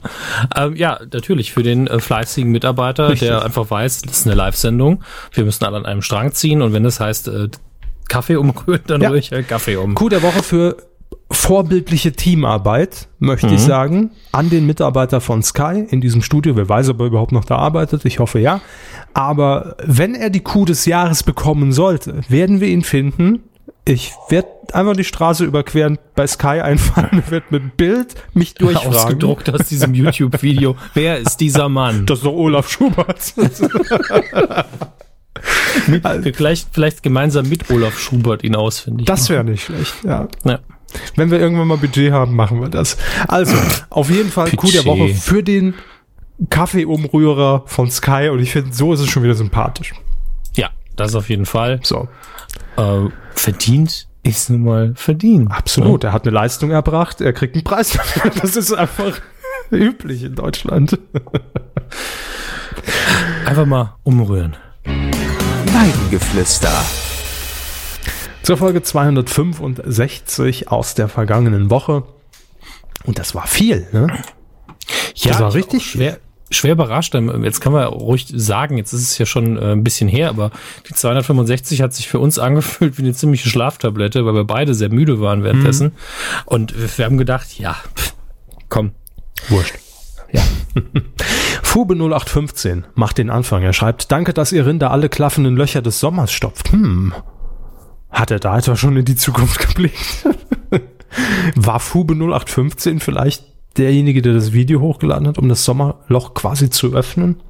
Ja, 0.55 0.65
ähm, 0.65 0.76
ja 0.76 0.99
natürlich, 1.13 1.53
für 1.53 1.61
den 1.61 1.86
äh, 1.86 1.99
fleißigen 1.99 2.51
Mitarbeiter, 2.51 3.09
Richtig. 3.09 3.28
der 3.30 3.45
einfach 3.45 3.69
weiß, 3.69 4.01
das 4.01 4.19
ist 4.21 4.26
eine 4.26 4.36
Live-Sendung. 4.36 5.03
Wir 5.34 5.45
müssen 5.45 5.63
alle 5.65 5.78
an 5.78 5.86
einem 5.86 6.01
Strang 6.01 6.32
ziehen 6.32 6.63
und 6.63 6.73
wenn 6.73 6.82
das 6.84 6.99
heißt, 6.99 7.28
äh, 7.28 7.49
Kaffee 8.07 8.38
umrühren, 8.38 8.82
dann 8.88 9.01
Ja. 9.01 9.09
rühre 9.09 9.19
ich 9.19 9.32
halt 9.32 9.47
Kaffee 9.47 9.76
um. 9.76 9.93
Coup 9.93 10.09
der 10.09 10.23
Woche 10.23 10.41
für 10.41 10.78
vorbildliche 11.32 12.11
Teamarbeit, 12.13 13.07
möchte 13.20 13.47
Mhm. 13.47 13.53
ich 13.53 13.61
sagen, 13.61 14.11
an 14.32 14.49
den 14.49 14.66
Mitarbeiter 14.66 15.22
von 15.22 15.43
Sky 15.43 15.86
in 15.89 16.01
diesem 16.01 16.22
Studio. 16.22 16.55
Wer 16.55 16.70
weiß, 16.70 16.89
ob 16.89 16.99
er 16.99 17.05
überhaupt 17.07 17.32
noch 17.32 17.45
da 17.45 17.57
arbeitet. 17.57 18.05
Ich 18.05 18.20
hoffe 18.20 18.39
ja. 18.39 18.61
Aber 19.13 19.76
wenn 19.84 20.16
er 20.16 20.30
die 20.30 20.41
Coup 20.41 20.66
des 20.66 20.86
Jahres 20.86 21.24
bekommen 21.24 21.72
sollte, 21.72 22.22
werden 22.30 22.59
wir 22.61 22.68
ihn 22.68 22.84
finden. 22.84 23.43
Ich 23.88 24.13
werde 24.30 24.47
einfach 24.74 24.95
die 24.95 25.03
Straße 25.03 25.45
überqueren, 25.45 25.99
bei 26.16 26.26
Sky 26.26 26.61
einfahren, 26.61 27.22
werde 27.30 27.45
mit 27.51 27.78
Bild 27.78 28.16
mich 28.34 28.55
durchfragen. 28.55 28.89
Ausgedruckt 28.95 29.49
aus 29.53 29.68
diesem 29.68 29.93
YouTube-Video. 29.93 30.76
Wer 30.95 31.20
ist 31.20 31.38
dieser 31.38 31.70
Mann? 31.70 32.05
Das 32.07 32.20
ist 32.20 32.26
doch 32.26 32.34
Olaf 32.34 32.70
Schubert. 32.70 33.34
Mit, 35.88 36.03
vielleicht, 36.36 36.70
vielleicht 36.72 37.03
gemeinsam 37.03 37.47
mit 37.49 37.70
Olaf 37.70 37.99
Schubert 37.99 38.43
ihn 38.43 38.55
ausfindig. 38.55 39.05
Das 39.05 39.30
wäre 39.30 39.43
nicht 39.43 39.66
schlecht, 39.66 39.93
ja. 40.03 40.28
Ja. 40.45 40.59
Wenn 41.15 41.31
wir 41.31 41.39
irgendwann 41.39 41.67
mal 41.67 41.77
Budget 41.77 42.11
haben, 42.11 42.36
machen 42.36 42.61
wir 42.61 42.69
das. 42.69 42.97
Also, 43.27 43.55
auf 43.89 44.09
jeden 44.09 44.29
Fall 44.31 44.49
Coup 44.51 44.71
der. 44.71 44.86
Woche 44.86 45.09
für 45.15 45.43
den 45.43 45.73
Kaffeeumrührer 46.49 47.63
von 47.65 47.89
Sky 47.91 48.29
und 48.31 48.39
ich 48.39 48.51
finde, 48.51 48.73
so 48.73 48.93
ist 48.93 48.99
es 48.99 49.07
schon 49.09 49.23
wieder 49.23 49.36
sympathisch. 49.36 49.93
ja, 50.55 50.69
das 50.95 51.15
auf 51.15 51.29
jeden 51.29 51.45
Fall. 51.45 51.79
So, 51.83 52.07
Äh, 52.77 53.09
verdient 53.33 54.07
ist 54.23 54.49
nun 54.49 54.63
mal 54.63 54.93
verdient. 54.95 55.51
absolut. 55.51 56.03
Er 56.03 56.11
hat 56.13 56.23
eine 56.23 56.31
Leistung 56.31 56.71
erbracht, 56.71 57.21
er 57.21 57.31
kriegt 57.33 57.55
einen 57.55 57.63
Preis 57.63 57.91
dafür. 57.91 58.31
Das 58.41 58.55
ist 58.55 58.73
einfach 58.73 59.19
üblich 59.71 60.23
in 60.23 60.36
Deutschland. 60.36 60.97
Einfach 63.45 63.65
mal 63.65 63.95
umrühren. 64.03 64.55
Weidengeflüster. 64.86 66.71
Zur 68.45 68.57
Folge 68.57 68.81
265 68.83 70.69
aus 70.71 70.93
der 70.95 71.07
vergangenen 71.07 71.69
Woche. 71.69 72.03
Und 73.05 73.19
das 73.19 73.35
war 73.35 73.47
viel, 73.47 73.87
ne? 73.91 74.07
Ja, 75.15 75.31
Das 75.31 75.39
war 75.41 75.49
ich 75.49 75.55
richtig 75.55 75.85
schwer, 75.85 76.19
schwer 76.51 76.73
überrascht. 76.73 77.15
Ähm, 77.15 77.43
Jetzt 77.43 77.61
kann 77.61 77.73
man 77.73 77.85
ruhig 77.85 78.27
sagen, 78.35 78.77
jetzt 78.77 78.93
ist 78.93 79.01
es 79.01 79.17
ja 79.17 79.25
schon 79.25 79.57
äh, 79.57 79.71
ein 79.71 79.83
bisschen 79.83 80.07
her, 80.07 80.29
aber 80.29 80.51
die 80.89 80.93
265 80.93 81.81
hat 81.81 81.93
sich 81.93 82.07
für 82.07 82.19
uns 82.19 82.37
angefühlt 82.39 82.97
wie 82.97 83.03
eine 83.03 83.13
ziemliche 83.13 83.49
Schlaftablette, 83.49 84.25
weil 84.25 84.33
wir 84.33 84.43
beide 84.45 84.73
sehr 84.73 84.89
müde 84.89 85.19
waren 85.19 85.43
währenddessen. 85.43 85.93
Und 86.45 86.77
wir- 86.79 86.97
wir 86.97 87.05
haben 87.05 87.17
gedacht, 87.17 87.57
ja, 87.59 87.75
pff, 87.95 88.13
komm, 88.69 88.91
Wurscht. 89.49 89.75
ja. 90.31 90.41
Fube 91.63 91.95
0815 91.95 92.85
macht 92.95 93.17
den 93.17 93.29
Anfang. 93.29 93.63
Er 93.63 93.73
schreibt, 93.73 94.11
danke, 94.11 94.33
dass 94.33 94.51
ihr 94.51 94.65
Rinder 94.65 94.91
alle 94.91 95.09
klaffenden 95.09 95.55
Löcher 95.55 95.81
des 95.81 95.99
Sommers 95.99 96.31
stopft. 96.31 96.71
Hm. 96.71 97.13
Hat 98.16 98.32
er 98.32 98.39
da 98.39 98.57
etwa 98.57 98.78
schon 98.78 98.95
in 98.95 99.03
die 99.03 99.18
Zukunft 99.18 99.59
geblickt? 99.68 100.26
War 101.55 101.82
Fube 101.82 102.13
0815 102.13 103.01
vielleicht 103.01 103.43
derjenige, 103.78 104.22
der 104.22 104.34
das 104.34 104.53
Video 104.53 104.80
hochgeladen 104.80 105.28
hat, 105.28 105.38
um 105.38 105.49
das 105.49 105.66
Sommerloch 105.66 106.34
quasi 106.34 106.70
zu 106.70 106.93
öffnen? 106.93 107.41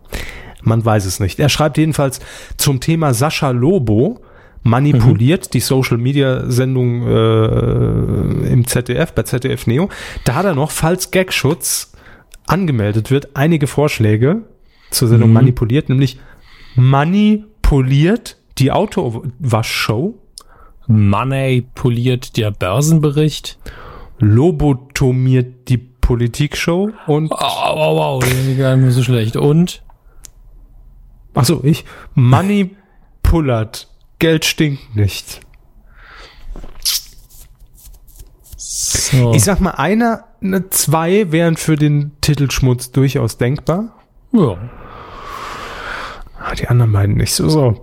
Man 0.63 0.83
weiß 0.83 1.05
es 1.05 1.19
nicht. 1.19 1.39
Er 1.39 1.49
schreibt 1.49 1.77
jedenfalls 1.77 2.19
zum 2.57 2.79
Thema 2.79 3.13
Sascha 3.13 3.51
Lobo 3.51 4.21
manipuliert, 4.63 5.53
die 5.53 5.59
Social 5.59 5.97
Media 5.97 6.49
Sendung 6.49 7.07
äh, 7.07 8.51
im 8.51 8.65
ZDF, 8.65 9.13
bei 9.13 9.21
ZDF 9.21 9.67
Neo. 9.67 9.89
Da 10.23 10.33
hat 10.33 10.45
er 10.45 10.55
noch, 10.55 10.71
falls 10.71 11.11
Gagschutz 11.11 11.93
angemeldet 12.47 13.11
wird, 13.11 13.35
einige 13.35 13.67
Vorschläge 13.67 14.41
zur 14.89 15.09
Sendung 15.09 15.31
manipuliert, 15.31 15.89
nämlich 15.89 16.19
manipuliert 16.75 18.37
die 18.57 18.71
Autowaschshow, 18.71 20.15
Money 20.87 21.65
poliert 21.75 22.37
der 22.37 22.51
Börsenbericht. 22.51 23.57
lobotomiert 24.19 25.67
die 25.69 25.77
Politikshow 25.77 26.91
und 27.07 27.31
Au, 27.31 27.37
au, 27.37 27.99
au, 28.01 28.19
der 28.19 28.29
ist 28.29 28.57
gar 28.57 28.75
nicht 28.75 28.93
so 28.93 29.01
schlecht. 29.03 29.35
Und? 29.35 29.81
achso, 31.33 31.59
ich 31.63 31.83
manipulat. 32.13 33.87
Geld 34.19 34.45
stinkt 34.45 34.95
nicht. 34.95 35.41
So. 38.57 39.33
Ich 39.33 39.43
sag 39.43 39.59
mal, 39.59 39.71
einer, 39.71 40.25
eine 40.41 40.69
zwei 40.69 41.31
wären 41.31 41.57
für 41.57 41.75
den 41.75 42.11
Titelschmutz 42.21 42.91
durchaus 42.91 43.37
denkbar. 43.37 43.93
ja. 44.31 44.57
Ah, 46.39 46.53
Die 46.53 46.67
anderen 46.67 46.91
beiden 46.91 47.15
nicht 47.17 47.33
so. 47.33 47.49
so. 47.49 47.81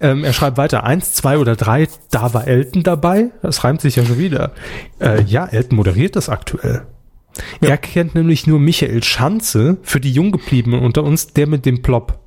Ähm, 0.00 0.24
er 0.24 0.32
schreibt 0.32 0.56
weiter, 0.56 0.84
eins, 0.84 1.12
zwei 1.12 1.38
oder 1.38 1.56
drei, 1.56 1.88
da 2.10 2.32
war 2.32 2.46
Elton 2.46 2.82
dabei. 2.82 3.30
Das 3.42 3.64
reimt 3.64 3.80
sich 3.80 3.96
ja 3.96 4.04
schon 4.04 4.18
wieder. 4.18 4.52
Äh, 4.98 5.22
ja, 5.24 5.46
Elton 5.46 5.76
moderiert 5.76 6.16
das 6.16 6.28
aktuell. 6.28 6.86
Er 7.60 7.76
kennt 7.76 8.14
nämlich 8.14 8.46
nur 8.46 8.58
Michael 8.58 9.02
Schanze 9.02 9.78
für 9.82 10.00
die 10.00 10.12
Junggebliebenen 10.12 10.80
unter 10.80 11.04
uns, 11.04 11.28
der 11.28 11.46
mit 11.46 11.64
dem 11.64 11.82
Plop. 11.82 12.18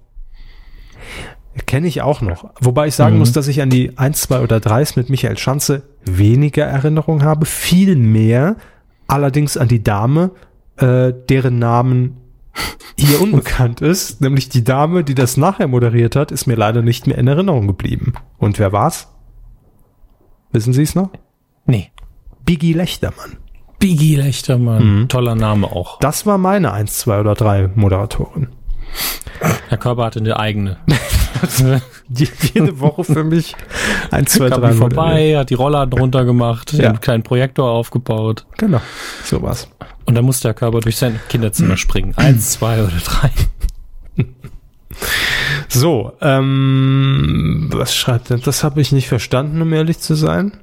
Kenne 1.68 1.88
ich 1.88 2.02
auch 2.02 2.22
noch. 2.22 2.52
Wobei 2.60 2.88
ich 2.88 2.96
sagen 2.96 3.20
muss, 3.20 3.32
dass 3.32 3.48
ich 3.48 3.62
an 3.62 3.70
die 3.70 3.98
1, 3.98 4.22
2 4.22 4.40
oder 4.42 4.60
3 4.60 4.86
mit 4.96 5.10
Michael 5.10 5.38
Schanze 5.38 5.84
weniger 6.04 6.66
Erinnerung 6.66 7.24
habe, 7.24 7.46
viel 7.46 7.96
mehr 7.96 8.56
allerdings 9.08 9.58
an 9.58 9.68
die 9.68 9.84
Dame, 9.84 10.32
äh, 10.78 11.14
deren 11.30 11.60
Namen 11.60 12.18
hier 12.98 13.22
unbekannt 13.22 13.82
ist, 13.82 14.22
nämlich 14.22 14.50
die 14.50 14.64
Dame, 14.64 15.04
die 15.04 15.16
das 15.16 15.38
nachher 15.38 15.68
moderiert 15.68 16.16
hat, 16.16 16.32
ist 16.32 16.46
mir 16.46 16.56
leider 16.56 16.82
nicht 16.82 17.08
mehr 17.08 17.18
in 17.18 17.28
Erinnerung 17.28 17.68
geblieben. 17.68 18.14
Und 18.38 18.60
wer 18.60 18.72
war's? 18.72 19.08
Wissen 20.52 20.74
Sie 20.74 20.84
es 20.84 20.96
noch? 20.96 21.10
Nee. 21.66 21.92
Biggie 22.46 22.74
Lechtermann. 22.74 23.38
Biggie 23.80 24.16
Lechtermann. 24.16 25.08
Toller 25.10 25.36
Name 25.36 25.68
auch. 25.68 26.00
Das 26.00 26.26
war 26.26 26.38
meine 26.38 26.72
1, 26.72 27.00
2 27.00 27.20
oder 27.20 27.34
3 27.34 27.72
Moderatorin. 27.76 28.50
Herr 29.70 29.78
Körber 29.78 30.06
hatte 30.06 30.20
eine 30.20 30.40
eigene. 30.40 30.78
Je- 32.10 32.28
Jede 32.54 32.80
Woche 32.80 33.04
für 33.04 33.24
mich 33.24 33.56
1, 34.12 34.32
2, 34.34 34.50
Kam 34.50 34.62
3 34.62 34.72
die 34.72 34.78
vorbei, 34.78 35.38
hat 35.38 35.50
die 35.50 35.54
Rollladen 35.56 35.98
runtergemacht, 36.00 36.74
Ja. 36.74 36.90
einen 36.90 37.02
kleinen 37.02 37.24
Projektor 37.24 37.70
aufgebaut. 37.70 38.46
Genau, 38.58 38.82
so 39.24 39.42
war's. 39.42 39.70
Und 40.06 40.16
dann 40.16 40.26
musste 40.26 40.50
Herr 40.50 40.54
Körber 40.54 40.82
durch 40.82 40.98
sein 40.98 41.20
Kinderzimmer 41.30 41.78
springen. 41.78 42.14
Eins, 42.18 42.52
zwei 42.52 42.82
oder 42.84 42.92
drei. 43.04 43.32
So, 45.70 46.14
ähm, 46.22 47.70
was 47.74 47.96
schreibt 47.96 48.30
er? 48.30 48.38
Das 48.38 48.64
habe 48.64 48.80
ich 48.82 48.92
nicht 48.92 49.08
verstanden, 49.08 49.62
um 49.62 49.74
ehrlich 49.74 50.00
zu 50.00 50.14
sein. 50.16 50.58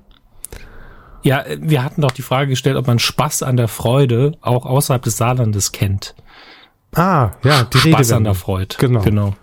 Ja, 1.23 1.41
äh, 1.41 1.59
wir 1.61 1.83
hatten 1.83 2.01
doch 2.01 2.13
die 2.13 2.23
Frage 2.23 2.51
gestellt, 2.51 2.77
ob 2.77 2.87
man 2.87 2.99
Spaß 2.99 3.43
an 3.43 3.57
der 3.57 3.69
Freude 3.69 4.33
auch 4.41 4.67
außerhalb 4.67 5.03
des 5.03 5.17
Saarlandes 5.17 5.73
kennt. 5.73 6.15
Ah, 6.95 7.31
ja, 7.45 7.65
die 7.65 7.79
Spaß 7.79 7.85
an 7.85 7.95
Redewendung. 7.95 8.25
der 8.25 8.35
Freude. 8.35 8.77
Genau. 8.79 9.01
genau. 9.01 9.35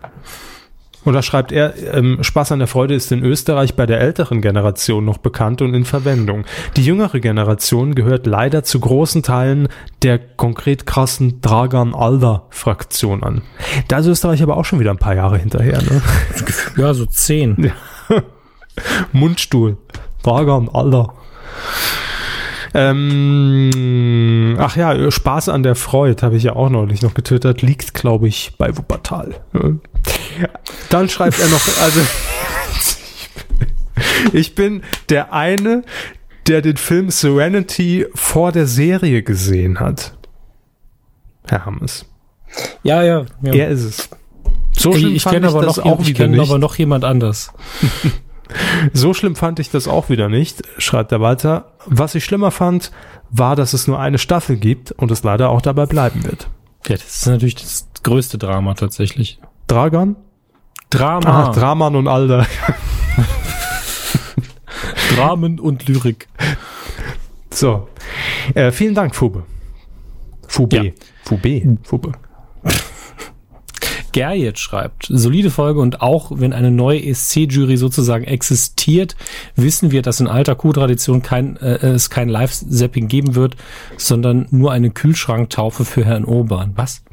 Und 1.08 1.14
da 1.14 1.22
schreibt 1.22 1.54
er, 1.54 1.74
ähm, 1.94 2.22
Spaß 2.22 2.52
an 2.52 2.60
der 2.60 2.68
Freude 2.68 2.94
ist 2.94 3.14
in 3.14 3.24
Österreich 3.24 3.76
bei 3.76 3.86
der 3.86 4.02
älteren 4.02 4.42
Generation 4.42 5.06
noch 5.06 5.20
bekannt 5.20 5.62
und 5.62 5.74
in 5.74 5.86
Verwendung. 5.86 6.44
Die 6.76 6.84
jüngere 6.84 7.22
Generation 7.22 7.96
gehört 7.96 8.28
leider 8.28 8.64
zu 8.64 8.82
großen 8.82 9.24
Teilen 9.24 9.70
der 10.04 10.20
konkret 10.20 10.86
krassen 10.86 11.40
Dragan 11.40 11.96
Alder 11.96 12.48
Fraktion 12.50 13.24
an. 13.24 13.42
Da 13.88 14.00
ist 14.00 14.08
Österreich 14.08 14.44
aber 14.44 14.58
auch 14.58 14.66
schon 14.66 14.82
wieder 14.82 14.92
ein 14.92 14.98
paar 14.98 15.16
Jahre 15.16 15.38
hinterher. 15.38 15.82
Ne? 15.82 16.02
Ja, 16.76 16.94
so 16.94 17.06
zehn. 17.06 17.72
Mundstuhl. 19.14 19.78
Dragan 20.24 20.68
Alder. 20.68 21.14
Ähm, 22.80 24.56
ach 24.60 24.76
ja, 24.76 25.10
Spaß 25.10 25.50
an 25.50 25.64
der 25.64 25.74
Freude 25.74 26.22
habe 26.22 26.38
ich 26.38 26.44
ja 26.44 26.56
auch 26.56 26.70
neulich 26.70 27.02
noch 27.02 27.16
getwittert. 27.16 27.64
Liegt, 27.64 27.96
glaube 27.96 28.28
ich, 28.28 28.54
bei 28.60 28.78
Wuppertal. 28.78 29.34
Dann 30.90 31.10
schreibt 31.10 31.40
er 31.40 31.48
noch, 31.48 31.68
also 31.82 32.02
ich 34.32 34.54
bin 34.54 34.84
der 35.10 35.34
eine, 35.34 35.86
der 36.46 36.62
den 36.62 36.78
Film 36.78 37.10
Serenity 37.10 38.06
vor 38.14 38.52
der 38.52 38.68
Serie 38.68 39.24
gesehen 39.24 39.80
hat. 39.80 40.16
Herr 41.48 41.66
Hammes. 41.66 42.06
Ja, 42.84 43.02
ja. 43.02 43.26
ja. 43.42 43.54
Er 43.54 43.70
ist 43.70 43.84
es. 43.84 44.10
So 44.74 44.94
ich 44.94 45.04
ich 45.04 45.26
kenne 45.26 45.48
aber, 45.48 45.64
noch, 45.64 45.80
auch 45.80 46.00
ich 46.02 46.10
wieder 46.10 46.28
kenn 46.28 46.40
aber 46.40 46.60
noch 46.60 46.76
jemand 46.76 47.06
anders. 47.06 47.52
So 48.94 49.14
schlimm 49.14 49.36
fand 49.36 49.60
ich 49.60 49.70
das 49.70 49.88
auch 49.88 50.10
wieder 50.10 50.30
nicht, 50.30 50.64
schreibt 50.78 51.12
er 51.12 51.22
weiter. 51.22 51.72
Was 51.86 52.16
ich 52.16 52.26
schlimmer 52.26 52.52
fand, 52.52 52.92
war, 53.30 53.56
dass 53.56 53.74
es 53.74 53.88
nur 53.88 54.00
eine 54.00 54.18
Staffel 54.18 54.58
gibt 54.58 54.92
und 54.94 55.12
es 55.12 55.24
leider 55.24 55.50
auch 55.50 55.62
dabei 55.62 55.86
bleiben 55.86 56.24
wird. 56.24 56.50
Ja, 56.88 56.96
das 56.96 57.18
ist 57.18 57.28
natürlich 57.28 57.56
das 57.56 57.88
größte 58.04 58.38
Drama 58.38 58.74
tatsächlich. 58.74 59.40
Dragan? 59.68 60.16
Drama, 60.90 61.48
Ah, 61.48 61.52
Draman 61.52 61.96
und 61.98 62.08
Alder. 62.08 62.46
Dramen 65.16 65.60
und 65.60 65.88
Lyrik. 65.88 66.28
So. 67.52 67.88
Äh, 68.54 68.72
vielen 68.72 68.96
Dank, 68.96 69.16
Fube. 69.16 69.44
Fube. 70.48 70.78
Ja. 70.78 70.92
Fube. 71.24 71.78
Fube. 71.84 72.12
Gerjet 74.18 74.58
schreibt, 74.58 75.06
solide 75.10 75.52
Folge 75.52 75.80
und 75.80 76.02
auch 76.02 76.32
wenn 76.34 76.52
eine 76.52 76.72
neue 76.72 77.06
ESC-Jury 77.06 77.78
sozusagen 77.78 78.24
existiert, 78.24 79.16
wissen 79.56 79.92
wir, 79.92 80.02
dass 80.02 80.20
in 80.20 80.28
alter 80.28 80.56
Kuh-Tradition 80.56 81.22
kein, 81.22 81.56
äh, 81.58 81.86
es 81.86 82.10
kein 82.10 82.28
Live-Zapping 82.28 83.08
geben 83.08 83.36
wird, 83.36 83.56
sondern 83.96 84.48
nur 84.50 84.72
eine 84.72 84.90
Kühlschranktaufe 84.90 85.86
für 85.86 86.04
Herrn 86.04 86.26
Urban. 86.26 86.74
Was? 86.76 87.04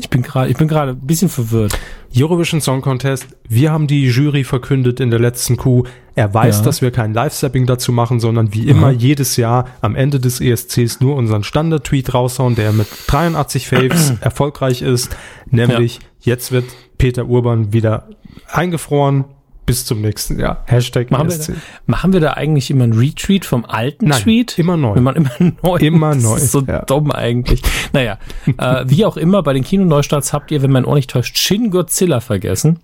Ich 0.00 0.10
bin 0.10 0.22
gerade, 0.22 0.50
ich 0.50 0.56
bin 0.56 0.66
gerade 0.68 0.92
ein 0.92 1.06
bisschen 1.06 1.28
verwirrt. 1.28 1.78
Eurovision 2.16 2.60
Song 2.60 2.80
Contest. 2.82 3.28
Wir 3.48 3.70
haben 3.70 3.86
die 3.86 4.06
Jury 4.08 4.42
verkündet 4.42 4.98
in 4.98 5.10
der 5.10 5.20
letzten 5.20 5.56
Kuh. 5.56 5.84
Er 6.16 6.34
weiß, 6.34 6.58
Ja. 6.58 6.64
dass 6.64 6.82
wir 6.82 6.90
kein 6.90 7.14
Live-Sapping 7.14 7.66
dazu 7.66 7.92
machen, 7.92 8.18
sondern 8.18 8.52
wie 8.52 8.68
immer 8.68 8.90
jedes 8.90 9.36
Jahr 9.36 9.66
am 9.80 9.94
Ende 9.94 10.18
des 10.18 10.40
ESCs 10.40 11.00
nur 11.00 11.14
unseren 11.14 11.44
Standard-Tweet 11.44 12.12
raushauen, 12.14 12.56
der 12.56 12.72
mit 12.72 12.88
83 13.06 13.68
Faves 13.68 14.14
erfolgreich 14.20 14.82
ist. 14.82 15.16
Nämlich, 15.50 16.00
jetzt 16.20 16.50
wird 16.50 16.64
Peter 16.98 17.26
Urban 17.26 17.72
wieder 17.72 18.08
eingefroren 18.52 19.24
bis 19.70 19.84
zum 19.84 20.00
nächsten 20.00 20.40
Jahr. 20.40 20.64
Hashtag 20.66 21.12
Machen 21.12 21.28
wir, 21.28 21.36
ESC. 21.36 21.54
da, 21.54 21.60
machen 21.86 22.12
wir 22.12 22.18
da 22.18 22.32
eigentlich 22.32 22.72
immer 22.72 22.82
einen 22.84 22.92
Retweet 22.92 23.44
vom 23.44 23.64
alten 23.64 24.08
Nein, 24.08 24.20
Tweet? 24.20 24.58
immer 24.58 24.76
neu. 24.76 24.96
Wenn 24.96 25.04
man 25.04 25.14
immer 25.14 25.30
neu. 25.62 25.76
Immer 25.76 26.14
das 26.14 26.22
neu, 26.24 26.36
Ist 26.36 26.50
so 26.50 26.62
ja. 26.62 26.82
dumm 26.82 27.12
eigentlich. 27.12 27.62
Naja, 27.92 28.18
äh, 28.58 28.84
wie 28.88 29.04
auch 29.04 29.16
immer, 29.16 29.44
bei 29.44 29.52
den 29.52 29.62
Kinoneustarts 29.62 30.32
habt 30.32 30.50
ihr, 30.50 30.60
wenn 30.62 30.72
mein 30.72 30.84
Ohr 30.84 30.96
nicht 30.96 31.08
täuscht, 31.08 31.38
Shin 31.38 31.70
Godzilla 31.70 32.18
vergessen. 32.20 32.80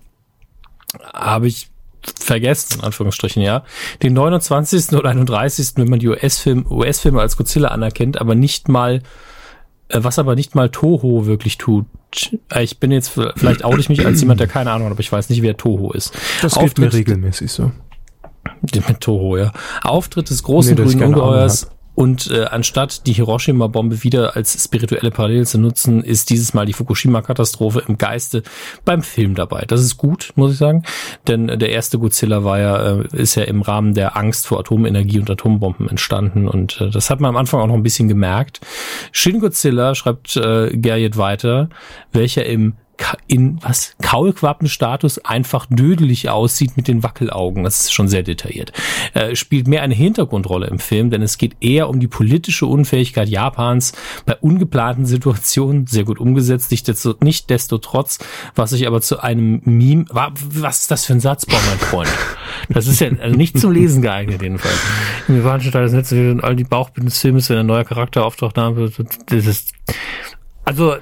Habe 1.13 1.47
ich 1.47 1.67
vergessen, 2.17 2.79
in 2.79 2.85
Anführungsstrichen, 2.85 3.41
ja. 3.41 3.63
Den 4.01 4.13
29. 4.13 4.93
oder 4.97 5.09
31., 5.09 5.73
wenn 5.75 5.89
man 5.89 5.99
die 5.99 6.07
US-Filme 6.07 6.63
US 6.69 7.01
-Filme 7.05 7.19
als 7.19 7.35
Godzilla 7.35 7.67
anerkennt, 7.67 8.21
aber 8.21 8.33
nicht 8.33 8.69
mal, 8.69 9.01
äh, 9.89 9.99
was 10.01 10.19
aber 10.19 10.35
nicht 10.35 10.55
mal 10.55 10.69
Toho 10.69 11.25
wirklich 11.25 11.57
tut. 11.57 11.85
Äh, 12.53 12.63
Ich 12.63 12.79
bin 12.79 12.91
jetzt, 12.91 13.09
vielleicht 13.09 13.63
oute 13.63 13.79
ich 13.79 13.89
mich 13.89 14.05
als 14.05 14.19
jemand, 14.21 14.39
der 14.39 14.47
keine 14.47 14.71
Ahnung 14.71 14.85
hat, 14.87 14.91
aber 14.91 14.99
ich 15.01 15.11
weiß 15.11 15.29
nicht, 15.29 15.41
wer 15.41 15.57
Toho 15.57 15.91
ist. 15.93 16.13
Das 16.41 16.53
geht 16.55 16.77
mir 16.77 16.87
Auftritt- 16.87 16.93
regelmäßig 16.93 17.51
so. 17.51 17.71
mit 18.61 19.01
Toho, 19.01 19.37
ja. 19.37 19.51
Auftritt 19.83 20.29
des 20.29 20.41
großen 20.43 20.75
Nee, 20.75 20.83
grünen 20.83 21.03
Ungeheuers 21.03 21.69
und 21.97 22.29
äh, 22.29 22.43
anstatt 22.43 23.07
die 23.07 23.13
Hiroshima-Bombe 23.13 24.03
wieder 24.03 24.35
als 24.35 24.63
spirituelle 24.63 25.09
Parallele 25.09 25.47
zu 25.47 25.57
nutzen, 25.57 26.03
ist 26.03 26.29
dieses 26.29 26.53
Mal 26.53 26.67
die 26.67 26.73
Fukushima-Katastrophe 26.73 27.81
im 27.87 27.97
Geiste 27.97 28.43
beim 28.85 29.01
Film 29.01 29.33
dabei. 29.33 29.63
Das 29.65 29.81
ist 29.81 29.97
gut, 29.97 30.31
muss 30.35 30.51
ich 30.51 30.59
sagen, 30.59 30.83
denn 31.25 31.47
der 31.47 31.71
erste 31.71 31.97
Godzilla 31.97 32.43
war 32.43 32.59
ja, 32.59 32.99
äh, 32.99 33.07
ist 33.13 33.33
ja 33.33 33.45
im 33.45 33.63
Rahmen 33.63 33.95
der 33.95 34.15
Angst 34.15 34.45
vor 34.45 34.59
Atomenergie 34.59 35.19
und 35.19 35.31
Atombomben 35.31 35.89
entstanden 35.89 36.47
und 36.47 36.79
äh, 36.81 36.91
das 36.91 37.09
hat 37.09 37.19
man 37.19 37.29
am 37.29 37.37
Anfang 37.37 37.61
auch 37.61 37.67
noch 37.67 37.73
ein 37.73 37.81
bisschen 37.81 38.07
gemerkt. 38.07 38.61
Shin 39.11 39.39
Godzilla 39.39 39.95
schreibt 39.95 40.37
äh, 40.37 40.77
Gerrit 40.77 41.17
weiter, 41.17 41.69
welcher 42.11 42.45
im 42.45 42.75
in 43.27 43.59
was 43.61 43.95
Kaulquappenstatus 44.01 45.19
einfach 45.19 45.65
dödelig 45.69 46.29
aussieht 46.29 46.77
mit 46.77 46.87
den 46.87 47.03
Wackelaugen. 47.03 47.63
Das 47.63 47.79
ist 47.81 47.93
schon 47.93 48.07
sehr 48.07 48.23
detailliert. 48.23 48.71
Äh, 49.13 49.35
spielt 49.35 49.67
mehr 49.67 49.81
eine 49.83 49.93
Hintergrundrolle 49.93 50.67
im 50.67 50.79
Film, 50.79 51.09
denn 51.09 51.21
es 51.21 51.37
geht 51.37 51.55
eher 51.61 51.89
um 51.89 51.99
die 51.99 52.07
politische 52.07 52.65
Unfähigkeit 52.65 53.29
Japans 53.29 53.93
bei 54.25 54.35
ungeplanten 54.35 55.05
Situationen, 55.05 55.87
sehr 55.87 56.03
gut 56.03 56.19
umgesetzt, 56.19 56.71
nicht 56.71 56.87
desto, 56.87 57.15
nicht 57.21 57.49
desto 57.49 57.77
trotz, 57.77 58.19
was 58.55 58.71
sich 58.71 58.87
aber 58.87 59.01
zu 59.01 59.19
einem 59.19 59.61
Meme, 59.63 60.05
wa- 60.09 60.31
was 60.35 60.79
ist 60.79 60.91
das 60.91 61.05
für 61.05 61.13
ein 61.13 61.19
Satz, 61.19 61.45
boah, 61.45 61.59
mein 61.69 61.79
Freund? 61.79 62.09
Das 62.69 62.87
ist 62.87 62.99
ja 62.99 63.09
also 63.19 63.37
nicht 63.37 63.59
zum 63.59 63.71
Lesen 63.71 64.01
geeignet, 64.01 64.41
jedenfalls. 64.41 64.79
Im 65.27 65.43
wahren 65.43 65.61
Teil 65.61 65.83
des 65.83 65.93
Netzes 65.93 66.43
all 66.43 66.55
die 66.55 66.63
Bauchbinden 66.63 67.09
des 67.09 67.19
Films, 67.19 67.49
wenn 67.49 67.57
ein 67.57 67.65
neuer 67.65 67.83
Charakter 67.83 68.25
auftaucht, 68.25 68.57
das 68.57 69.45
ist, 69.45 69.73
also, 70.65 70.95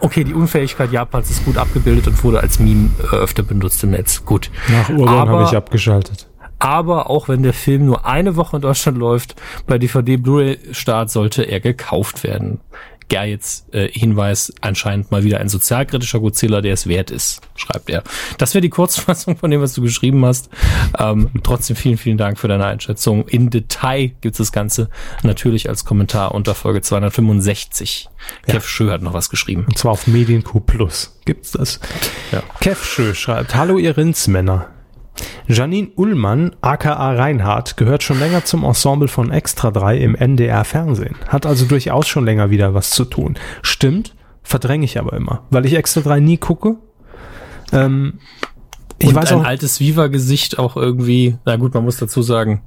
Okay, 0.00 0.24
die 0.24 0.34
Unfähigkeit 0.34 0.92
Japans 0.92 1.30
ist 1.30 1.44
gut 1.44 1.56
abgebildet 1.56 2.06
und 2.06 2.22
wurde 2.22 2.40
als 2.40 2.58
Meme 2.58 2.90
äh, 3.12 3.16
öfter 3.16 3.42
benutzt 3.42 3.82
im 3.84 3.90
Netz. 3.90 4.24
Gut. 4.24 4.50
Nach 4.68 4.88
Urban 4.90 5.08
Aber- 5.08 5.30
habe 5.32 5.44
ich 5.44 5.56
abgeschaltet. 5.56 6.28
Aber 6.58 7.10
auch 7.10 7.28
wenn 7.28 7.42
der 7.42 7.52
Film 7.52 7.84
nur 7.84 8.06
eine 8.06 8.34
Woche 8.36 8.56
in 8.56 8.62
Deutschland 8.62 8.96
läuft, 8.96 9.34
bei 9.66 9.76
DVD 9.76 10.16
Blu-ray-Start 10.16 11.10
sollte 11.10 11.42
er 11.42 11.60
gekauft 11.60 12.24
werden. 12.24 12.60
Gerjets 13.08 13.66
äh, 13.72 13.88
Hinweis, 13.88 14.52
anscheinend 14.60 15.10
mal 15.10 15.24
wieder 15.24 15.40
ein 15.40 15.48
sozialkritischer 15.48 16.20
Godzilla, 16.20 16.60
der 16.60 16.72
es 16.72 16.86
wert 16.86 17.10
ist, 17.10 17.40
schreibt 17.54 17.88
er. 17.88 18.02
Das 18.38 18.54
wäre 18.54 18.62
die 18.62 18.70
Kurzfassung 18.70 19.36
von 19.36 19.50
dem, 19.50 19.60
was 19.60 19.74
du 19.74 19.82
geschrieben 19.82 20.24
hast. 20.24 20.50
Ähm, 20.98 21.30
trotzdem 21.42 21.76
vielen, 21.76 21.98
vielen 21.98 22.18
Dank 22.18 22.38
für 22.38 22.48
deine 22.48 22.66
Einschätzung. 22.66 23.26
In 23.28 23.50
Detail 23.50 24.12
gibt 24.20 24.34
es 24.34 24.38
das 24.38 24.52
Ganze 24.52 24.88
natürlich 25.22 25.68
als 25.68 25.84
Kommentar 25.84 26.34
unter 26.34 26.54
Folge 26.54 26.82
265. 26.82 28.08
Kev 28.46 28.66
Schö 28.66 28.90
hat 28.90 29.02
noch 29.02 29.12
was 29.12 29.30
geschrieben. 29.30 29.64
Und 29.66 29.78
zwar 29.78 29.92
auf 29.92 30.06
Medienq 30.06 30.66
Plus 30.66 31.18
gibt's 31.24 31.52
das. 31.52 31.80
Ja. 32.32 32.42
Kev 32.60 32.84
Schö 32.84 33.14
schreibt, 33.14 33.54
Hallo 33.54 33.78
ihr 33.78 33.96
Rindsmänner. 33.96 34.75
Janine 35.46 35.88
Ullmann, 35.96 36.54
aka 36.60 36.92
Reinhardt, 37.12 37.76
gehört 37.76 38.02
schon 38.02 38.18
länger 38.18 38.44
zum 38.44 38.64
Ensemble 38.64 39.08
von 39.08 39.30
Extra 39.30 39.70
3 39.70 39.98
im 39.98 40.14
NDR 40.14 40.64
Fernsehen. 40.64 41.16
Hat 41.28 41.46
also 41.46 41.64
durchaus 41.64 42.08
schon 42.08 42.24
länger 42.24 42.50
wieder 42.50 42.74
was 42.74 42.90
zu 42.90 43.04
tun. 43.04 43.36
Stimmt, 43.62 44.14
verdränge 44.42 44.84
ich 44.84 44.98
aber 44.98 45.14
immer, 45.14 45.44
weil 45.50 45.66
ich 45.66 45.74
Extra 45.74 46.00
3 46.00 46.20
nie 46.20 46.36
gucke. 46.36 46.76
Ähm, 47.72 48.14
ich 48.98 49.08
und 49.08 49.14
weiß 49.14 49.32
ein 49.32 49.40
auch, 49.40 49.44
altes 49.44 49.80
Viva-Gesicht 49.80 50.58
auch 50.58 50.76
irgendwie, 50.76 51.36
na 51.44 51.56
gut, 51.56 51.74
man 51.74 51.84
muss 51.84 51.98
dazu 51.98 52.22
sagen, 52.22 52.62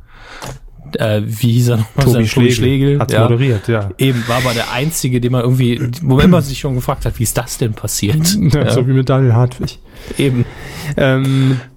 äh, 0.98 1.22
wie 1.26 1.54
hieß 1.54 1.70
er 1.70 1.78
nochmal? 1.78 2.06
Tobi 2.06 2.26
Sein- 2.26 2.52
Schlegel, 2.52 3.00
hat 3.00 3.12
ja. 3.12 3.24
moderiert, 3.24 3.68
ja. 3.68 3.90
Eben, 3.98 4.24
war 4.28 4.38
aber 4.38 4.54
der 4.54 4.72
Einzige, 4.72 5.22
den 5.22 5.32
man 5.32 5.42
irgendwie, 5.42 5.80
wo 6.02 6.16
man 6.16 6.42
sich 6.42 6.60
schon 6.60 6.76
gefragt 6.76 7.06
hat, 7.06 7.20
wie 7.20 7.24
ist 7.24 7.38
das 7.38 7.58
denn 7.58 7.74
passiert? 7.74 8.36
ja. 8.54 8.72
So 8.72 8.88
wie 8.88 8.94
mit 8.94 9.10
Daniel 9.10 9.34
Hartwig. 9.34 9.80
Eben. 10.18 10.46
Ähm, 10.98 11.60
äh, 11.62 11.69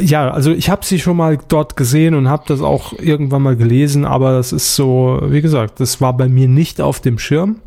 ja, 0.00 0.30
also 0.30 0.50
ich 0.50 0.68
habe 0.68 0.84
sie 0.84 0.98
schon 0.98 1.16
mal 1.16 1.38
dort 1.48 1.76
gesehen 1.76 2.14
und 2.14 2.28
habe 2.28 2.44
das 2.46 2.60
auch 2.60 2.92
irgendwann 2.92 3.42
mal 3.42 3.56
gelesen, 3.56 4.04
aber 4.04 4.32
das 4.32 4.52
ist 4.52 4.74
so, 4.74 5.20
wie 5.24 5.42
gesagt, 5.42 5.80
das 5.80 6.00
war 6.00 6.16
bei 6.16 6.28
mir 6.28 6.48
nicht 6.48 6.80
auf 6.80 7.00
dem 7.00 7.18
Schirm, 7.18 7.60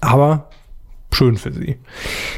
aber 0.00 0.48
schön 1.12 1.36
für 1.36 1.52
sie. 1.52 1.76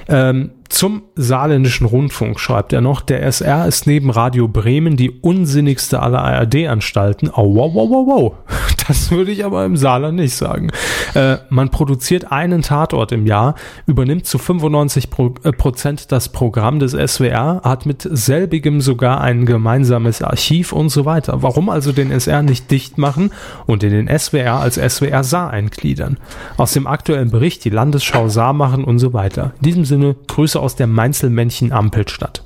Ähm, 0.08 0.50
zum 0.74 1.02
saarländischen 1.14 1.86
Rundfunk 1.86 2.40
schreibt 2.40 2.72
er 2.72 2.80
noch, 2.80 3.00
der 3.00 3.22
SR 3.22 3.66
ist 3.66 3.86
neben 3.86 4.10
Radio 4.10 4.48
Bremen 4.48 4.96
die 4.96 5.10
unsinnigste 5.10 6.02
aller 6.02 6.20
ARD-Anstalten. 6.22 7.30
Oh, 7.30 7.54
wow, 7.54 7.72
wow, 7.72 7.90
wow, 7.90 8.06
wow. 8.06 8.34
Das 8.88 9.10
würde 9.10 9.30
ich 9.30 9.46
aber 9.46 9.64
im 9.64 9.78
Saarland 9.78 10.16
nicht 10.16 10.34
sagen. 10.34 10.70
Äh, 11.14 11.38
man 11.48 11.70
produziert 11.70 12.32
einen 12.32 12.60
Tatort 12.60 13.12
im 13.12 13.26
Jahr, 13.26 13.54
übernimmt 13.86 14.26
zu 14.26 14.36
95 14.36 15.08
Pro, 15.08 15.34
äh, 15.42 15.52
Prozent 15.52 16.12
das 16.12 16.28
Programm 16.28 16.80
des 16.80 16.92
SWR, 16.92 17.62
hat 17.64 17.86
mit 17.86 18.06
selbigem 18.10 18.82
sogar 18.82 19.22
ein 19.22 19.46
gemeinsames 19.46 20.20
Archiv 20.20 20.72
und 20.72 20.90
so 20.90 21.06
weiter. 21.06 21.42
Warum 21.42 21.70
also 21.70 21.92
den 21.92 22.10
SR 22.10 22.42
nicht 22.42 22.70
dicht 22.70 22.98
machen 22.98 23.30
und 23.64 23.82
in 23.84 23.90
den 23.90 24.18
SWR 24.18 24.60
als 24.60 24.74
SWR 24.74 25.24
Saar 25.24 25.50
eingliedern? 25.50 26.18
Aus 26.58 26.72
dem 26.72 26.86
aktuellen 26.86 27.30
Bericht 27.30 27.64
die 27.64 27.70
Landesschau 27.70 28.28
Saar 28.28 28.52
machen 28.52 28.84
und 28.84 28.98
so 28.98 29.14
weiter. 29.14 29.54
In 29.60 29.62
diesem 29.62 29.84
Sinne 29.86 30.16
Grüße 30.26 30.60
aus 30.64 30.76
der 30.76 30.86
Mainzelmännchen 30.86 31.72
Ampelstadt. 31.72 32.42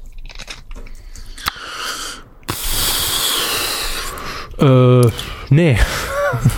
Äh, 4.59 5.07
nee. 5.51 5.79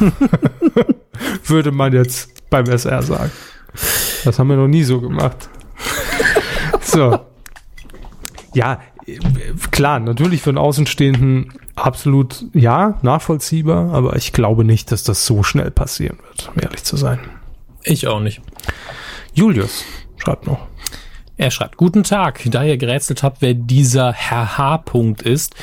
Würde 1.44 1.70
man 1.70 1.92
jetzt 1.92 2.48
beim 2.48 2.64
SR 2.64 3.02
sagen. 3.02 3.30
Das 4.24 4.38
haben 4.38 4.48
wir 4.48 4.56
noch 4.56 4.68
nie 4.68 4.84
so 4.84 5.02
gemacht. 5.02 5.50
So. 6.80 7.20
Ja, 8.54 8.80
klar, 9.70 10.00
natürlich 10.00 10.40
für 10.40 10.50
einen 10.50 10.58
Außenstehenden 10.58 11.52
absolut 11.76 12.46
ja, 12.54 12.98
nachvollziehbar, 13.02 13.92
aber 13.92 14.16
ich 14.16 14.32
glaube 14.32 14.64
nicht, 14.64 14.90
dass 14.92 15.04
das 15.04 15.26
so 15.26 15.42
schnell 15.42 15.70
passieren 15.70 16.18
wird, 16.26 16.50
um 16.54 16.62
ehrlich 16.62 16.84
zu 16.84 16.96
sein. 16.96 17.20
Ich 17.84 18.06
auch 18.08 18.20
nicht. 18.20 18.40
Julius 19.34 19.84
schreibt 20.16 20.46
noch. 20.46 20.70
Er 21.40 21.50
schreibt, 21.50 21.78
guten 21.78 22.02
Tag, 22.04 22.42
da 22.50 22.62
ihr 22.64 22.76
gerätselt 22.76 23.22
habt, 23.22 23.40
wer 23.40 23.54
dieser 23.54 24.12
Herr 24.12 24.58
H. 24.58 24.76
Punkt 24.76 25.22
ist, 25.22 25.54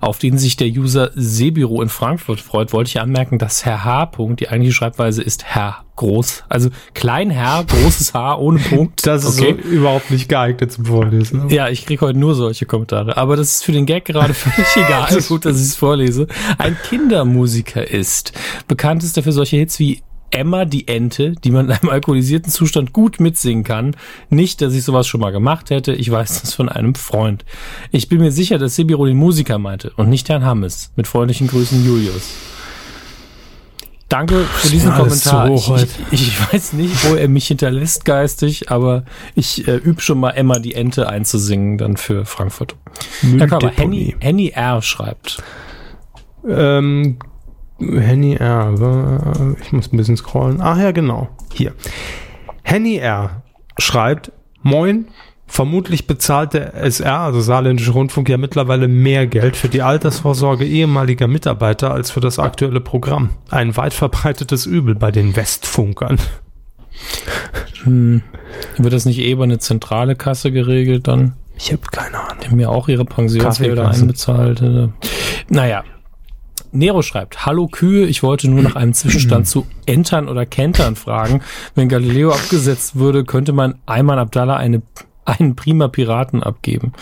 auf 0.00 0.18
den 0.18 0.38
sich 0.38 0.56
der 0.56 0.68
User 0.68 1.10
Sebiro 1.14 1.82
in 1.82 1.90
Frankfurt 1.90 2.40
freut, 2.40 2.72
wollte 2.72 2.88
ich 2.88 3.00
anmerken, 3.02 3.38
dass 3.38 3.66
Herr 3.66 3.84
H. 3.84 4.06
Punkt, 4.06 4.40
die 4.40 4.48
eigentliche 4.48 4.72
Schreibweise 4.72 5.22
ist 5.22 5.44
Herr 5.44 5.84
Groß, 5.96 6.44
also 6.48 6.70
klein 6.94 7.30
Herr, 7.30 7.64
großes 7.64 8.14
H 8.14 8.36
ohne 8.38 8.60
Punkt. 8.60 9.02
Das 9.06 9.24
ist 9.24 9.38
okay. 9.38 9.56
so 9.62 9.68
überhaupt 9.68 10.10
nicht 10.10 10.28
geeignet 10.28 10.72
zum 10.72 10.86
Vorlesen. 10.86 11.48
Ja, 11.50 11.68
ich 11.68 11.84
krieg 11.86 12.00
heute 12.00 12.18
nur 12.18 12.34
solche 12.34 12.64
Kommentare. 12.64 13.16
Aber 13.16 13.36
das 13.36 13.56
ist 13.56 13.64
für 13.64 13.72
den 13.72 13.84
Gag 13.84 14.06
gerade 14.06 14.34
völlig 14.34 14.68
egal. 14.74 15.22
Gut, 15.28 15.44
dass 15.44 15.56
ich 15.56 15.64
es 15.64 15.76
vorlese. 15.76 16.26
Ein 16.58 16.76
Kindermusiker 16.88 17.88
ist. 17.90 18.32
Bekannt 18.68 19.04
ist 19.04 19.16
er 19.16 19.22
für 19.22 19.32
solche 19.32 19.56
Hits 19.56 19.78
wie 19.78 20.02
Emma 20.30 20.64
die 20.64 20.88
Ente, 20.88 21.32
die 21.32 21.50
man 21.50 21.66
in 21.70 21.72
einem 21.72 21.90
alkoholisierten 21.90 22.50
Zustand 22.50 22.92
gut 22.92 23.20
mitsingen 23.20 23.64
kann. 23.64 23.96
Nicht, 24.30 24.60
dass 24.60 24.74
ich 24.74 24.84
sowas 24.84 25.06
schon 25.06 25.20
mal 25.20 25.32
gemacht 25.32 25.70
hätte. 25.70 25.92
Ich 25.92 26.10
weiß 26.10 26.42
das 26.42 26.54
von 26.54 26.68
einem 26.68 26.94
Freund. 26.94 27.44
Ich 27.92 28.08
bin 28.08 28.18
mir 28.18 28.32
sicher, 28.32 28.58
dass 28.58 28.76
Sibiro 28.76 29.06
den 29.06 29.16
Musiker 29.16 29.58
meinte 29.58 29.92
und 29.96 30.08
nicht 30.08 30.28
Herrn 30.28 30.44
Hammes. 30.44 30.92
Mit 30.96 31.06
freundlichen 31.06 31.46
Grüßen, 31.46 31.84
Julius. 31.84 32.30
Danke 34.08 34.44
für 34.44 34.68
diesen 34.68 34.92
Kommentar. 34.92 35.50
Ich, 35.50 35.68
ich, 35.68 35.88
ich 36.12 36.52
weiß 36.52 36.74
nicht, 36.74 37.10
wo 37.10 37.16
er 37.16 37.28
mich 37.28 37.48
hinterlässt 37.48 38.04
geistig, 38.04 38.70
aber 38.70 39.04
ich 39.34 39.66
äh, 39.66 39.76
übe 39.76 40.00
schon 40.00 40.20
mal 40.20 40.30
Emma 40.30 40.60
die 40.60 40.74
Ente 40.74 41.08
einzusingen, 41.08 41.76
dann 41.76 41.96
für 41.96 42.24
Frankfurt. 42.24 42.76
Herr 43.36 43.48
Körber, 43.48 43.72
Henny, 43.74 44.14
Henny 44.20 44.50
R. 44.50 44.80
schreibt. 44.80 45.42
Ähm, 46.48 47.18
Henny 47.78 48.34
R. 48.34 49.56
Ich 49.60 49.72
muss 49.72 49.92
ein 49.92 49.96
bisschen 49.96 50.16
scrollen. 50.16 50.60
Ach 50.60 50.78
ja, 50.78 50.92
genau. 50.92 51.28
Hier. 51.52 51.72
Henny 52.62 52.96
R. 52.96 53.42
schreibt, 53.78 54.32
Moin, 54.62 55.06
vermutlich 55.46 56.06
bezahlt 56.06 56.54
der 56.54 56.74
SR, 56.74 57.20
also 57.20 57.40
Saarländische 57.40 57.92
Rundfunk, 57.92 58.28
ja 58.28 58.36
mittlerweile 58.36 58.88
mehr 58.88 59.26
Geld 59.26 59.56
für 59.56 59.68
die 59.68 59.82
Altersvorsorge 59.82 60.64
ehemaliger 60.64 61.28
Mitarbeiter 61.28 61.92
als 61.92 62.10
für 62.10 62.20
das 62.20 62.38
aktuelle 62.38 62.80
Programm. 62.80 63.30
Ein 63.50 63.76
weit 63.76 63.94
verbreitetes 63.94 64.66
Übel 64.66 64.94
bei 64.94 65.10
den 65.12 65.36
Westfunkern. 65.36 66.18
Hm, 67.84 68.22
wird 68.78 68.92
das 68.92 69.04
nicht 69.04 69.18
eh 69.18 69.30
über 69.30 69.44
eine 69.44 69.58
zentrale 69.58 70.16
Kasse 70.16 70.50
geregelt 70.50 71.06
dann? 71.06 71.34
Ich 71.58 71.72
habe 71.72 71.82
keine 71.92 72.18
Ahnung. 72.18 72.38
Die 72.42 72.46
haben 72.48 72.56
mir 72.56 72.70
auch 72.70 72.88
ihre 72.88 73.04
Pensionsgelder 73.04 73.88
einbezahlt. 73.90 74.60
äh. 74.62 74.88
Naja. 75.48 75.84
Nero 76.72 77.02
schreibt, 77.02 77.46
Hallo 77.46 77.66
Kühe, 77.68 78.06
ich 78.06 78.22
wollte 78.22 78.48
nur 78.48 78.62
nach 78.62 78.76
einem 78.76 78.94
Zwischenstand 78.94 79.46
zu 79.48 79.66
Entern 79.86 80.28
oder 80.28 80.46
Kentern 80.46 80.96
fragen. 80.96 81.40
Wenn 81.74 81.88
Galileo 81.88 82.32
abgesetzt 82.32 82.96
würde, 82.96 83.24
könnte 83.24 83.52
man 83.52 83.76
Ayman 83.86 84.18
Abdallah 84.18 84.56
eine, 84.56 84.82
einen 85.24 85.56
prima 85.56 85.88
Piraten 85.88 86.42
abgeben. 86.42 86.92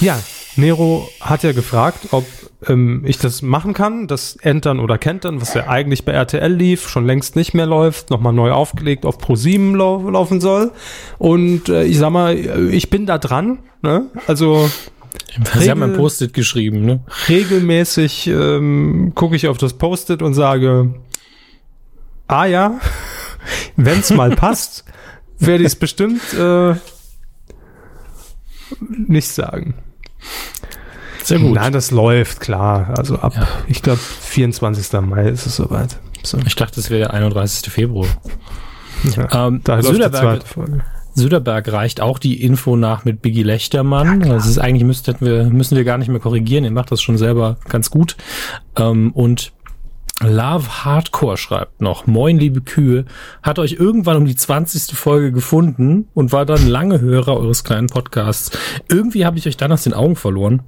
Ja, 0.00 0.18
Nero 0.56 1.08
hat 1.20 1.42
ja 1.42 1.52
gefragt, 1.52 2.08
ob 2.10 2.24
ähm, 2.68 3.02
ich 3.06 3.18
das 3.18 3.42
machen 3.42 3.74
kann, 3.74 4.06
das 4.06 4.36
Entern 4.36 4.80
oder 4.80 4.98
Kentern, 4.98 5.40
was 5.40 5.54
ja 5.54 5.68
eigentlich 5.68 6.04
bei 6.04 6.12
RTL 6.12 6.52
lief, 6.52 6.88
schon 6.88 7.06
längst 7.06 7.36
nicht 7.36 7.54
mehr 7.54 7.66
läuft, 7.66 8.10
nochmal 8.10 8.32
neu 8.32 8.52
aufgelegt 8.52 9.06
auf 9.06 9.18
Pro7 9.18 9.76
lau 9.76 10.10
laufen 10.10 10.40
soll. 10.40 10.72
Und 11.18 11.68
äh, 11.68 11.84
ich 11.84 11.98
sag 11.98 12.10
mal, 12.10 12.36
ich 12.36 12.90
bin 12.90 13.06
da 13.06 13.18
dran. 13.18 13.58
Ne? 13.82 14.06
Also 14.26 14.70
Sie 15.58 15.70
haben 15.70 15.82
ein 15.82 15.96
Post-it 15.96 16.32
geschrieben, 16.32 16.84
ne? 16.84 17.00
regelmäßig 17.28 18.26
ähm, 18.28 19.12
gucke 19.14 19.36
ich 19.36 19.48
auf 19.48 19.58
das 19.58 19.74
Post-it 19.74 20.22
und 20.22 20.34
sage, 20.34 20.94
ah 22.28 22.44
ja, 22.46 22.80
wenn 23.76 24.00
es 24.00 24.10
mal 24.10 24.30
passt, 24.36 24.84
werde 25.38 25.64
ich 25.64 25.68
es 25.68 25.76
bestimmt 25.76 26.22
äh, 26.34 26.74
nicht 28.88 29.28
sagen. 29.28 29.74
Sehr 31.22 31.38
gut. 31.38 31.54
Nein, 31.54 31.72
das 31.72 31.90
läuft, 31.90 32.40
klar. 32.40 32.94
Also 32.96 33.18
ab, 33.18 33.34
ich 33.68 33.82
glaube, 33.82 34.00
24. 34.00 35.00
Mai 35.00 35.28
ist 35.28 35.46
es 35.46 35.56
soweit. 35.56 35.98
So. 36.22 36.38
Ich 36.46 36.56
dachte, 36.56 36.80
es 36.80 36.90
wäre 36.90 37.00
der 37.00 37.14
31. 37.14 37.72
Februar. 37.72 38.08
Ja, 39.16 39.46
Ähm, 39.46 39.60
da 39.64 39.74
läuft 39.76 39.88
die 39.88 39.92
Söderberg, 39.92 40.22
zweite 40.22 40.46
Folge. 40.46 40.84
Söderberg 41.14 41.70
reicht 41.72 42.00
auch 42.00 42.18
die 42.18 42.42
Info 42.42 42.76
nach 42.76 43.04
mit 43.04 43.22
Biggie 43.22 43.42
Lechtermann. 43.42 44.20
das 44.20 44.46
ist 44.46 44.58
eigentlich 44.58 44.84
müssten 44.84 45.16
wir, 45.20 45.44
müssen 45.44 45.76
wir 45.76 45.84
gar 45.84 45.98
nicht 45.98 46.08
mehr 46.08 46.20
korrigieren. 46.20 46.64
Er 46.64 46.70
macht 46.70 46.90
das 46.90 47.02
schon 47.02 47.18
selber 47.18 47.58
ganz 47.68 47.90
gut. 47.90 48.16
Ähm, 48.76 49.12
und 49.12 49.52
Love 50.20 50.84
Hardcore 50.84 51.36
schreibt 51.36 51.80
noch, 51.80 52.06
Moin 52.06 52.38
liebe 52.38 52.60
Kühe, 52.60 53.04
hat 53.42 53.58
euch 53.58 53.72
irgendwann 53.72 54.16
um 54.16 54.24
die 54.24 54.36
20. 54.36 54.96
Folge 54.96 55.32
gefunden 55.32 56.08
und 56.14 56.32
war 56.32 56.46
dann 56.46 56.66
lange 56.66 57.00
Hörer 57.00 57.36
eures 57.36 57.64
kleinen 57.64 57.88
Podcasts. 57.88 58.56
Irgendwie 58.88 59.26
habe 59.26 59.38
ich 59.38 59.46
euch 59.48 59.56
dann 59.56 59.72
aus 59.72 59.82
den 59.82 59.94
Augen 59.94 60.16
verloren. 60.16 60.62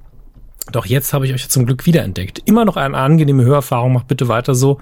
Doch 0.71 0.85
jetzt 0.85 1.13
habe 1.13 1.25
ich 1.25 1.33
euch 1.33 1.47
zum 1.49 1.65
Glück 1.65 1.85
wiederentdeckt. 1.85 2.41
Immer 2.45 2.65
noch 2.65 2.75
eine 2.75 2.97
angenehme 2.97 3.45
Hörerfahrung, 3.45 3.93
macht 3.93 4.07
bitte 4.07 4.27
weiter 4.27 4.55
so. 4.55 4.79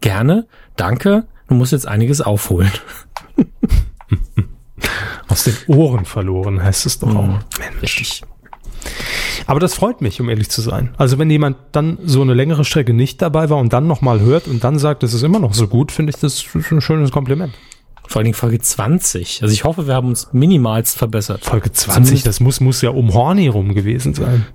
Gerne, 0.00 0.46
danke. 0.76 1.26
Du 1.48 1.54
musst 1.54 1.72
jetzt 1.72 1.86
einiges 1.86 2.20
aufholen. 2.20 2.70
Aus 5.28 5.44
den 5.44 5.56
Ohren 5.66 6.04
verloren, 6.04 6.62
heißt 6.62 6.86
es 6.86 6.98
doch 6.98 7.14
auch. 7.14 7.40
Mensch. 7.58 7.82
Richtig. 7.82 8.22
Aber 9.46 9.60
das 9.60 9.74
freut 9.74 10.00
mich, 10.00 10.20
um 10.20 10.28
ehrlich 10.28 10.50
zu 10.50 10.60
sein. 10.60 10.94
Also 10.96 11.18
wenn 11.18 11.30
jemand 11.30 11.56
dann 11.72 11.98
so 12.04 12.22
eine 12.22 12.34
längere 12.34 12.64
Strecke 12.64 12.92
nicht 12.92 13.20
dabei 13.22 13.50
war 13.50 13.58
und 13.58 13.72
dann 13.72 13.86
nochmal 13.86 14.20
hört 14.20 14.46
und 14.46 14.64
dann 14.64 14.78
sagt, 14.78 15.02
es 15.02 15.14
ist 15.14 15.22
immer 15.22 15.38
noch 15.38 15.54
so 15.54 15.68
gut, 15.68 15.92
finde 15.92 16.10
ich 16.10 16.20
das 16.20 16.44
ein 16.54 16.80
schönes 16.80 17.10
Kompliment. 17.10 17.54
Vor 18.06 18.20
allen 18.20 18.24
Dingen 18.24 18.34
Folge 18.34 18.60
20. 18.60 19.42
Also 19.42 19.52
ich 19.52 19.64
hoffe, 19.64 19.86
wir 19.86 19.94
haben 19.94 20.08
uns 20.08 20.28
minimalst 20.32 20.98
verbessert. 20.98 21.44
Folge 21.44 21.72
20, 21.72 22.22
das 22.22 22.38
muss, 22.40 22.60
muss 22.60 22.82
ja 22.82 22.90
um 22.90 23.14
Horny 23.14 23.48
rum 23.48 23.74
gewesen 23.74 24.14
sein. 24.14 24.46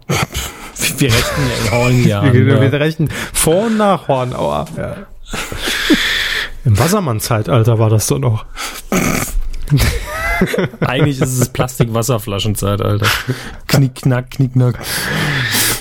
Wir 0.97 1.09
rechnen 1.11 1.47
ja 1.49 1.65
in 1.65 1.71
Hornjahren. 1.71 2.33
wir, 2.45 2.45
ja. 2.45 2.71
wir 2.71 2.79
rechnen 2.79 3.09
vor 3.33 3.65
und 3.65 3.77
nach 3.77 4.07
Hornauer. 4.07 4.65
Ja. 4.77 4.95
Im 6.65 6.77
Wassermann-Zeitalter 6.77 7.79
war 7.79 7.89
das 7.89 8.07
doch 8.07 8.19
noch. 8.19 8.45
Eigentlich 10.81 11.21
ist 11.21 11.39
es 11.39 11.49
Plastik-Wasserflaschenzeit, 11.49 12.81
Alter. 12.81 13.07
Knick, 13.67 13.95
knack, 13.95 14.31
knick, 14.31 14.53
knack. 14.53 14.79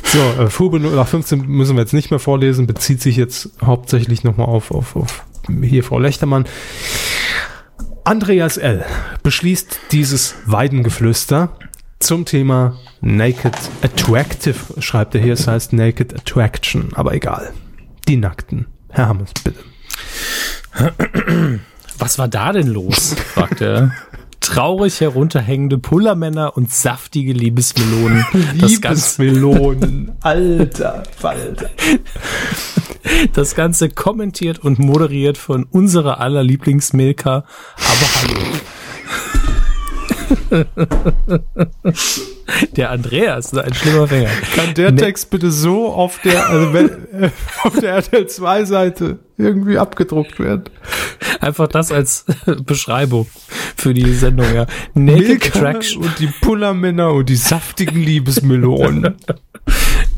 So, 0.05 0.19
äh, 0.43 0.49
Fube 0.49 0.79
0815 0.79 1.47
müssen 1.47 1.77
wir 1.77 1.83
jetzt 1.83 1.93
nicht 1.93 2.11
mehr 2.11 2.19
vorlesen, 2.19 2.67
bezieht 2.67 3.03
sich 3.03 3.17
jetzt 3.17 3.51
hauptsächlich 3.63 4.25
nochmal 4.25 4.47
auf, 4.47 4.71
auf, 4.71 4.97
auf 4.97 5.25
hier 5.63 5.85
Frau 5.85 5.99
Lechtermann. 5.99 6.47
Andreas 8.05 8.57
L. 8.57 8.85
beschließt 9.23 9.81
dieses 9.93 10.35
Weidengeflüster 10.47 11.51
zum 11.99 12.25
Thema 12.25 12.79
Naked 13.01 13.57
Attractive, 13.83 14.81
schreibt 14.81 15.15
er 15.15 15.21
hier, 15.21 15.35
es 15.35 15.47
heißt 15.47 15.73
Naked 15.73 16.15
Attraction, 16.15 16.91
aber 16.95 17.13
egal. 17.13 17.53
Die 18.07 18.17
Nackten. 18.17 18.67
Herr 18.89 19.09
Hammers, 19.09 19.33
bitte. 19.45 19.61
Was 21.99 22.19
war 22.19 22.29
da 22.29 22.53
denn 22.53 22.69
los? 22.69 23.15
fragt 23.35 23.61
er. 23.61 23.93
Traurig 24.49 25.01
herunterhängende 25.01 25.79
Pullermänner 25.79 26.57
und 26.57 26.73
saftige 26.73 27.33
Liebesmelonen. 27.33 28.25
Das 28.61 28.81
Ganze, 28.81 29.23
Liebesmelonen, 29.23 30.13
alter 30.23 31.03
Falter. 31.17 31.69
das 33.35 33.55
Ganze 33.55 33.91
kommentiert 33.91 34.59
und 34.59 34.79
moderiert 34.79 35.37
von 35.37 35.65
unserer 35.65 36.21
aller 36.21 36.43
Lieblingsmilka. 36.43 37.45
Aber 37.77 38.23
hallo. 38.23 38.41
Der 42.77 42.91
Andreas 42.91 43.47
ist 43.53 43.59
ein 43.59 43.75
schlimmer 43.75 44.09
Fänger. 44.09 44.31
Kann 44.55 44.75
der 44.75 44.93
Ne- 44.93 45.01
Text 45.01 45.31
bitte 45.31 45.51
so 45.51 45.89
auf 45.89 46.21
der, 46.23 46.49
also 46.49 46.73
wenn, 46.73 46.89
äh, 47.23 47.31
auf 47.63 47.79
der 47.79 47.93
RTL 47.95 48.27
2 48.27 48.65
Seite 48.65 49.19
irgendwie 49.37 49.79
abgedruckt 49.79 50.39
werden? 50.41 50.65
Einfach 51.41 51.69
das 51.69 51.93
als 51.93 52.25
Beschreibung 52.65 53.27
für 53.77 53.95
die 53.95 54.13
Sendung, 54.15 54.47
ja. 54.55 54.67
Naked 54.95 55.29
Milka 55.29 55.49
Attraction. 55.59 56.03
und 56.05 56.19
die 56.19 56.29
Pullermänner 56.41 57.13
und 57.13 57.29
die 57.29 57.37
saftigen 57.37 58.03
Liebesmelonen. 58.03 59.15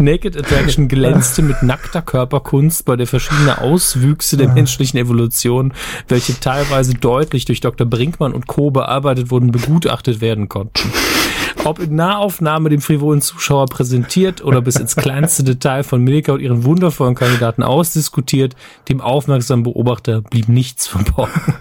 Naked 0.01 0.35
Attraction 0.35 0.89
glänzte 0.89 1.43
mit 1.43 1.63
nackter 1.63 2.01
Körperkunst, 2.01 2.87
bei 2.87 2.97
der 2.97 3.07
verschiedene 3.07 3.61
Auswüchse 3.61 4.39
der 4.39 4.49
menschlichen 4.49 4.99
Evolution, 4.99 5.75
welche 6.09 6.41
teilweise 6.41 6.95
deutlich 6.95 7.45
durch 7.45 7.61
Dr. 7.61 7.87
Brinkmann 7.87 8.33
und 8.33 8.47
Co. 8.47 8.71
bearbeitet 8.71 9.31
wurden, 9.31 9.53
begutachtet 9.53 10.23
werden 10.23 10.49
konnten. 10.49 10.91
Ob 11.65 11.81
in 11.81 11.97
Nahaufnahme 11.97 12.71
dem 12.71 12.81
frivolen 12.81 13.21
Zuschauer 13.21 13.67
präsentiert 13.67 14.43
oder 14.43 14.63
bis 14.63 14.77
ins 14.77 14.97
kleinste 14.97 15.45
Detail 15.45 15.83
von 15.83 16.03
Milka 16.03 16.33
und 16.33 16.41
ihren 16.41 16.65
wundervollen 16.65 17.15
Kandidaten 17.15 17.63
ausdiskutiert, 17.63 18.57
dem 18.89 19.03
aufmerksamen 19.03 19.65
Beobachter 19.65 20.23
blieb 20.23 20.49
nichts 20.49 20.87
verborgen. 20.87 21.55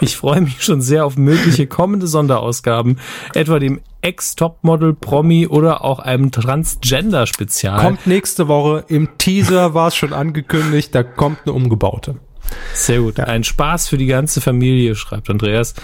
Ich 0.00 0.16
freue 0.16 0.42
mich 0.42 0.62
schon 0.62 0.82
sehr 0.82 1.06
auf 1.06 1.16
mögliche 1.16 1.66
kommende 1.66 2.06
Sonderausgaben, 2.06 2.98
etwa 3.34 3.58
dem 3.58 3.80
Ex-Topmodel, 4.02 4.94
Promi 4.94 5.46
oder 5.46 5.84
auch 5.84 5.98
einem 5.98 6.30
Transgender-Spezial. 6.30 7.80
Kommt 7.80 8.06
nächste 8.06 8.46
Woche. 8.48 8.84
Im 8.88 9.18
Teaser 9.18 9.74
war 9.74 9.88
es 9.88 9.96
schon 9.96 10.12
angekündigt, 10.12 10.94
da 10.94 11.02
kommt 11.02 11.40
eine 11.44 11.52
umgebaute. 11.54 12.16
Sehr 12.74 13.00
gut. 13.00 13.18
Ein 13.20 13.42
Spaß 13.42 13.88
für 13.88 13.96
die 13.96 14.06
ganze 14.06 14.40
Familie, 14.40 14.94
schreibt 14.94 15.30
Andreas. 15.30 15.74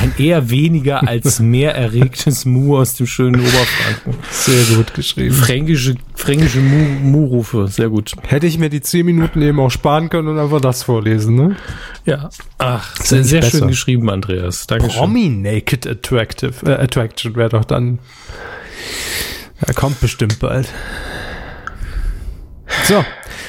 Ein 0.00 0.12
eher 0.18 0.50
weniger 0.50 1.06
als 1.06 1.38
mehr 1.38 1.74
erregtes 1.74 2.44
Mu 2.44 2.76
aus 2.78 2.94
dem 2.94 3.06
schönen 3.06 3.40
Oberfranken. 3.40 4.14
Sehr 4.30 4.76
gut 4.76 4.92
geschrieben. 4.94 5.34
Fränkische, 5.34 5.94
fränkische 6.14 6.58
Mu- 6.60 7.10
Mu-Rufe. 7.10 7.68
Sehr 7.68 7.88
gut. 7.88 8.12
Hätte 8.26 8.46
ich 8.46 8.58
mir 8.58 8.68
die 8.68 8.80
10 8.80 9.06
Minuten 9.06 9.40
eben 9.42 9.60
auch 9.60 9.70
sparen 9.70 10.10
können 10.10 10.28
und 10.28 10.38
einfach 10.38 10.60
das 10.60 10.82
vorlesen, 10.82 11.34
ne? 11.36 11.56
Ja. 12.04 12.30
Ach, 12.58 12.96
ja 12.98 13.04
sehr, 13.04 13.24
sehr 13.24 13.40
besser. 13.42 13.58
schön 13.58 13.68
geschrieben, 13.68 14.10
Andreas. 14.10 14.66
Dankeschön. 14.66 14.98
Promi 14.98 15.28
Naked 15.28 15.86
Attractive, 15.86 16.52
äh, 16.66 16.72
Attraction 16.82 17.36
wäre 17.36 17.50
doch 17.50 17.64
dann. 17.64 17.98
Er 19.60 19.74
kommt 19.74 20.00
bestimmt 20.00 20.38
bald. 20.40 20.68
So, 22.84 23.04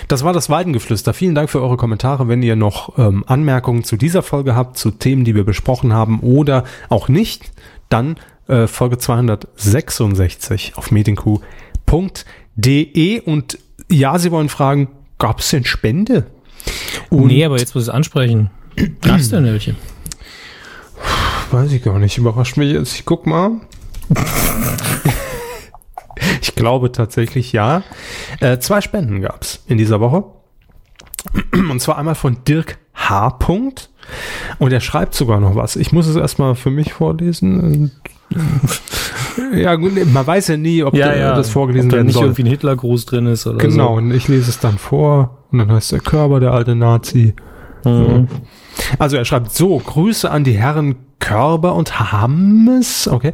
das 0.07 0.23
war 0.23 0.33
das 0.33 0.49
Weidengeflüster. 0.49 1.13
Vielen 1.13 1.35
Dank 1.35 1.49
für 1.49 1.61
eure 1.61 1.77
Kommentare. 1.77 2.27
Wenn 2.27 2.43
ihr 2.43 2.55
noch 2.55 2.97
ähm, 2.97 3.23
Anmerkungen 3.27 3.83
zu 3.83 3.97
dieser 3.97 4.23
Folge 4.23 4.55
habt, 4.55 4.77
zu 4.77 4.91
Themen, 4.91 5.23
die 5.23 5.35
wir 5.35 5.43
besprochen 5.43 5.93
haben 5.93 6.19
oder 6.19 6.63
auch 6.89 7.07
nicht, 7.07 7.51
dann 7.89 8.17
äh, 8.47 8.67
Folge 8.67 8.97
266 8.97 10.73
auf 10.75 10.91
medienku.de 10.91 11.51
und 13.21 13.57
ja, 13.89 14.17
Sie 14.19 14.31
wollen 14.31 14.49
fragen, 14.49 14.89
gab 15.17 15.39
es 15.39 15.49
denn 15.49 15.65
Spende? 15.65 16.27
Und 17.09 17.27
nee, 17.27 17.43
aber 17.43 17.57
jetzt 17.59 17.75
muss 17.75 17.83
ich 17.83 17.89
es 17.89 17.93
ansprechen. 17.93 18.49
Gab's 19.01 19.29
denn 19.29 19.43
welche? 19.45 19.75
Weiß 21.51 21.71
ich 21.71 21.83
gar 21.83 21.99
nicht. 21.99 22.17
Überrascht 22.17 22.57
mich 22.57 22.71
jetzt. 22.71 22.95
Ich 22.95 23.05
guck 23.05 23.27
mal. 23.27 23.51
ich 26.41 26.55
glaube 26.55 26.91
tatsächlich 26.91 27.51
ja. 27.53 27.83
Äh, 28.39 28.59
zwei 28.59 28.81
Spenden 28.81 29.21
gab's 29.21 29.63
in 29.67 29.77
dieser 29.77 29.99
Woche. 29.99 30.23
Und 31.53 31.79
zwar 31.81 31.97
einmal 31.97 32.15
von 32.15 32.37
Dirk 32.47 32.77
H. 32.95 33.37
Und 34.59 34.71
er 34.73 34.79
schreibt 34.81 35.13
sogar 35.13 35.39
noch 35.39 35.55
was. 35.55 35.75
Ich 35.75 35.91
muss 35.91 36.07
es 36.07 36.15
erstmal 36.15 36.55
für 36.55 36.71
mich 36.71 36.93
vorlesen. 36.93 37.91
ja, 39.53 39.75
gut, 39.75 39.93
man 40.13 40.25
weiß 40.27 40.47
ja 40.49 40.57
nie, 40.57 40.83
ob 40.83 40.93
da- 40.95 41.35
das 41.35 41.49
vorgelesen 41.49 41.89
ob 41.89 41.91
da 41.91 41.95
werden 41.97 42.07
nicht 42.07 42.15
soll. 42.15 42.23
irgendwie 42.25 42.43
ein 42.43 42.47
Hitlergruß 42.47 43.05
drin 43.05 43.27
ist 43.27 43.45
oder 43.47 43.57
Genau, 43.57 43.89
so. 43.89 43.93
und 43.95 44.11
ich 44.11 44.27
lese 44.27 44.49
es 44.49 44.59
dann 44.59 44.77
vor. 44.77 45.37
Und 45.51 45.59
dann 45.59 45.71
heißt 45.71 45.91
der 45.91 45.99
Körper, 45.99 46.39
der 46.39 46.51
alte 46.53 46.75
Nazi. 46.75 47.33
Mhm. 47.83 48.27
Also 48.99 49.17
er 49.17 49.25
schreibt 49.25 49.51
so, 49.53 49.77
Grüße 49.79 50.29
an 50.29 50.43
die 50.43 50.53
Herren 50.57 50.95
Körber 51.21 51.75
und 51.75 51.97
Hammes, 52.11 53.07
okay, 53.07 53.31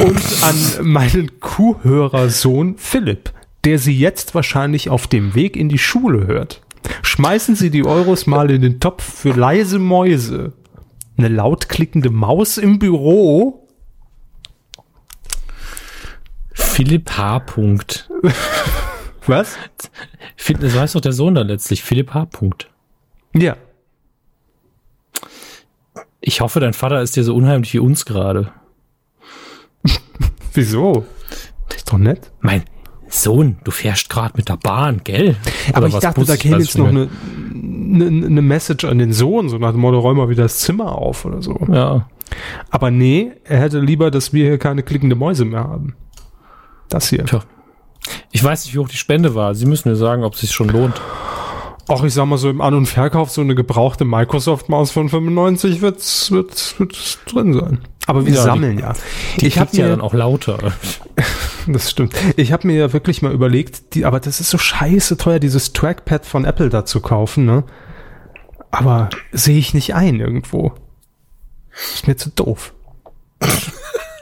und 0.00 0.22
an 0.42 0.86
meinen 0.86 1.40
Kuhhörersohn 1.40 2.76
Philipp, 2.76 3.32
der 3.64 3.78
sie 3.78 3.98
jetzt 3.98 4.34
wahrscheinlich 4.34 4.90
auf 4.90 5.06
dem 5.06 5.34
Weg 5.34 5.56
in 5.56 5.70
die 5.70 5.78
Schule 5.78 6.26
hört. 6.26 6.60
Schmeißen 7.02 7.56
Sie 7.56 7.70
die 7.70 7.86
Euros 7.86 8.26
mal 8.26 8.50
in 8.50 8.60
den 8.60 8.80
Topf 8.80 9.02
für 9.02 9.32
leise 9.32 9.78
Mäuse. 9.78 10.52
Eine 11.16 11.28
laut 11.28 11.68
klickende 11.68 12.10
Maus 12.10 12.58
im 12.58 12.78
Büro? 12.78 13.66
Philipp 16.52 17.10
H. 17.16 17.40
Punkt. 17.40 18.08
Was? 19.26 19.56
So 20.36 20.80
heißt 20.80 20.94
doch 20.94 21.00
der 21.00 21.12
Sohn 21.12 21.34
dann 21.34 21.48
letztlich. 21.48 21.82
Philipp 21.82 22.14
H. 22.14 22.26
Punkt. 22.26 22.70
Ja. 23.34 23.56
Ich 26.20 26.40
hoffe, 26.40 26.60
dein 26.60 26.72
Vater 26.72 27.00
ist 27.00 27.16
dir 27.16 27.24
so 27.24 27.34
unheimlich 27.34 27.72
wie 27.74 27.78
uns 27.78 28.04
gerade. 28.04 28.52
Wieso? 30.52 31.06
Das 31.68 31.78
ist 31.78 31.92
doch 31.92 31.98
nett. 31.98 32.32
Mein 32.40 32.64
Sohn, 33.08 33.58
du 33.64 33.70
fährst 33.70 34.10
gerade 34.10 34.34
mit 34.36 34.48
der 34.48 34.56
Bahn, 34.56 35.00
gell? 35.04 35.36
Aber 35.72 35.86
Oder 35.86 35.94
ich 35.94 36.00
dachte, 36.00 36.20
Bus, 36.20 36.28
da 36.28 36.36
käme 36.36 36.58
jetzt 36.58 36.76
noch 36.76 36.88
eine, 36.88 37.08
eine, 37.54 38.26
eine 38.26 38.42
Message 38.42 38.84
an 38.84 38.98
den 38.98 39.12
Sohn, 39.12 39.48
so 39.48 39.58
nach 39.58 39.72
dem 39.72 39.80
Motto, 39.80 39.98
räum 39.98 40.16
mal 40.16 40.28
wieder 40.28 40.42
das 40.42 40.58
Zimmer 40.58 40.92
auf 40.92 41.24
oder 41.24 41.40
so. 41.40 41.58
Ja. 41.72 42.08
Aber 42.70 42.90
nee, 42.90 43.32
er 43.44 43.60
hätte 43.60 43.80
lieber, 43.80 44.10
dass 44.10 44.32
wir 44.32 44.44
hier 44.44 44.58
keine 44.58 44.82
klickende 44.82 45.16
Mäuse 45.16 45.44
mehr 45.44 45.64
haben. 45.64 45.94
Das 46.88 47.08
hier. 47.08 47.24
Tja. 47.24 47.40
Ich 48.30 48.42
weiß 48.42 48.64
nicht, 48.64 48.74
wie 48.74 48.78
hoch 48.78 48.88
die 48.88 48.96
Spende 48.96 49.34
war. 49.34 49.54
Sie 49.54 49.66
müssen 49.66 49.88
mir 49.88 49.96
sagen, 49.96 50.24
ob 50.24 50.34
es 50.34 50.40
sich 50.40 50.52
schon 50.52 50.68
lohnt. 50.68 51.00
Auch 51.88 52.04
ich 52.04 52.12
sag 52.12 52.26
mal 52.26 52.36
so 52.38 52.50
im 52.50 52.60
An- 52.60 52.74
und 52.74 52.86
Verkauf 52.86 53.30
so 53.30 53.40
eine 53.40 53.54
gebrauchte 53.54 54.04
Microsoft-Maus 54.04 54.90
von 54.90 55.08
95 55.08 55.80
wird's, 55.80 56.30
wird's, 56.30 56.78
wird's 56.78 57.18
drin 57.26 57.54
sein. 57.54 57.78
Aber 58.06 58.26
wir 58.26 58.34
Ja, 58.34 58.42
sammeln 58.42 58.78
ja. 58.78 58.92
Die 59.40 59.46
ich 59.46 59.58
habe 59.58 59.74
ja 59.76 59.88
dann 59.88 60.00
auch 60.00 60.14
lauter. 60.14 60.72
das 61.66 61.90
stimmt. 61.90 62.14
Ich 62.36 62.52
habe 62.52 62.66
mir 62.66 62.76
ja 62.78 62.92
wirklich 62.92 63.22
mal 63.22 63.32
überlegt, 63.32 63.94
die, 63.94 64.04
aber 64.04 64.20
das 64.20 64.40
ist 64.40 64.50
so 64.50 64.58
scheiße 64.58 65.16
teuer, 65.16 65.38
dieses 65.38 65.72
Trackpad 65.72 66.24
von 66.26 66.44
Apple 66.44 66.68
da 66.68 66.84
zu 66.84 67.00
kaufen, 67.00 67.44
ne? 67.44 67.64
Aber 68.70 69.08
sehe 69.32 69.58
ich 69.58 69.72
nicht 69.72 69.94
ein 69.94 70.20
irgendwo. 70.20 70.72
Ist 71.94 72.06
mir 72.06 72.16
zu 72.16 72.30
doof. 72.30 72.74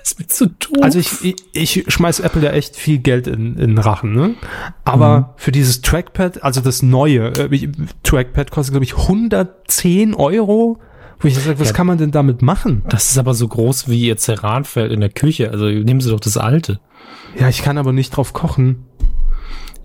ist 0.06 0.18
mir 0.20 0.26
zu 0.26 0.46
doof. 0.48 0.82
Also 0.82 0.98
ich, 0.98 1.24
ich, 1.24 1.36
ich 1.52 1.84
schmeiß 1.92 2.20
Apple 2.20 2.42
ja 2.42 2.50
echt 2.50 2.76
viel 2.76 2.98
Geld 2.98 3.26
in, 3.26 3.56
in 3.56 3.76
Rachen, 3.78 4.12
ne? 4.14 4.34
Aber 4.84 5.34
für 5.36 5.52
dieses 5.52 5.80
Trackpad, 5.82 6.42
also 6.42 6.60
das 6.60 6.82
neue 6.82 7.28
äh, 7.32 7.68
Trackpad 8.02 8.50
kostet, 8.50 8.72
glaube 8.72 8.84
ich, 8.84 8.96
110 8.96 10.14
Euro. 10.14 10.78
Wo 11.18 11.28
ich 11.28 11.34
sage, 11.38 11.58
was 11.58 11.68
Ja. 11.68 11.74
kann 11.74 11.86
man 11.86 11.96
denn 11.98 12.10
damit 12.10 12.42
machen? 12.42 12.82
das 12.90 13.10
ist 13.10 13.18
aber 13.18 13.32
so 13.34 13.48
groß 13.48 13.88
wie 13.88 14.06
ihr 14.06 14.16
Ceranfeld 14.18 14.92
in 14.92 15.00
der 15.00 15.08
Küche. 15.08 15.50
Also 15.50 15.64
nehmen 15.64 16.00
Sie 16.00 16.10
doch 16.10 16.20
das 16.20 16.36
alte. 16.36 16.78
Ja, 17.40 17.48
ich 17.48 17.62
kann 17.62 17.78
aber 17.78 17.92
nicht 17.92 18.10
drauf 18.14 18.32
kochen. 18.32 18.84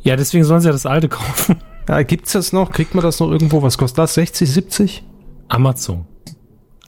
Ja, 0.03 0.15
deswegen 0.17 0.43
sollen 0.43 0.59
Sie 0.61 0.67
ja 0.67 0.73
das 0.73 0.85
alte 0.85 1.07
kaufen. 1.09 1.55
Ja, 1.87 2.03
gibt's 2.03 2.33
das 2.33 2.51
noch? 2.53 2.71
Kriegt 2.71 2.95
man 2.95 3.03
das 3.03 3.19
noch 3.19 3.31
irgendwo? 3.31 3.61
Was 3.63 3.77
kostet 3.77 3.99
das? 3.99 4.13
60, 4.15 4.51
70? 4.51 5.03
Amazon. 5.47 6.05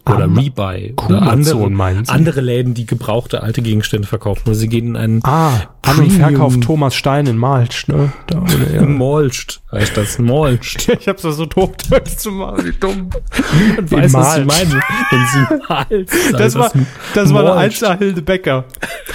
Oder 0.05 0.25
Ama- 0.25 0.41
Rebuy. 0.41 0.93
Oder 1.05 1.21
Amazon, 1.21 1.80
andere, 1.80 2.05
Sie? 2.05 2.11
andere 2.11 2.41
Läden, 2.41 2.73
die 2.73 2.85
gebrauchte 2.85 3.41
alte 3.41 3.61
Gegenstände 3.61 4.05
verkaufen. 4.07 4.41
Oder 4.45 4.55
sie 4.55 4.67
gehen 4.67 4.88
in 4.89 4.97
einen 4.97 5.19
Ah, 5.23 5.61
An- 5.81 5.99
und 5.99 6.11
Verkauf 6.11 6.59
Thomas 6.59 6.93
Stein 6.93 7.25
in 7.25 7.38
Malsch, 7.38 7.88
ne? 7.88 8.11
Da, 8.27 8.39
oder, 8.39 8.73
ja. 8.73 8.81
Molcht. 8.85 9.61
Heißt 9.71 9.95
das 9.95 10.19
Molcht. 10.19 10.89
Ich 10.99 11.07
hab's 11.07 11.21
versucht, 11.21 11.55
Hochdeutsch 11.55 12.11
zu 12.17 12.31
machen, 12.31 12.65
wie 12.65 12.71
dumm. 12.73 13.09
Niemand 13.57 13.91
weiß, 13.91 14.13
was 14.13 14.34
sie 14.35 14.43
Malcht. 14.43 14.69
meinen, 14.71 14.84
wenn 15.09 15.27
sie 15.27 15.63
Malcht 15.69 16.34
Das 16.39 16.55
war, 16.55 16.71
das 17.13 17.34
war 17.34 17.41
eine 17.55 17.61
Molcht. 17.61 17.84
1 17.84 17.97
Hilde 17.99 18.21
Becker. 18.21 18.65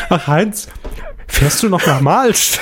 Ach, 0.09 0.27
Heinz, 0.27 0.69
fährst 1.27 1.62
du 1.62 1.69
noch 1.69 1.86
nach 1.86 2.01
Malsch? 2.01 2.59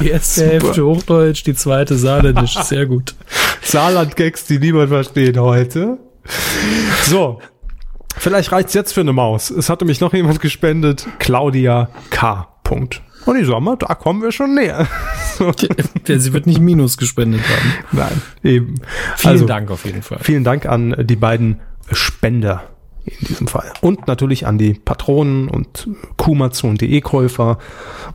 Die 0.00 0.08
erste 0.10 0.46
Hälfte 0.46 0.84
Hochdeutsch, 0.84 1.44
die 1.44 1.54
zweite 1.54 1.96
Saarländisch. 1.96 2.54
Sehr 2.62 2.86
gut. 2.86 3.14
Saarland-Gags, 3.62 4.44
die 4.46 4.58
niemand 4.58 4.88
versteht 4.88 5.36
heute. 5.38 5.98
So. 7.04 7.40
Vielleicht 8.16 8.50
reicht's 8.50 8.74
jetzt 8.74 8.92
für 8.92 9.00
eine 9.00 9.12
Maus. 9.12 9.50
Es 9.50 9.70
hatte 9.70 9.84
mich 9.84 10.00
noch 10.00 10.12
jemand 10.12 10.40
gespendet. 10.40 11.06
Claudia 11.18 11.88
K. 12.10 12.48
Punkt. 12.64 13.02
Und 13.26 13.36
ich 13.36 13.46
sag 13.46 13.60
mal, 13.60 13.76
da 13.76 13.94
kommen 13.94 14.22
wir 14.22 14.32
schon 14.32 14.54
näher. 14.54 14.86
Sie 16.06 16.32
wird 16.32 16.46
nicht 16.46 16.60
Minus 16.60 16.96
gespendet 16.96 17.42
haben. 17.42 17.72
Nein, 17.92 18.22
eben. 18.42 18.74
Vielen 19.16 19.32
Also, 19.34 19.46
Dank 19.46 19.70
auf 19.70 19.84
jeden 19.84 20.02
Fall. 20.02 20.18
Vielen 20.22 20.44
Dank 20.44 20.66
an 20.66 20.96
die 20.98 21.16
beiden 21.16 21.60
Spender 21.92 22.64
in 23.04 23.26
diesem 23.26 23.46
Fall. 23.46 23.72
Und 23.80 24.06
natürlich 24.06 24.46
an 24.46 24.58
die 24.58 24.74
Patronen 24.74 25.48
und 25.48 25.88
Kumazon.de 26.16 27.00
Käufer. 27.00 27.58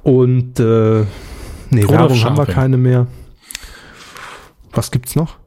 Und 0.04 0.60
äh, 0.60 1.06
nee, 1.74 1.88
Werbung 1.88 2.24
haben 2.24 2.38
wir 2.38 2.46
keine 2.46 2.78
mehr. 2.78 3.08
Was 4.72 4.92
gibt's 4.92 5.16
noch? 5.16 5.38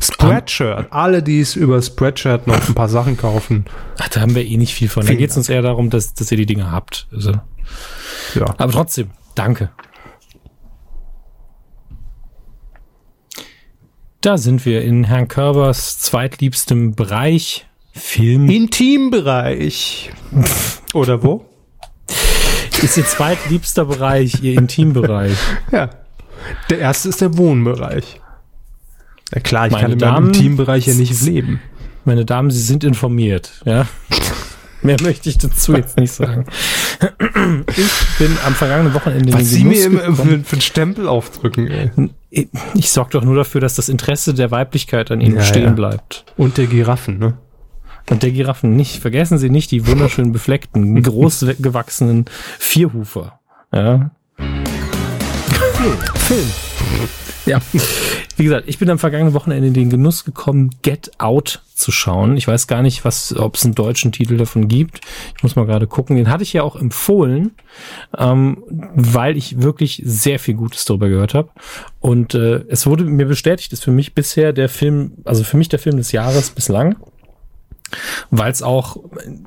Spreadshirt. 0.00 0.86
Alle, 0.92 1.22
die 1.22 1.40
es 1.40 1.56
über 1.56 1.82
Spreadshirt 1.82 2.46
noch 2.46 2.68
ein 2.68 2.74
paar 2.74 2.88
Sachen 2.88 3.16
kaufen. 3.16 3.64
Ach, 3.98 4.08
da 4.08 4.20
haben 4.20 4.34
wir 4.36 4.44
eh 4.44 4.56
nicht 4.56 4.72
viel 4.74 4.88
von. 4.88 5.04
Da 5.04 5.14
geht 5.14 5.30
es 5.30 5.36
uns 5.36 5.48
eher 5.48 5.62
darum, 5.62 5.90
dass, 5.90 6.14
dass 6.14 6.30
ihr 6.30 6.36
die 6.36 6.46
Dinge 6.46 6.70
habt. 6.70 7.08
Also, 7.12 7.32
Ja. 8.34 8.54
aber 8.56 8.70
trotzdem, 8.72 9.10
danke. 9.34 9.70
Da 14.20 14.36
sind 14.38 14.64
wir 14.66 14.82
in 14.82 15.04
Herrn 15.04 15.28
Körbers 15.28 15.98
zweitliebstem 15.98 16.94
Bereich. 16.94 17.66
Film. 17.92 18.48
Intimbereich. 18.48 20.12
Oder 20.94 21.22
wo? 21.24 21.46
Ist 22.82 22.96
Ihr 22.96 23.06
zweitliebster 23.06 23.84
Bereich, 23.84 24.42
Ihr 24.42 24.54
Intimbereich. 24.54 25.36
Ja. 25.72 25.90
Der 26.70 26.78
erste 26.78 27.08
ist 27.10 27.20
der 27.20 27.36
Wohnbereich. 27.36 28.20
Ja 29.34 29.40
klar, 29.40 29.66
ich 29.66 29.72
Meine 29.72 29.82
kann 29.82 29.92
in 29.92 29.98
meinem 29.98 30.14
Damen, 30.14 30.26
Intimbereich 30.28 30.86
ja 30.86 30.94
nicht 30.94 31.22
leben. 31.22 31.60
Meine 32.04 32.24
Damen, 32.24 32.50
Sie 32.50 32.60
sind 32.60 32.82
informiert, 32.82 33.60
ja. 33.64 33.86
Mehr 34.82 34.96
möchte 35.02 35.28
ich 35.28 35.36
dazu 35.36 35.74
jetzt 35.74 35.98
nicht 35.98 36.12
sagen. 36.12 36.46
Ich 37.76 38.18
bin 38.18 38.36
am 38.46 38.54
vergangenen 38.54 38.94
Wochenende 38.94 39.28
in 39.28 39.34
Was 39.34 39.40
den 39.40 39.46
Sie 39.48 39.64
mir 39.64 39.84
immer 39.84 40.00
für, 40.16 40.40
für 40.40 40.52
einen 40.52 40.60
Stempel 40.62 41.06
aufdrücken, 41.06 41.68
ey. 41.68 41.90
Ich, 42.30 42.48
ich 42.74 42.90
sorge 42.90 43.10
doch 43.12 43.22
nur 43.22 43.36
dafür, 43.36 43.60
dass 43.60 43.74
das 43.74 43.90
Interesse 43.90 44.32
der 44.32 44.50
Weiblichkeit 44.50 45.10
an 45.10 45.20
Ihnen 45.20 45.36
Ja, 45.36 45.42
stehen 45.42 45.64
ja. 45.64 45.70
bleibt. 45.72 46.24
Und 46.38 46.56
der 46.56 46.66
Giraffen, 46.66 47.18
ne? 47.18 47.34
Und 48.10 48.22
der 48.24 48.32
Giraffen 48.32 48.76
nicht. 48.76 49.00
Vergessen 49.00 49.38
Sie 49.38 49.50
nicht 49.50 49.70
die 49.70 49.86
wunderschön 49.86 50.32
befleckten, 50.32 51.02
groß 51.02 51.46
gewachsenen 51.60 52.26
Vierhufer. 52.58 53.40
Ja. 53.72 54.10
Film. 56.16 56.46
Ja. 57.46 57.60
Wie 58.36 58.44
gesagt, 58.44 58.68
ich 58.68 58.78
bin 58.78 58.90
am 58.90 58.98
vergangenen 58.98 59.32
Wochenende 59.32 59.68
in 59.68 59.74
den 59.74 59.90
Genuss 59.90 60.24
gekommen, 60.24 60.70
Get 60.82 61.12
Out 61.18 61.62
zu 61.74 61.90
schauen. 61.92 62.36
Ich 62.36 62.46
weiß 62.46 62.66
gar 62.66 62.82
nicht, 62.82 63.04
was, 63.04 63.34
ob 63.34 63.54
es 63.54 63.64
einen 63.64 63.74
deutschen 63.74 64.12
Titel 64.12 64.36
davon 64.36 64.68
gibt. 64.68 65.00
Ich 65.36 65.42
muss 65.42 65.56
mal 65.56 65.64
gerade 65.64 65.86
gucken. 65.86 66.16
Den 66.16 66.28
hatte 66.28 66.42
ich 66.42 66.52
ja 66.52 66.62
auch 66.62 66.76
empfohlen, 66.76 67.52
ähm, 68.18 68.62
weil 68.68 69.36
ich 69.36 69.62
wirklich 69.62 70.02
sehr 70.04 70.38
viel 70.38 70.54
Gutes 70.54 70.84
darüber 70.84 71.08
gehört 71.08 71.34
habe. 71.34 71.48
Und 72.00 72.34
äh, 72.34 72.64
es 72.68 72.86
wurde 72.86 73.04
mir 73.04 73.26
bestätigt, 73.26 73.72
ist 73.72 73.84
für 73.84 73.92
mich 73.92 74.14
bisher 74.14 74.52
der 74.52 74.68
Film, 74.68 75.12
also 75.24 75.44
für 75.44 75.56
mich 75.56 75.68
der 75.68 75.78
Film 75.78 75.96
des 75.96 76.12
Jahres 76.12 76.50
bislang 76.50 76.96
weil 78.30 78.50
es 78.52 78.62
auch 78.62 78.96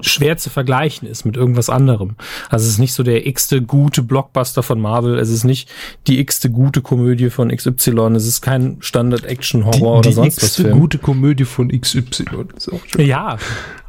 schwer 0.01 0.37
zu 0.37 0.49
vergleichen 0.49 1.07
ist 1.07 1.25
mit 1.25 1.37
irgendwas 1.37 1.69
anderem. 1.69 2.15
Also 2.49 2.65
es 2.65 2.73
ist 2.73 2.79
nicht 2.79 2.93
so 2.93 3.03
der 3.03 3.25
x-te 3.27 3.61
gute 3.61 4.01
Blockbuster 4.03 4.63
von 4.63 4.79
Marvel, 4.79 5.17
es 5.19 5.29
ist 5.29 5.43
nicht 5.43 5.69
die 6.07 6.19
x-te 6.19 6.49
gute 6.49 6.81
Komödie 6.81 7.29
von 7.29 7.49
XY, 7.55 8.13
es 8.15 8.27
ist 8.27 8.41
kein 8.41 8.77
Standard-Action-Horror 8.79 9.99
oder 9.99 10.09
die 10.09 10.15
sonst 10.15 10.37
was. 10.37 10.43
x-te 10.49 10.63
Film. 10.63 10.79
gute 10.79 10.97
Komödie 10.97 11.45
von 11.45 11.69
XY. 11.69 12.25
Ist 12.55 12.71
auch 12.71 12.79
schön. 12.87 13.05
Ja, 13.05 13.37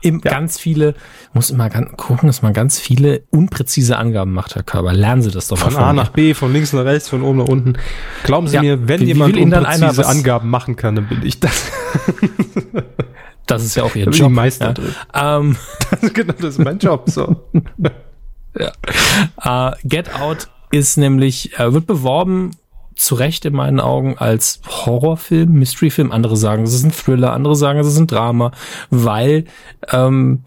im 0.01 0.21
Ja. 0.25 0.31
ganz 0.33 0.59
viele, 0.59 0.95
muss 1.33 1.51
immer 1.51 1.71
ganz, 1.71 1.91
gucken, 1.97 2.27
dass 2.27 2.43
man 2.43 2.53
ganz 2.53 2.79
viele 2.79 3.23
unpräzise 3.31 3.97
Angaben 3.97 4.33
macht, 4.33 4.55
Herr 4.55 4.63
Körber. 4.63 4.93
Lernen 4.93 5.23
Sie 5.23 5.31
das 5.31 5.49
doch 5.49 5.57
Von 5.59 5.73
mal 5.73 5.83
A 5.83 5.93
mir. 5.93 6.03
nach 6.03 6.09
B, 6.11 6.35
von 6.35 6.53
links 6.53 6.73
nach 6.75 6.85
rechts, 6.85 7.09
von 7.09 7.23
oben 7.23 7.39
nach 7.39 7.49
unten. 7.49 7.75
Glauben 8.25 8.47
Sie 8.47 8.57
Ja, 8.57 8.63
mir, 8.63 8.87
wenn 8.87 9.01
wie- 9.01 9.05
wie 9.05 9.09
jemand 9.09 9.35
dann 9.53 9.65
unpräzise 9.65 10.07
Angaben 10.07 10.51
machen 10.51 10.77
kann, 10.77 10.95
dann 10.97 11.09
bin 11.09 11.23
ich 11.25 11.41
das. 11.41 11.71
Das 13.47 13.65
ist 13.65 13.75
ja 13.75 13.83
auch 13.83 13.95
Ihr 13.95 14.07
Da 14.07 14.11
Job. 14.11 14.33
Meister 14.33 14.67
ja. 14.67 14.73
drin. 14.73 14.95
Ähm, 15.15 15.57
genau, 16.15 16.35
das 16.35 16.51
ist 16.51 16.59
mein 16.59 16.79
Job. 16.79 17.05
So. 17.07 17.37
Äh, 18.57 19.73
Get 19.83 20.15
Out 20.15 20.49
ist 20.71 20.97
nämlich, 20.97 21.59
äh, 21.59 21.73
wird 21.73 21.89
beworben, 21.89 22.53
zu 22.95 23.17
Recht 23.17 23.45
in 23.45 23.55
meinen 23.55 23.81
Augen, 23.81 24.17
als 24.17 24.61
Horrorfilm, 24.67 25.53
Mysteryfilm. 25.53 26.13
Andere 26.13 26.37
sagen, 26.37 26.63
es 26.63 26.73
ist 26.73 26.85
ein 26.85 26.93
Thriller, 26.93 27.33
andere 27.33 27.57
sagen, 27.57 27.81
es 27.81 27.89
ist 27.89 27.99
ein 27.99 28.07
Drama, 28.07 28.53
weil 28.91 29.47
ähm, 29.91 30.43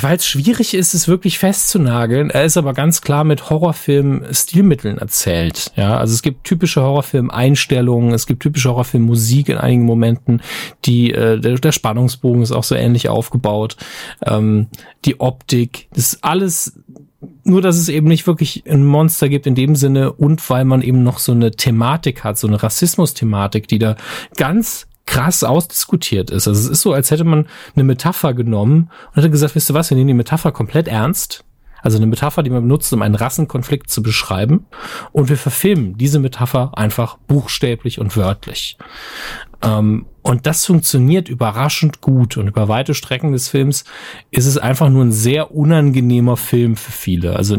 Weil 0.00 0.16
es 0.16 0.26
schwierig 0.26 0.74
ist, 0.74 0.94
es 0.94 1.08
wirklich 1.08 1.38
festzunageln. 1.38 2.30
Er 2.30 2.44
ist 2.44 2.56
aber 2.56 2.72
ganz 2.74 3.00
klar 3.00 3.24
mit 3.24 3.50
Horrorfilm-Stilmitteln 3.50 4.98
erzählt. 4.98 5.72
Ja, 5.76 5.96
also 5.96 6.14
es 6.14 6.22
gibt 6.22 6.44
typische 6.44 6.82
Horrorfilm-Einstellungen, 6.82 8.12
es 8.12 8.26
gibt 8.26 8.42
typische 8.42 8.70
Horrorfilm-Musik 8.70 9.48
in 9.48 9.58
einigen 9.58 9.84
Momenten, 9.84 10.42
die 10.84 11.12
äh, 11.12 11.38
der, 11.38 11.56
der 11.56 11.72
Spannungsbogen 11.72 12.42
ist 12.42 12.52
auch 12.52 12.64
so 12.64 12.74
ähnlich 12.74 13.08
aufgebaut. 13.08 13.76
Ähm, 14.24 14.68
die 15.04 15.20
Optik, 15.20 15.88
das 15.94 16.14
ist 16.14 16.24
alles 16.24 16.74
nur, 17.44 17.62
dass 17.62 17.76
es 17.76 17.88
eben 17.88 18.08
nicht 18.08 18.26
wirklich 18.26 18.64
ein 18.68 18.84
Monster 18.84 19.28
gibt 19.28 19.46
in 19.46 19.54
dem 19.54 19.76
Sinne 19.76 20.12
und 20.12 20.48
weil 20.50 20.64
man 20.64 20.82
eben 20.82 21.02
noch 21.02 21.18
so 21.18 21.32
eine 21.32 21.52
Thematik 21.52 22.24
hat, 22.24 22.38
so 22.38 22.46
eine 22.46 22.62
Rassismus-Thematik, 22.62 23.68
die 23.68 23.78
da 23.78 23.96
ganz 24.36 24.86
krass 25.06 25.44
ausdiskutiert 25.44 26.30
ist. 26.30 26.48
Also 26.48 26.60
es 26.60 26.68
ist 26.68 26.82
so, 26.82 26.92
als 26.92 27.10
hätte 27.10 27.24
man 27.24 27.46
eine 27.74 27.84
Metapher 27.84 28.34
genommen 28.34 28.90
und 29.10 29.16
hätte 29.16 29.30
gesagt, 29.30 29.54
wisst 29.54 29.70
ihr 29.70 29.74
was, 29.74 29.90
wir 29.90 29.96
nehmen 29.96 30.08
die 30.08 30.14
Metapher 30.14 30.52
komplett 30.52 30.88
ernst. 30.88 31.44
Also 31.82 31.98
eine 31.98 32.06
Metapher, 32.06 32.42
die 32.42 32.48
man 32.48 32.62
benutzt, 32.62 32.90
um 32.94 33.02
einen 33.02 33.14
Rassenkonflikt 33.14 33.90
zu 33.90 34.02
beschreiben. 34.02 34.64
Und 35.12 35.28
wir 35.28 35.36
verfilmen 35.36 35.98
diese 35.98 36.18
Metapher 36.18 36.72
einfach 36.78 37.18
buchstäblich 37.26 38.00
und 38.00 38.16
wörtlich. 38.16 38.78
Ähm, 39.62 40.06
und 40.22 40.46
das 40.46 40.64
funktioniert 40.64 41.28
überraschend 41.28 42.00
gut. 42.00 42.38
Und 42.38 42.48
über 42.48 42.66
weite 42.68 42.94
Strecken 42.94 43.32
des 43.32 43.48
Films 43.48 43.84
ist 44.30 44.46
es 44.46 44.56
einfach 44.56 44.88
nur 44.88 45.04
ein 45.04 45.12
sehr 45.12 45.54
unangenehmer 45.54 46.38
Film 46.38 46.76
für 46.76 46.92
viele. 46.92 47.36
Also 47.36 47.58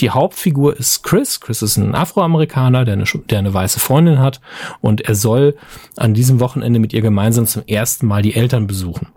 die 0.00 0.10
Hauptfigur 0.10 0.76
ist 0.78 1.02
Chris. 1.02 1.40
Chris 1.40 1.60
ist 1.60 1.76
ein 1.76 1.94
Afroamerikaner, 1.94 2.86
der 2.86 2.94
eine, 2.94 3.04
der 3.04 3.38
eine 3.38 3.52
weiße 3.52 3.80
Freundin 3.80 4.18
hat. 4.18 4.40
Und 4.80 5.02
er 5.02 5.14
soll 5.14 5.56
an 5.96 6.14
diesem 6.14 6.40
Wochenende 6.40 6.80
mit 6.80 6.94
ihr 6.94 7.02
gemeinsam 7.02 7.46
zum 7.46 7.64
ersten 7.66 8.06
Mal 8.06 8.22
die 8.22 8.34
Eltern 8.34 8.66
besuchen. 8.66 9.08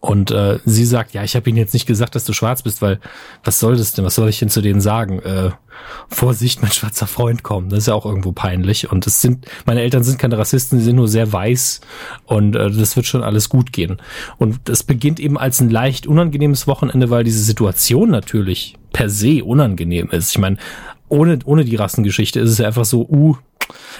Und 0.00 0.30
äh, 0.30 0.58
sie 0.64 0.86
sagt, 0.86 1.12
ja, 1.12 1.22
ich 1.22 1.36
habe 1.36 1.48
ihnen 1.50 1.58
jetzt 1.58 1.74
nicht 1.74 1.86
gesagt, 1.86 2.14
dass 2.14 2.24
du 2.24 2.32
schwarz 2.32 2.62
bist, 2.62 2.80
weil 2.80 3.00
was 3.44 3.60
soll 3.60 3.76
das 3.76 3.92
denn? 3.92 4.04
Was 4.04 4.14
soll 4.14 4.30
ich 4.30 4.38
denn 4.38 4.48
zu 4.48 4.62
denen 4.62 4.80
sagen? 4.80 5.20
Äh, 5.20 5.50
Vorsicht, 6.08 6.62
mein 6.62 6.72
schwarzer 6.72 7.06
Freund 7.06 7.42
kommt. 7.42 7.70
Das 7.72 7.80
ist 7.80 7.88
ja 7.88 7.94
auch 7.94 8.06
irgendwo 8.06 8.32
peinlich. 8.32 8.90
Und 8.90 9.06
es 9.06 9.20
sind, 9.20 9.46
meine 9.66 9.82
Eltern 9.82 10.02
sind 10.02 10.18
keine 10.18 10.38
Rassisten, 10.38 10.78
sie 10.78 10.84
sind 10.86 10.96
nur 10.96 11.08
sehr 11.08 11.32
weiß 11.32 11.80
und 12.24 12.56
äh, 12.56 12.70
das 12.70 12.96
wird 12.96 13.06
schon 13.06 13.22
alles 13.22 13.50
gut 13.50 13.72
gehen. 13.72 13.98
Und 14.38 14.68
es 14.68 14.82
beginnt 14.82 15.20
eben 15.20 15.38
als 15.38 15.60
ein 15.60 15.70
leicht 15.70 16.06
unangenehmes 16.06 16.66
Wochenende, 16.66 17.10
weil 17.10 17.24
diese 17.24 17.42
Situation 17.42 18.10
natürlich 18.10 18.76
per 18.92 19.10
se 19.10 19.44
unangenehm 19.44 20.08
ist. 20.10 20.30
Ich 20.30 20.38
meine, 20.38 20.56
ohne, 21.10 21.38
ohne 21.44 21.64
die 21.64 21.76
Rassengeschichte 21.76 22.40
ist 22.40 22.50
es 22.50 22.58
ja 22.58 22.66
einfach 22.66 22.84
so, 22.84 23.06
uh, 23.08 23.36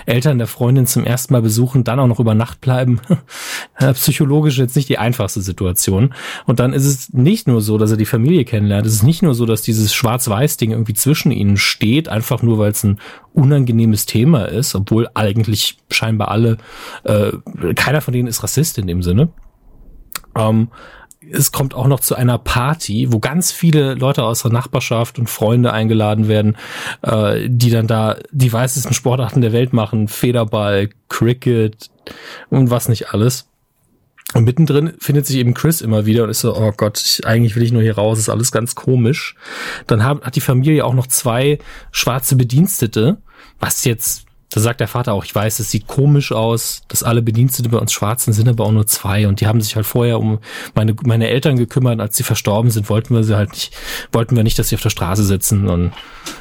Eltern 0.06 0.38
der 0.38 0.46
Freundin 0.46 0.86
zum 0.86 1.04
ersten 1.04 1.32
Mal 1.32 1.42
besuchen, 1.42 1.84
dann 1.84 2.00
auch 2.00 2.06
noch 2.06 2.20
über 2.20 2.34
Nacht 2.34 2.60
bleiben. 2.60 3.00
Psychologisch 3.94 4.58
jetzt 4.58 4.76
nicht 4.76 4.88
die 4.88 4.98
einfachste 4.98 5.40
Situation. 5.40 6.14
Und 6.46 6.60
dann 6.60 6.72
ist 6.72 6.86
es 6.86 7.12
nicht 7.12 7.46
nur 7.46 7.60
so, 7.60 7.78
dass 7.78 7.90
er 7.90 7.96
die 7.96 8.06
Familie 8.06 8.44
kennenlernt. 8.44 8.86
Es 8.86 8.94
ist 8.94 9.02
nicht 9.02 9.22
nur 9.22 9.34
so, 9.34 9.46
dass 9.46 9.62
dieses 9.62 9.94
Schwarz-Weiß-Ding 9.94 10.72
irgendwie 10.72 10.94
zwischen 10.94 11.30
ihnen 11.30 11.56
steht, 11.56 12.08
einfach 12.08 12.42
nur 12.42 12.58
weil 12.58 12.72
es 12.72 12.84
ein 12.84 12.98
unangenehmes 13.32 14.06
Thema 14.06 14.46
ist, 14.46 14.74
obwohl 14.74 15.08
eigentlich 15.14 15.78
scheinbar 15.90 16.30
alle, 16.30 16.58
äh, 17.04 17.32
keiner 17.74 18.00
von 18.00 18.12
denen 18.12 18.28
ist 18.28 18.42
Rassist 18.42 18.78
in 18.78 18.86
dem 18.86 19.02
Sinne. 19.02 19.28
Ähm, 20.36 20.68
es 21.32 21.52
kommt 21.52 21.74
auch 21.74 21.86
noch 21.86 22.00
zu 22.00 22.14
einer 22.14 22.38
Party, 22.38 23.08
wo 23.10 23.18
ganz 23.18 23.52
viele 23.52 23.94
Leute 23.94 24.24
aus 24.24 24.42
der 24.42 24.52
Nachbarschaft 24.52 25.18
und 25.18 25.28
Freunde 25.28 25.72
eingeladen 25.72 26.28
werden, 26.28 26.56
äh, 27.02 27.48
die 27.48 27.70
dann 27.70 27.86
da 27.86 28.16
die 28.30 28.52
weißesten 28.52 28.92
Sportarten 28.92 29.40
der 29.40 29.52
Welt 29.52 29.72
machen, 29.72 30.08
Federball, 30.08 30.90
Cricket 31.08 31.90
und 32.48 32.70
was 32.70 32.88
nicht 32.88 33.12
alles. 33.12 33.46
Und 34.32 34.44
mittendrin 34.44 34.92
findet 34.98 35.26
sich 35.26 35.36
eben 35.36 35.54
Chris 35.54 35.80
immer 35.80 36.06
wieder 36.06 36.22
und 36.22 36.30
ist 36.30 36.40
so, 36.40 36.56
oh 36.56 36.72
Gott, 36.76 37.00
ich, 37.00 37.26
eigentlich 37.26 37.56
will 37.56 37.64
ich 37.64 37.72
nur 37.72 37.82
hier 37.82 37.96
raus, 37.96 38.18
ist 38.18 38.28
alles 38.28 38.52
ganz 38.52 38.76
komisch. 38.76 39.34
Dann 39.88 40.04
hat, 40.04 40.22
hat 40.22 40.36
die 40.36 40.40
Familie 40.40 40.84
auch 40.84 40.94
noch 40.94 41.08
zwei 41.08 41.58
schwarze 41.90 42.36
Bedienstete, 42.36 43.18
was 43.58 43.84
jetzt 43.84 44.26
da 44.50 44.60
sagt 44.60 44.80
der 44.80 44.88
Vater 44.88 45.12
auch, 45.12 45.24
ich 45.24 45.34
weiß, 45.34 45.60
es 45.60 45.70
sieht 45.70 45.86
komisch 45.86 46.32
aus, 46.32 46.82
dass 46.88 47.04
alle 47.04 47.22
Bedienstete 47.22 47.68
bei 47.68 47.78
uns 47.78 47.92
Schwarzen 47.92 48.32
sind, 48.32 48.48
aber 48.48 48.64
auch 48.64 48.72
nur 48.72 48.86
zwei. 48.86 49.28
Und 49.28 49.40
die 49.40 49.46
haben 49.46 49.60
sich 49.60 49.76
halt 49.76 49.86
vorher 49.86 50.18
um 50.18 50.40
meine, 50.74 50.96
meine 51.04 51.28
Eltern 51.28 51.56
gekümmert, 51.56 52.00
als 52.00 52.16
sie 52.16 52.24
verstorben 52.24 52.70
sind, 52.70 52.90
wollten 52.90 53.14
wir 53.14 53.22
sie 53.22 53.36
halt 53.36 53.50
nicht, 53.52 53.76
wollten 54.12 54.34
wir 54.34 54.42
nicht, 54.42 54.58
dass 54.58 54.68
sie 54.68 54.74
auf 54.74 54.82
der 54.82 54.90
Straße 54.90 55.24
sitzen. 55.24 55.68
Und 55.68 55.92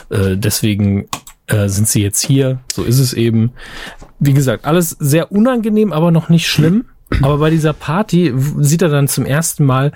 äh, 0.09 0.35
deswegen 0.35 1.07
äh, 1.45 1.69
sind 1.69 1.87
sie 1.87 2.01
jetzt 2.01 2.21
hier. 2.21 2.59
So 2.73 2.83
ist 2.83 2.99
es 2.99 3.13
eben. 3.13 3.51
Wie 4.19 4.33
gesagt, 4.33 4.65
alles 4.65 4.89
sehr 4.99 5.31
unangenehm, 5.31 5.93
aber 5.93 6.09
noch 6.09 6.29
nicht 6.29 6.47
schlimm. 6.47 6.85
Aber 7.21 7.37
bei 7.37 7.49
dieser 7.49 7.73
Party 7.73 8.33
sieht 8.59 8.81
er 8.81 8.89
dann 8.89 9.07
zum 9.07 9.25
ersten 9.25 9.65
Mal 9.65 9.93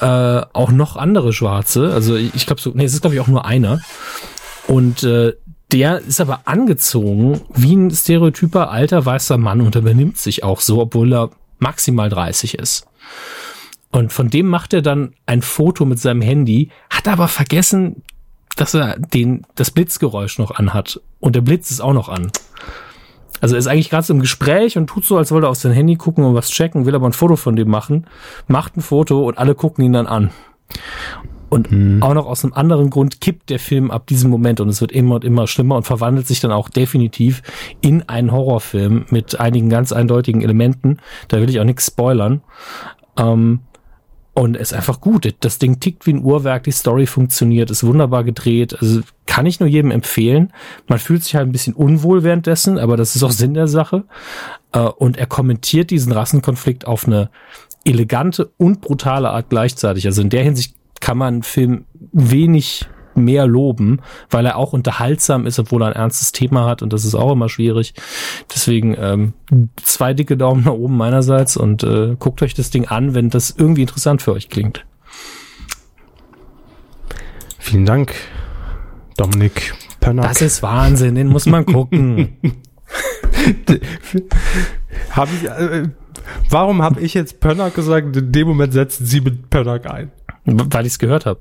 äh, 0.00 0.06
auch 0.06 0.70
noch 0.70 0.96
andere 0.96 1.32
Schwarze. 1.32 1.92
Also 1.92 2.16
ich, 2.16 2.46
glaube 2.46 2.60
so, 2.60 2.72
nee, 2.74 2.84
es 2.84 2.94
ist 2.94 3.02
glaube 3.02 3.14
ich 3.14 3.20
auch 3.20 3.28
nur 3.28 3.44
einer. 3.44 3.80
Und 4.66 5.02
äh, 5.02 5.34
der 5.74 5.98
ist 5.98 6.20
aber 6.20 6.42
angezogen 6.44 7.40
wie 7.52 7.74
ein 7.74 7.90
stereotyper 7.90 8.70
alter 8.70 9.04
weißer 9.04 9.38
Mann 9.38 9.60
und 9.60 9.74
er 9.74 9.82
benimmt 9.82 10.18
sich 10.18 10.44
auch 10.44 10.60
so, 10.60 10.80
obwohl 10.80 11.12
er 11.12 11.30
maximal 11.58 12.08
30 12.08 12.54
ist. 12.54 12.86
Und 13.90 14.12
von 14.12 14.30
dem 14.30 14.46
macht 14.46 14.72
er 14.72 14.82
dann 14.82 15.14
ein 15.26 15.42
Foto 15.42 15.84
mit 15.84 15.98
seinem 15.98 16.22
Handy, 16.22 16.70
hat 16.90 17.08
aber 17.08 17.26
vergessen, 17.26 18.04
dass 18.54 18.74
er 18.74 19.00
den, 19.00 19.48
das 19.56 19.72
Blitzgeräusch 19.72 20.38
noch 20.38 20.52
anhat. 20.52 21.00
Und 21.18 21.34
der 21.34 21.40
Blitz 21.40 21.72
ist 21.72 21.80
auch 21.80 21.92
noch 21.92 22.08
an. 22.08 22.30
Also 23.40 23.56
er 23.56 23.58
ist 23.58 23.66
eigentlich 23.66 23.90
gerade 23.90 24.06
so 24.06 24.14
im 24.14 24.20
Gespräch 24.20 24.78
und 24.78 24.86
tut 24.86 25.04
so, 25.04 25.16
als 25.16 25.32
wollte 25.32 25.48
er 25.48 25.50
auf 25.50 25.56
sein 25.56 25.72
Handy 25.72 25.96
gucken 25.96 26.22
und 26.22 26.36
was 26.36 26.50
checken, 26.50 26.86
will 26.86 26.94
aber 26.94 27.08
ein 27.08 27.12
Foto 27.12 27.34
von 27.34 27.56
dem 27.56 27.68
machen, 27.68 28.06
macht 28.46 28.76
ein 28.76 28.80
Foto 28.80 29.26
und 29.26 29.38
alle 29.38 29.56
gucken 29.56 29.84
ihn 29.84 29.92
dann 29.92 30.06
an. 30.06 30.30
Und 31.54 31.70
mhm. 31.70 32.02
auch 32.02 32.14
noch 32.14 32.26
aus 32.26 32.42
einem 32.42 32.52
anderen 32.52 32.90
Grund 32.90 33.20
kippt 33.20 33.48
der 33.48 33.60
Film 33.60 33.92
ab 33.92 34.08
diesem 34.08 34.28
Moment 34.28 34.58
und 34.58 34.68
es 34.68 34.80
wird 34.80 34.90
immer 34.90 35.14
und 35.14 35.24
immer 35.24 35.46
schlimmer 35.46 35.76
und 35.76 35.84
verwandelt 35.84 36.26
sich 36.26 36.40
dann 36.40 36.50
auch 36.50 36.68
definitiv 36.68 37.42
in 37.80 38.08
einen 38.08 38.32
Horrorfilm 38.32 39.06
mit 39.10 39.38
einigen 39.38 39.68
ganz 39.68 39.92
eindeutigen 39.92 40.42
Elementen. 40.42 40.98
Da 41.28 41.40
will 41.40 41.48
ich 41.48 41.60
auch 41.60 41.64
nichts 41.64 41.86
spoilern. 41.86 42.42
Ähm, 43.16 43.60
und 44.32 44.56
ist 44.56 44.74
einfach 44.74 45.00
gut. 45.00 45.32
Das 45.38 45.58
Ding 45.60 45.78
tickt 45.78 46.08
wie 46.08 46.14
ein 46.14 46.24
Uhrwerk, 46.24 46.64
die 46.64 46.72
Story 46.72 47.06
funktioniert, 47.06 47.70
ist 47.70 47.86
wunderbar 47.86 48.24
gedreht. 48.24 48.76
Also 48.80 49.02
kann 49.26 49.46
ich 49.46 49.60
nur 49.60 49.68
jedem 49.68 49.92
empfehlen. 49.92 50.52
Man 50.88 50.98
fühlt 50.98 51.22
sich 51.22 51.36
halt 51.36 51.46
ein 51.48 51.52
bisschen 51.52 51.74
unwohl 51.74 52.24
währenddessen, 52.24 52.78
aber 52.78 52.96
das 52.96 53.14
ist 53.14 53.22
auch 53.22 53.30
Sinn 53.30 53.54
der 53.54 53.68
Sache. 53.68 54.02
Äh, 54.72 54.80
und 54.80 55.18
er 55.18 55.26
kommentiert 55.26 55.92
diesen 55.92 56.10
Rassenkonflikt 56.10 56.84
auf 56.84 57.06
eine 57.06 57.30
elegante 57.84 58.50
und 58.56 58.80
brutale 58.80 59.30
Art 59.30 59.50
gleichzeitig. 59.50 60.06
Also 60.06 60.20
in 60.20 60.30
der 60.30 60.42
Hinsicht 60.42 60.74
kann 61.04 61.18
man 61.18 61.34
einen 61.34 61.42
Film 61.42 61.84
wenig 62.12 62.88
mehr 63.14 63.46
loben, 63.46 64.00
weil 64.30 64.46
er 64.46 64.56
auch 64.56 64.72
unterhaltsam 64.72 65.46
ist, 65.46 65.58
obwohl 65.58 65.82
er 65.82 65.88
ein 65.88 65.92
ernstes 65.92 66.32
Thema 66.32 66.64
hat 66.64 66.80
und 66.80 66.94
das 66.94 67.04
ist 67.04 67.14
auch 67.14 67.32
immer 67.32 67.50
schwierig. 67.50 67.92
Deswegen 68.50 68.96
ähm, 68.98 69.34
zwei 69.76 70.14
dicke 70.14 70.38
Daumen 70.38 70.64
nach 70.64 70.72
oben 70.72 70.96
meinerseits 70.96 71.58
und 71.58 71.82
äh, 71.82 72.16
guckt 72.18 72.40
euch 72.40 72.54
das 72.54 72.70
Ding 72.70 72.86
an, 72.86 73.14
wenn 73.14 73.28
das 73.28 73.50
irgendwie 73.50 73.82
interessant 73.82 74.22
für 74.22 74.32
euch 74.32 74.48
klingt. 74.48 74.86
Vielen 77.58 77.84
Dank, 77.84 78.14
Dominik 79.18 79.74
Pönnack. 80.00 80.28
Das 80.28 80.40
ist 80.40 80.62
Wahnsinn, 80.62 81.16
den 81.16 81.26
muss 81.26 81.44
man 81.44 81.66
gucken. 81.66 82.38
hab 85.10 85.28
ich, 85.30 85.44
äh, 85.44 85.88
warum 86.48 86.80
habe 86.80 87.02
ich 87.02 87.12
jetzt 87.12 87.40
Pönnack 87.40 87.74
gesagt? 87.74 88.16
In 88.16 88.32
dem 88.32 88.48
Moment 88.48 88.72
setzen 88.72 89.04
Sie 89.04 89.20
mit 89.20 89.50
Pönnack 89.50 89.84
ein. 89.84 90.10
Weil 90.44 90.86
ich 90.86 90.92
es 90.92 90.98
gehört 90.98 91.26
habe. 91.26 91.40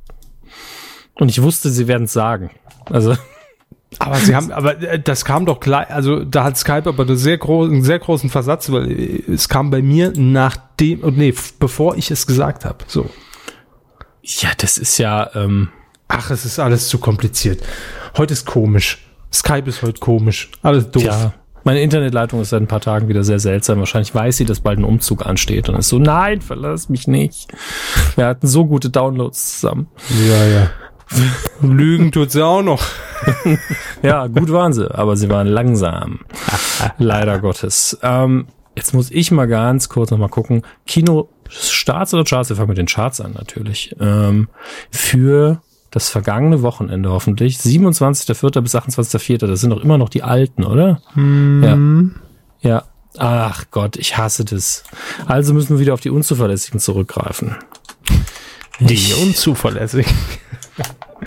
Und 1.15 1.29
ich 1.29 1.41
wusste, 1.41 1.69
sie 1.69 1.87
werden 1.87 2.03
es 2.03 2.13
sagen. 2.13 2.51
Also. 2.89 3.15
Aber 3.99 4.15
sie 4.15 4.35
haben, 4.35 4.51
aber 4.51 4.81
äh, 4.81 4.99
das 4.99 5.23
kam 5.23 5.45
doch 5.45 5.59
gleich, 5.59 5.87
also 5.91 6.23
da 6.23 6.45
hat 6.45 6.57
Skype 6.57 6.89
aber 6.89 7.03
eine 7.03 7.15
sehr 7.15 7.37
groß, 7.37 7.69
einen 7.69 7.83
sehr 7.83 7.99
großen 7.99 8.31
Versatz, 8.31 8.71
weil 8.71 8.89
äh, 8.89 9.31
es 9.31 9.49
kam 9.49 9.69
bei 9.69 9.83
mir 9.83 10.11
nachdem, 10.15 11.01
nee, 11.15 11.31
bevor 11.59 11.95
ich 11.95 12.09
es 12.09 12.25
gesagt 12.25 12.65
habe. 12.65 12.79
So. 12.87 13.07
Ja, 14.23 14.49
das 14.57 14.79
ist 14.79 14.97
ja. 14.97 15.29
Ähm 15.35 15.69
Ach, 16.07 16.31
es 16.31 16.45
ist 16.45 16.59
alles 16.59 16.87
zu 16.87 16.97
kompliziert. 16.97 17.61
Heute 18.17 18.33
ist 18.33 18.45
komisch. 18.45 19.05
Skype 19.31 19.67
ist 19.69 19.81
heute 19.81 19.99
komisch. 19.99 20.51
Alles 20.61 20.89
doof. 20.91 21.03
Ja. 21.03 21.33
Meine 21.63 21.81
Internetleitung 21.81 22.41
ist 22.41 22.49
seit 22.49 22.61
ein 22.61 22.67
paar 22.67 22.81
Tagen 22.81 23.07
wieder 23.07 23.23
sehr 23.23 23.39
seltsam. 23.39 23.79
Wahrscheinlich 23.79 24.13
weiß 24.13 24.37
sie, 24.37 24.45
dass 24.45 24.59
bald 24.59 24.79
ein 24.79 24.83
Umzug 24.83 25.25
ansteht 25.25 25.69
und 25.69 25.75
ist 25.75 25.89
so, 25.89 25.99
nein, 25.99 26.41
verlass 26.41 26.89
mich 26.89 27.07
nicht. 27.07 27.51
Wir 28.15 28.25
hatten 28.25 28.47
so 28.47 28.65
gute 28.65 28.89
Downloads 28.89 29.59
zusammen. 29.59 29.87
Ja, 30.27 30.45
ja. 30.45 30.69
Lügen 31.61 32.11
tut 32.11 32.31
sie 32.31 32.45
auch 32.45 32.61
noch. 32.63 32.83
ja, 34.03 34.27
gut 34.27 34.51
waren 34.51 34.73
sie, 34.73 34.93
aber 34.93 35.15
sie 35.15 35.29
waren 35.29 35.47
langsam. 35.47 36.21
Leider 36.97 37.39
Gottes. 37.39 37.97
Ähm, 38.01 38.47
jetzt 38.75 38.93
muss 38.93 39.11
ich 39.11 39.31
mal 39.31 39.47
ganz 39.47 39.89
kurz 39.89 40.11
noch 40.11 40.17
mal 40.17 40.29
gucken. 40.29 40.63
Kino 40.85 41.29
Starts 41.49 42.13
oder 42.13 42.23
Charts? 42.23 42.49
Wir 42.49 42.55
fangen 42.55 42.69
mit 42.69 42.77
den 42.77 42.87
Charts 42.87 43.21
an 43.21 43.33
natürlich. 43.33 43.95
Ähm, 43.99 44.49
für 44.91 45.61
das 45.93 46.09
vergangene 46.09 46.63
Wochenende 46.63 47.11
hoffentlich. 47.11 47.57
27.04. 47.57 48.61
bis 48.61 48.73
28.04. 48.75 49.45
Das 49.45 49.61
sind 49.61 49.69
doch 49.69 49.83
immer 49.83 49.99
noch 49.99 50.09
die 50.09 50.23
alten, 50.23 50.63
oder? 50.63 51.01
Hm. 51.13 52.15
Ja. 52.61 52.69
Ja. 52.69 52.83
Ach 53.19 53.65
Gott, 53.69 53.95
ich 53.95 54.17
hasse 54.17 54.43
das. 54.43 54.83
Also 55.27 55.53
müssen 55.53 55.69
wir 55.75 55.79
wieder 55.79 55.93
auf 55.93 55.99
die 56.01 56.09
Unzuverlässigen 56.09 56.79
zurückgreifen. 56.79 57.55
Die 58.79 59.13
unzuverlässig. 59.21 60.07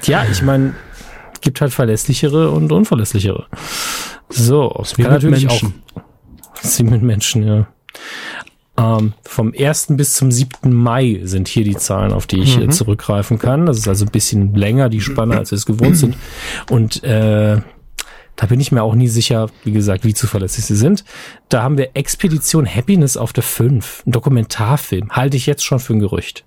Ja, 0.03 0.25
ich 0.31 0.43
meine, 0.43 0.75
gibt 1.41 1.61
halt 1.61 1.73
verlässlichere 1.73 2.51
und 2.51 2.73
unverlässlichere. 2.73 3.47
So, 4.29 4.77
es 4.83 4.99
Wie 4.99 5.03
kann 5.05 5.13
natürlich 5.13 5.47
Menschen. 5.47 5.75
auch. 5.95 6.03
Sie 6.61 6.83
mit 6.83 7.03
Menschen, 7.03 7.45
ja. 7.45 7.69
Ähm, 8.79 9.15
vom 9.23 9.55
1. 9.59 9.89
bis 9.91 10.15
zum 10.15 10.31
7. 10.31 10.73
Mai 10.73 11.21
sind 11.25 11.49
hier 11.49 11.65
die 11.65 11.77
Zahlen, 11.77 12.13
auf 12.13 12.27
die 12.27 12.41
ich 12.41 12.59
äh, 12.59 12.69
zurückgreifen 12.69 13.39
kann. 13.39 13.67
Das 13.67 13.79
ist 13.79 13.89
also 13.89 14.05
ein 14.05 14.11
bisschen 14.11 14.55
länger, 14.55 14.89
die 14.89 15.01
Spanne, 15.01 15.37
als 15.39 15.51
wir 15.51 15.57
es 15.57 15.67
gewohnt 15.67 15.97
sind. 15.97 16.17
Und 16.71 17.03
äh, 17.03 17.61
da 18.37 18.47
bin 18.47 18.61
ich 18.61 18.71
mir 18.73 18.83
auch 18.83 18.95
nie 18.95 19.09
sicher, 19.09 19.49
wie 19.65 19.73
gesagt, 19.73 20.05
wie 20.05 20.13
zuverlässig 20.13 20.67
sie 20.67 20.77
sind. 20.77 21.05
Da 21.49 21.63
haben 21.63 21.79
wir 21.79 21.91
Expedition 21.95 22.67
Happiness 22.67 23.17
auf 23.17 23.33
der 23.33 23.43
5. 23.43 24.05
Ein 24.07 24.13
Dokumentarfilm. 24.13 25.11
Halte 25.11 25.39
ich 25.39 25.47
jetzt 25.47 25.65
schon 25.65 25.79
für 25.79 25.95
ein 25.95 26.01
Gerücht. 26.01 26.45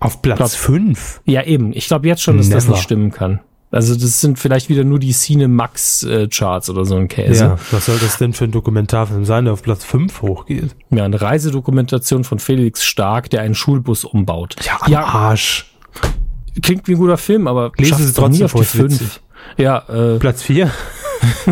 Auf 0.00 0.20
Platz 0.20 0.56
5. 0.56 1.22
Ja, 1.24 1.44
eben. 1.44 1.72
Ich 1.72 1.86
glaube 1.86 2.08
jetzt 2.08 2.22
schon, 2.22 2.36
dass 2.36 2.48
das 2.48 2.64
Never. 2.64 2.74
nicht 2.74 2.82
stimmen 2.82 3.12
kann. 3.12 3.40
Also 3.72 3.94
das 3.94 4.20
sind 4.20 4.38
vielleicht 4.38 4.68
wieder 4.68 4.84
nur 4.84 4.98
die 4.98 5.12
Cine 5.12 5.48
Max 5.48 6.02
äh, 6.02 6.28
Charts 6.28 6.68
oder 6.68 6.84
so 6.84 6.94
ein 6.94 7.08
Käse. 7.08 7.44
Ja, 7.44 7.58
was 7.70 7.86
soll 7.86 7.98
das 7.98 8.18
denn 8.18 8.34
für 8.34 8.44
ein 8.44 8.50
Dokumentarfilm 8.50 9.24
sein, 9.24 9.44
der 9.46 9.54
auf 9.54 9.62
Platz 9.62 9.82
5 9.84 10.20
hochgeht? 10.20 10.76
Ja, 10.90 11.04
eine 11.06 11.20
Reisedokumentation 11.20 12.24
von 12.24 12.38
Felix 12.38 12.84
Stark, 12.84 13.30
der 13.30 13.40
einen 13.40 13.54
Schulbus 13.54 14.04
umbaut. 14.04 14.56
am 14.98 15.14
Arsch. 15.14 15.72
klingt 16.62 16.86
wie 16.86 16.92
ein 16.92 16.98
guter 16.98 17.16
Film, 17.16 17.46
aber 17.46 17.72
Lese 17.78 17.94
es 17.94 18.08
nie 18.08 18.12
trotzdem 18.12 18.44
auf 18.44 18.52
die 18.52 18.60
ist 18.60 18.78
witzig. 18.78 18.98
fünf. 18.98 19.20
Ja, 19.56 19.78
äh, 19.88 20.18
Platz 20.18 20.42
4? 20.42 20.70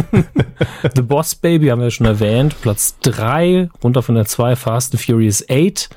The 0.94 1.02
Boss 1.02 1.34
Baby 1.34 1.68
haben 1.68 1.78
wir 1.78 1.86
ja 1.86 1.90
schon 1.90 2.06
erwähnt. 2.06 2.54
Platz 2.60 2.96
drei 3.00 3.70
runter 3.82 4.02
von 4.02 4.14
der 4.14 4.26
zwei 4.26 4.56
Fast 4.56 4.92
and 4.92 5.02
Furious 5.02 5.42
8. 5.50 5.88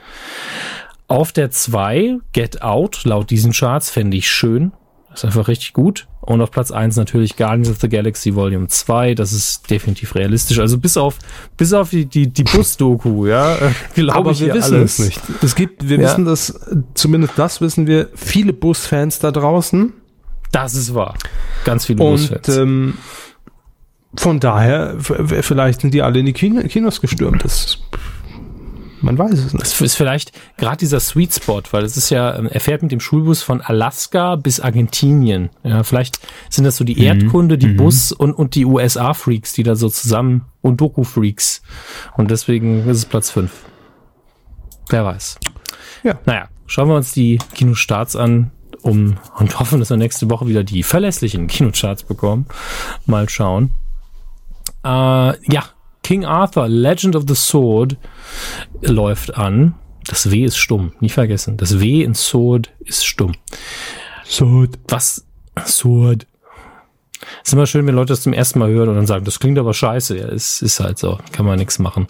Auf 1.09 1.33
der 1.33 1.51
zwei 1.51 2.17
Get 2.31 2.61
Out, 2.61 3.03
laut 3.03 3.29
diesen 3.29 3.51
Charts, 3.51 3.89
fände 3.89 4.15
ich 4.15 4.29
schön. 4.29 4.71
Das 5.13 5.21
ist 5.21 5.25
einfach 5.25 5.47
richtig 5.47 5.73
gut. 5.73 6.07
Und 6.21 6.41
auf 6.41 6.49
Platz 6.49 6.71
eins 6.71 6.95
natürlich 6.95 7.35
Guardians 7.37 7.69
of 7.69 7.77
the 7.79 7.87
Galaxy 7.87 8.33
Volume 8.33 8.67
2. 8.67 9.13
Das 9.13 9.31
ist 9.31 9.69
definitiv 9.69 10.15
realistisch. 10.15 10.57
Also 10.57 10.77
bis 10.79 10.97
auf, 10.97 11.19
bis 11.55 11.71
auf 11.73 11.91
die, 11.91 12.05
die, 12.07 12.27
die 12.33 12.43
Bus-Doku, 12.43 13.27
ja, 13.27 13.55
äh, 13.55 13.71
glaube 13.93 14.13
Aber 14.17 14.31
ich 14.31 14.41
wir 14.41 14.53
wissen 14.55 14.73
alles. 14.75 14.97
es 14.99 15.05
nicht. 15.05 15.21
Es 15.43 15.53
gibt, 15.55 15.87
wir 15.87 15.97
Ja. 15.99 16.03
wissen 16.09 16.25
das, 16.25 16.59
zumindest 16.95 17.33
das 17.37 17.61
wissen 17.61 17.85
wir, 17.85 18.09
viele 18.15 18.53
Busfans 18.53 19.19
da 19.19 19.31
draußen. 19.31 19.93
Das 20.51 20.73
ist 20.73 20.95
wahr. 20.95 21.13
Ganz 21.65 21.85
viele 21.85 22.03
Und 22.03 22.11
Busfans. 22.31 22.47
ähm, 22.57 22.93
von 24.15 24.39
daher, 24.39 24.95
vielleicht 24.99 25.81
sind 25.81 25.93
die 25.93 26.01
alle 26.01 26.19
in 26.19 26.25
die 26.25 26.33
Kino, 26.33 26.61
Kinos 26.67 27.01
gestürmt. 27.01 27.43
Das, 27.43 27.79
man 29.03 29.17
weiß 29.17 29.33
es 29.33 29.53
nicht. 29.53 29.61
Das 29.61 29.79
ist 29.79 29.95
vielleicht 29.95 30.31
gerade 30.57 30.77
dieser 30.77 30.99
Sweet 30.99 31.33
Spot, 31.33 31.61
weil 31.71 31.83
es 31.83 31.97
ist 31.97 32.09
ja, 32.09 32.37
ähm, 32.37 32.47
er 32.47 32.59
fährt 32.59 32.81
mit 32.81 32.91
dem 32.91 32.99
Schulbus 32.99 33.41
von 33.41 33.61
Alaska 33.61 34.35
bis 34.35 34.59
Argentinien. 34.59 35.49
Ja, 35.63 35.83
vielleicht 35.83 36.19
sind 36.49 36.63
das 36.63 36.77
so 36.77 36.83
die 36.83 37.03
Erdkunde, 37.03 37.57
die 37.57 37.67
Bus 37.67 38.11
und, 38.11 38.33
und 38.33 38.55
die 38.55 38.65
USA-Freaks, 38.65 39.53
die 39.53 39.63
da 39.63 39.75
so 39.75 39.89
zusammen 39.89 40.45
und 40.61 40.79
Doku-Freaks. 40.79 41.61
Und 42.15 42.31
deswegen 42.31 42.87
ist 42.87 42.97
es 42.97 43.05
Platz 43.05 43.29
fünf. 43.29 43.51
Wer 44.89 45.05
weiß. 45.05 45.37
Ja. 46.03 46.19
Naja, 46.25 46.47
schauen 46.65 46.87
wir 46.87 46.95
uns 46.95 47.11
die 47.11 47.39
Kinostarts 47.53 48.15
an, 48.15 48.51
um 48.81 49.17
und 49.37 49.59
hoffen, 49.59 49.79
dass 49.79 49.89
wir 49.89 49.97
nächste 49.97 50.29
Woche 50.29 50.47
wieder 50.47 50.63
die 50.63 50.83
verlässlichen 50.83 51.47
Kinocharts 51.47 52.03
bekommen. 52.03 52.45
Mal 53.05 53.27
schauen. 53.29 53.71
Äh, 54.83 54.87
ja, 54.87 55.63
King 56.03 56.25
Arthur, 56.25 56.67
Legend 56.67 57.15
of 57.15 57.23
the 57.27 57.35
Sword 57.35 57.97
läuft 58.81 59.35
an. 59.37 59.75
Das 60.05 60.29
W 60.29 60.43
ist 60.43 60.57
stumm, 60.57 60.91
nicht 60.99 61.13
vergessen. 61.13 61.55
Das 61.57 61.79
W 61.79 62.03
in 62.03 62.13
Sword 62.13 62.71
ist 62.79 63.05
stumm. 63.05 63.33
So, 64.25 64.65
Was? 64.89 65.25
Sword. 65.65 66.27
Ist 67.43 67.53
immer 67.53 67.65
schön, 67.65 67.87
wenn 67.87 67.95
Leute 67.95 68.07
das 68.13 68.21
zum 68.21 68.33
ersten 68.33 68.59
Mal 68.59 68.69
hören 68.69 68.89
und 68.89 68.95
dann 68.95 69.07
sagen, 69.07 69.23
das 69.23 69.39
klingt 69.39 69.57
aber 69.57 69.73
scheiße. 69.73 70.17
Ja, 70.17 70.25
es 70.27 70.61
ist 70.61 70.79
halt 70.81 70.97
so. 70.97 71.19
Kann 71.31 71.45
man 71.45 71.57
nichts 71.57 71.79
machen. 71.79 72.07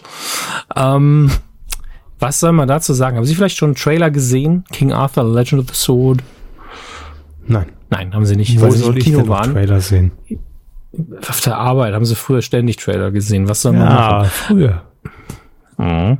Ähm, 0.74 1.30
was 2.18 2.40
soll 2.40 2.52
man 2.52 2.66
dazu 2.66 2.94
sagen? 2.94 3.16
Haben 3.16 3.24
Sie 3.24 3.34
vielleicht 3.34 3.56
schon 3.56 3.70
einen 3.70 3.76
Trailer 3.76 4.10
gesehen? 4.10 4.64
King 4.72 4.92
Arthur, 4.92 5.24
Legend 5.24 5.62
of 5.62 5.68
the 5.68 5.74
Sword? 5.80 6.20
nein. 7.46 7.66
Nein, 7.90 8.12
haben 8.12 8.26
Sie 8.26 8.34
nicht, 8.34 8.58
Wo 8.58 8.62
weil 8.64 8.72
Sie 8.72 8.78
soll 8.78 8.94
nicht 8.94 9.06
ich 9.06 9.12
im 9.12 9.20
Kino 9.20 9.28
waren. 9.28 9.52
Trailer 9.52 9.80
sehen? 9.80 10.10
Auf 11.28 11.40
der 11.40 11.56
Arbeit 11.56 11.94
haben 11.94 12.04
Sie 12.04 12.14
früher 12.14 12.42
ständig 12.42 12.76
Trailer 12.76 13.10
gesehen. 13.10 13.48
Was 13.48 13.62
soll 13.62 13.72
man 13.72 13.88
machen? 13.88 14.30
früher. 14.30 14.82
Mhm. 15.76 16.18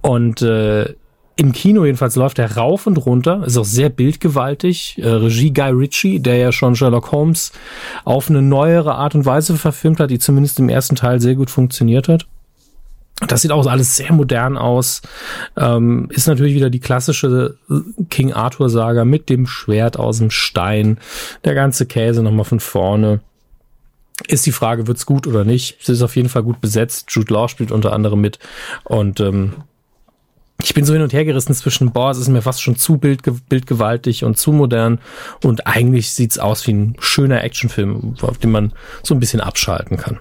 Und 0.00 0.42
äh, 0.42 0.94
im 1.36 1.52
Kino 1.52 1.84
jedenfalls 1.84 2.14
läuft 2.16 2.38
er 2.38 2.56
rauf 2.56 2.86
und 2.86 2.98
runter, 2.98 3.42
ist 3.46 3.56
auch 3.56 3.64
sehr 3.64 3.88
bildgewaltig. 3.88 4.98
Äh, 4.98 5.08
Regie 5.08 5.52
Guy 5.52 5.70
Ritchie, 5.70 6.20
der 6.20 6.36
ja 6.36 6.52
schon 6.52 6.76
Sherlock 6.76 7.10
Holmes 7.10 7.52
auf 8.04 8.28
eine 8.28 8.42
neuere 8.42 8.94
Art 8.94 9.14
und 9.14 9.24
Weise 9.24 9.56
verfilmt 9.56 9.98
hat, 9.98 10.10
die 10.10 10.18
zumindest 10.18 10.58
im 10.58 10.68
ersten 10.68 10.94
Teil 10.94 11.20
sehr 11.20 11.34
gut 11.34 11.50
funktioniert 11.50 12.08
hat. 12.08 12.26
Das 13.26 13.42
sieht 13.42 13.52
auch 13.52 13.66
alles 13.66 13.96
sehr 13.96 14.12
modern 14.12 14.56
aus. 14.56 15.00
Ähm, 15.56 16.08
ist 16.10 16.26
natürlich 16.26 16.54
wieder 16.54 16.70
die 16.70 16.80
klassische 16.80 17.56
King 18.10 18.32
Arthur 18.32 18.68
Saga 18.68 19.04
mit 19.04 19.28
dem 19.28 19.46
Schwert 19.46 19.98
aus 19.98 20.18
dem 20.18 20.30
Stein. 20.30 20.98
Der 21.44 21.54
ganze 21.54 21.86
Käse 21.86 22.22
nochmal 22.22 22.44
von 22.44 22.60
vorne. 22.60 23.20
Ist 24.28 24.46
die 24.46 24.52
Frage, 24.52 24.86
wird's 24.86 25.06
gut 25.06 25.26
oder 25.26 25.44
nicht? 25.44 25.78
Es 25.80 25.88
ist 25.88 26.02
auf 26.02 26.16
jeden 26.16 26.28
Fall 26.28 26.42
gut 26.42 26.60
besetzt. 26.60 27.06
Jude 27.10 27.32
Law 27.32 27.48
spielt 27.48 27.72
unter 27.72 27.92
anderem 27.92 28.20
mit. 28.20 28.38
Und 28.84 29.20
ähm, 29.20 29.54
ich 30.62 30.74
bin 30.74 30.84
so 30.84 30.92
hin 30.92 31.02
und 31.02 31.12
her 31.12 31.24
gerissen 31.24 31.54
zwischen, 31.54 31.92
boah, 31.92 32.10
es 32.10 32.18
ist 32.18 32.28
mir 32.28 32.42
fast 32.42 32.62
schon 32.62 32.76
zu 32.76 32.98
bildge 32.98 33.32
bildgewaltig 33.48 34.24
und 34.24 34.38
zu 34.38 34.52
modern. 34.52 35.00
Und 35.42 35.66
eigentlich 35.66 36.12
sieht's 36.12 36.38
aus 36.38 36.66
wie 36.66 36.72
ein 36.72 36.96
schöner 37.00 37.42
Actionfilm, 37.42 38.14
auf 38.22 38.38
den 38.38 38.52
man 38.52 38.72
so 39.02 39.14
ein 39.14 39.20
bisschen 39.20 39.40
abschalten 39.40 39.96
kann. 39.96 40.20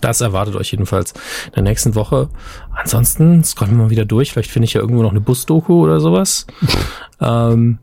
Das 0.00 0.20
erwartet 0.20 0.56
euch 0.56 0.70
jedenfalls 0.72 1.12
in 1.46 1.52
der 1.54 1.64
nächsten 1.64 1.94
Woche. 1.94 2.28
Ansonsten 2.74 3.44
scrollen 3.44 3.76
wir 3.76 3.84
mal 3.84 3.90
wieder 3.90 4.04
durch. 4.04 4.32
Vielleicht 4.32 4.50
finde 4.50 4.64
ich 4.64 4.74
ja 4.74 4.80
irgendwo 4.80 5.02
noch 5.02 5.10
eine 5.10 5.20
Bus-Doku 5.20 5.82
oder 5.82 6.00
sowas. 6.00 6.46
ähm, 7.20 7.78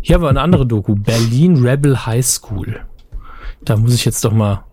hier 0.00 0.14
haben 0.14 0.22
wir 0.22 0.28
eine 0.28 0.40
andere 0.40 0.66
Doku. 0.66 0.96
Berlin 0.96 1.64
Rebel 1.64 2.06
High 2.06 2.26
School. 2.26 2.80
Da 3.64 3.76
muss 3.76 3.94
ich 3.94 4.04
jetzt 4.04 4.24
doch 4.24 4.32
mal. 4.32 4.64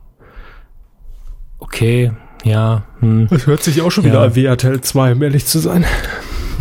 Okay, 1.60 2.12
ja. 2.44 2.84
Hm. 3.00 3.28
Das 3.30 3.46
hört 3.48 3.64
sich 3.64 3.82
auch 3.82 3.92
schon 3.92 4.06
Ja. 4.06 4.12
wieder 4.12 4.36
wie 4.36 4.46
RTL 4.46 4.82
2, 4.82 5.14
um 5.14 5.24
ehrlich 5.24 5.46
zu 5.46 5.60
sein. 5.60 5.86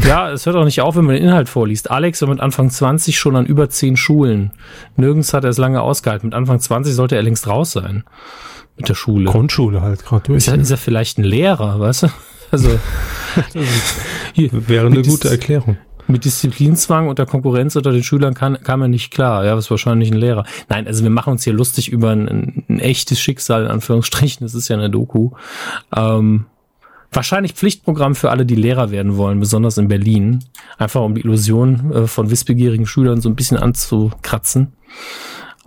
Ja, 0.06 0.30
es 0.30 0.46
hört 0.46 0.54
auch 0.56 0.64
nicht 0.64 0.80
auf, 0.80 0.94
wenn 0.96 1.04
man 1.04 1.16
den 1.16 1.24
Inhalt 1.24 1.48
vorliest. 1.48 1.90
Alex 1.90 2.22
war 2.22 2.28
mit 2.28 2.40
Anfang 2.40 2.70
20 2.70 3.18
schon 3.18 3.34
an 3.34 3.46
über 3.46 3.68
10 3.68 3.96
Schulen. 3.96 4.52
Nirgends 4.96 5.32
hat 5.34 5.44
er 5.44 5.50
es 5.50 5.58
lange 5.58 5.80
ausgehalten. 5.82 6.28
Mit 6.28 6.34
Anfang 6.34 6.60
20 6.60 6.94
sollte 6.94 7.16
er 7.16 7.22
längst 7.22 7.48
raus 7.48 7.72
sein. 7.72 8.04
Mit 8.76 8.88
der 8.88 8.94
Schule. 8.94 9.28
Grundschule 9.30 9.80
halt 9.82 10.04
gerade 10.04 10.22
durch. 10.28 10.36
Ist 10.36 10.48
er, 10.48 10.54
ist 10.54 10.70
er 10.70 10.76
vielleicht 10.76 11.18
ein 11.18 11.24
Lehrer, 11.24 11.80
weißt 11.80 12.04
du? 12.04 12.06
Also, 12.50 12.78
hier, 14.32 14.50
Wäre 14.52 14.86
eine 14.86 15.02
gute 15.02 15.28
Erklärung. 15.28 15.76
Mit 16.08 16.24
Disziplinzwang 16.24 17.08
und 17.08 17.18
der 17.18 17.26
Konkurrenz 17.26 17.76
unter 17.76 17.92
den 17.92 18.02
Schülern 18.02 18.34
kann, 18.34 18.62
kam 18.62 18.82
er 18.82 18.88
nicht 18.88 19.12
klar. 19.12 19.44
Ja, 19.44 19.56
ist 19.56 19.70
wahrscheinlich 19.70 20.10
ein 20.10 20.16
Lehrer. 20.16 20.44
Nein, 20.68 20.86
also 20.86 21.02
wir 21.02 21.10
machen 21.10 21.32
uns 21.32 21.44
hier 21.44 21.52
lustig 21.52 21.90
über 21.90 22.10
ein, 22.10 22.28
ein, 22.28 22.64
ein 22.68 22.80
echtes 22.80 23.20
Schicksal, 23.20 23.64
in 23.64 23.70
Anführungsstrichen. 23.70 24.44
Das 24.44 24.54
ist 24.54 24.68
ja 24.68 24.76
eine 24.76 24.88
Doku. 24.88 25.32
Ähm, 25.94 26.46
wahrscheinlich 27.12 27.52
Pflichtprogramm 27.52 28.14
für 28.14 28.30
alle, 28.30 28.46
die 28.46 28.54
Lehrer 28.54 28.90
werden 28.90 29.16
wollen, 29.16 29.38
besonders 29.38 29.76
in 29.78 29.88
Berlin. 29.88 30.44
Einfach 30.78 31.02
um 31.02 31.14
die 31.14 31.20
Illusion 31.20 31.92
äh, 31.92 32.06
von 32.06 32.30
wissbegierigen 32.30 32.86
Schülern 32.86 33.20
so 33.20 33.28
ein 33.28 33.36
bisschen 33.36 33.58
anzukratzen. 33.58 34.72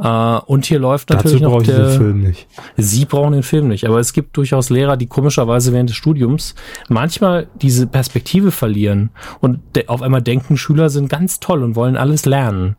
Äh, 0.02 0.08
und 0.08 0.66
hier 0.66 0.80
läuft 0.80 1.10
Dazu 1.10 1.18
natürlich 1.18 1.42
noch 1.42 1.52
brauche 1.52 1.62
ich 1.62 1.68
der, 1.68 1.90
den 1.90 1.98
Film 1.98 2.20
nicht. 2.22 2.48
Sie 2.78 3.06
brauchen 3.06 3.34
den 3.34 3.44
Film 3.44 3.68
nicht, 3.68 3.86
aber 3.86 4.00
es 4.00 4.14
gibt 4.14 4.36
durchaus 4.36 4.70
Lehrer, 4.70 4.98
die 4.98 5.08
komischerweise 5.08 5.74
während 5.74 5.90
des 5.90 5.98
Studiums 5.98 6.56
manchmal 6.90 7.48
diese 7.62 7.86
Perspektive 7.88 8.52
verlieren 8.52 9.12
und 9.40 9.60
auf 9.88 10.02
einmal 10.02 10.22
denken, 10.22 10.58
Schüler 10.58 10.90
sind 10.90 11.10
ganz 11.10 11.40
toll 11.40 11.64
und 11.64 11.76
wollen 11.76 11.98
alles 11.98 12.26
lernen. 12.26 12.78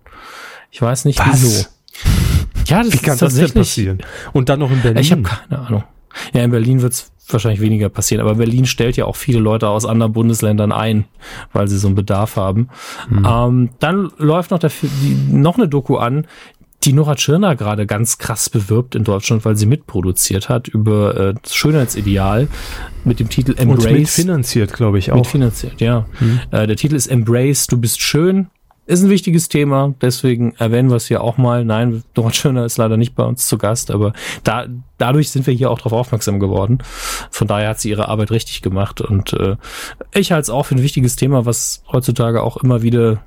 Ich 0.71 0.83
weiß 0.83 1.05
nicht 1.05 1.19
Was? 1.21 1.43
wieso. 1.43 1.67
Ja, 2.67 2.83
das 2.83 2.93
Wie 2.93 2.99
kann 2.99 3.19
das 3.19 3.35
denn 3.35 3.51
passieren? 3.53 3.99
Und 4.33 4.49
dann 4.49 4.61
noch 4.61 4.71
in 4.71 4.81
Berlin. 4.81 5.01
Ich 5.01 5.13
habe 5.13 5.23
keine 5.23 5.67
Ahnung. 5.67 5.85
Ja, 6.33 6.43
in 6.43 6.51
Berlin 6.51 6.83
wird 6.83 6.93
es 6.93 7.13
wahrscheinlich 7.29 7.61
weniger 7.61 7.89
passieren, 7.89 8.21
aber 8.21 8.35
Berlin 8.35 8.67
stellt 8.67 8.97
ja 8.97 9.07
auch 9.07 9.17
viele 9.17 9.39
Leute 9.39 9.69
aus 9.69 9.87
anderen 9.87 10.13
Bundesländern 10.13 10.73
ein, 10.73 11.07
weil 11.53 11.69
sie 11.69 11.79
so 11.79 11.89
einen 11.89 11.95
Bedarf 11.95 12.37
haben. 12.37 12.69
Ähm, 13.27 13.71
dann 13.79 14.11
läuft 14.19 14.51
noch, 14.51 14.59
der, 14.59 14.71
die, 14.71 15.17
noch 15.33 15.57
eine 15.57 15.69
Doku 15.69 15.97
an, 15.97 16.27
die 16.85 16.93
Nora 16.93 17.15
Tschirner 17.15 17.55
gerade 17.57 17.87
ganz 17.87 18.19
krass 18.19 18.51
bewirbt 18.51 18.95
in 18.95 19.05
Deutschland, 19.05 19.45
weil 19.45 19.57
sie 19.57 19.67
mitproduziert 19.67 20.49
hat 20.49 20.69
über 20.69 21.17
äh, 21.17 21.35
das 21.41 21.55
Schönheitsideal 21.55 22.49
mit 23.05 23.21
dem 23.21 23.29
Titel 23.29 23.53
und 23.53 23.61
Embrace. 23.61 23.93
mitfinanziert, 23.93 24.73
glaube 24.73 24.99
ich, 24.99 25.13
auch. 25.13 25.17
Mitfinanziert, 25.17 25.81
ja. 25.81 26.07
Äh, 26.51 26.67
der 26.67 26.77
Titel 26.77 26.97
ist 26.97 27.07
Embrace, 27.07 27.67
du 27.67 27.79
bist 27.79 28.01
schön. 28.01 28.49
Ist 28.85 29.05
ein 29.05 29.11
wichtiges 29.11 29.49
Thema, 29.49 29.95
deswegen 30.03 30.55
erwähnen 30.59 30.91
wir 30.91 30.97
es 30.97 31.07
hier 31.07 31.23
auch 31.23 31.39
mal. 31.39 31.65
Nein, 31.65 32.03
Dora 32.15 32.33
Schöner 32.33 32.65
ist 32.65 32.79
leider 32.79 32.97
nicht 32.97 33.15
bei 33.15 33.23
uns 33.23 33.47
zu 33.47 33.57
Gast, 33.57 33.93
aber 33.93 34.13
da, 34.43 34.67
dadurch 34.99 35.31
sind 35.31 35.47
wir 35.47 35.55
hier 35.55 35.71
auch 35.71 35.79
darauf 35.79 35.93
aufmerksam 35.93 36.41
geworden. 36.41 36.79
Von 37.31 37.47
daher 37.47 37.71
hat 37.71 37.81
sie 37.81 37.91
ihre 37.91 38.09
Arbeit 38.09 38.33
richtig 38.33 38.61
gemacht 38.61 39.01
und 39.01 39.35
äh, 39.35 39.57
ich 40.15 40.33
halte 40.33 40.43
es 40.43 40.51
auch 40.51 40.67
für 40.67 40.75
ein 40.75 40.83
wichtiges 40.83 41.15
Thema, 41.15 41.47
was 41.47 41.85
heutzutage 41.93 42.43
auch 42.43 42.57
immer 42.57 42.83
wieder 42.83 43.23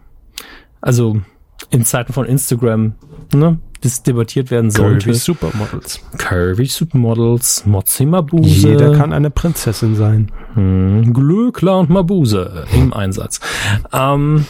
also 0.82 1.22
in 1.70 1.86
Zeiten 1.86 2.14
von 2.14 2.26
Instagram, 2.26 2.96
ne, 3.34 3.60
das 3.82 4.04
debattiert 4.04 4.52
werden 4.52 4.72
sollte. 4.72 5.06
Kirby 5.06 5.18
Supermodels. 5.18 6.02
Curvy 6.18 6.66
Supermodels, 6.66 7.66
Mozzi 7.66 8.06
Mabuse. 8.06 8.70
Jeder 8.70 8.96
kann 8.96 9.14
eine 9.14 9.30
Prinzessin 9.30 9.96
sein. 9.96 10.32
Hm, 10.56 11.14
Glöckler 11.14 11.80
und 11.80 11.90
Mabuse 11.90 12.66
im 12.74 12.94
Einsatz. 12.94 13.40
Ähm, 13.94 14.46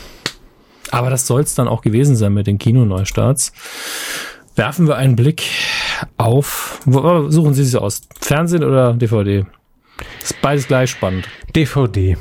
aber 0.92 1.10
das 1.10 1.28
soll 1.28 1.42
es 1.42 1.56
dann 1.56 1.68
auch 1.68 1.82
gewesen 1.82 2.16
sein 2.16 2.34
mit 2.34 2.48
den 2.48 2.58
Kinoneustarts. 2.58 3.52
Werfen 4.56 4.88
wir 4.88 4.96
einen 4.96 5.18
Blick 5.18 5.44
auf, 6.18 6.80
wo, 6.86 7.30
suchen 7.30 7.54
Sie 7.54 7.66
sich 7.66 7.78
aus, 7.78 8.04
Fernsehen 8.22 8.64
oder 8.64 8.94
DVD? 8.94 9.46
Ist 10.22 10.42
beides 10.42 10.68
gleich 10.68 10.92
spannend. 10.92 11.28
DVD. 11.56 12.18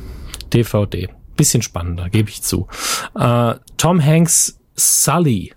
DVD. 0.52 1.08
Bisschen 1.36 1.62
spannender, 1.62 2.08
gebe 2.10 2.28
ich 2.28 2.42
zu. 2.42 2.66
Äh, 3.16 3.54
Tom 3.76 4.04
Hanks 4.04 4.58
Sully. 4.74 5.52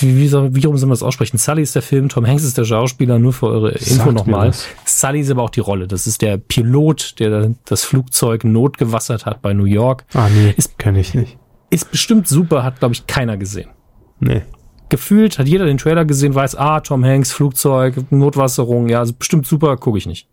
Wie, 0.00 0.16
wie, 0.16 0.28
soll, 0.28 0.54
wie 0.54 0.60
soll 0.60 0.72
man 0.72 0.90
das 0.90 1.02
aussprechen? 1.02 1.38
Sully 1.38 1.62
ist 1.62 1.74
der 1.74 1.82
Film, 1.82 2.08
Tom 2.08 2.26
Hanks 2.26 2.42
ist 2.42 2.56
der 2.58 2.64
Schauspieler, 2.64 3.18
nur 3.18 3.32
für 3.32 3.46
eure 3.46 3.72
Info 3.72 3.94
Sagt 3.94 4.06
mir 4.06 4.12
nochmal. 4.14 4.52
Sully 4.84 5.20
ist 5.20 5.30
aber 5.30 5.42
auch 5.42 5.50
die 5.50 5.60
Rolle. 5.60 5.86
Das 5.86 6.06
ist 6.06 6.22
der 6.22 6.38
Pilot, 6.38 7.18
der 7.20 7.54
das 7.64 7.84
Flugzeug 7.84 8.44
notgewassert 8.44 9.26
hat 9.26 9.42
bei 9.42 9.52
New 9.52 9.64
York. 9.64 10.04
Ah, 10.14 10.28
nee, 10.28 10.54
Ist- 10.56 10.78
kenne 10.78 11.00
ich 11.00 11.14
nicht. 11.14 11.38
Ist 11.68 11.90
bestimmt 11.90 12.28
super, 12.28 12.62
hat, 12.62 12.78
glaube 12.78 12.94
ich, 12.94 13.06
keiner 13.06 13.36
gesehen. 13.36 13.68
Nee. 14.20 14.42
Gefühlt 14.88 15.38
hat 15.38 15.48
jeder 15.48 15.66
den 15.66 15.78
Trailer 15.78 16.04
gesehen, 16.04 16.34
weiß, 16.34 16.54
ah, 16.54 16.80
Tom 16.80 17.04
Hanks, 17.04 17.32
Flugzeug, 17.32 17.96
Notwasserung, 18.10 18.88
ja, 18.88 19.00
also 19.00 19.12
bestimmt 19.12 19.46
super, 19.46 19.76
gucke 19.76 19.98
ich 19.98 20.06
nicht. 20.06 20.28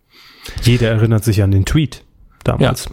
Jeder 0.62 0.90
erinnert 0.90 1.24
sich 1.24 1.42
an 1.42 1.50
den 1.50 1.64
Tweet 1.64 2.04
damals. 2.44 2.88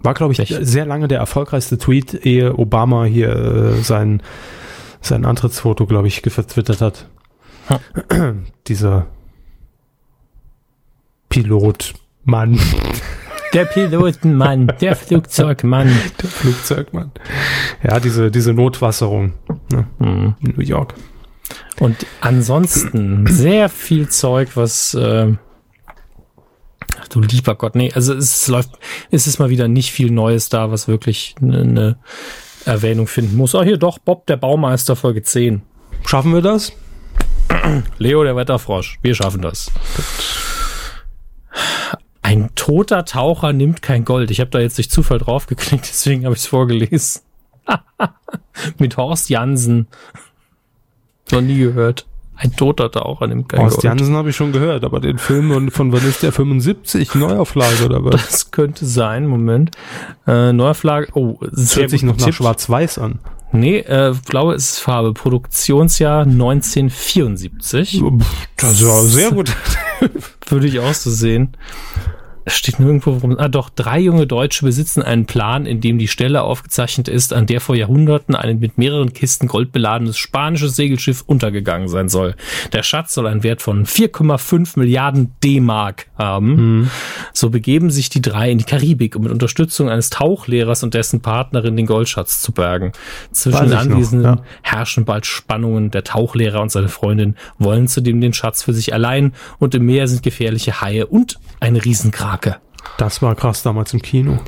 War, 0.00 0.14
glaube 0.14 0.32
ich, 0.32 0.38
Welcher? 0.38 0.64
sehr 0.64 0.86
lange 0.86 1.08
der 1.08 1.18
erfolgreichste 1.18 1.76
Tweet, 1.78 2.14
ehe 2.26 2.56
Obama 2.58 3.04
hier 3.04 3.30
äh, 3.34 3.82
sein, 3.82 4.22
sein 5.00 5.24
Antrittsfoto, 5.24 5.86
glaube 5.86 6.08
ich, 6.08 6.20
vertwittert 6.20 6.80
hat. 6.80 7.08
Dieser 8.68 9.06
Pilotmann, 11.28 12.58
Der 13.54 13.64
Pilotenmann, 13.64 14.70
der 14.80 14.94
Flugzeugmann. 14.94 15.88
der 16.22 16.28
Flugzeugmann. 16.28 17.10
Ja, 17.82 17.98
diese, 17.98 18.30
diese 18.30 18.52
Notwasserung 18.52 19.32
ne, 19.72 19.86
Mhm. 19.98 20.34
in 20.40 20.54
New 20.56 20.62
York. 20.62 20.92
Und 21.80 21.96
ansonsten 22.20 23.26
sehr 23.26 23.70
viel 23.70 24.08
Zeug, 24.10 24.50
was 24.54 24.92
äh, 24.92 25.32
ach 27.00 27.08
du 27.08 27.20
lieber 27.20 27.54
Gott, 27.54 27.74
nee, 27.74 27.92
also 27.92 28.14
es 28.14 28.48
läuft, 28.48 28.70
es 29.10 29.26
ist 29.26 29.38
mal 29.38 29.50
wieder 29.50 29.68
nicht 29.68 29.92
viel 29.92 30.10
Neues 30.10 30.48
da, 30.48 30.70
was 30.70 30.88
wirklich 30.88 31.34
eine 31.40 31.64
ne 31.64 31.98
Erwähnung 32.64 33.06
finden 33.06 33.36
muss. 33.36 33.54
Ah, 33.54 33.62
hier 33.62 33.78
doch, 33.78 33.98
Bob 33.98 34.26
der 34.26 34.36
Baumeister, 34.36 34.96
Folge 34.96 35.22
10. 35.22 35.62
Schaffen 36.06 36.34
wir 36.34 36.42
das? 36.42 36.72
Leo 37.98 38.22
der 38.24 38.36
Wetterfrosch, 38.36 38.98
wir 39.02 39.14
schaffen 39.14 39.42
das. 39.42 39.70
Ein 42.22 42.50
toter 42.54 43.04
Taucher 43.06 43.52
nimmt 43.54 43.80
kein 43.80 44.04
Gold. 44.04 44.30
Ich 44.30 44.40
habe 44.40 44.50
da 44.50 44.58
jetzt 44.58 44.76
durch 44.76 44.90
Zufall 44.90 45.18
draufgeklickt, 45.18 45.88
deswegen 45.88 46.24
habe 46.24 46.34
ich 46.34 46.42
es 46.42 46.46
vorgelesen. 46.46 47.22
Mit 48.78 48.96
Horst 48.96 49.30
Jansen. 49.30 49.88
Noch 51.30 51.40
nie 51.40 51.58
gehört. 51.58 52.06
Ein 52.40 52.54
toter 52.54 52.88
Taucher 52.90 53.26
nimmt 53.26 53.48
kein 53.48 53.62
Horst 53.62 53.76
Gold. 53.76 53.84
Jansen 53.84 54.14
habe 54.14 54.30
ich 54.30 54.36
schon 54.36 54.52
gehört, 54.52 54.84
aber 54.84 55.00
den 55.00 55.18
Film 55.18 55.70
von 55.72 55.92
wann 55.92 56.08
ist 56.08 56.22
der 56.22 56.30
75? 56.30 57.16
Neuauflage 57.16 57.84
oder 57.84 58.04
was? 58.04 58.12
Das 58.28 58.50
könnte 58.52 58.86
sein, 58.86 59.26
Moment. 59.26 59.72
Äh, 60.24 60.52
Neuauflage, 60.52 61.08
oh, 61.14 61.38
Das 61.50 61.74
hört 61.76 61.90
sich 61.90 62.04
noch 62.04 62.12
nach 62.12 62.18
getippt. 62.18 62.36
Schwarz-Weiß 62.36 62.98
an. 62.98 63.18
Nee, 63.50 63.78
äh, 63.78 64.14
blaue 64.28 64.54
ist 64.54 64.78
Farbe. 64.78 65.14
Produktionsjahr 65.14 66.22
1974. 66.26 68.02
Das 68.56 68.84
war 68.86 69.02
sehr 69.02 69.30
gut. 69.32 69.50
Würde 70.46 70.66
ich 70.68 70.78
auch 70.78 70.94
so 70.94 71.10
sehen. 71.10 71.56
Es 72.48 72.56
steht 72.56 72.80
nirgendwo, 72.80 73.14
warum. 73.16 73.38
Ah, 73.38 73.48
doch, 73.48 73.68
drei 73.68 73.98
junge 73.98 74.26
Deutsche 74.26 74.64
besitzen 74.64 75.02
einen 75.02 75.26
Plan, 75.26 75.66
in 75.66 75.82
dem 75.82 75.98
die 75.98 76.08
Stelle 76.08 76.44
aufgezeichnet 76.44 77.06
ist, 77.06 77.34
an 77.34 77.44
der 77.44 77.60
vor 77.60 77.76
Jahrhunderten 77.76 78.34
ein 78.34 78.58
mit 78.58 78.78
mehreren 78.78 79.12
Kisten 79.12 79.48
Gold 79.48 79.70
beladenes 79.70 80.16
spanisches 80.16 80.74
Segelschiff 80.74 81.22
untergegangen 81.26 81.88
sein 81.88 82.08
soll. 82.08 82.36
Der 82.72 82.82
Schatz 82.82 83.12
soll 83.12 83.26
einen 83.26 83.42
Wert 83.42 83.60
von 83.60 83.84
4,5 83.84 84.78
Milliarden 84.78 85.34
D-Mark 85.44 86.06
haben. 86.16 86.90
So 87.34 87.50
begeben 87.50 87.90
sich 87.90 88.08
die 88.08 88.22
drei 88.22 88.50
in 88.50 88.56
die 88.56 88.64
Karibik, 88.64 89.14
um 89.14 89.24
mit 89.24 89.32
Unterstützung 89.32 89.90
eines 89.90 90.08
Tauchlehrers 90.08 90.82
und 90.82 90.94
dessen 90.94 91.20
Partnerin 91.20 91.76
den 91.76 91.84
Goldschatz 91.84 92.40
zu 92.40 92.52
bergen. 92.52 92.92
Zwischen 93.30 93.68
den 93.68 93.74
Anwesenden 93.74 94.24
ja. 94.38 94.42
herrschen 94.62 95.04
bald 95.04 95.26
Spannungen. 95.26 95.90
Der 95.90 96.02
Tauchlehrer 96.02 96.62
und 96.62 96.72
seine 96.72 96.88
Freundin 96.88 97.36
wollen 97.58 97.88
zudem 97.88 98.22
den 98.22 98.32
Schatz 98.32 98.62
für 98.62 98.72
sich 98.72 98.94
allein 98.94 99.34
und 99.58 99.74
im 99.74 99.84
Meer 99.84 100.08
sind 100.08 100.22
gefährliche 100.22 100.80
Haie 100.80 101.06
und 101.06 101.38
eine 101.60 101.84
Riesenkrake. 102.44 102.60
Das 102.96 103.22
war 103.22 103.34
krass 103.34 103.62
damals 103.62 103.92
im 103.92 104.02
Kino. 104.02 104.38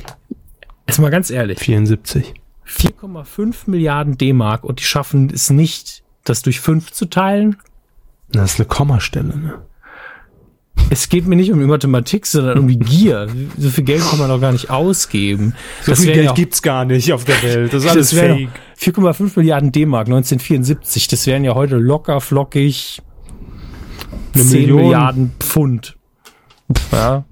Jetzt 0.87 0.99
mal 0.99 1.09
ganz 1.11 1.29
ehrlich, 1.29 1.59
74. 1.59 2.33
4,5 2.67 3.55
Milliarden 3.67 4.17
D-Mark 4.17 4.63
und 4.63 4.79
die 4.79 4.83
schaffen 4.83 5.29
es 5.33 5.49
nicht, 5.49 6.03
das 6.23 6.41
durch 6.41 6.59
fünf 6.59 6.91
zu 6.91 7.05
teilen. 7.05 7.57
Das 8.31 8.53
ist 8.53 8.59
eine 8.59 8.67
Kommastelle, 8.67 9.37
ne? 9.37 9.61
Es 10.89 11.09
geht 11.09 11.27
mir 11.27 11.35
nicht 11.35 11.51
um 11.51 11.59
die 11.59 11.65
Mathematik, 11.65 12.25
sondern 12.25 12.57
um 12.59 12.67
die 12.67 12.79
Gier. 12.79 13.27
So 13.57 13.69
viel 13.69 13.83
Geld 13.83 14.01
kann 14.01 14.19
man 14.19 14.29
doch 14.29 14.39
gar 14.41 14.51
nicht 14.51 14.69
ausgeben. 14.69 15.53
So 15.83 15.95
viel 15.95 16.07
wären 16.07 16.15
Geld 16.15 16.25
ja- 16.27 16.33
gibt's 16.33 16.61
gar 16.61 16.85
nicht 16.85 17.13
auf 17.13 17.23
der 17.25 17.41
Welt. 17.43 17.73
Das 17.73 17.83
ist 17.83 17.89
alles 17.91 18.09
das 18.09 18.19
fake. 18.19 18.39
ja 18.39 18.47
4,5 18.77 19.33
Milliarden 19.37 19.71
D-Mark 19.71 20.07
1974. 20.07 21.07
Das 21.09 21.27
wären 21.27 21.43
ja 21.43 21.55
heute 21.55 21.75
locker 21.77 22.19
flockig 22.19 23.01
Eine 24.33 24.43
10 24.43 24.61
Million. 24.61 24.81
Milliarden 24.81 25.31
Pfund. 25.39 25.97
Ja. 26.91 27.25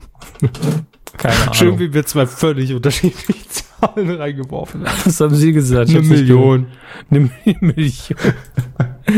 Keine 1.18 1.36
Ahnung. 1.42 1.54
Schön, 1.54 1.80
wie 1.80 1.94
wir 1.94 2.06
zwei 2.06 2.26
völlig 2.26 2.74
unterschiedliche 2.74 3.40
Zahlen 3.50 4.10
reingeworfen 4.12 4.88
haben. 4.88 4.98
Was 5.06 5.20
haben 5.20 5.36
Sie 5.36 5.52
gesagt? 5.52 5.90
Eine 5.90 6.02
Million. 6.02 6.68
Eine 7.10 7.30
Million. 7.60 8.20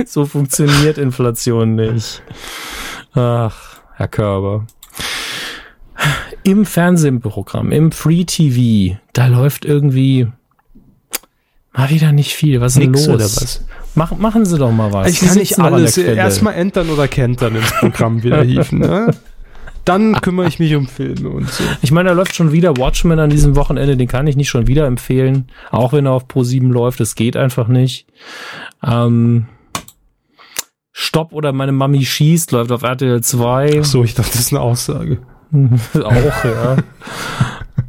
so 0.05 0.25
funktioniert 0.25 0.97
Inflation 0.97 1.75
nicht. 1.75 2.23
Ach, 3.13 3.81
Herr 3.95 4.07
Körber. 4.07 4.65
Im 6.43 6.65
Fernsehprogramm, 6.65 7.71
im 7.71 7.91
Free 7.91 8.23
TV, 8.23 8.97
da 9.13 9.27
läuft 9.27 9.63
irgendwie 9.65 10.27
mal 11.73 11.89
wieder 11.91 12.11
nicht 12.11 12.33
viel. 12.33 12.61
Was 12.61 12.73
ist 12.73 12.79
Nix 12.79 13.05
los? 13.05 13.15
oder 13.15 13.25
was? 13.25 13.65
Mach, 13.93 14.17
machen 14.17 14.45
Sie 14.45 14.57
doch 14.57 14.71
mal 14.71 14.91
was. 14.91 15.09
Ich 15.09 15.19
kann 15.19 15.37
nicht 15.37 15.59
alles 15.59 15.97
erstmal 15.97 16.55
entern 16.55 16.89
oder 16.89 17.07
kentern 17.07 17.55
ins 17.55 17.71
Programm 17.73 18.23
wieder 18.23 18.43
hieven. 18.43 18.79
Ne? 18.79 19.13
Dann 19.85 20.21
kümmere 20.21 20.47
ich 20.47 20.59
mich 20.59 20.75
um 20.75 20.87
Filme 20.87 21.29
und 21.29 21.49
so. 21.49 21.63
Ich 21.81 21.91
meine, 21.91 22.09
da 22.09 22.15
läuft 22.15 22.35
schon 22.35 22.51
wieder 22.51 22.77
Watchmen 22.77 23.19
an 23.19 23.29
diesem 23.29 23.55
Wochenende, 23.55 23.97
den 23.97 24.07
kann 24.07 24.27
ich 24.27 24.35
nicht 24.35 24.49
schon 24.49 24.67
wieder 24.67 24.85
empfehlen, 24.85 25.47
auch 25.71 25.93
wenn 25.93 26.05
er 26.05 26.11
auf 26.11 26.25
Pro7 26.25 26.71
läuft, 26.71 26.99
das 26.99 27.15
geht 27.15 27.35
einfach 27.35 27.67
nicht. 27.67 28.07
Ähm, 28.85 29.47
Stopp 30.91 31.33
oder 31.33 31.51
meine 31.51 31.71
Mami 31.71 32.05
schießt 32.05 32.51
läuft 32.51 32.71
auf 32.71 32.83
RTL 32.83 33.21
2. 33.21 33.81
So, 33.83 34.03
ich 34.03 34.13
dachte, 34.13 34.31
das 34.31 34.41
ist 34.41 34.53
eine 34.53 34.61
Aussage. 34.61 35.19
auch, 35.93 36.45
ja. 36.45 36.77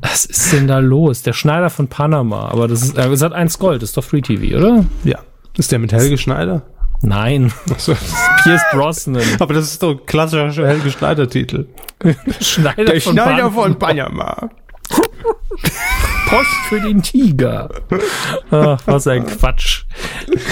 Was 0.01 0.25
ist 0.25 0.53
denn 0.53 0.67
da 0.67 0.79
los? 0.79 1.23
Der 1.23 1.33
Schneider 1.33 1.71
von 1.71 1.89
Panama, 1.89 2.49
aber 2.49 2.69
das 2.69 2.83
ist, 2.83 2.99
äh, 2.99 3.17
Sat 3.17 3.33
1 3.33 3.59
Gold, 3.59 3.83
ist 3.83 3.97
doch 3.97 4.05
Free 4.05 4.21
TV, 4.21 4.57
oder? 4.57 4.85
Ja. 5.05 5.19
Ist 5.57 5.71
der 5.71 5.79
mit 5.79 5.93
Helge 5.93 6.17
Schneider? 6.17 6.63
Nein, 7.03 7.53
Achso. 7.71 7.95
Pierce 8.43 8.63
Brosnan. 8.73 9.23
Aber 9.41 9.55
das 9.55 9.65
ist 9.73 9.83
doch 9.83 9.91
ein 9.91 10.07
klassischer 10.07 10.67
Helge 10.67 10.91
Schneider-Titel. 10.91 11.67
Schneider, 12.41 12.85
Der 12.85 13.01
Schneider 13.01 13.43
Pan- 13.45 13.53
von 13.53 13.79
Panama. 13.79 14.51
Post 16.29 16.51
für 16.69 16.81
den 16.81 17.03
Tiger. 17.03 17.69
Ach, 18.51 18.81
was 18.87 19.07
ein 19.07 19.27
Quatsch. 19.27 19.85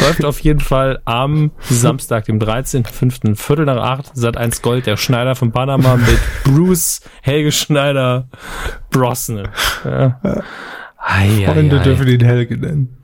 Läuft 0.03 0.25
auf 0.25 0.39
jeden 0.41 0.61
Fall 0.61 1.01
am 1.05 1.53
Samstag, 1.61 2.27
dem 2.27 2.39
13.05. 2.39 3.35
Viertel 3.37 3.65
nach 3.65 3.79
acht, 3.83 4.11
Sat 4.15 4.37
1 4.37 4.61
Gold, 4.63 4.87
der 4.87 4.97
Schneider 4.97 5.35
von 5.35 5.53
Panama 5.53 5.97
mit 5.97 6.19
Bruce 6.45 7.01
Helge 7.23 7.51
Schneider 7.53 8.29
Brosnan. 8.91 9.49
Ja. 9.85 10.21
Ei, 10.23 10.43
ei, 11.29 11.47
Freunde 11.47 11.81
ei. 11.81 11.83
dürfen 11.83 12.09
ihn 12.09 12.21
Helge 12.21 12.59
nennen. 12.59 12.97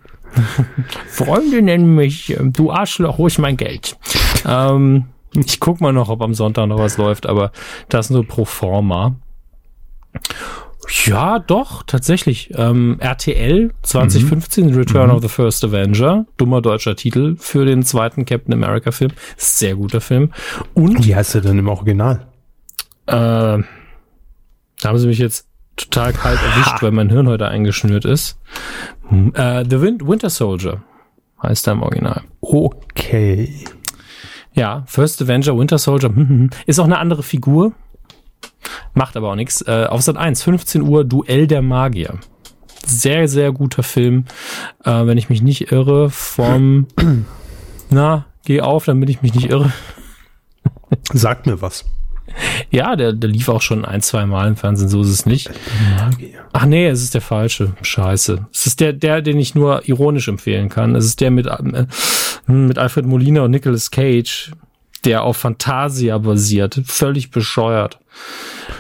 Freunde 1.09 1.63
nennen 1.63 1.95
mich, 1.95 2.39
ähm, 2.39 2.53
du 2.53 2.71
Arschloch, 2.71 3.19
hol 3.19 3.29
ich 3.29 3.39
mein 3.39 3.57
Geld. 3.57 3.97
ähm, 4.47 5.07
ich 5.35 5.61
guck 5.61 5.81
mal 5.81 5.93
noch, 5.93 6.09
ob 6.09 6.23
am 6.23 6.35
Sonntag 6.35 6.67
noch 6.67 6.79
was 6.79 6.97
läuft, 6.97 7.27
aber 7.27 7.53
das 7.89 8.11
nur 8.11 8.27
pro 8.27 8.45
forma. 8.45 9.17
Ja, 11.05 11.41
doch, 11.41 11.83
tatsächlich. 11.83 12.51
Ähm, 12.55 12.97
RTL 13.01 13.73
2015, 13.83 14.75
Return 14.75 15.11
of 15.11 15.21
the 15.21 15.29
First 15.29 15.65
Avenger. 15.65 16.27
Dummer 16.37 16.63
deutscher 16.63 16.95
Titel 16.95 17.37
für 17.39 17.65
den 17.65 17.83
zweiten 17.83 18.25
Captain 18.25 18.55
America 18.55 18.93
Film. 18.93 19.11
Sehr 19.37 19.75
guter 19.75 20.01
Film. 20.01 20.33
Und 20.75 21.05
Wie 21.05 21.15
heißt 21.17 21.35
er 21.35 21.41
denn 21.41 21.59
im 21.59 21.69
Original? 21.69 22.29
äh, 23.09 23.13
da 23.15 23.63
haben 24.85 24.99
sie 24.99 25.07
mich 25.07 25.19
jetzt 25.19 25.46
total 25.77 26.13
kalt 26.13 26.41
erwischt, 26.43 26.83
weil 26.83 26.93
mein 26.93 27.11
Hirn 27.11 27.29
heute 27.29 27.49
eingeschnürt 27.49 28.05
ist. 28.05 28.39
Äh, 29.35 29.65
The 29.69 29.81
Win 29.81 30.01
Winter 30.07 30.31
Soldier 30.31 30.83
heißt 31.43 31.67
er 31.69 31.75
im 31.75 31.83
Original. 31.83 32.23
Okay. 32.41 33.65
Ja, 34.55 34.85
First 34.87 35.21
Avenger, 35.21 35.59
Winter 35.59 35.79
Soldier, 35.79 36.09
hm, 36.09 36.17
hm, 36.17 36.29
hm. 36.29 36.51
ist 36.65 36.79
auch 36.79 36.85
eine 36.85 36.99
andere 36.99 37.23
Figur. 37.23 37.73
Macht 38.95 39.17
aber 39.17 39.31
auch 39.31 39.37
nichts. 39.37 39.63
Äh, 39.63 39.87
auf 39.89 40.01
Sat 40.01 40.17
1, 40.17 40.43
15 40.43 40.83
Uhr, 40.83 41.05
Duell 41.05 41.47
der 41.47 41.63
Magier. 41.63 42.19
Sehr, 42.85 43.29
sehr 43.29 43.53
guter 43.53 43.83
Film. 43.83 44.25
Äh, 44.85 45.07
wenn 45.07 45.19
ich 45.19 45.29
mich 45.29 45.43
nicht 45.43 45.73
irre, 45.73 46.09
vom, 46.09 46.87
na, 47.91 48.27
geh 48.45 48.63
auf, 48.63 48.87
damit 48.87 49.11
ich 49.11 49.23
mich 49.23 49.35
nicht 49.35 49.51
irre. 49.51 49.73
Sagt 51.13 51.47
mir 51.47 51.61
was. 51.61 51.85
Ja, 52.71 52.97
der, 52.97 53.13
der 53.13 53.31
lief 53.31 53.49
auch 53.49 53.63
schon 53.63 53.85
ein, 53.85 54.03
zwei 54.03 54.27
Mal 54.27 54.49
im 54.49 54.57
Fernsehen, 54.57 54.89
so 54.89 55.03
ist 55.03 55.09
es 55.09 55.27
nicht. 55.27 55.51
Ach 56.53 56.67
nee, 56.67 56.87
es 56.89 57.03
ist 57.03 57.15
der 57.15 57.21
falsche. 57.21 57.73
Scheiße. 57.83 58.47
Es 58.53 58.67
ist 58.67 58.81
der, 58.81 58.93
der, 58.93 59.23
den 59.23 59.39
ich 59.39 59.55
nur 59.55 59.89
ironisch 59.89 60.29
empfehlen 60.29 60.69
kann. 60.69 60.95
Es 60.95 61.05
ist 61.05 61.21
der 61.21 61.31
mit, 61.31 61.47
äh, 61.47 61.87
mit 62.47 62.79
Alfred 62.79 63.07
Molina 63.07 63.43
und 63.43 63.51
Nicolas 63.53 63.91
Cage, 63.91 64.51
der 65.05 65.23
auf 65.23 65.37
Fantasia 65.37 66.19
basiert. 66.19 66.81
Völlig 66.85 67.31
bescheuert. 67.31 67.99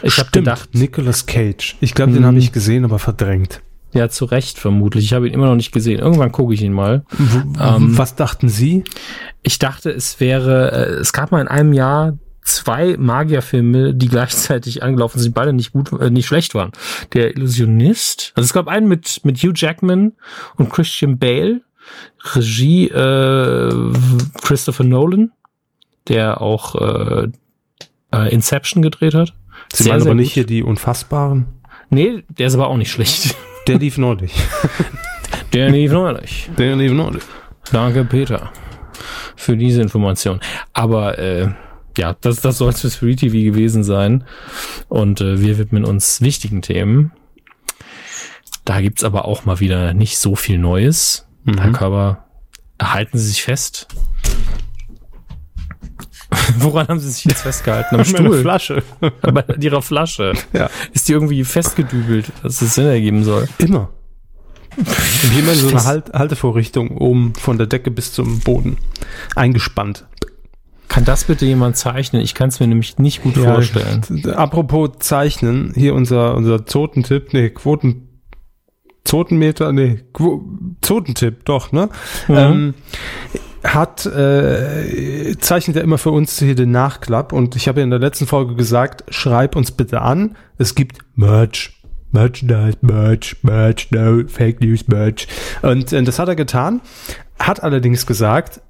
Ich 0.02 0.18
habe 0.18 0.30
gedacht, 0.32 0.70
Nicolas 0.74 1.26
Cage. 1.26 1.76
Ich 1.80 1.94
glaube, 1.94 2.12
den 2.12 2.24
habe 2.26 2.38
ich 2.38 2.52
gesehen, 2.52 2.84
aber 2.84 2.98
verdrängt. 2.98 3.60
ja, 3.92 4.08
zu 4.08 4.24
Recht 4.24 4.58
vermutlich. 4.58 5.04
Ich 5.04 5.12
habe 5.12 5.26
ihn 5.28 5.34
immer 5.34 5.46
noch 5.46 5.54
nicht 5.54 5.72
gesehen. 5.72 6.00
Irgendwann 6.00 6.32
gucke 6.32 6.52
ich 6.54 6.62
ihn 6.62 6.72
mal. 6.72 7.04
Ähm, 7.18 7.96
was 7.96 8.14
dachten 8.16 8.48
Sie? 8.48 8.84
Ich 9.42 9.58
dachte, 9.58 9.90
es 9.90 10.18
wäre, 10.20 10.72
äh, 10.72 10.92
es 11.00 11.12
gab 11.12 11.30
mal 11.32 11.40
in 11.40 11.48
einem 11.48 11.72
Jahr 11.72 12.18
zwei 12.46 12.96
Magierfilme, 12.96 13.94
die 13.94 14.08
gleichzeitig 14.16 14.82
angelaufen 14.82 15.18
sind, 15.18 15.34
beide 15.34 15.52
nicht 15.52 15.72
gut, 15.72 15.92
äh, 16.00 16.10
nicht 16.10 16.26
schlecht 16.26 16.54
waren. 16.54 16.72
Der 17.12 17.36
Illusionist, 17.36 18.32
also 18.34 18.46
es 18.46 18.52
gab 18.52 18.68
einen 18.68 18.88
mit 18.88 19.24
mit 19.24 19.38
Hugh 19.38 19.52
Jackman 19.54 20.12
und 20.56 20.70
Christian 20.70 21.18
Bale, 21.18 21.60
Regie 22.34 22.88
äh, 22.88 23.92
Christopher 24.42 24.84
Nolan, 24.84 25.32
der 26.08 26.40
auch 26.40 26.74
äh, 26.76 27.28
äh, 28.12 28.32
Inception 28.32 28.82
gedreht 28.82 29.14
hat. 29.14 29.34
Sie 29.72 29.88
meinen 29.88 30.02
aber 30.02 30.14
nicht 30.14 30.30
gut. 30.30 30.34
hier 30.34 30.46
die 30.46 30.62
Unfassbaren? 30.62 31.46
Nee, 31.90 32.24
der 32.28 32.46
ist 32.48 32.54
aber 32.54 32.68
auch 32.68 32.76
nicht 32.76 32.90
schlecht. 32.90 33.36
Der 33.66 33.78
lief 33.78 33.98
neulich. 33.98 34.32
Der 35.52 35.70
lief 35.70 35.90
neulich. 35.90 36.48
Der 36.56 36.76
lief 36.76 36.92
neulich. 36.92 37.24
Danke, 37.72 38.04
Peter, 38.04 38.52
für 39.34 39.56
diese 39.56 39.82
Information. 39.82 40.38
Aber 40.72 41.18
äh, 41.18 41.48
ja, 41.96 42.16
das, 42.20 42.40
das 42.40 42.58
soll 42.58 42.70
es 42.70 42.80
fürs 42.80 42.96
Free 42.96 43.16
TV 43.16 43.32
gewesen 43.32 43.84
sein. 43.84 44.24
Und 44.88 45.20
äh, 45.20 45.40
wir 45.40 45.58
widmen 45.58 45.84
uns 45.84 46.20
wichtigen 46.20 46.62
Themen. 46.62 47.12
Da 48.64 48.80
gibt's 48.80 49.04
aber 49.04 49.26
auch 49.26 49.44
mal 49.44 49.60
wieder 49.60 49.94
nicht 49.94 50.18
so 50.18 50.34
viel 50.34 50.58
Neues. 50.58 51.26
Herr 51.46 51.70
Körber, 51.70 52.24
halten 52.82 53.18
Sie 53.18 53.28
sich 53.28 53.42
fest. 53.42 53.86
Woran 56.58 56.88
haben 56.88 56.98
Sie 56.98 57.10
sich 57.10 57.24
jetzt 57.24 57.42
festgehalten? 57.42 57.94
Am 57.94 58.04
Stuhl? 58.04 58.40
Flasche. 58.40 58.82
Bei 59.22 59.44
Ihrer 59.60 59.82
Flasche. 59.82 60.32
Ja. 60.52 60.68
Ist 60.92 61.08
die 61.08 61.12
irgendwie 61.12 61.44
festgedübelt, 61.44 62.32
dass 62.42 62.60
es 62.62 62.74
Sinn 62.74 62.86
ergeben 62.86 63.22
soll? 63.24 63.48
Immer. 63.58 63.90
Wie 64.76 65.38
immer 65.38 65.52
in 65.52 65.58
so 65.58 65.68
eine 65.68 65.84
halt 65.84 66.12
Haltevorrichtung 66.12 66.98
oben 66.98 67.34
von 67.34 67.56
der 67.56 67.66
Decke 67.66 67.90
bis 67.90 68.12
zum 68.12 68.40
Boden 68.40 68.76
eingespannt. 69.34 70.06
Kann 70.88 71.04
das 71.04 71.24
bitte 71.24 71.46
jemand 71.46 71.76
zeichnen? 71.76 72.22
Ich 72.22 72.34
kann 72.34 72.48
es 72.48 72.60
mir 72.60 72.66
nämlich 72.66 72.98
nicht 72.98 73.22
gut 73.22 73.36
vorstellen. 73.36 74.02
Apropos 74.34 74.90
Zeichnen, 75.00 75.72
hier 75.74 75.94
unser, 75.94 76.34
unser 76.34 76.64
Zotentipp, 76.66 77.32
nee, 77.32 77.50
Quoten, 77.50 78.22
Zotenmeter, 79.04 79.72
nee, 79.72 80.00
Quo 80.12 80.44
Zotentipp, 80.80 81.44
doch, 81.44 81.72
ne? 81.72 81.88
Ähm, 82.28 82.74
hat, 83.64 84.06
äh, 84.06 85.36
zeichnet 85.38 85.76
er 85.76 85.82
immer 85.82 85.98
für 85.98 86.10
uns 86.10 86.38
hier 86.38 86.54
den 86.54 86.70
Nachklapp 86.70 87.32
und 87.32 87.56
ich 87.56 87.68
habe 87.68 87.80
ja 87.80 87.84
in 87.84 87.90
der 87.90 87.98
letzten 87.98 88.26
Folge 88.26 88.54
gesagt, 88.54 89.04
schreib 89.08 89.56
uns 89.56 89.72
bitte 89.72 90.02
an, 90.02 90.36
es 90.58 90.74
gibt 90.74 90.98
Merch. 91.14 91.72
Merchandise, 92.12 92.78
Merch, 92.80 93.36
Merch, 93.42 93.90
no, 93.90 94.22
Fake 94.28 94.60
News, 94.60 94.86
Merch. 94.88 95.26
Und 95.62 95.92
äh, 95.92 96.02
das 96.02 96.18
hat 96.18 96.28
er 96.28 96.36
getan, 96.36 96.80
hat 97.38 97.62
allerdings 97.62 98.06
gesagt, 98.06 98.60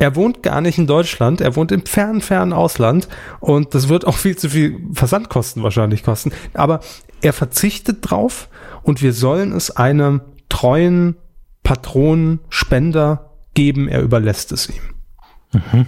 er 0.00 0.16
wohnt 0.16 0.42
gar 0.42 0.62
nicht 0.62 0.78
in 0.78 0.86
Deutschland, 0.86 1.42
er 1.42 1.54
wohnt 1.56 1.70
im 1.70 1.84
fernen, 1.84 2.22
fernen 2.22 2.54
Ausland 2.54 3.06
und 3.38 3.74
das 3.74 3.90
wird 3.90 4.06
auch 4.06 4.16
viel 4.16 4.36
zu 4.36 4.48
viel 4.48 4.80
Versandkosten 4.94 5.62
wahrscheinlich 5.62 6.02
kosten. 6.02 6.32
Aber 6.54 6.80
er 7.20 7.34
verzichtet 7.34 7.98
drauf 8.00 8.48
und 8.82 9.02
wir 9.02 9.12
sollen 9.12 9.52
es 9.52 9.70
einem 9.70 10.22
treuen 10.48 11.16
Patronen, 11.62 12.40
Spender 12.48 13.36
geben, 13.52 13.88
er 13.88 14.00
überlässt 14.00 14.52
es 14.52 14.70
ihm. 14.70 15.86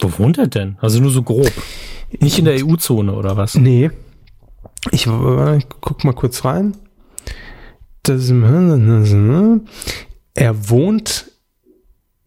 Wo 0.00 0.18
wohnt 0.18 0.36
er 0.36 0.48
denn? 0.48 0.76
Also 0.80 1.00
nur 1.00 1.12
so 1.12 1.22
grob. 1.22 1.52
Nicht 2.18 2.40
in 2.40 2.46
der 2.46 2.66
EU-Zone 2.66 3.14
oder 3.14 3.36
was? 3.36 3.54
Nee. 3.54 3.92
Ich, 4.90 5.06
äh, 5.06 5.56
ich 5.56 5.66
guck 5.80 6.02
mal 6.02 6.14
kurz 6.14 6.44
rein. 6.44 6.76
Das, 8.02 8.28
er 10.34 10.70
wohnt 10.70 11.27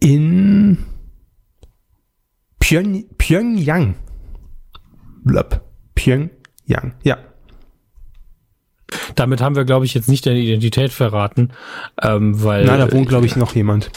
in 0.02 0.78
Pyong, 2.60 3.06
Pyongyang. 3.18 3.96
Blab. 5.24 5.62
Pyongyang. 5.96 6.94
Ja. 7.04 7.18
Damit 9.16 9.42
haben 9.42 9.56
wir, 9.56 9.64
glaube 9.64 9.86
ich, 9.86 9.94
jetzt 9.94 10.10
nicht 10.10 10.26
deine 10.26 10.40
Identität 10.40 10.92
verraten, 10.92 11.52
ähm, 12.02 12.44
weil 12.44 12.66
Nein, 12.66 12.80
da 12.80 12.92
wohnt, 12.92 13.08
glaube 13.08 13.26
ich, 13.26 13.36
noch 13.38 13.56
jemand. 13.56 13.90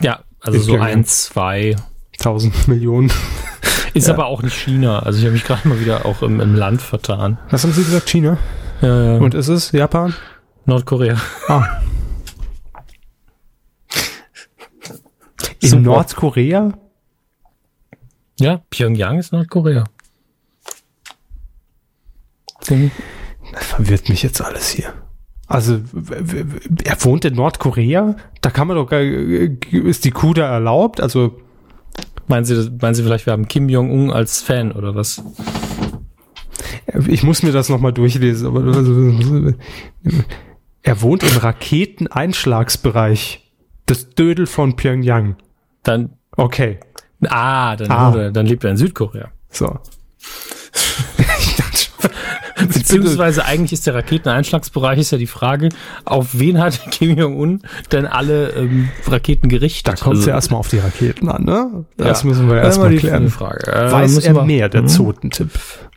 ja, 0.00 0.20
also 0.40 0.58
in 0.58 0.64
so 0.64 0.72
Pyongyang. 0.72 0.98
ein, 0.98 1.04
zwei. 1.04 1.76
Tausend 2.18 2.68
Millionen. 2.68 3.10
Ist 3.92 4.08
aber 4.08 4.26
auch 4.26 4.42
nicht 4.42 4.54
China. 4.56 5.00
Also 5.00 5.18
ich 5.18 5.24
habe 5.24 5.34
mich 5.34 5.44
gerade 5.44 5.68
mal 5.68 5.80
wieder 5.80 6.04
auch 6.06 6.22
im, 6.22 6.40
im 6.40 6.54
Land 6.54 6.80
vertan. 6.82 7.38
Was 7.50 7.62
haben 7.64 7.72
Sie 7.72 7.84
gesagt? 7.84 8.08
China? 8.08 8.38
Ja, 8.82 9.14
ja. 9.14 9.18
Und 9.18 9.34
ist 9.34 9.48
es 9.48 9.72
Japan? 9.72 10.14
Nordkorea. 10.64 11.16
Ah. 11.48 11.64
In 15.64 15.70
Super. 15.70 15.82
Nordkorea? 15.82 16.78
Ja, 18.38 18.62
Pyongyang 18.70 19.18
ist 19.18 19.32
Nordkorea. 19.32 19.84
Das 22.60 23.66
verwirrt 23.66 24.08
mich 24.08 24.22
jetzt 24.22 24.40
alles 24.40 24.70
hier. 24.70 24.92
Also, 25.46 25.80
er 26.84 27.04
wohnt 27.04 27.24
in 27.24 27.34
Nordkorea? 27.34 28.16
Da 28.40 28.50
kann 28.50 28.66
man 28.66 28.76
doch 28.76 28.88
gar, 28.88 29.00
ist 29.00 30.04
die 30.04 30.10
Kuh 30.10 30.32
da 30.32 30.50
erlaubt? 30.50 31.00
Also, 31.00 31.38
Meinen 32.26 32.44
Sie, 32.44 32.70
meinen 32.80 32.94
Sie 32.94 33.02
vielleicht, 33.02 33.26
wir 33.26 33.34
haben 33.34 33.48
Kim 33.48 33.68
Jong-un 33.68 34.10
als 34.10 34.40
Fan 34.40 34.72
oder 34.72 34.94
was? 34.94 35.22
ich 37.08 37.22
muss 37.22 37.42
mir 37.42 37.52
das 37.52 37.68
nochmal 37.68 37.92
durchlesen, 37.92 38.46
aber 38.46 38.64
er 40.82 41.02
wohnt 41.02 41.22
im 41.22 41.36
Raketeneinschlagsbereich 41.36 43.52
des 43.88 44.10
Dödel 44.10 44.46
von 44.46 44.76
Pyongyang. 44.76 45.36
Dann, 45.84 46.10
Okay, 46.36 46.80
ah, 47.28 47.76
dann, 47.76 47.90
Ah. 47.90 48.10
Oder, 48.12 48.30
dann 48.32 48.46
lebt 48.46 48.64
er 48.64 48.70
in 48.72 48.76
Südkorea. 48.76 49.28
so. 49.50 49.78
ich 51.38 51.56
dachte 51.56 51.76
schon, 51.76 52.10
Beziehungsweise 52.68 53.44
eigentlich 53.44 53.72
ist 53.72 53.86
der 53.86 53.94
Raketeneinschlagsbereich 53.94 54.98
ist 54.98 55.10
ja 55.10 55.18
die 55.18 55.26
Frage, 55.26 55.68
auf 56.04 56.38
wen 56.38 56.58
hat 56.60 56.80
Kim 56.90 57.16
Jong-un 57.18 57.62
denn 57.92 58.06
alle 58.06 58.50
ähm, 58.50 58.88
Raketen 59.06 59.48
gerichtet? 59.48 59.86
da 60.00 60.02
kommt 60.02 60.14
es 60.16 60.20
Also, 60.20 60.30
ja 60.30 60.36
erstmal 60.36 60.60
auf 60.60 60.68
die 60.68 60.78
Raketen 60.78 61.28
an, 61.28 61.44
ne? 61.44 61.84
Das 61.96 62.22
Ja. 62.22 62.28
müssen 62.28 62.48
wir 62.48 62.56
Das 62.56 62.76
ist 62.76 62.82
erstmal 62.82 62.96
klären. 62.96 63.28
Frage. 63.28 63.72
Äh, 63.72 63.92
Weiß 63.92 64.18
er 64.18 64.34
wir- 64.34 64.42
mehr, 64.44 64.68
der 64.68 64.82
Hm? 64.82 64.88
Zotentipp? 64.88 65.50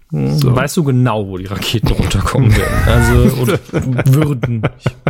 So. 0.10 0.56
Weißt 0.56 0.78
du 0.78 0.86
genau, 0.86 1.28
wo 1.28 1.38
die 1.38 1.48
Raketen 1.48 1.90
runterkommen 1.90 2.56
werden? 2.56 2.78
Also, 2.86 3.42
oder 3.42 3.60
würden. 4.06 4.62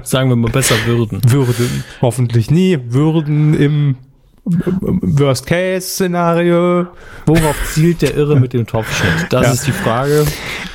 Sagen 0.03 0.29
wir 0.29 0.35
mal 0.35 0.49
besser 0.51 0.73
würden. 0.87 1.21
Würden. 1.29 1.83
Hoffentlich 2.01 2.49
nie. 2.49 2.79
Würden 2.87 3.53
im 3.53 3.95
Worst-Case-Szenario. 4.47 6.87
Worauf 7.25 7.55
zielt 7.73 8.01
der 8.01 8.15
Irre 8.15 8.39
mit 8.39 8.53
dem 8.53 8.65
Topfschnitt? 8.65 9.27
Das 9.29 9.45
Ja. 9.45 9.51
ist 9.53 9.67
die 9.67 9.71
Frage. 9.71 10.25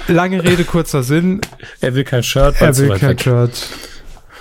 Lange 0.08 0.42
Rede, 0.44 0.64
kurzer 0.64 1.02
Sinn. 1.02 1.40
Er 1.80 1.94
will 1.94 2.04
kein 2.04 2.22
Shirt, 2.22 2.56
Er 2.60 2.76
will 2.76 2.90
kein 2.98 3.10
weg. 3.10 3.22
Shirt. 3.22 3.68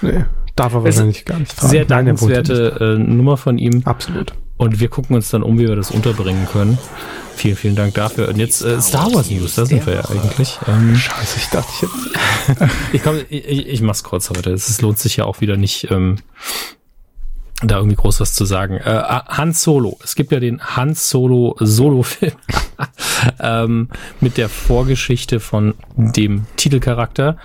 Nee, 0.02 0.26
darf 0.56 0.74
er 0.74 0.80
Es 0.80 0.86
wahrscheinlich 0.95 1.26
gar 1.26 1.40
nicht 1.40 1.56
tragen. 1.56 1.70
Sehr 1.70 1.82
er 1.82 1.86
dankenswerte 1.86 2.98
äh, 2.98 2.99
Nummer 2.99 3.38
von 3.38 3.58
ihm. 3.58 3.82
Absolut. 3.86 4.34
Und 4.58 4.80
wir 4.80 4.90
gucken 4.90 5.16
uns 5.16 5.30
dann 5.30 5.44
um, 5.44 5.58
wie 5.58 5.68
wir 5.68 5.76
das 5.76 5.91
unterbringen 5.91 6.48
können. 6.52 6.78
Vielen, 7.36 7.56
vielen 7.56 7.76
Dank 7.76 7.95
dafür. 7.95 8.28
Und 8.30 8.38
jetzt 8.38 8.64
äh, 8.64 8.80
Star 8.82 9.12
Wars 9.14 9.32
News, 9.32 9.56
da 9.56 9.66
sind 9.66 9.86
wir 9.88 9.94
ja 9.95 10.06
eigentlich. 10.10 10.60
Ähm, 10.68 10.95
Scheiße, 10.95 11.38
ich 11.38 11.48
dachte, 11.49 11.70
ich 11.74 11.82
hätte... 12.49 12.70
ich, 12.94 13.03
komm, 13.03 13.16
ich, 13.30 13.45
ich 13.48 13.68
ich 13.70 13.82
mach's 13.82 14.03
kurz 14.03 14.30
heute. 14.30 14.52
Es 14.52 14.80
lohnt 14.82 14.99
sich 14.99 15.18
ja 15.18 15.26
auch 15.26 15.41
wieder 15.41 15.58
nicht, 15.58 15.88
ähm, 15.90 16.18
da 17.62 17.78
irgendwie 17.78 17.96
groß 17.96 18.20
was 18.20 18.34
zu 18.34 18.46
sagen. 18.46 18.76
Äh, 18.78 19.04
Han 19.28 19.54
Solo. 19.54 19.98
Es 20.04 20.16
gibt 20.16 20.32
ja 20.32 20.40
den 20.40 20.62
Han 20.62 20.96
Solo 20.96 21.56
Solo-Film 21.60 22.34
ähm, 23.40 23.90
mit 24.20 24.38
der 24.38 24.50
Vorgeschichte 24.50 25.40
von 25.40 25.76
dem 25.96 26.46
Titelcharakter. 26.56 27.38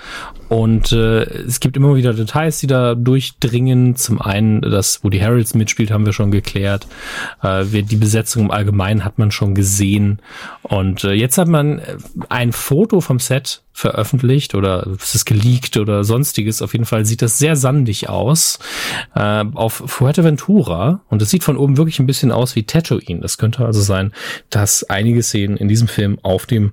Und 0.49 0.93
äh, 0.93 1.25
es 1.25 1.61
gibt 1.61 1.77
immer 1.77 1.97
wieder 1.97 2.15
Details, 2.15 2.59
die 2.59 2.67
da 2.67 2.95
durchdringen. 2.95 3.97
Zum 3.97 4.21
einen, 4.21 4.61
dass 4.63 5.03
Woody 5.03 5.19
Harrels 5.19 5.55
mitspielt, 5.55 5.91
haben 5.91 6.07
wir 6.07 6.13
schon 6.13 6.31
geklärt. 6.31 6.87
Äh, 7.43 7.65
die 7.65 7.97
Besetzung 7.97 8.45
im 8.45 8.51
Allgemeinen 8.51 9.05
hat 9.05 9.19
man 9.19 9.31
schon 9.31 9.55
gesehen. 9.55 10.21
Und 10.63 11.05
äh, 11.05 11.13
jetzt 11.13 11.37
hat 11.39 11.49
man 11.49 11.83
ein 12.29 12.53
Foto 12.53 13.01
vom 13.01 13.19
Set 13.19 13.63
veröffentlicht 13.77 14.55
oder 14.55 14.87
es 14.99 15.15
ist 15.15 15.27
geleakt 15.27 15.77
oder 15.77 16.03
sonstiges. 16.03 16.63
Auf 16.63 16.73
jeden 16.73 16.87
Fall 16.87 17.05
sieht 17.05 17.21
das 17.21 17.39
sehr 17.39 17.57
sandig 17.57 18.09
aus. 18.09 18.59
Äh, 19.15 19.45
auf 19.53 19.83
Fuerteventura. 19.85 21.03
Und 21.11 21.21
es 21.21 21.29
sieht 21.29 21.45
von 21.45 21.59
oben 21.59 21.77
wirklich 21.77 21.99
ein 21.99 22.07
bisschen 22.07 22.33
aus 22.33 22.57
wie 22.57 22.63
Tatooine. 22.63 23.21
Das 23.21 23.37
könnte 23.37 23.67
also 23.67 23.83
sein, 23.83 24.13
dass 24.49 24.83
einige 24.85 25.23
Szenen 25.23 25.59
in 25.59 25.69
diesem 25.69 25.89
Film 25.89 26.19
auf 26.23 26.47
dem 26.47 26.73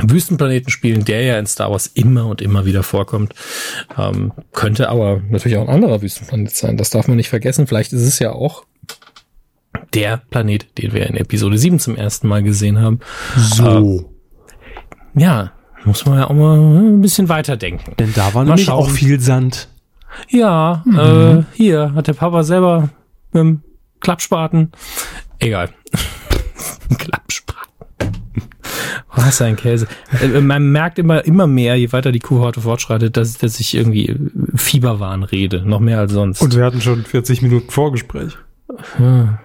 Wüstenplaneten 0.00 0.70
spielen, 0.70 1.04
der 1.04 1.20
ja 1.20 1.38
in 1.38 1.46
Star 1.46 1.70
Wars 1.70 1.86
immer 1.86 2.26
und 2.26 2.40
immer 2.40 2.64
wieder 2.64 2.82
vorkommt. 2.82 3.34
Ähm, 3.98 4.32
könnte 4.52 4.88
aber 4.88 5.20
natürlich 5.28 5.58
auch 5.58 5.68
ein 5.68 5.74
anderer 5.74 6.00
Wüstenplanet 6.00 6.56
sein. 6.56 6.78
Das 6.78 6.88
darf 6.88 7.08
man 7.08 7.18
nicht 7.18 7.28
vergessen. 7.28 7.66
Vielleicht 7.66 7.92
ist 7.92 8.06
es 8.06 8.18
ja 8.18 8.32
auch 8.32 8.64
der 9.92 10.16
Planet, 10.30 10.78
den 10.78 10.94
wir 10.94 11.06
in 11.06 11.16
Episode 11.18 11.58
7 11.58 11.78
zum 11.78 11.94
ersten 11.94 12.26
Mal 12.26 12.42
gesehen 12.42 12.80
haben. 12.80 13.00
So. 13.36 14.08
Äh, 15.14 15.20
ja, 15.20 15.52
muss 15.84 16.04
man 16.06 16.18
ja 16.18 16.30
auch 16.30 16.34
mal 16.34 16.58
ein 16.58 17.00
bisschen 17.00 17.28
weiterdenken. 17.28 17.94
Denn 17.98 18.12
da 18.14 18.26
war 18.34 18.42
Mal 18.44 18.50
nämlich 18.50 18.66
schauen. 18.66 18.84
auch 18.86 18.90
viel 18.90 19.20
Sand. 19.20 19.68
Ja, 20.28 20.82
Mhm. 20.84 20.98
äh, 20.98 21.44
hier 21.54 21.92
hat 21.94 22.06
der 22.06 22.12
Papa 22.14 22.42
selber 22.44 22.90
mit 23.32 23.40
dem 23.40 23.62
Klappspaten. 24.00 24.72
Egal. 25.38 25.70
Klappspaten. 26.98 27.62
Was 29.14 29.40
ein 29.42 29.56
Käse. 29.56 29.86
Äh, 30.20 30.40
Man 30.40 30.70
merkt 30.72 30.98
immer, 30.98 31.24
immer 31.24 31.46
mehr, 31.46 31.76
je 31.76 31.92
weiter 31.92 32.12
die 32.12 32.18
Kohorte 32.18 32.60
fortschreitet, 32.60 33.16
dass, 33.16 33.38
dass 33.38 33.60
ich 33.60 33.74
irgendwie 33.74 34.08
äh, 34.10 34.18
Fieberwahn 34.54 35.22
rede. 35.22 35.62
Noch 35.68 35.80
mehr 35.80 35.98
als 35.98 36.12
sonst. 36.12 36.40
Und 36.42 36.56
wir 36.56 36.64
hatten 36.64 36.80
schon 36.80 37.04
40 37.04 37.42
Minuten 37.42 37.70
Vorgespräch. 37.70 38.36
Hm. 38.96 39.38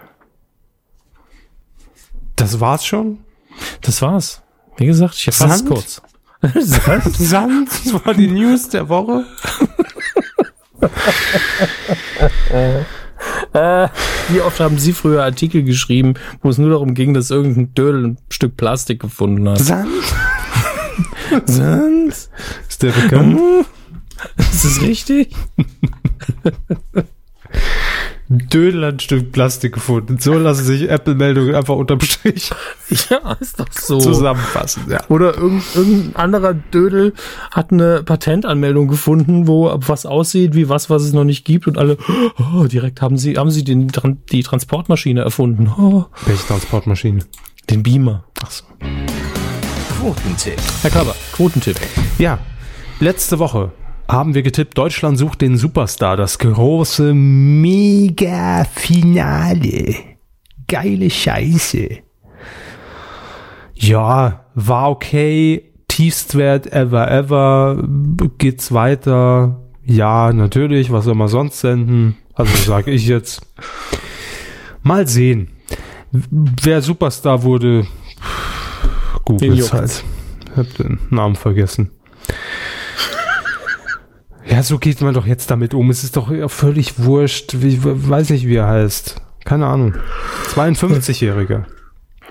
Das 2.35 2.59
war's 2.59 2.85
schon? 2.85 3.19
das 3.81 4.01
war's. 4.01 4.41
Wie 4.77 4.85
gesagt, 4.85 5.15
ich 5.15 5.33
fasse 5.33 5.65
kurz. 5.65 6.01
Sand? 6.59 7.69
Das 7.83 8.05
war 8.05 8.13
die 8.13 8.27
News 8.27 8.69
der 8.69 8.87
Woche. 8.89 9.25
Wie 14.29 14.41
oft 14.41 14.59
haben 14.59 14.77
Sie 14.77 14.93
früher 14.93 15.23
Artikel 15.23 15.63
geschrieben, 15.63 16.15
wo 16.41 16.49
es 16.49 16.57
nur 16.57 16.69
darum 16.69 16.93
ging, 16.93 17.13
dass 17.13 17.31
irgendein 17.31 17.73
Dödel 17.73 18.07
ein 18.07 18.17
Stück 18.29 18.57
Plastik 18.57 18.99
gefunden 18.99 19.47
hat? 19.49 19.59
Sand? 19.59 19.89
Sand? 21.45 22.29
Ist 22.69 22.83
der 22.83 22.91
bekannt? 22.91 23.39
Ist 24.37 24.65
das 24.65 24.81
richtig? 24.81 25.33
Dödel 28.29 28.85
hat 28.85 28.95
ein 28.95 28.99
Stück 28.99 29.31
Plastik 29.31 29.73
gefunden. 29.73 30.17
So 30.19 30.33
lassen 30.33 30.65
sich 30.65 30.89
Apple-Meldungen 30.89 31.55
einfach 31.55 31.75
unterm 31.75 32.01
Strich 32.01 32.51
Ja, 33.09 33.37
ist 33.39 33.59
doch 33.59 33.71
so. 33.71 33.99
zusammenfassen. 33.99 34.83
Ja. 34.89 34.99
Oder 35.07 35.37
irgend, 35.37 35.63
irgendein 35.75 36.15
anderer 36.15 36.53
Dödel 36.53 37.13
hat 37.51 37.71
eine 37.71 38.03
Patentanmeldung 38.03 38.87
gefunden, 38.87 39.47
wo 39.47 39.73
was 39.77 40.05
aussieht 40.05 40.55
wie 40.55 40.67
was, 40.67 40.89
was 40.89 41.03
es 41.03 41.13
noch 41.13 41.23
nicht 41.23 41.45
gibt 41.45 41.67
und 41.67 41.77
alle 41.77 41.97
oh, 42.53 42.65
direkt 42.65 43.01
haben 43.01 43.17
sie 43.17 43.37
haben 43.37 43.51
sie 43.51 43.63
den 43.63 43.91
die 44.31 44.43
Transportmaschine 44.43 45.21
erfunden. 45.21 45.69
Oh, 45.77 46.05
Welche 46.25 46.45
Transportmaschine? 46.47 47.19
den 47.69 47.83
Beamer. 47.83 48.23
Ach 48.43 48.51
so. 48.51 48.63
Quotentipp. 49.99 50.59
Herr 50.81 50.91
Körber, 50.91 51.15
Quotentipp. 51.33 51.77
Ja, 52.17 52.39
letzte 52.99 53.39
Woche 53.39 53.71
haben 54.07 54.33
wir 54.33 54.41
getippt, 54.41 54.77
Deutschland 54.77 55.17
sucht 55.17 55.41
den 55.41 55.57
Superstar, 55.57 56.15
das 56.17 56.39
große 56.39 57.13
Mega-Finale. 57.13 58.15
Geile 60.67 61.09
Scheiße. 61.09 61.89
Ja, 63.75 64.45
war 64.55 64.89
okay. 64.91 65.63
Tiefstwert 65.87 66.71
ever, 66.71 67.09
ever. 67.09 67.83
Geht's 68.37 68.71
weiter? 68.71 69.61
Ja, 69.83 70.31
natürlich. 70.33 70.91
Was 70.91 71.05
soll 71.05 71.15
man 71.15 71.27
sonst 71.29 71.61
senden? 71.61 72.17
Also 72.33 72.55
sage 72.57 72.91
ich 72.91 73.07
jetzt. 73.07 73.41
Mal 74.83 75.07
sehen. 75.07 75.49
Wer 76.11 76.81
Superstar 76.81 77.43
wurde, 77.43 77.87
juckt's. 79.39 79.73
halt. 79.73 80.03
Ich 80.51 80.57
hab 80.57 80.73
den 80.75 80.99
Namen 81.09 81.35
vergessen. 81.35 81.91
Ja, 84.49 84.63
so 84.63 84.77
geht 84.77 85.01
man 85.01 85.13
doch 85.13 85.25
jetzt 85.25 85.51
damit 85.51 85.73
um. 85.73 85.89
Es 85.89 86.03
ist 86.03 86.15
doch 86.15 86.31
völlig 86.49 86.99
wurscht. 86.99 87.55
Wie, 87.59 87.79
weiß 87.83 88.29
nicht, 88.29 88.47
wie 88.47 88.55
er 88.55 88.67
heißt. 88.67 89.21
Keine 89.43 89.67
Ahnung. 89.67 89.95
52-Jähriger. 90.53 91.65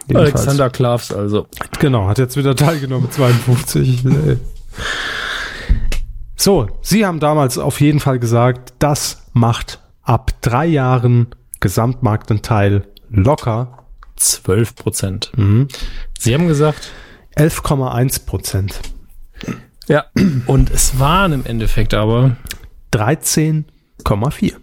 Jedenfalls. 0.09 0.35
Alexander 0.35 0.71
Klavs 0.71 1.13
also. 1.13 1.47
Genau, 1.79 2.09
hat 2.09 2.19
jetzt 2.19 2.37
wieder 2.37 2.55
teilgenommen 2.55 3.05
mit 3.05 3.13
52. 3.13 4.05
Nee. 4.05 4.37
So, 6.37 6.69
Sie 6.81 7.05
haben 7.05 7.19
damals 7.19 7.59
auf 7.59 7.81
jeden 7.81 8.01
Fall 8.01 8.19
gesagt, 8.19 8.75
das 8.79 9.23
macht 9.33 9.81
ab 10.03 10.33
drei 10.43 10.67
Jahren 10.67 11.29
Gesamtmarktanteil 11.61 12.87
locker 13.09 13.87
12 14.17 14.77
Prozent. 14.77 15.33
Mhm. 15.37 15.69
Sie 16.19 16.35
haben 16.35 16.47
gesagt, 16.47 16.91
11,1 17.37 18.27
Prozent. 18.27 18.81
Ja. 19.89 20.05
Und 20.47 20.71
es 20.71 20.99
waren 20.99 21.33
im 21.33 21.47
Endeffekt 21.47 21.95
aber 21.95 22.37
13,4. 22.93 24.55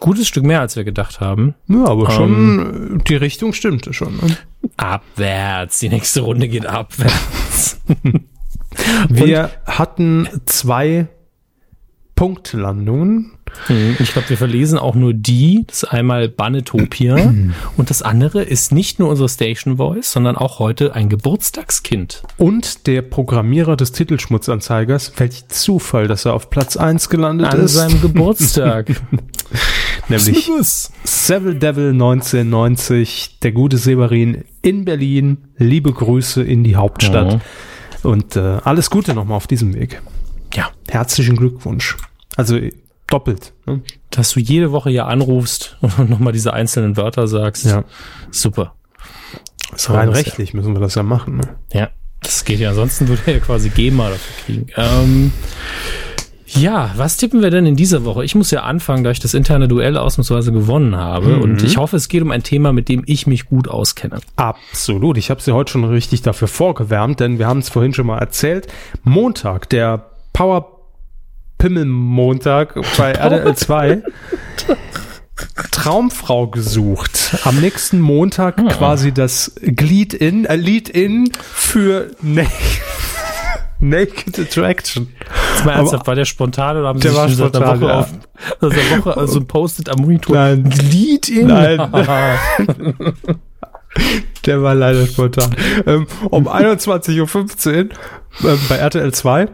gutes 0.00 0.26
Stück 0.26 0.44
mehr, 0.44 0.60
als 0.60 0.76
wir 0.76 0.84
gedacht 0.84 1.20
haben. 1.20 1.54
Ja, 1.68 1.86
aber 1.86 2.10
schon, 2.10 2.98
äh, 2.98 3.02
die 3.04 3.16
Richtung 3.16 3.52
stimmte 3.52 3.92
schon. 3.92 4.16
Ne? 4.16 4.36
Abwärts. 4.76 5.78
Die 5.78 5.88
nächste 5.88 6.22
Runde 6.22 6.48
geht 6.48 6.66
abwärts. 6.66 7.80
Wir 9.08 9.50
hatten 9.66 10.28
zwei 10.46 11.06
Punktlandungen. 12.16 13.33
Mhm. 13.68 13.96
Ich 13.98 14.12
glaube, 14.12 14.28
wir 14.28 14.36
verlesen 14.36 14.78
auch 14.78 14.94
nur 14.94 15.12
die. 15.12 15.64
Das 15.66 15.84
ist 15.84 15.84
einmal 15.84 16.28
Banetopia. 16.28 17.16
und 17.76 17.90
das 17.90 18.02
andere 18.02 18.42
ist 18.42 18.72
nicht 18.72 18.98
nur 18.98 19.08
unsere 19.08 19.28
Station 19.28 19.76
Voice, 19.76 20.12
sondern 20.12 20.36
auch 20.36 20.58
heute 20.58 20.94
ein 20.94 21.08
Geburtstagskind. 21.08 22.22
Und 22.36 22.86
der 22.86 23.02
Programmierer 23.02 23.76
des 23.76 23.92
Titelschmutzanzeigers, 23.92 25.12
welch 25.16 25.48
Zufall, 25.48 26.08
dass 26.08 26.24
er 26.24 26.34
auf 26.34 26.50
Platz 26.50 26.76
1 26.76 27.08
gelandet 27.08 27.48
An 27.48 27.60
ist. 27.60 27.74
seinem 27.74 28.00
Geburtstag. 28.00 28.88
nämlich 30.08 30.50
Seville 31.04 31.56
Devil 31.56 31.90
1990, 31.90 33.38
der 33.42 33.52
gute 33.52 33.78
Severin 33.78 34.44
in 34.62 34.84
Berlin. 34.84 35.38
Liebe 35.56 35.92
Grüße 35.92 36.42
in 36.42 36.64
die 36.64 36.76
Hauptstadt. 36.76 37.34
Mhm. 37.34 38.10
Und 38.10 38.36
äh, 38.36 38.58
alles 38.64 38.90
Gute 38.90 39.14
nochmal 39.14 39.36
auf 39.36 39.46
diesem 39.46 39.74
Weg. 39.74 40.02
Ja. 40.54 40.70
Herzlichen 40.88 41.36
Glückwunsch. 41.36 41.96
Also 42.36 42.58
doppelt. 43.06 43.52
Ne? 43.66 43.82
Dass 44.10 44.32
du 44.32 44.40
jede 44.40 44.72
Woche 44.72 44.90
hier 44.90 45.06
anrufst 45.06 45.76
und 45.80 46.08
nochmal 46.10 46.32
diese 46.32 46.52
einzelnen 46.52 46.96
Wörter 46.96 47.26
sagst. 47.26 47.66
Ja. 47.66 47.84
Super. 48.30 48.74
Ist 49.74 49.90
rein 49.90 50.08
das 50.08 50.18
ja. 50.18 50.24
rechtlich 50.24 50.54
müssen 50.54 50.74
wir 50.74 50.80
das 50.80 50.94
ja 50.94 51.02
machen. 51.02 51.38
Ne? 51.38 51.56
Ja, 51.72 51.90
das 52.22 52.44
geht 52.44 52.60
ja. 52.60 52.70
Ansonsten 52.70 53.08
würde 53.08 53.22
er 53.26 53.34
ja 53.34 53.40
quasi 53.40 53.70
GEMA 53.70 54.10
dafür 54.10 54.44
kriegen. 54.44 54.66
Ähm, 54.76 55.32
ja, 56.46 56.92
was 56.96 57.16
tippen 57.16 57.42
wir 57.42 57.50
denn 57.50 57.66
in 57.66 57.74
dieser 57.74 58.04
Woche? 58.04 58.24
Ich 58.24 58.34
muss 58.34 58.50
ja 58.50 58.62
anfangen, 58.62 59.02
da 59.02 59.10
ich 59.10 59.18
das 59.18 59.34
interne 59.34 59.66
Duell 59.66 59.96
ausnahmsweise 59.96 60.52
gewonnen 60.52 60.94
habe. 60.94 61.38
Und 61.38 61.64
ich 61.64 61.78
hoffe, 61.78 61.96
es 61.96 62.08
geht 62.08 62.22
um 62.22 62.30
ein 62.30 62.44
Thema, 62.44 62.72
mit 62.72 62.88
dem 62.88 63.02
ich 63.06 63.26
mich 63.26 63.46
gut 63.46 63.66
auskenne. 63.66 64.20
Absolut. 64.36 65.18
Ich 65.18 65.30
habe 65.30 65.40
sie 65.40 65.52
heute 65.52 65.72
schon 65.72 65.84
richtig 65.84 66.22
dafür 66.22 66.46
vorgewärmt, 66.46 67.18
denn 67.18 67.38
wir 67.38 67.48
haben 67.48 67.58
es 67.58 67.70
vorhin 67.70 67.92
schon 67.92 68.06
mal 68.06 68.18
erzählt. 68.18 68.68
Montag, 69.02 69.68
der 69.70 70.10
Power 70.32 70.73
Pimmel 71.64 71.86
Montag 71.86 72.74
bei 72.98 73.12
RDL 73.12 73.56
2. 73.56 74.02
Traumfrau 75.70 76.48
gesucht. 76.48 77.38
Am 77.44 77.58
nächsten 77.58 78.00
Montag 78.00 78.56
quasi 78.68 79.12
das 79.12 79.54
Glied-In, 79.62 80.44
äh, 80.44 80.56
Lead-In 80.56 81.32
für 81.40 82.10
Na 82.20 82.42
Naked 83.80 84.38
Attraction. 84.38 85.08
Jetzt 85.54 85.64
mal 85.64 85.72
ernsthaft, 85.72 86.06
war 86.06 86.14
der 86.14 86.26
spontan 86.26 86.76
oder 86.76 86.88
haben 86.88 86.98
Sie 86.98 87.04
Der 87.04 87.12
sich 87.12 87.20
war 87.20 87.28
schon 87.30 87.38
seit 87.38 87.56
einer 87.56 87.76
spontan, 87.76 87.80
Woche 87.80 87.90
ja. 87.90 88.00
auf 88.00 88.08
seit 88.60 88.78
einer 88.92 89.06
Woche 89.06 89.16
also 89.20 89.40
ein 89.40 89.46
Post-it 89.46 89.88
am 89.88 90.02
Monitor? 90.02 90.36
Nein. 90.36 90.64
Lied 90.64 91.30
in. 91.30 91.46
Nein. 91.46 91.78
Der 94.44 94.62
war 94.62 94.74
leider 94.74 95.06
spontan. 95.06 95.56
Ähm, 95.86 96.06
um 96.28 96.46
21.15 96.46 97.88
Uhr 98.42 98.50
ähm, 98.50 98.58
bei 98.68 98.76
RTL 98.76 99.14
2 99.14 99.48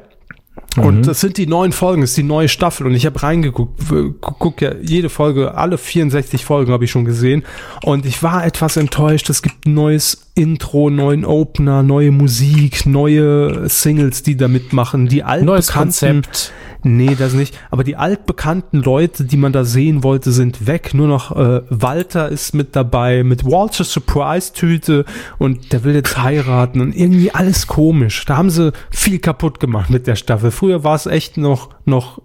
Und 0.76 1.06
das 1.06 1.20
sind 1.20 1.36
die 1.36 1.46
neuen 1.46 1.72
Folgen, 1.72 2.00
das 2.00 2.10
ist 2.10 2.16
die 2.16 2.22
neue 2.22 2.48
Staffel. 2.48 2.86
Und 2.86 2.94
ich 2.94 3.06
habe 3.06 3.20
reingeguckt, 3.22 3.80
guck 4.20 4.62
ja 4.62 4.74
jede 4.80 5.08
Folge, 5.08 5.54
alle 5.54 5.78
64 5.78 6.44
Folgen 6.44 6.72
habe 6.72 6.84
ich 6.84 6.90
schon 6.90 7.04
gesehen. 7.04 7.44
Und 7.82 8.06
ich 8.06 8.22
war 8.22 8.44
etwas 8.44 8.76
enttäuscht. 8.76 9.28
Es 9.30 9.42
gibt 9.42 9.66
ein 9.66 9.74
neues 9.74 10.29
Intro, 10.40 10.88
neuen 10.88 11.24
Opener, 11.24 11.82
neue 11.82 12.10
Musik, 12.10 12.86
neue 12.86 13.68
Singles, 13.68 14.22
die 14.22 14.36
da 14.36 14.48
mitmachen, 14.48 15.06
die 15.06 15.22
altbekannten. 15.22 15.72
Konzept. 15.72 16.52
Nee, 16.82 17.14
das 17.14 17.34
nicht. 17.34 17.58
Aber 17.70 17.84
die 17.84 17.96
altbekannten 17.96 18.82
Leute, 18.82 19.24
die 19.24 19.36
man 19.36 19.52
da 19.52 19.64
sehen 19.64 20.02
wollte, 20.02 20.32
sind 20.32 20.66
weg. 20.66 20.94
Nur 20.94 21.08
noch 21.08 21.36
äh, 21.36 21.60
Walter 21.68 22.30
ist 22.30 22.54
mit 22.54 22.74
dabei, 22.74 23.22
mit 23.22 23.44
Walter 23.44 23.84
Surprise-Tüte 23.84 25.04
und 25.38 25.72
der 25.72 25.84
will 25.84 25.94
jetzt 25.94 26.16
heiraten 26.22 26.80
und 26.80 26.96
irgendwie 26.96 27.32
alles 27.32 27.66
komisch. 27.66 28.24
Da 28.24 28.38
haben 28.38 28.48
sie 28.48 28.72
viel 28.90 29.18
kaputt 29.18 29.60
gemacht 29.60 29.90
mit 29.90 30.06
der 30.06 30.16
Staffel. 30.16 30.50
Früher 30.50 30.82
war 30.82 30.94
es 30.94 31.04
echt 31.04 31.36
noch, 31.36 31.68
noch, 31.84 32.22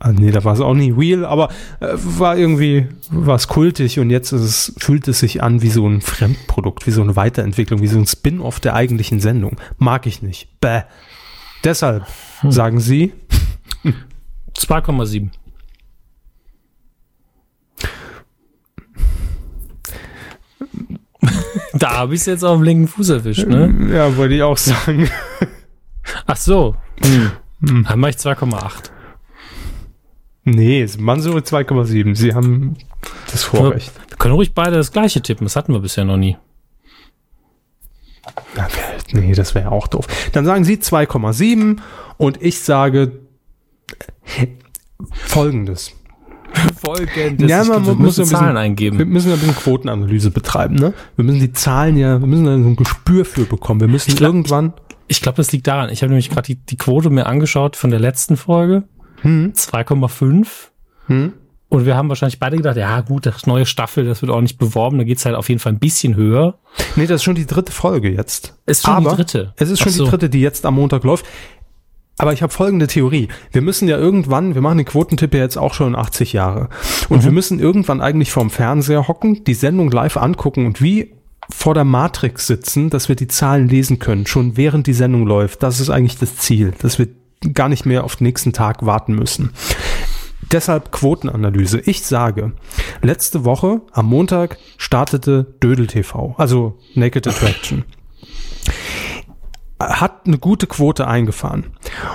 ah, 0.00 0.12
nee, 0.12 0.32
da 0.32 0.42
war 0.44 0.54
es 0.54 0.60
auch 0.60 0.74
nie 0.74 0.90
real, 0.90 1.24
aber 1.24 1.50
äh, 1.78 1.88
war 1.92 2.36
irgendwie, 2.36 2.88
war 3.10 3.36
es 3.36 3.46
kultig 3.48 4.00
und 4.00 4.10
jetzt 4.10 4.32
ist 4.32 4.40
es, 4.40 4.74
fühlt 4.78 5.06
es 5.06 5.20
sich 5.20 5.42
an 5.42 5.62
wie 5.62 5.70
so 5.70 5.86
ein 5.86 6.00
Fremdprodukt, 6.00 6.86
wie 6.86 6.90
so 6.90 7.02
eine 7.02 7.14
Weiterentwicklung, 7.16 7.80
wie 7.82 7.86
so 7.86 7.98
ein 7.98 8.06
Spin-off 8.06 8.58
der 8.60 8.74
eigentlichen 8.74 9.20
Sendung. 9.20 9.58
Mag 9.78 10.06
ich 10.06 10.22
nicht. 10.22 10.48
Bäh. 10.60 10.82
Deshalb 11.62 12.06
sagen 12.48 12.80
sie, 12.80 13.12
2,7. 14.58 15.28
da 21.74 21.98
habe 21.98 22.14
ich 22.14 22.20
es 22.20 22.26
jetzt 22.26 22.44
auf 22.44 22.56
dem 22.56 22.62
linken 22.62 22.88
Fuß 22.88 23.10
erwischt, 23.10 23.46
ne? 23.46 23.92
Ja, 23.94 24.16
wollte 24.16 24.34
ich 24.34 24.42
auch 24.42 24.56
sagen. 24.56 25.10
Ach 26.26 26.36
so. 26.36 26.74
Hm. 27.04 27.32
Dann 27.86 28.00
mache 28.00 28.10
ich 28.10 28.16
2,8. 28.16 28.90
Nee, 30.54 30.86
Mansur 30.98 31.36
2,7. 31.40 32.14
Sie 32.16 32.34
haben 32.34 32.76
das 33.30 33.44
Vorrecht. 33.44 33.92
Wir 34.08 34.16
können 34.16 34.34
ruhig 34.34 34.52
beide 34.54 34.76
das 34.76 34.92
gleiche 34.92 35.20
tippen. 35.22 35.44
Das 35.46 35.56
hatten 35.56 35.72
wir 35.72 35.80
bisher 35.80 36.04
noch 36.04 36.16
nie. 36.16 36.36
Nee, 39.12 39.32
das 39.34 39.54
wäre 39.54 39.72
auch 39.72 39.88
doof. 39.88 40.06
Dann 40.32 40.44
sagen 40.44 40.64
Sie 40.64 40.76
2,7 40.76 41.78
und 42.16 42.42
ich 42.42 42.60
sage 42.60 43.20
folgendes. 45.12 45.92
Folgendes. 46.84 47.48
Ja, 47.48 47.64
man 47.64 47.86
wir 47.86 47.94
muss 47.94 48.18
müssen 48.18 48.20
ein 48.20 48.24
bisschen- 48.24 48.26
Zahlen 48.38 48.54
Wir 48.54 48.60
eingeben. 48.60 49.08
müssen 49.08 49.28
ja 49.28 49.34
ein 49.34 49.40
bisschen 49.40 49.56
Quotenanalyse 49.56 50.30
betreiben, 50.30 50.74
ne? 50.74 50.92
Wir 51.16 51.24
müssen 51.24 51.40
die 51.40 51.52
Zahlen 51.52 51.96
ja, 51.96 52.20
wir 52.20 52.26
müssen 52.26 52.44
da 52.44 52.52
so 52.58 52.68
ein 52.68 52.76
Gespür 52.76 53.24
für 53.24 53.44
bekommen. 53.44 53.80
Wir 53.80 53.88
müssen 53.88 54.10
Ich 54.10 54.16
glaub- 54.16 54.28
irgendwann. 54.30 54.72
Ich 55.08 55.22
glaube, 55.22 55.36
das 55.36 55.50
liegt 55.52 55.66
daran. 55.66 55.90
Ich 55.90 56.02
habe 56.02 56.10
nämlich 56.10 56.30
gerade 56.30 56.46
die, 56.46 56.54
die 56.56 56.76
Quote 56.76 57.10
mir 57.10 57.26
angeschaut 57.26 57.76
von 57.76 57.90
der 57.90 57.98
letzten 58.00 58.36
Folge. 58.36 58.84
Hm, 59.22 59.52
2,5. 59.54 60.46
hm. 61.06 61.32
Und 61.68 61.86
wir 61.86 61.96
haben 61.96 62.08
wahrscheinlich 62.08 62.40
beide 62.40 62.56
gedacht, 62.56 62.76
ja 62.76 63.00
gut, 63.00 63.26
das 63.26 63.46
neue 63.46 63.64
Staffel, 63.64 64.04
das 64.04 64.22
wird 64.22 64.32
auch 64.32 64.40
nicht 64.40 64.58
beworben. 64.58 64.98
Da 64.98 65.04
geht's 65.04 65.24
halt 65.24 65.36
auf 65.36 65.48
jeden 65.48 65.60
Fall 65.60 65.70
ein 65.72 65.78
bisschen 65.78 66.16
höher. 66.16 66.58
Nee, 66.96 67.06
das 67.06 67.16
ist 67.16 67.22
schon 67.22 67.36
die 67.36 67.46
dritte 67.46 67.70
Folge 67.70 68.10
jetzt. 68.10 68.56
Ist 68.66 68.84
schon 68.84 68.94
Aber 68.94 69.10
die 69.10 69.16
dritte. 69.18 69.52
Es 69.56 69.70
ist 69.70 69.78
schon 69.78 69.92
so. 69.92 70.02
die 70.04 70.10
dritte, 70.10 70.28
die 70.30 70.40
jetzt 70.40 70.66
am 70.66 70.74
Montag 70.74 71.04
läuft. 71.04 71.24
Aber 72.18 72.32
ich 72.32 72.42
habe 72.42 72.52
folgende 72.52 72.88
Theorie. 72.88 73.28
Wir 73.52 73.62
müssen 73.62 73.86
ja 73.86 73.96
irgendwann, 73.98 74.54
wir 74.56 74.62
machen 74.62 74.78
den 74.78 74.84
Quotentipp 74.86 75.32
ja 75.32 75.40
jetzt 75.40 75.56
auch 75.56 75.72
schon 75.72 75.94
80 75.94 76.32
Jahre. 76.32 76.70
Und 77.08 77.18
Mhm. 77.20 77.24
wir 77.26 77.30
müssen 77.32 77.60
irgendwann 77.60 78.00
eigentlich 78.00 78.32
vorm 78.32 78.50
Fernseher 78.50 79.06
hocken, 79.06 79.44
die 79.44 79.54
Sendung 79.54 79.92
live 79.92 80.16
angucken 80.16 80.66
und 80.66 80.82
wie 80.82 81.14
vor 81.50 81.74
der 81.74 81.84
Matrix 81.84 82.48
sitzen, 82.48 82.90
dass 82.90 83.08
wir 83.08 83.14
die 83.14 83.28
Zahlen 83.28 83.68
lesen 83.68 84.00
können, 84.00 84.26
schon 84.26 84.56
während 84.56 84.88
die 84.88 84.92
Sendung 84.92 85.24
läuft. 85.24 85.62
Das 85.62 85.78
ist 85.78 85.88
eigentlich 85.88 86.18
das 86.18 86.34
Ziel, 86.36 86.72
dass 86.80 86.98
wir 86.98 87.06
gar 87.54 87.68
nicht 87.68 87.86
mehr 87.86 88.04
auf 88.04 88.16
den 88.16 88.24
nächsten 88.24 88.52
Tag 88.52 88.84
warten 88.84 89.14
müssen. 89.14 89.52
Deshalb 90.52 90.90
Quotenanalyse. 90.90 91.80
Ich 91.80 92.02
sage, 92.02 92.52
letzte 93.02 93.44
Woche 93.44 93.82
am 93.92 94.06
Montag 94.06 94.58
startete 94.78 95.54
Dödel 95.62 95.86
TV, 95.86 96.34
also 96.38 96.78
Naked 96.94 97.26
Attraction 97.26 97.84
hat 99.80 100.26
eine 100.26 100.38
gute 100.38 100.66
Quote 100.66 101.06
eingefahren. 101.06 101.64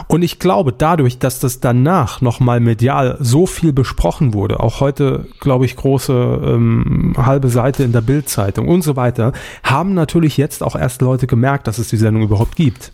Und 0.08 0.22
ich 0.22 0.38
glaube, 0.38 0.72
dadurch, 0.72 1.18
dass 1.18 1.40
das 1.40 1.60
danach 1.60 2.22
nochmal 2.22 2.60
medial 2.60 3.18
so 3.20 3.48
viel 3.48 3.74
besprochen 3.74 4.34
wurde, 4.34 4.60
auch 4.60 4.82
heute, 4.82 5.28
glaube 5.40 5.66
ich, 5.66 5.76
große 5.76 6.14
ähm, 6.44 7.16
halbe 7.18 7.50
Seite 7.50 7.84
in 7.84 7.92
der 7.92 8.02
Bildzeitung 8.02 8.68
und 8.68 8.84
so 8.84 8.96
weiter, 8.96 9.34
haben 9.64 9.96
natürlich 9.96 10.38
jetzt 10.38 10.62
auch 10.62 10.76
erst 10.76 11.02
Leute 11.02 11.26
gemerkt, 11.26 11.68
dass 11.68 11.80
es 11.80 11.90
die 11.90 11.98
Sendung 11.98 12.24
überhaupt 12.24 12.56
gibt. 12.56 12.92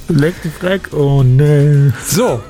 Leck 0.08 0.36
die 0.42 0.50
Freck, 0.50 0.94
oh 0.94 1.22
nee. 1.22 1.92
So. 2.08 2.42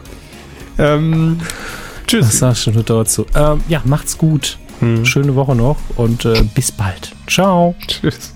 Ähm, 0.77 1.39
Was 1.39 2.05
tschüss. 2.05 2.37
sagst 2.37 2.67
du 2.67 2.83
dazu? 2.83 3.25
Ähm, 3.33 3.63
ja, 3.67 3.81
macht's 3.83 4.15
gut. 4.15 4.59
Hm. 4.81 5.05
Schöne 5.05 5.35
Woche 5.35 5.55
noch 5.55 5.77
und 5.95 6.25
äh, 6.25 6.43
bis 6.55 6.71
bald. 6.71 7.13
Ciao. 7.27 7.75
Tschüss. 7.87 8.33